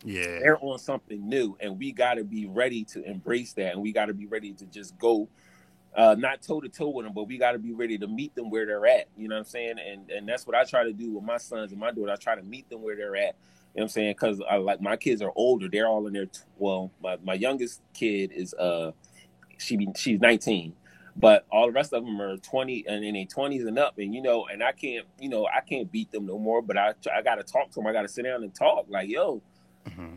Yeah. 0.06 0.40
They're 0.40 0.60
on 0.60 0.80
something 0.80 1.28
new. 1.28 1.58
And 1.60 1.78
we 1.78 1.92
got 1.92 2.16
to 2.16 2.24
be 2.24 2.46
ready 2.46 2.84
to 2.86 3.04
embrace 3.04 3.54
that. 3.54 3.74
And 3.74 3.82
we 3.82 3.92
got 3.92 4.06
to 4.06 4.14
be 4.14 4.28
ready 4.28 4.54
to 4.54 4.66
just 4.66 4.98
go 4.98 5.28
uh, 5.96 6.16
not 6.18 6.42
toe 6.42 6.60
to 6.60 6.70
toe 6.70 6.90
with 6.90 7.06
them, 7.06 7.14
but 7.14 7.26
we 7.26 7.38
got 7.38 7.52
to 7.52 7.60
be 7.60 7.72
ready 7.72 7.98
to 7.98 8.08
meet 8.08 8.34
them 8.36 8.50
where 8.50 8.66
they're 8.66 8.86
at. 8.88 9.08
You 9.16 9.28
know 9.28 9.36
what 9.36 9.40
I'm 9.42 9.46
saying? 9.46 9.76
And 9.80 10.10
and 10.10 10.28
that's 10.28 10.48
what 10.48 10.56
I 10.56 10.64
try 10.64 10.84
to 10.84 10.94
do 10.94 11.12
with 11.12 11.24
my 11.24 11.38
sons 11.38 11.72
and 11.72 11.80
my 11.80 11.92
daughter. 11.92 12.12
I 12.12 12.16
try 12.16 12.36
to 12.36 12.44
meet 12.44 12.70
them 12.70 12.82
where 12.82 12.96
they're 12.96 13.16
at. 13.16 13.36
You 13.76 13.80
know 13.80 13.84
what 13.84 13.84
I'm 13.84 13.90
saying? 13.90 14.12
Because 14.14 14.42
I 14.50 14.58
like 14.58 14.82
my 14.82 14.96
kids 14.96 15.22
are 15.22 15.32
older. 15.36 15.68
They're 15.70 15.88
all 15.88 16.08
in 16.08 16.14
their 16.14 16.26
t- 16.26 16.42
well. 16.58 16.92
My, 17.02 17.18
my 17.24 17.34
youngest 17.36 17.82
kid 17.94 18.32
is 18.32 18.54
uh 18.56 18.92
she 19.58 19.88
she's 19.96 20.20
19, 20.20 20.74
but 21.16 21.46
all 21.52 21.68
the 21.68 21.72
rest 21.72 21.94
of 21.94 22.04
them 22.04 22.20
are 22.20 22.38
20 22.38 22.86
and 22.88 23.06
in 23.06 23.14
their 23.14 23.26
20s 23.26 23.68
and 23.68 23.78
up. 23.78 23.98
And 24.00 24.16
you 24.16 24.22
know, 24.22 24.48
and 24.48 24.64
I 24.64 24.72
can't 24.72 25.06
you 25.20 25.30
know 25.30 25.48
I 25.48 25.62
can't 25.62 25.92
beat 25.92 26.12
them 26.12 26.26
no 26.26 26.40
more. 26.40 26.64
But 26.64 26.78
I 26.78 26.94
I 27.16 27.22
got 27.22 27.36
to 27.36 27.44
talk 27.44 27.70
to 27.72 27.76
them. 27.76 27.88
I 27.88 27.94
got 27.94 28.02
to 28.04 28.10
sit 28.10 28.24
down 28.24 28.44
and 28.44 28.54
talk. 28.54 28.86
Like 28.90 29.10
yo. 29.10 29.42
Mm-hmm 29.88 30.16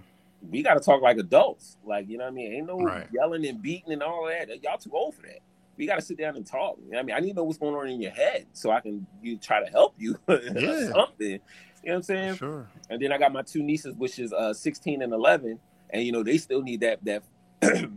we 0.49 0.63
got 0.63 0.75
to 0.75 0.81
talk 0.81 1.03
like 1.03 1.17
adults. 1.17 1.77
Like, 1.85 2.09
you 2.09 2.19
know 2.19 2.25
what 2.25 2.31
I 2.31 2.35
mean? 2.35 2.53
Ain't 2.53 2.67
no 2.69 2.79
right. 2.79 3.09
yelling 3.13 3.45
and 3.47 3.61
beating 3.61 3.93
and 3.93 4.01
all 4.01 4.29
that. 4.29 4.63
Y'all 4.63 4.79
too 4.79 4.93
old 4.93 5.17
for 5.17 5.23
that 5.23 5.41
we 5.77 5.87
got 5.87 5.97
to 5.97 6.03
sit 6.03 6.19
down 6.19 6.37
and 6.37 6.47
talk. 6.47 6.79
I 6.97 7.03
mean, 7.03 7.15
I 7.15 7.21
need 7.21 7.31
to 7.31 7.35
know 7.35 7.45
what's 7.45 7.59
going 7.59 7.75
on 7.75 7.89
in 7.89 8.01
your 8.01 8.13
head 8.13 8.47
so 8.53 8.71
I 8.71 8.81
can 8.81 9.07
you 9.23 9.37
try 9.37 9.63
to 9.65 9.71
help 9.71 9.95
you 9.99 10.19
yeah. 10.29 10.91
something. 10.93 11.41
You 11.87 11.93
know 11.93 11.93
what 11.93 11.95
I'm 11.95 12.03
saying? 12.03 12.37
Sure. 12.37 12.69
And 12.91 13.01
then 13.01 13.13
I 13.13 13.19
got 13.19 13.33
my 13.33 13.43
two 13.43 13.63
nieces, 13.63 13.95
which 13.95 14.19
is 14.19 14.33
uh, 14.33 14.53
16 14.53 15.03
and 15.03 15.13
11, 15.13 15.59
and 15.91 16.03
you 16.03 16.13
know 16.13 16.23
they 16.23 16.39
still 16.39 16.63
need 16.63 16.81
that. 16.81 17.05
That 17.05 17.23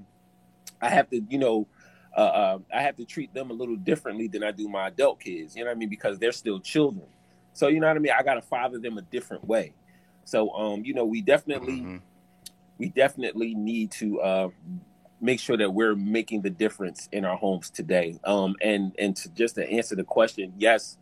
I 0.81 0.89
have 0.89 1.09
to, 1.09 1.21
you 1.29 1.37
know, 1.37 1.67
uh, 2.15 2.19
uh, 2.19 2.59
I 2.73 2.81
have 2.81 2.97
to 2.97 3.05
treat 3.05 3.33
them 3.33 3.49
a 3.49 3.53
little 3.53 3.75
differently 3.75 4.27
than 4.27 4.43
I 4.43 4.51
do 4.51 4.67
my 4.67 4.87
adult 4.87 5.19
kids. 5.19 5.55
You 5.55 5.63
know 5.63 5.69
what 5.69 5.77
I 5.77 5.79
mean? 5.79 5.89
Because 5.89 6.19
they're 6.19 6.31
still 6.31 6.59
children. 6.59 7.07
So 7.53 7.67
you 7.67 7.79
know 7.79 7.87
what 7.87 7.95
I 7.95 7.99
mean? 7.99 8.13
I 8.17 8.23
got 8.23 8.35
to 8.35 8.41
father 8.41 8.77
them 8.77 8.97
a 8.97 9.01
different 9.01 9.45
way. 9.45 9.73
So 10.25 10.51
um, 10.51 10.83
you 10.85 10.93
know, 10.93 11.05
we 11.05 11.21
definitely. 11.21 11.79
Mm-hmm. 11.79 11.97
We 12.77 12.87
definitely 12.87 13.55
need 13.55 13.91
to 13.91 14.21
uh, 14.21 14.49
make 15.21 15.39
sure 15.39 15.57
that 15.57 15.73
we're 15.73 15.95
making 15.95 16.41
the 16.41 16.49
difference 16.49 17.09
in 17.11 17.25
our 17.25 17.37
homes 17.37 17.69
today. 17.69 18.19
Um, 18.23 18.55
and 18.61 18.93
and 18.99 19.15
to 19.17 19.29
just 19.29 19.55
to 19.55 19.69
answer 19.69 19.95
the 19.95 20.03
question, 20.03 20.53
yes, 20.57 20.97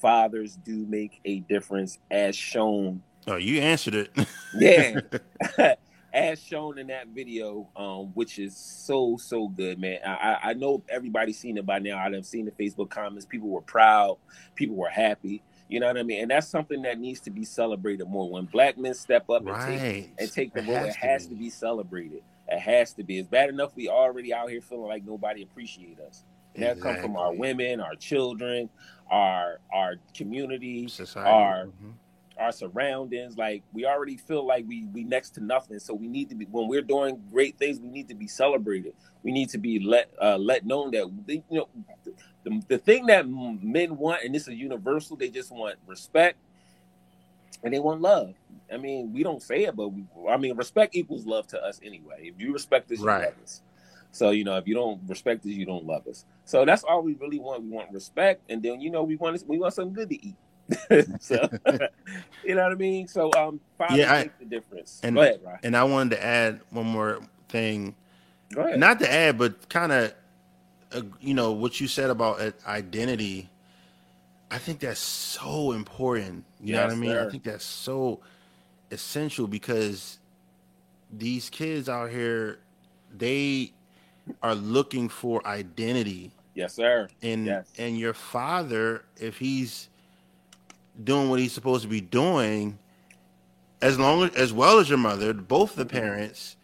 fathers 0.00 0.56
do 0.56 0.86
make 0.86 1.20
a 1.24 1.40
difference, 1.40 1.98
as 2.10 2.34
shown. 2.34 3.02
Oh, 3.26 3.36
you 3.36 3.60
answered 3.60 3.94
it. 3.94 4.10
yeah, 4.54 5.00
as 6.12 6.42
shown 6.42 6.78
in 6.78 6.88
that 6.88 7.08
video, 7.08 7.68
um, 7.76 8.06
which 8.14 8.38
is 8.38 8.56
so 8.56 9.16
so 9.16 9.48
good, 9.48 9.78
man. 9.78 9.98
I, 10.04 10.38
I 10.42 10.52
know 10.54 10.82
everybody's 10.88 11.38
seen 11.38 11.56
it 11.58 11.66
by 11.66 11.78
now. 11.78 11.98
I've 11.98 12.26
seen 12.26 12.46
the 12.46 12.52
Facebook 12.52 12.90
comments. 12.90 13.26
People 13.26 13.48
were 13.48 13.60
proud. 13.60 14.16
People 14.54 14.76
were 14.76 14.88
happy. 14.88 15.42
You 15.68 15.78
know 15.78 15.86
what 15.86 15.98
I 15.98 16.02
mean? 16.02 16.22
And 16.22 16.30
that's 16.32 16.48
something 16.48 16.82
that 16.82 16.98
needs 16.98 17.20
to 17.20 17.30
be 17.30 17.44
celebrated 17.44 18.08
more. 18.08 18.28
When 18.28 18.46
black 18.46 18.76
men 18.76 18.92
step 18.92 19.30
up 19.30 19.44
right. 19.44 19.68
and 19.68 19.80
take 19.80 20.12
and 20.18 20.32
take 20.32 20.52
the 20.52 20.62
role, 20.62 20.84
it 20.84 20.96
has 20.96 21.28
to 21.28 21.34
be 21.36 21.48
celebrated. 21.48 22.22
It 22.50 22.58
has 22.58 22.92
to 22.94 23.04
be. 23.04 23.18
It's 23.18 23.28
bad 23.28 23.48
enough 23.48 23.76
we 23.76 23.88
already 23.88 24.34
out 24.34 24.50
here 24.50 24.60
feeling 24.60 24.88
like 24.88 25.04
nobody 25.04 25.42
appreciate 25.42 25.98
us. 26.00 26.24
And 26.54 26.64
exactly. 26.64 26.82
that 26.82 26.96
come 26.96 27.02
from 27.02 27.16
our 27.16 27.32
women, 27.32 27.80
our 27.80 27.94
children, 27.94 28.68
our 29.10 29.60
our 29.72 29.96
community, 30.14 30.88
Society. 30.88 31.30
our 31.30 31.66
mm-hmm. 31.66 31.90
our 32.38 32.50
surroundings. 32.50 33.38
Like 33.38 33.62
we 33.72 33.86
already 33.86 34.16
feel 34.16 34.44
like 34.44 34.64
we 34.66 34.86
we 34.92 35.04
next 35.04 35.30
to 35.30 35.44
nothing. 35.44 35.78
So 35.78 35.94
we 35.94 36.08
need 36.08 36.28
to 36.30 36.34
be 36.34 36.46
when 36.46 36.66
we're 36.66 36.82
doing 36.82 37.22
great 37.30 37.56
things. 37.56 37.78
We 37.78 37.88
need 37.88 38.08
to 38.08 38.14
be 38.16 38.26
celebrated. 38.26 38.94
We 39.22 39.30
need 39.30 39.50
to 39.50 39.58
be 39.58 39.78
let 39.78 40.10
uh, 40.20 40.38
let 40.38 40.66
known 40.66 40.90
that 40.90 41.08
they, 41.26 41.44
you 41.48 41.58
know 41.58 41.68
the, 42.42 42.62
the 42.68 42.78
thing 42.78 43.06
that 43.06 43.28
men 43.28 43.96
want, 43.96 44.24
and 44.24 44.34
this 44.34 44.48
is 44.48 44.54
universal. 44.54 45.16
They 45.16 45.28
just 45.28 45.52
want 45.52 45.76
respect, 45.86 46.38
and 47.62 47.72
they 47.72 47.78
want 47.78 48.00
love. 48.00 48.34
I 48.72 48.76
mean, 48.76 49.12
we 49.12 49.22
don't 49.22 49.42
say 49.42 49.64
it, 49.64 49.76
but 49.76 49.88
we, 49.88 50.04
I 50.28 50.36
mean, 50.36 50.56
respect 50.56 50.94
equals 50.94 51.26
love 51.26 51.46
to 51.48 51.62
us 51.62 51.80
anyway. 51.84 52.32
If 52.34 52.40
you 52.40 52.52
respect 52.52 52.90
us, 52.92 53.00
you 53.00 53.06
right. 53.06 53.24
love 53.24 53.34
us. 53.42 53.62
So 54.12 54.30
you 54.30 54.44
know, 54.44 54.56
if 54.56 54.66
you 54.66 54.74
don't 54.74 55.00
respect 55.06 55.44
us, 55.44 55.52
you 55.52 55.66
don't 55.66 55.86
love 55.86 56.06
us. 56.06 56.24
So 56.44 56.64
that's 56.64 56.82
all 56.84 57.02
we 57.02 57.14
really 57.14 57.38
want. 57.38 57.62
We 57.62 57.70
want 57.70 57.92
respect, 57.92 58.42
and 58.48 58.62
then 58.62 58.80
you 58.80 58.90
know, 58.90 59.02
we 59.02 59.16
want 59.16 59.42
we 59.46 59.58
want 59.58 59.74
something 59.74 59.94
good 59.94 60.08
to 60.10 60.26
eat. 60.26 60.36
so 61.20 61.48
you 62.44 62.54
know 62.54 62.62
what 62.62 62.72
I 62.72 62.74
mean. 62.74 63.08
So 63.08 63.30
um, 63.34 63.60
yeah, 63.92 64.12
I, 64.12 64.30
the 64.38 64.46
difference. 64.46 65.00
And, 65.02 65.16
Go 65.16 65.22
ahead, 65.22 65.40
Ryan. 65.44 65.58
And 65.62 65.76
I 65.76 65.84
wanted 65.84 66.16
to 66.16 66.24
add 66.24 66.60
one 66.70 66.86
more 66.86 67.20
thing. 67.48 67.94
Go 68.52 68.62
ahead. 68.62 68.80
Not 68.80 68.98
to 69.00 69.12
add, 69.12 69.38
but 69.38 69.68
kind 69.68 69.92
of, 69.92 70.14
uh, 70.92 71.02
you 71.20 71.34
know, 71.34 71.52
what 71.52 71.80
you 71.80 71.86
said 71.86 72.10
about 72.10 72.40
identity. 72.66 73.48
I 74.50 74.58
think 74.58 74.80
that's 74.80 75.00
so 75.00 75.72
important. 75.72 76.44
You 76.60 76.74
yes, 76.74 76.76
know 76.76 76.86
what 76.86 76.92
I 76.92 76.96
mean? 76.96 77.10
Sir. 77.10 77.26
I 77.26 77.30
think 77.30 77.42
that's 77.44 77.64
so 77.64 78.20
essential 78.90 79.46
because 79.46 80.18
these 81.12 81.48
kids 81.50 81.88
out 81.88 82.10
here, 82.10 82.58
they 83.16 83.72
are 84.42 84.54
looking 84.54 85.08
for 85.08 85.46
identity. 85.46 86.32
Yes, 86.54 86.74
sir. 86.74 87.08
And 87.22 87.46
yes. 87.46 87.70
and 87.78 87.98
your 87.98 88.12
father, 88.12 89.04
if 89.18 89.38
he's 89.38 89.88
doing 91.02 91.30
what 91.30 91.40
he's 91.40 91.52
supposed 91.52 91.82
to 91.82 91.88
be 91.88 92.00
doing, 92.00 92.78
as 93.80 93.98
long 93.98 94.24
as 94.24 94.34
as 94.34 94.52
well 94.52 94.78
as 94.78 94.88
your 94.88 94.98
mother, 94.98 95.32
both 95.32 95.76
the 95.76 95.84
mm-hmm. 95.84 95.96
parents, 95.96 96.56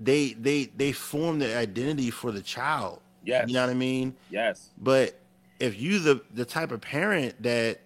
they 0.00 0.34
they 0.34 0.66
they 0.76 0.92
form 0.92 1.40
the 1.40 1.56
identity 1.56 2.10
for 2.10 2.30
the 2.30 2.42
child. 2.42 3.00
Yes. 3.24 3.48
You 3.48 3.54
know 3.54 3.62
what 3.62 3.70
I 3.70 3.74
mean? 3.74 4.14
Yes. 4.30 4.70
But 4.78 5.18
if 5.60 5.80
you 5.80 5.98
the 5.98 6.22
the 6.32 6.44
type 6.44 6.72
of 6.72 6.80
parent 6.80 7.42
that 7.42 7.80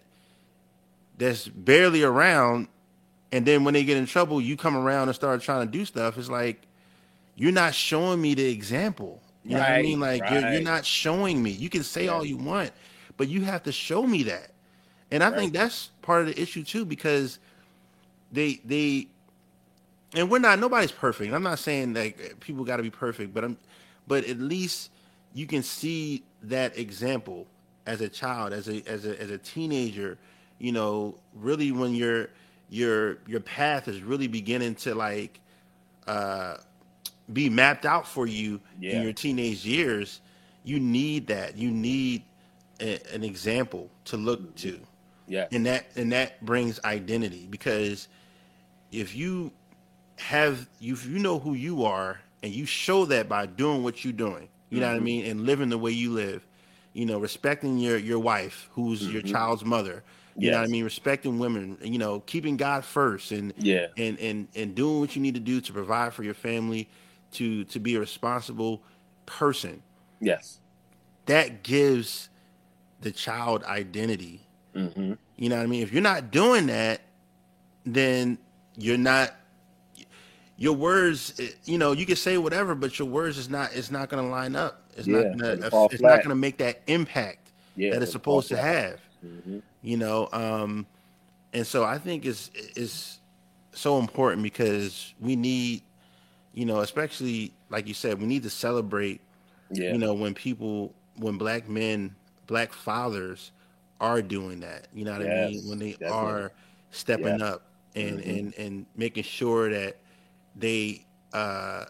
that's 1.19 1.49
barely 1.49 2.03
around 2.03 2.69
and 3.33 3.47
then 3.47 3.65
when 3.65 3.75
they 3.75 3.85
get 3.85 3.97
in 3.97 4.07
trouble, 4.07 4.41
you 4.41 4.57
come 4.57 4.77
around 4.77 5.09
and 5.09 5.15
start 5.15 5.41
trying 5.43 5.67
to 5.67 5.71
do 5.71 5.85
stuff, 5.85 6.19
it's 6.19 6.29
like 6.29 6.63
you're 7.37 7.53
not 7.53 7.75
showing 7.75 8.21
me 8.21 8.35
the 8.35 8.49
example. 8.49 9.21
You 9.45 9.57
right, 9.57 9.63
know 9.63 9.69
what 9.69 9.79
I 9.79 9.83
mean? 9.83 10.01
Like 10.01 10.23
right. 10.23 10.33
you're, 10.33 10.53
you're, 10.53 10.63
not 10.63 10.85
showing 10.85 11.43
me. 11.43 11.51
You 11.51 11.71
can 11.71 11.83
say 11.83 12.07
yeah. 12.07 12.11
all 12.11 12.25
you 12.25 12.37
want, 12.37 12.73
but 13.17 13.29
you 13.29 13.43
have 13.43 13.63
to 13.65 13.73
show 13.73 14.03
me 14.03 14.25
that. 14.25 14.51
And 15.11 15.23
I 15.23 15.31
right. 15.31 15.39
think 15.39 15.53
that's 15.53 15.91
part 16.03 16.23
of 16.23 16.27
the 16.27 16.41
issue 16.41 16.63
too, 16.63 16.85
because 16.85 17.39
they 18.33 18.61
they 18.65 19.09
and 20.15 20.31
we're 20.31 20.41
not 20.41 20.59
nobody's 20.59 20.93
perfect. 20.93 21.33
I'm 21.33 21.43
not 21.43 21.59
saying 21.59 21.95
like 21.95 22.19
uh, 22.21 22.35
people 22.41 22.65
got 22.65 22.79
to 22.79 22.83
be 22.83 22.91
perfect, 22.91 23.33
but 23.33 23.45
I'm 23.45 23.57
but 24.07 24.25
at 24.25 24.39
least 24.39 24.91
you 25.35 25.47
can 25.47 25.63
see 25.63 26.25
that 26.43 26.77
example 26.77 27.47
as 27.91 28.01
a 28.01 28.09
child, 28.09 28.53
as 28.53 28.69
a 28.69 28.83
as 28.89 29.05
a 29.05 29.21
as 29.21 29.31
a 29.31 29.39
teenager. 29.39 30.17
You 30.59 30.73
know, 30.73 31.17
really 31.35 31.73
when 31.73 31.95
your 31.95 32.29
your 32.69 33.19
your 33.27 33.41
path 33.41 33.89
is 33.89 34.03
really 34.03 34.29
beginning 34.29 34.77
to 34.77 34.95
like 34.95 35.41
uh 36.07 36.57
be 37.33 37.49
mapped 37.49 37.87
out 37.87 38.07
for 38.07 38.27
you 38.27 38.61
yeah. 38.81 38.97
in 38.97 39.03
your 39.03 39.13
teenage 39.13 39.65
years, 39.65 40.21
you 40.65 40.81
need 40.81 41.27
that. 41.29 41.57
You 41.57 41.71
need 41.71 42.25
a, 42.81 42.99
an 43.13 43.25
example 43.25 43.89
to 44.07 44.17
look 44.17 44.55
to. 44.57 44.81
Yeah. 45.27 45.47
And 45.53 45.67
that 45.67 45.87
and 45.97 46.13
that 46.13 46.45
brings 46.45 46.81
identity 46.85 47.47
because 47.51 48.09
if 48.91 49.15
you 49.15 49.53
have 50.17 50.69
you 50.81 50.95
if 50.95 51.07
you 51.07 51.19
know 51.19 51.39
who 51.39 51.55
you 51.55 51.85
are 51.85 52.21
and 52.43 52.53
you 52.53 52.67
show 52.67 53.05
that 53.07 53.29
by 53.29 53.47
doing 53.47 53.83
what 53.83 54.05
you're 54.05 54.13
doing, 54.13 54.49
you 54.69 54.77
mm-hmm. 54.77 54.81
know 54.81 54.87
what 54.87 54.93
I 54.93 54.97
mm-hmm. 54.97 55.05
mean, 55.05 55.27
and 55.27 55.47
living 55.47 55.69
the 55.69 55.79
way 55.79 55.93
you 55.93 56.13
live, 56.13 56.47
you 56.93 57.07
know, 57.07 57.19
respecting 57.19 57.79
your 57.79 57.97
your 57.97 58.19
wife 58.19 58.69
who's 58.73 59.03
mm-hmm. 59.03 59.13
your 59.13 59.23
child's 59.23 59.65
mother, 59.65 60.03
you 60.37 60.47
yes. 60.47 60.53
know 60.53 60.61
what 60.61 60.69
I 60.69 60.71
mean? 60.71 60.85
Respecting 60.85 61.39
women, 61.39 61.79
you 61.83 61.99
know, 61.99 62.21
keeping 62.21 62.57
God 62.57 62.85
first 62.85 63.33
and 63.33 63.53
yeah, 63.59 63.87
and 63.97 64.19
and 64.19 64.49
and 64.55 64.75
doing 64.75 65.01
what 65.01 65.15
you 65.15 65.23
need 65.23 65.35
to 65.35 65.41
do 65.41 65.61
to 65.61 65.73
provide 65.73 66.13
for 66.15 66.23
your 66.23 66.35
family 66.35 66.89
to 67.33 67.65
to 67.65 67.79
be 67.79 67.95
a 67.95 68.01
responsible 68.01 68.83
person. 69.27 69.83
Yes. 70.21 70.59
That 71.27 71.63
gives 71.63 72.29
the 73.01 73.13
child 73.13 73.65
identity. 73.65 74.47
Mm-hmm. 74.75 75.15
You 75.37 75.49
know 75.49 75.57
what 75.57 75.63
I 75.63 75.67
mean? 75.67 75.83
If 75.83 75.93
you're 75.93 76.03
not 76.03 76.31
doing 76.31 76.67
that, 76.67 77.01
then 77.87 78.39
you're 78.77 78.99
not 78.99 79.35
your 80.57 80.75
words 80.75 81.41
you 81.65 81.79
know 81.79 81.93
you 81.93 82.05
can 82.05 82.17
say 82.17 82.37
whatever 82.37 82.75
but 82.75 82.99
your 82.99 83.09
words 83.09 83.39
is 83.39 83.49
not 83.49 83.71
it's 83.75 83.91
not 83.91 84.11
going 84.11 84.23
to 84.23 84.31
line 84.31 84.55
up 84.55 84.80
it's 84.97 85.07
yeah, 85.07 85.23
not 85.23 85.39
going 85.39 85.61
to 85.61 85.89
it's 85.93 86.03
not 86.03 86.23
to 86.23 86.35
make 86.35 86.59
that 86.59 86.83
impact 86.87 87.51
yeah, 87.77 87.91
that 87.91 88.03
it's 88.03 88.13
supposed 88.13 88.49
to 88.49 88.57
have 88.57 89.01
mm-hmm. 89.25 89.59
you 89.83 89.97
know 89.97 90.29
um 90.33 90.87
and 91.53 91.67
so 91.67 91.85
i 91.85 91.99
think 91.99 92.25
it's 92.25 92.51
it's 92.55 93.19
so 93.73 93.99
important 93.99 94.43
because 94.43 95.15
we 95.21 95.37
need 95.37 95.83
you 96.53 96.65
know, 96.65 96.81
especially 96.81 97.53
like 97.69 97.87
you 97.87 97.95
said, 97.95 98.21
we 98.21 98.27
need 98.27 98.43
to 98.43 98.51
celebrate. 98.51 99.21
Yeah. 99.71 99.93
You 99.93 99.99
know, 99.99 100.15
when 100.15 100.35
people, 100.35 100.93
when 101.17 101.39
black 101.39 101.69
men, 101.69 102.15
black 102.47 102.73
fathers 102.73 103.53
are 104.01 104.21
doing 104.21 104.61
that. 104.61 104.89
You 104.93 105.05
know 105.05 105.13
what 105.13 105.23
yes, 105.23 105.49
I 105.49 105.51
mean? 105.51 105.69
When 105.69 105.79
they 105.79 105.93
definitely. 105.93 106.17
are 106.17 106.53
stepping 106.91 107.39
yeah. 107.39 107.47
up 107.47 107.63
and 107.95 108.19
mm-hmm. 108.19 108.31
and 108.31 108.55
and 108.59 108.87
making 108.97 109.23
sure 109.23 109.71
that 109.71 109.97
they 110.57 111.05
uh 111.33 111.85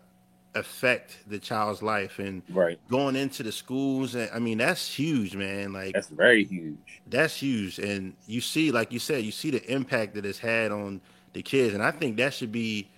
affect 0.56 1.18
the 1.28 1.38
child's 1.38 1.80
life 1.80 2.18
and 2.18 2.42
right 2.50 2.80
going 2.88 3.14
into 3.14 3.44
the 3.44 3.52
schools 3.52 4.16
and 4.16 4.28
i 4.34 4.38
mean 4.40 4.58
that's 4.58 4.92
huge 4.92 5.36
man 5.36 5.72
like 5.72 5.94
that's 5.94 6.08
very 6.08 6.42
huge 6.42 7.00
that's 7.06 7.36
huge 7.36 7.78
and 7.78 8.14
you 8.26 8.40
see 8.40 8.72
like 8.72 8.90
you 8.90 8.98
said 8.98 9.22
you 9.22 9.30
see 9.30 9.50
the 9.50 9.64
impact 9.72 10.12
that 10.12 10.26
it's 10.26 10.40
had 10.40 10.72
on 10.72 11.00
the 11.34 11.42
kids 11.42 11.72
and 11.72 11.84
i 11.84 11.92
think 11.92 12.16
that 12.16 12.34
should 12.34 12.50
be 12.50 12.88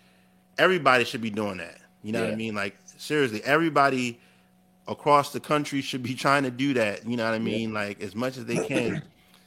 everybody 0.59 1.05
should 1.05 1.20
be 1.20 1.30
doing 1.30 1.59
that. 1.59 1.78
You 2.03 2.12
know 2.12 2.20
yeah. 2.20 2.26
what 2.26 2.34
I 2.34 2.36
mean? 2.36 2.55
Like 2.55 2.76
seriously, 2.84 3.42
everybody 3.44 4.20
across 4.88 5.32
the 5.32 5.40
country 5.40 5.80
should 5.80 6.03
be 6.03 6.14
trying 6.26 6.44
to 6.44 6.50
do 6.50 6.74
that. 6.74 7.07
You 7.07 7.16
know 7.16 7.24
what 7.24 7.34
I 7.34 7.38
mean? 7.38 7.70
Yeah. 7.70 7.80
Like 7.80 8.00
as 8.00 8.14
much 8.14 8.36
as 8.36 8.44
they 8.44 8.64
can, 8.66 9.03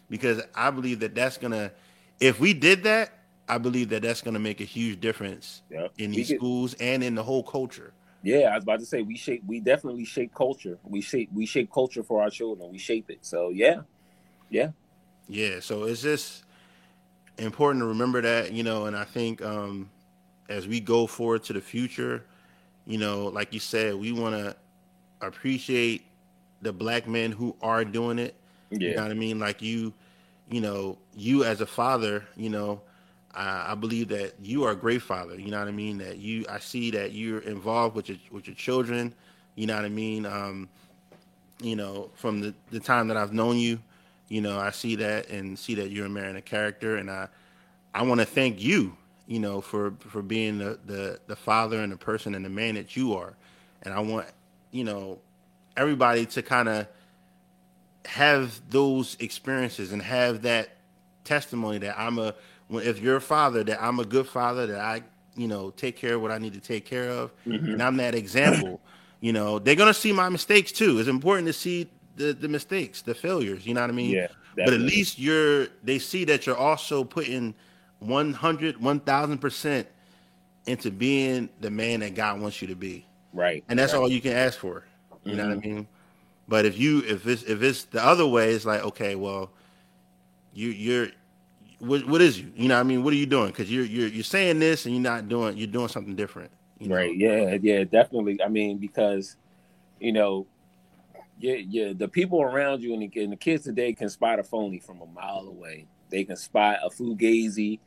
because 0.10 0.42
I 0.54 0.72
believe 0.72 1.00
that 1.00 1.16
that's 1.16 1.38
gonna. 1.38 1.72
If 2.20 2.40
we 2.40 2.54
did 2.54 2.84
that, 2.84 3.12
I 3.48 3.58
believe 3.58 3.90
that 3.90 4.02
that's 4.02 4.22
gonna 4.22 4.40
make 4.40 4.62
a 4.62 4.66
huge 4.66 5.00
difference 5.00 5.62
yep. 5.70 5.92
in 5.98 6.12
these 6.12 6.34
schools 6.34 6.74
and 6.80 7.04
in 7.04 7.16
the 7.16 7.24
whole 7.24 7.44
culture. 7.44 7.94
Yeah, 8.24 8.50
I 8.52 8.56
was 8.56 8.64
about 8.64 8.80
to 8.80 8.88
say 8.88 9.04
we 9.04 9.16
shape. 9.16 9.44
We 9.46 9.60
definitely 9.60 10.04
shape 10.04 10.34
culture. 10.34 10.80
We 10.84 11.02
shape. 11.02 11.30
We 11.32 11.46
shape 11.46 11.72
culture 11.72 12.02
for 12.02 12.24
our 12.24 12.32
children. 12.32 12.72
We 12.72 12.80
shape 12.80 13.12
it. 13.12 13.20
So 13.22 13.50
yeah, 13.50 13.82
yeah, 14.50 14.70
yeah. 15.28 15.60
So 15.60 15.84
it's 15.84 16.02
just 16.02 16.44
important 17.38 17.84
to 17.84 17.86
remember 17.86 18.22
that, 18.22 18.52
you 18.52 18.64
know. 18.64 18.88
And 18.88 18.98
I 18.98 19.04
think 19.04 19.44
um, 19.44 19.92
as 20.50 20.68
we 20.68 20.80
go 20.80 21.06
forward 21.06 21.44
to 21.44 21.54
the 21.54 21.62
future, 21.62 22.26
you 22.86 22.98
know, 22.98 23.26
like 23.26 23.54
you 23.54 23.60
said, 23.60 23.94
we 23.94 24.12
want 24.12 24.36
to 24.36 24.56
appreciate 25.22 26.06
the 26.62 26.74
black 26.74 27.08
men 27.08 27.32
who 27.32 27.56
are 27.62 27.86
doing 27.86 28.18
it. 28.18 28.34
Yeah. 28.72 28.90
You 28.90 28.96
know 28.96 29.02
what 29.04 29.12
I 29.12 29.16
mean? 29.16 29.40
Like 29.40 29.62
you, 29.62 29.94
you 30.50 30.62
know, 30.62 30.98
you 31.14 31.44
as 31.44 31.62
a 31.62 31.66
father, 31.68 32.26
you 32.36 32.50
know, 32.50 32.82
I, 33.36 33.72
I, 33.72 33.76
believe 33.76 34.08
that 34.10 34.34
you 34.42 34.64
are 34.64 34.72
a 34.72 34.76
great 34.76 35.02
father. 35.02 35.40
You 35.40 35.52
know 35.52 35.60
what 35.60 35.68
I 35.68 35.72
mean? 35.72 35.98
That 35.98 36.18
you, 36.18 36.46
I 36.50 36.60
see 36.60 36.92
that 36.92 37.12
you're 37.14 37.40
involved 37.40 37.96
with 37.96 38.10
your 38.10 38.18
with 38.32 38.48
your 38.48 38.56
children. 38.56 39.14
You 39.56 39.68
know 39.68 39.76
what 39.76 39.86
I 39.86 39.90
mean? 39.90 40.26
Um, 40.26 40.70
you 41.62 41.76
know, 41.76 42.10
from 42.16 42.42
the 42.42 42.54
the 42.72 42.80
time 42.80 43.08
that 43.10 43.18
I've 43.18 43.34
known 43.34 43.58
you, 43.58 43.80
you 44.30 44.42
know, 44.42 44.60
I 44.60 44.72
see 44.72 44.96
that 44.98 45.30
and 45.30 45.58
see 45.58 45.76
that 45.76 45.92
you're 45.92 46.06
a 46.06 46.10
man 46.10 46.36
of 46.36 46.46
character, 46.46 46.98
and 46.98 47.10
I, 47.10 47.28
I 47.94 48.04
want 48.04 48.20
to 48.22 48.26
thank 48.26 48.62
you 48.62 48.98
you 49.28 49.40
know, 49.40 49.62
for 49.62 49.94
for 50.00 50.22
being 50.22 50.58
the 50.58 50.80
the, 50.86 51.20
the 51.28 51.36
father 51.36 51.80
and 51.80 51.92
the 51.92 51.98
person 51.98 52.36
and 52.36 52.46
the 52.46 52.50
man 52.50 52.76
that 52.76 52.96
you 52.96 53.16
are. 53.16 53.34
And 53.82 53.94
I 53.94 54.00
want, 54.00 54.28
you 54.72 54.84
know, 54.84 55.20
everybody 55.76 56.26
to 56.28 56.42
kind 56.42 56.70
of 56.70 56.88
have 58.06 58.62
those 58.70 59.18
experiences 59.20 59.92
and 59.92 60.02
have 60.02 60.44
that 60.44 60.70
testimony 61.24 61.80
that 61.80 62.00
I'm 62.00 62.20
a 62.20 62.36
if 62.70 63.00
you're 63.00 63.18
a 63.18 63.22
father 63.22 63.64
that 63.64 63.82
I'm 63.82 64.00
a 64.00 64.06
good 64.06 64.28
father 64.28 64.68
that 64.68 64.80
I 64.80 65.04
you 65.36 65.48
know 65.48 65.72
take 65.72 65.98
care 65.98 66.16
of 66.16 66.22
what 66.22 66.32
I 66.32 66.38
need 66.38 66.54
to 66.54 66.62
take 66.62 66.86
care 66.86 67.10
of 67.10 67.32
mm-hmm. 67.46 67.74
and 67.74 67.84
I'm 67.84 67.98
that 67.98 68.16
example 68.16 68.82
you 69.22 69.34
know 69.34 69.60
they're 69.60 69.76
gonna 69.76 69.94
see 69.94 70.12
my 70.12 70.30
mistakes 70.30 70.72
too 70.72 71.00
it's 71.00 71.10
important 71.10 71.48
to 71.48 71.54
see 71.54 71.90
the 72.16 72.34
the 72.34 72.48
mistakes 72.48 73.02
the 73.02 73.14
failures 73.14 73.66
you 73.66 73.74
know 73.74 73.82
what 73.82 73.90
I 73.90 73.94
mean 73.94 74.12
yeah 74.12 74.28
definitely. 74.56 74.66
but 74.66 74.74
at 74.74 74.80
least 74.82 75.20
you're 75.20 75.68
they 75.84 76.00
see 76.00 76.24
that 76.26 76.46
you're 76.46 76.58
also 76.58 77.04
putting 77.04 77.54
100, 78.00 78.78
1000% 78.78 79.86
into 80.68 80.92
being 80.92 81.50
the 81.62 81.70
man 81.70 82.00
that 82.02 82.16
God 82.16 82.42
wants 82.42 82.62
you 82.62 82.68
to 82.68 82.76
be. 82.76 83.06
Right. 83.34 83.64
And 83.70 83.78
that's 83.78 83.94
right. 83.94 84.00
all 84.00 84.10
you 84.10 84.22
can 84.22 84.34
ask 84.34 84.58
for. 84.58 84.86
You 85.24 85.32
mm-hmm. 85.32 85.38
know 85.38 85.48
what 85.48 85.52
I 85.52 85.56
mm-hmm. 85.60 85.76
mean? 85.76 85.88
But 86.48 86.66
if 86.66 86.78
you 86.78 87.00
if 87.08 87.26
it's 87.26 87.42
if 87.44 87.64
it's 87.64 87.86
the 87.86 88.04
other 88.04 88.28
way, 88.28 88.52
it's 88.52 88.66
like 88.66 88.84
okay, 88.84 89.16
well, 89.16 89.50
you 90.54 90.70
you're 90.70 91.08
what, 91.86 92.08
what 92.08 92.22
is 92.22 92.40
you? 92.40 92.52
You 92.56 92.68
know 92.68 92.76
what 92.76 92.82
I 92.82 92.84
mean? 92.84 93.04
What 93.04 93.14
are 93.14 93.18
you 93.18 93.26
doing? 93.26 93.48
Because 93.48 93.72
you're 93.72 93.86
you're 93.86 94.08
you're 94.08 94.24
saying 94.24 94.60
this 94.60 94.86
and 94.86 94.96
you're 94.96 95.04
not 95.04 95.28
doing 95.30 95.58
you're 95.58 95.68
doing 95.68 95.88
something 95.88 96.16
different. 96.16 96.52
You 96.80 96.90
know? 96.90 96.96
Right. 96.96 97.16
Yeah. 97.16 97.58
Yeah. 97.62 97.84
Definitely. 97.84 98.42
I 98.44 98.48
mean, 98.48 98.78
because 98.78 99.36
you 100.00 100.12
know, 100.12 100.46
yeah, 101.40 101.56
yeah. 101.56 101.94
The 101.94 102.08
people 102.08 102.42
around 102.42 102.82
you 102.82 102.94
and 102.94 103.02
the, 103.02 103.24
and 103.24 103.32
the 103.32 103.38
kids 103.38 103.64
today 103.64 103.94
can 103.94 104.10
spot 104.10 104.40
a 104.40 104.44
phony 104.44 104.80
from 104.80 105.02
a 105.02 105.06
mile 105.06 105.48
away. 105.48 105.86
They 106.10 106.24
can 106.24 106.36
spot 106.36 106.80
a 106.84 106.90
fugazi, 106.90 107.80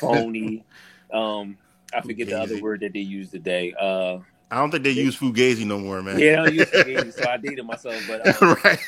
phony. 0.00 0.64
um, 1.12 1.56
I 1.92 2.00
forget 2.00 2.28
fugazi. 2.28 2.30
the 2.30 2.40
other 2.40 2.62
word 2.62 2.80
that 2.80 2.92
they 2.92 3.00
use 3.00 3.30
today. 3.30 3.74
Uh, 3.78 4.18
I 4.50 4.58
don't 4.58 4.70
think 4.70 4.84
they, 4.84 4.94
they 4.94 5.00
use 5.00 5.18
fugazi 5.18 5.66
no 5.66 5.78
more, 5.78 6.02
man. 6.02 6.18
Yeah, 6.18 6.42
I 6.42 6.48
use 6.48 6.66
fugazi, 6.70 7.12
so 7.12 7.28
I 7.28 7.36
dated 7.36 7.64
myself. 7.64 8.00
But 8.06 8.42
um, 8.42 8.56
right, 8.64 8.78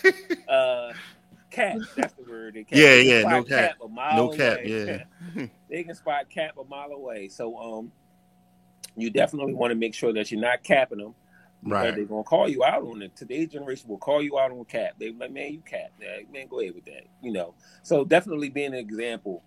uh, 0.49 0.93
cap. 1.57 1.79
That's 1.97 2.13
the 2.15 2.23
word. 2.23 2.57
Yeah, 2.71 2.95
yeah, 2.95 3.23
no 3.23 3.43
cap. 3.43 3.79
cap 3.79 3.91
no 4.15 4.29
cap. 4.29 4.59
Away. 4.59 5.05
Yeah, 5.35 5.47
they 5.69 5.83
can 5.83 5.95
spot 5.95 6.29
cap 6.31 6.57
a 6.61 6.65
mile 6.65 6.93
away. 6.93 7.29
So, 7.29 7.59
um, 7.59 7.93
you 8.97 9.11
definitely 9.11 9.55
want 9.55 9.73
to 9.73 9.75
make 9.75 9.95
sure 9.95 10.13
that 10.13 10.31
you're 10.31 10.41
not 10.41 10.63
capping 10.63 10.99
them 10.99 11.15
Right. 11.63 11.95
They're 11.95 12.05
gonna 12.05 12.23
call 12.23 12.49
you 12.49 12.65
out 12.65 12.83
on 12.83 13.03
it. 13.03 13.17
Today's 13.17 13.49
generation 13.49 13.89
will 13.89 13.99
call 13.99 14.23
you 14.23 14.39
out 14.39 14.53
on 14.53 14.65
cap. 14.67 14.95
They 14.99 15.11
like, 15.11 15.33
man, 15.33 15.53
you 15.53 15.63
cap. 15.69 15.91
Man, 16.33 16.47
go 16.49 16.61
ahead 16.61 16.75
with 16.75 16.85
that. 16.85 17.07
You 17.23 17.33
know. 17.33 17.55
So 17.83 18.05
definitely 18.05 18.51
being 18.51 18.73
an 18.73 18.79
example 18.79 19.43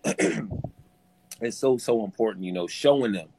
is 1.41 1.57
so 1.57 1.77
so 1.77 2.03
important. 2.03 2.45
You 2.45 2.51
know, 2.51 2.67
showing 2.67 3.13
them. 3.13 3.29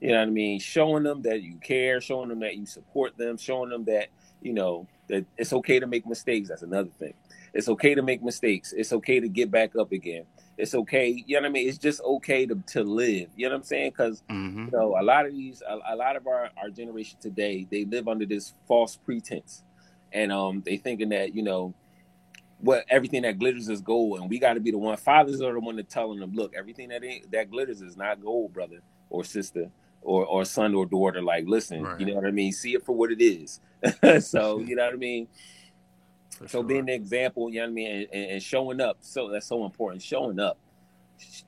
You 0.00 0.12
know 0.12 0.20
what 0.20 0.28
I 0.28 0.30
mean? 0.30 0.58
Showing 0.58 1.02
them 1.02 1.20
that 1.22 1.42
you 1.42 1.56
care, 1.56 2.00
showing 2.00 2.30
them 2.30 2.40
that 2.40 2.56
you 2.56 2.64
support 2.64 3.18
them, 3.18 3.36
showing 3.36 3.68
them 3.68 3.84
that 3.84 4.08
you 4.40 4.54
know 4.54 4.86
that 5.08 5.26
it's 5.36 5.52
okay 5.52 5.78
to 5.78 5.86
make 5.86 6.06
mistakes. 6.06 6.48
That's 6.48 6.62
another 6.62 6.90
thing. 6.98 7.14
It's 7.52 7.68
okay 7.68 7.94
to 7.94 8.02
make 8.02 8.22
mistakes. 8.22 8.72
It's 8.72 8.92
okay 8.92 9.20
to 9.20 9.28
get 9.28 9.50
back 9.50 9.76
up 9.76 9.92
again. 9.92 10.24
It's 10.56 10.74
okay. 10.74 11.24
You 11.26 11.36
know 11.36 11.42
what 11.42 11.48
I 11.48 11.52
mean? 11.52 11.68
It's 11.68 11.78
just 11.78 12.00
okay 12.02 12.46
to, 12.46 12.62
to 12.68 12.84
live. 12.84 13.28
You 13.34 13.48
know 13.48 13.54
what 13.54 13.58
I'm 13.58 13.64
saying? 13.64 13.90
Because 13.90 14.22
mm-hmm. 14.30 14.66
you 14.66 14.70
know 14.70 14.96
a 15.00 15.02
lot 15.02 15.26
of 15.26 15.32
these, 15.32 15.62
a, 15.66 15.94
a, 15.94 15.96
lot 15.96 16.16
of 16.16 16.26
our 16.26 16.50
our 16.62 16.70
generation 16.70 17.18
today, 17.20 17.66
they 17.70 17.84
live 17.84 18.08
under 18.08 18.26
this 18.26 18.54
false 18.68 18.96
pretense, 18.96 19.64
and 20.12 20.30
um, 20.30 20.62
they 20.64 20.76
thinking 20.76 21.08
that 21.10 21.34
you 21.34 21.42
know 21.42 21.74
what 22.58 22.84
everything 22.90 23.22
that 23.22 23.38
glitters 23.38 23.68
is 23.68 23.80
gold, 23.80 24.20
and 24.20 24.28
we 24.28 24.38
got 24.38 24.54
to 24.54 24.60
be 24.60 24.70
the 24.70 24.78
one. 24.78 24.96
Fathers 24.96 25.40
are 25.40 25.52
the 25.52 25.60
one 25.60 25.76
that 25.76 25.88
telling 25.88 26.20
them, 26.20 26.34
look, 26.34 26.54
everything 26.54 26.90
that 26.90 27.02
ain't 27.02 27.30
that 27.32 27.50
glitters 27.50 27.80
is 27.80 27.96
not 27.96 28.22
gold, 28.22 28.52
brother 28.52 28.80
or 29.08 29.24
sister. 29.24 29.70
Or, 30.02 30.24
or 30.24 30.46
son 30.46 30.74
or 30.74 30.86
daughter, 30.86 31.20
like 31.20 31.44
listen, 31.46 31.82
right. 31.82 32.00
you 32.00 32.06
know 32.06 32.14
what 32.14 32.24
I 32.24 32.30
mean. 32.30 32.52
See 32.52 32.72
it 32.72 32.86
for 32.86 32.96
what 32.96 33.12
it 33.12 33.22
is. 33.22 33.60
so 34.26 34.58
you 34.66 34.74
know 34.74 34.86
what 34.86 34.94
I 34.94 34.96
mean 34.96 35.28
for 36.40 36.48
so 36.48 36.58
sure. 36.60 36.64
being 36.64 36.86
the 36.86 36.94
example, 36.94 37.50
you 37.50 37.56
know 37.56 37.66
what 37.66 37.70
I 37.70 37.74
mean, 37.74 38.08
and, 38.12 38.30
and, 38.30 38.42
showing 38.42 38.80
up, 38.80 38.96
so 39.00 39.28
that's 39.28 39.46
so 39.46 39.64
important. 39.66 40.02
Showing 40.02 40.40
up, 40.40 40.58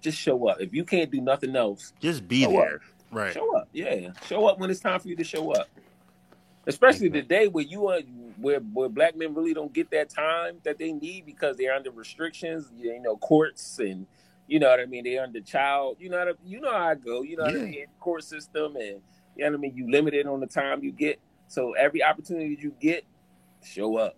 just 0.02 0.18
show 0.18 0.48
up. 0.48 0.60
If 0.60 0.74
you 0.74 0.84
can't 0.84 1.10
do 1.10 1.20
nothing 1.20 1.56
else, 1.56 1.94
just 1.98 2.28
be 2.28 2.44
there. 2.44 2.74
Up. 2.74 2.80
Right. 3.10 3.32
Show 3.32 3.56
up. 3.56 3.68
Yeah. 3.72 4.10
Show 4.26 4.46
up 4.46 4.58
when 4.58 4.70
it's 4.70 4.80
time 4.80 5.00
for 5.00 5.08
you 5.08 5.16
to 5.16 5.24
show 5.24 5.52
up. 5.52 5.68
Especially 6.66 7.08
okay. 7.08 7.22
today 7.22 7.48
where 7.48 7.64
you 7.64 7.88
are 7.88 8.00
where 8.36 8.60
where 8.60 8.88
black 8.88 9.16
men 9.16 9.34
really 9.34 9.54
don't 9.54 9.72
get 9.72 9.90
that 9.90 10.10
time 10.10 10.58
that 10.62 10.78
they 10.78 10.92
need 10.92 11.24
because 11.24 11.56
they're 11.56 11.74
under 11.74 11.90
restrictions, 11.90 12.70
you 12.76 13.00
know, 13.00 13.16
courts 13.16 13.78
and 13.78 14.06
you 14.46 14.60
know 14.60 14.68
what 14.68 14.78
I 14.78 14.84
mean, 14.84 15.04
they're 15.04 15.22
under 15.22 15.40
child, 15.40 15.96
you 16.00 16.10
know 16.10 16.18
what 16.18 16.28
I, 16.28 16.32
you 16.44 16.60
know 16.60 16.70
how 16.70 16.88
I 16.88 16.94
go, 16.96 17.22
you 17.22 17.36
know 17.36 17.46
yeah. 17.46 17.52
what 17.52 17.62
I 17.62 17.70
mean, 17.70 17.86
court 17.98 18.24
system 18.24 18.76
and 18.76 19.00
you 19.36 19.44
know 19.44 19.50
what 19.50 19.54
I 19.54 19.56
mean, 19.56 19.74
you 19.74 19.90
limited 19.90 20.26
on 20.26 20.40
the 20.40 20.46
time 20.46 20.84
you 20.84 20.92
get. 20.92 21.18
So 21.48 21.72
every 21.72 22.02
opportunity 22.02 22.58
you 22.60 22.74
get, 22.78 23.04
show 23.62 23.96
up 23.96 24.16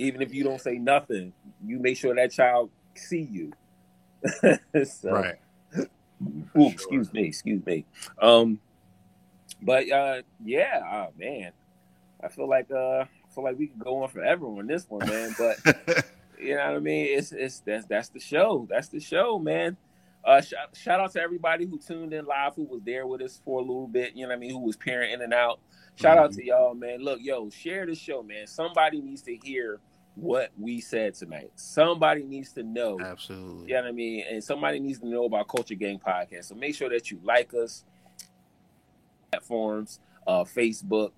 even 0.00 0.22
if 0.22 0.32
you 0.34 0.44
don't 0.44 0.60
say 0.60 0.78
nothing, 0.78 1.32
you 1.64 1.78
make 1.78 1.96
sure 1.96 2.14
that 2.14 2.32
child 2.32 2.70
see 2.94 3.28
you. 3.30 3.52
so, 4.84 5.10
right. 5.10 5.36
Ooh, 6.56 6.68
excuse 6.68 7.12
me, 7.12 7.24
excuse 7.24 7.64
me. 7.64 7.84
Um, 8.20 8.60
but 9.62 9.90
uh, 9.90 10.22
yeah, 10.44 10.80
oh 10.84 11.12
man, 11.18 11.52
I 12.22 12.28
feel 12.28 12.48
like 12.48 12.70
uh, 12.70 13.04
I 13.04 13.34
feel 13.34 13.44
like 13.44 13.58
we 13.58 13.68
could 13.68 13.78
go 13.78 14.02
on 14.02 14.08
forever 14.08 14.46
on 14.46 14.66
this 14.66 14.86
one, 14.88 15.06
man. 15.06 15.34
But 15.38 16.06
you 16.38 16.56
know 16.56 16.66
what 16.68 16.76
I 16.76 16.78
mean? 16.78 17.06
It's 17.18 17.32
it's 17.32 17.60
that's 17.60 17.86
that's 17.86 18.08
the 18.08 18.20
show. 18.20 18.66
That's 18.70 18.88
the 18.88 19.00
show, 19.00 19.38
man. 19.38 19.76
Uh, 20.22 20.40
shout, 20.40 20.76
shout 20.76 21.00
out 21.00 21.12
to 21.12 21.20
everybody 21.20 21.64
who 21.64 21.78
tuned 21.78 22.12
in 22.12 22.26
live, 22.26 22.54
who 22.54 22.64
was 22.64 22.82
there 22.84 23.06
with 23.06 23.22
us 23.22 23.40
for 23.44 23.58
a 23.60 23.62
little 23.62 23.86
bit. 23.88 24.14
You 24.14 24.22
know 24.22 24.28
what 24.28 24.36
I 24.36 24.38
mean? 24.38 24.50
Who 24.50 24.58
was 24.58 24.76
peering 24.76 25.12
in 25.12 25.22
and 25.22 25.32
out. 25.32 25.60
Shout 25.96 26.16
mm-hmm. 26.16 26.24
out 26.24 26.32
to 26.32 26.44
y'all, 26.44 26.74
man. 26.74 27.00
Look, 27.00 27.20
yo, 27.22 27.48
share 27.50 27.86
the 27.86 27.94
show, 27.94 28.22
man. 28.22 28.46
Somebody 28.46 29.00
needs 29.00 29.22
to 29.22 29.36
hear 29.36 29.80
what 30.20 30.50
we 30.58 30.80
said 30.80 31.14
tonight. 31.14 31.50
Somebody 31.54 32.22
needs 32.22 32.52
to 32.52 32.62
know. 32.62 33.00
Absolutely. 33.00 33.68
You 33.68 33.74
know 33.74 33.82
what 33.82 33.88
I 33.88 33.92
mean? 33.92 34.24
And 34.30 34.44
somebody 34.44 34.78
needs 34.78 34.98
to 35.00 35.08
know 35.08 35.24
about 35.24 35.48
Culture 35.48 35.74
Gang 35.74 35.98
Podcast. 35.98 36.46
So 36.46 36.54
make 36.54 36.74
sure 36.74 36.90
that 36.90 37.10
you 37.10 37.18
like 37.24 37.54
us 37.54 37.84
platforms, 39.30 40.00
uh, 40.26 40.44
Facebook, 40.44 41.12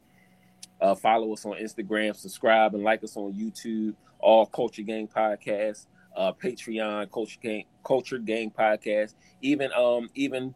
uh, 0.81 0.95
follow 0.95 1.33
us 1.33 1.45
on 1.45 1.55
Instagram, 1.55 2.15
subscribe 2.15 2.75
and 2.75 2.85
like 2.85 3.03
us 3.03 3.17
on 3.17 3.33
YouTube, 3.33 3.95
all 4.21 4.47
Culture 4.47 4.83
Gang 4.83 5.09
Podcast, 5.09 5.87
uh, 6.17 6.33
Patreon, 6.33 7.11
Culture 7.11 7.41
Gang, 7.43 7.65
Culture 7.85 8.19
Gang 8.19 8.51
Podcast, 8.51 9.15
even 9.41 9.73
um, 9.73 10.09
even 10.15 10.55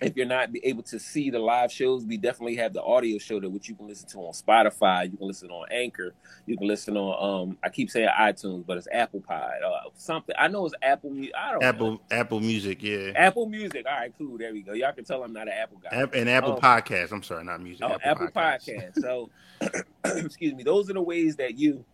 if 0.00 0.16
you're 0.16 0.26
not 0.26 0.50
able 0.64 0.82
to 0.82 0.98
see 0.98 1.30
the 1.30 1.38
live 1.38 1.70
shows, 1.70 2.04
we 2.04 2.16
definitely 2.16 2.56
have 2.56 2.72
the 2.72 2.82
audio 2.82 3.16
show 3.18 3.38
that 3.38 3.48
which 3.48 3.68
you 3.68 3.76
can 3.76 3.86
listen 3.86 4.08
to 4.08 4.18
on 4.18 4.32
Spotify. 4.32 5.10
You 5.10 5.16
can 5.16 5.26
listen 5.26 5.50
on 5.50 5.66
Anchor. 5.70 6.14
You 6.46 6.58
can 6.58 6.66
listen 6.66 6.96
on 6.96 7.50
um 7.50 7.58
I 7.62 7.68
keep 7.68 7.90
saying 7.90 8.08
iTunes, 8.18 8.66
but 8.66 8.76
it's 8.76 8.88
Apple 8.92 9.20
Pod 9.20 9.52
uh, 9.64 9.88
something. 9.94 10.34
I 10.38 10.48
know 10.48 10.66
it's 10.66 10.74
Apple. 10.82 11.10
Music. 11.10 11.32
I 11.38 11.52
don't 11.52 11.62
Apple 11.62 11.90
know. 11.92 12.00
Apple 12.10 12.40
Music. 12.40 12.82
Yeah. 12.82 13.12
Apple 13.14 13.46
Music. 13.46 13.86
All 13.88 13.96
right, 13.96 14.12
cool. 14.18 14.36
There 14.36 14.52
we 14.52 14.62
go. 14.62 14.72
Y'all 14.72 14.92
can 14.92 15.04
tell 15.04 15.22
I'm 15.22 15.32
not 15.32 15.46
an 15.46 15.54
Apple 15.54 15.78
guy. 15.78 15.96
App, 15.96 16.14
and 16.14 16.28
Apple 16.28 16.54
um, 16.54 16.60
Podcast. 16.60 17.12
I'm 17.12 17.22
sorry, 17.22 17.44
not 17.44 17.60
music. 17.60 17.84
Oh, 17.84 17.96
Apple, 18.02 18.26
Apple 18.26 18.28
Podcast. 18.28 18.94
Podcast. 18.96 19.00
So, 19.00 19.30
excuse 20.24 20.54
me. 20.54 20.64
Those 20.64 20.90
are 20.90 20.94
the 20.94 21.02
ways 21.02 21.36
that 21.36 21.56
you 21.56 21.84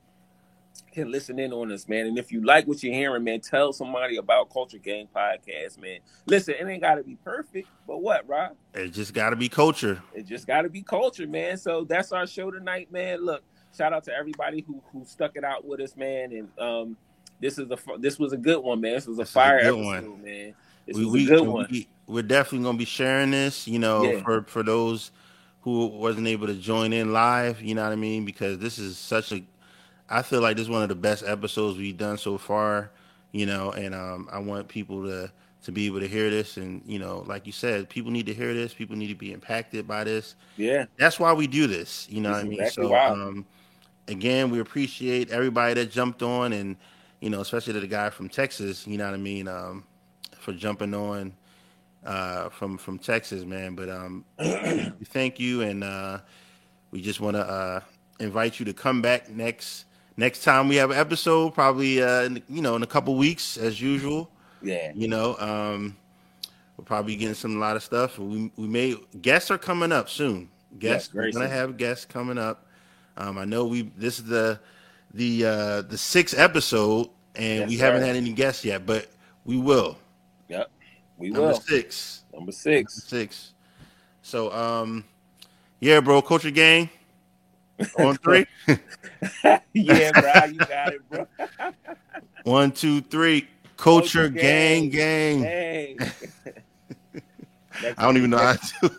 can 0.93 1.11
listen 1.11 1.39
in 1.39 1.53
on 1.53 1.73
us, 1.73 1.89
man. 1.89 2.07
And 2.07 2.19
if 2.19 2.33
you 2.33 2.45
like 2.45 2.67
what 2.67 2.83
you're 2.83 2.95
hearing, 2.95 3.25
man, 3.25 3.41
tell 3.41 3.73
somebody 3.73 4.17
about 4.17 4.53
Culture 4.53 4.79
Gang 4.79 5.09
Podcast, 5.15 5.81
man. 5.81 5.99
Listen, 6.27 6.55
it 6.59 6.67
ain't 6.67 6.83
got 6.83 6.97
to 6.97 7.03
be 7.03 7.17
perfect, 7.17 7.69
but 7.87 8.03
what, 8.03 8.29
Rob? 8.29 8.57
It 8.75 8.89
just 8.91 9.15
got 9.15 9.31
to 9.31 9.37
be 9.37 9.49
culture. 9.49 10.03
It 10.15 10.27
just 10.27 10.47
got 10.47 10.63
to 10.63 10.69
be 10.69 10.83
culture, 10.83 11.27
man. 11.27 11.57
So 11.57 11.85
that's 11.85 12.13
our 12.13 12.27
show 12.27 12.51
tonight, 12.51 12.91
man. 12.93 13.25
Look, 13.25 13.43
shout 13.77 13.93
out 13.93 14.05
to 14.05 14.15
everybody 14.15 14.65
who 14.67 14.83
who 14.93 15.05
stuck 15.05 15.37
it 15.37 15.45
out 15.45 15.65
with 15.65 15.81
us, 15.81 15.97
man. 15.97 16.33
And 16.33 16.49
um, 16.59 16.97
this 17.41 17.59
is 17.59 17.71
a 17.71 17.79
this 17.99 18.19
was 18.19 18.33
a 18.33 18.37
good 18.37 18.63
one, 18.63 18.81
man. 18.81 18.95
This 18.95 19.07
was 19.07 19.19
a 19.19 19.23
this 19.23 19.33
fire 19.33 19.59
a 19.59 19.67
episode, 19.67 19.85
one. 19.85 20.23
man. 20.23 20.55
This 20.87 20.97
we, 20.97 21.05
was 21.05 21.13
we, 21.13 21.25
a 21.25 21.29
good 21.29 21.47
one. 21.47 21.67
We, 21.71 21.89
we're 22.07 22.23
definitely 22.23 22.65
gonna 22.65 22.79
be 22.79 22.85
sharing 22.85 23.31
this, 23.31 23.69
you 23.69 23.79
know, 23.79 24.03
yeah. 24.05 24.23
for 24.23 24.43
for 24.43 24.63
those 24.63 25.13
who 25.63 25.87
wasn't 25.87 26.27
able 26.27 26.47
to 26.47 26.55
join 26.55 26.93
in 26.93 27.13
live. 27.13 27.63
You 27.63 27.75
know 27.75 27.85
what 27.85 27.93
I 27.93 27.97
mean? 27.97 28.25
Because 28.25 28.59
this 28.59 28.79
is 28.79 28.99
such 28.99 29.33
a 29.33 29.43
I 30.11 30.23
feel 30.23 30.41
like 30.41 30.57
this 30.57 30.65
is 30.65 30.71
one 30.71 30.83
of 30.83 30.89
the 30.89 30.97
best 30.97 31.25
episodes 31.25 31.79
we've 31.79 31.97
done 31.97 32.19
so 32.19 32.37
far, 32.37 32.91
you 33.33 33.47
know, 33.47 33.71
and 33.71 33.95
um, 33.95 34.29
I 34.33 34.39
want 34.41 34.69
people 34.69 35.05
to 35.05 35.33
to 35.63 35.73
be 35.73 35.87
able 35.87 36.01
to 36.01 36.09
hear 36.09 36.31
this 36.31 36.57
and 36.57 36.83
you 36.87 36.99
know 36.99 37.23
like 37.27 37.47
you 37.47 37.53
said 37.53 37.87
people 37.89 38.11
need 38.11 38.25
to 38.25 38.33
hear 38.33 38.55
this 38.55 38.73
people 38.73 38.97
need 38.97 39.09
to 39.09 39.15
be 39.15 39.33
impacted 39.33 39.87
by 39.87 40.05
this. 40.05 40.35
Yeah. 40.57 40.87
That's 40.97 41.21
why 41.21 41.33
we 41.33 41.47
do 41.47 41.67
this 41.67 42.07
you 42.11 42.21
know 42.21 42.31
what 42.31 42.41
i 42.41 42.45
mean? 42.45 42.71
so 42.71 42.95
um, 42.97 43.45
again 44.09 44.51
we 44.51 44.61
appreciate 44.61 45.31
everybody 45.31 45.75
that 45.75 45.91
jumped 45.91 46.23
on 46.23 46.53
and 46.55 46.77
you 47.21 47.29
know 47.29 47.41
especially 47.41 47.79
the 47.79 47.87
guy 47.87 48.09
from 48.09 48.29
texas 48.29 48.87
you 48.87 48.97
know 48.97 49.05
what 49.05 49.15
i 49.15 49.19
mean 49.19 49.49
um, 49.49 49.85
for 50.39 50.53
jumping 50.55 50.95
on 50.95 51.35
uh, 52.07 52.49
from 52.49 52.79
from 52.79 52.99
texas 52.99 53.45
man. 53.45 53.75
But 53.75 53.91
um 53.91 54.25
thank 55.05 55.39
you 55.39 55.61
and 55.61 55.85
uh, 55.85 56.21
we 56.91 57.03
just 57.03 57.21
want 57.21 57.37
to 57.37 57.43
uh, 57.43 57.81
invite 58.19 58.59
you 58.59 58.65
to 58.65 58.73
come 58.73 59.03
back 59.03 59.29
next 59.29 59.85
next 60.21 60.45
time 60.45 60.69
we 60.69 60.77
have 60.77 60.91
an 60.91 60.99
episode, 60.99 61.55
probably 61.55 62.03
uh, 62.03 62.23
in, 62.23 62.43
you 62.49 62.63
know 62.63 62.77
in 62.77 62.83
a 62.83 62.87
couple 62.87 63.17
weeks 63.17 63.57
as 63.57 63.81
usual. 63.81 64.31
Yeah. 64.63 64.93
You 64.95 65.09
know, 65.09 65.37
um, 65.39 65.97
we're 66.77 66.85
probably 66.85 67.17
getting 67.17 67.35
some 67.35 67.57
a 67.57 67.59
lot 67.59 67.75
of 67.75 67.83
stuff. 67.83 68.19
We 68.19 68.53
we 68.57 68.69
may 68.69 68.95
guests 69.21 69.51
are 69.51 69.59
coming 69.59 69.91
up 69.91 70.09
soon. 70.09 70.51
Guests, 70.79 71.13
we're 71.13 71.33
gonna 71.33 71.49
have 71.49 71.77
guests 71.77 72.05
coming 72.05 72.39
up. 72.39 72.67
Um, 73.17 73.39
I 73.39 73.45
know 73.45 73.65
we 73.67 73.91
this 73.97 74.19
is 74.19 74.27
the 74.27 74.61
the 75.13 75.47
uh, 75.47 75.83
the 75.83 75.99
sixth 75.99 76.39
episode, 76.39 77.09
and 77.35 77.63
yes, 77.63 77.69
we 77.69 77.77
haven't 77.79 78.03
had 78.03 78.15
any 78.15 78.33
guests 78.33 78.65
yet, 78.65 78.87
but 78.87 79.09
we 79.45 79.57
will. 79.57 79.99
Yep, 80.49 80.71
we 81.17 81.31
Number 81.31 81.49
will. 81.49 81.61
Six. 81.61 82.25
Number 82.33 82.53
six. 82.53 82.97
Number 82.97 83.09
six. 83.09 83.53
So, 84.23 84.53
um, 84.53 85.05
yeah, 85.81 86.01
bro, 86.01 86.23
Culture 86.23 86.53
Gang. 86.53 86.89
On 87.99 88.17
three. 88.23 88.47
yeah, 89.73 90.13
bro, 90.13 90.45
you 90.45 90.59
got 90.61 90.93
it, 90.93 91.09
bro. 91.09 91.27
One, 92.45 92.73
two, 92.73 93.01
three. 93.01 93.49
Culture, 93.77 94.29
Culture 94.29 94.29
gang, 94.29 94.91
gang. 94.91 95.43
gang. 95.43 96.13
I 97.97 98.05
don't 98.05 98.17
even 98.19 98.31
know 98.31 98.39
how 98.39 98.53
to. 98.53 98.91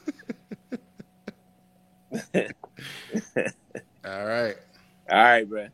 All 4.04 4.26
right. 4.26 4.56
All 5.10 5.18
right, 5.18 5.48
bro. 5.48 5.68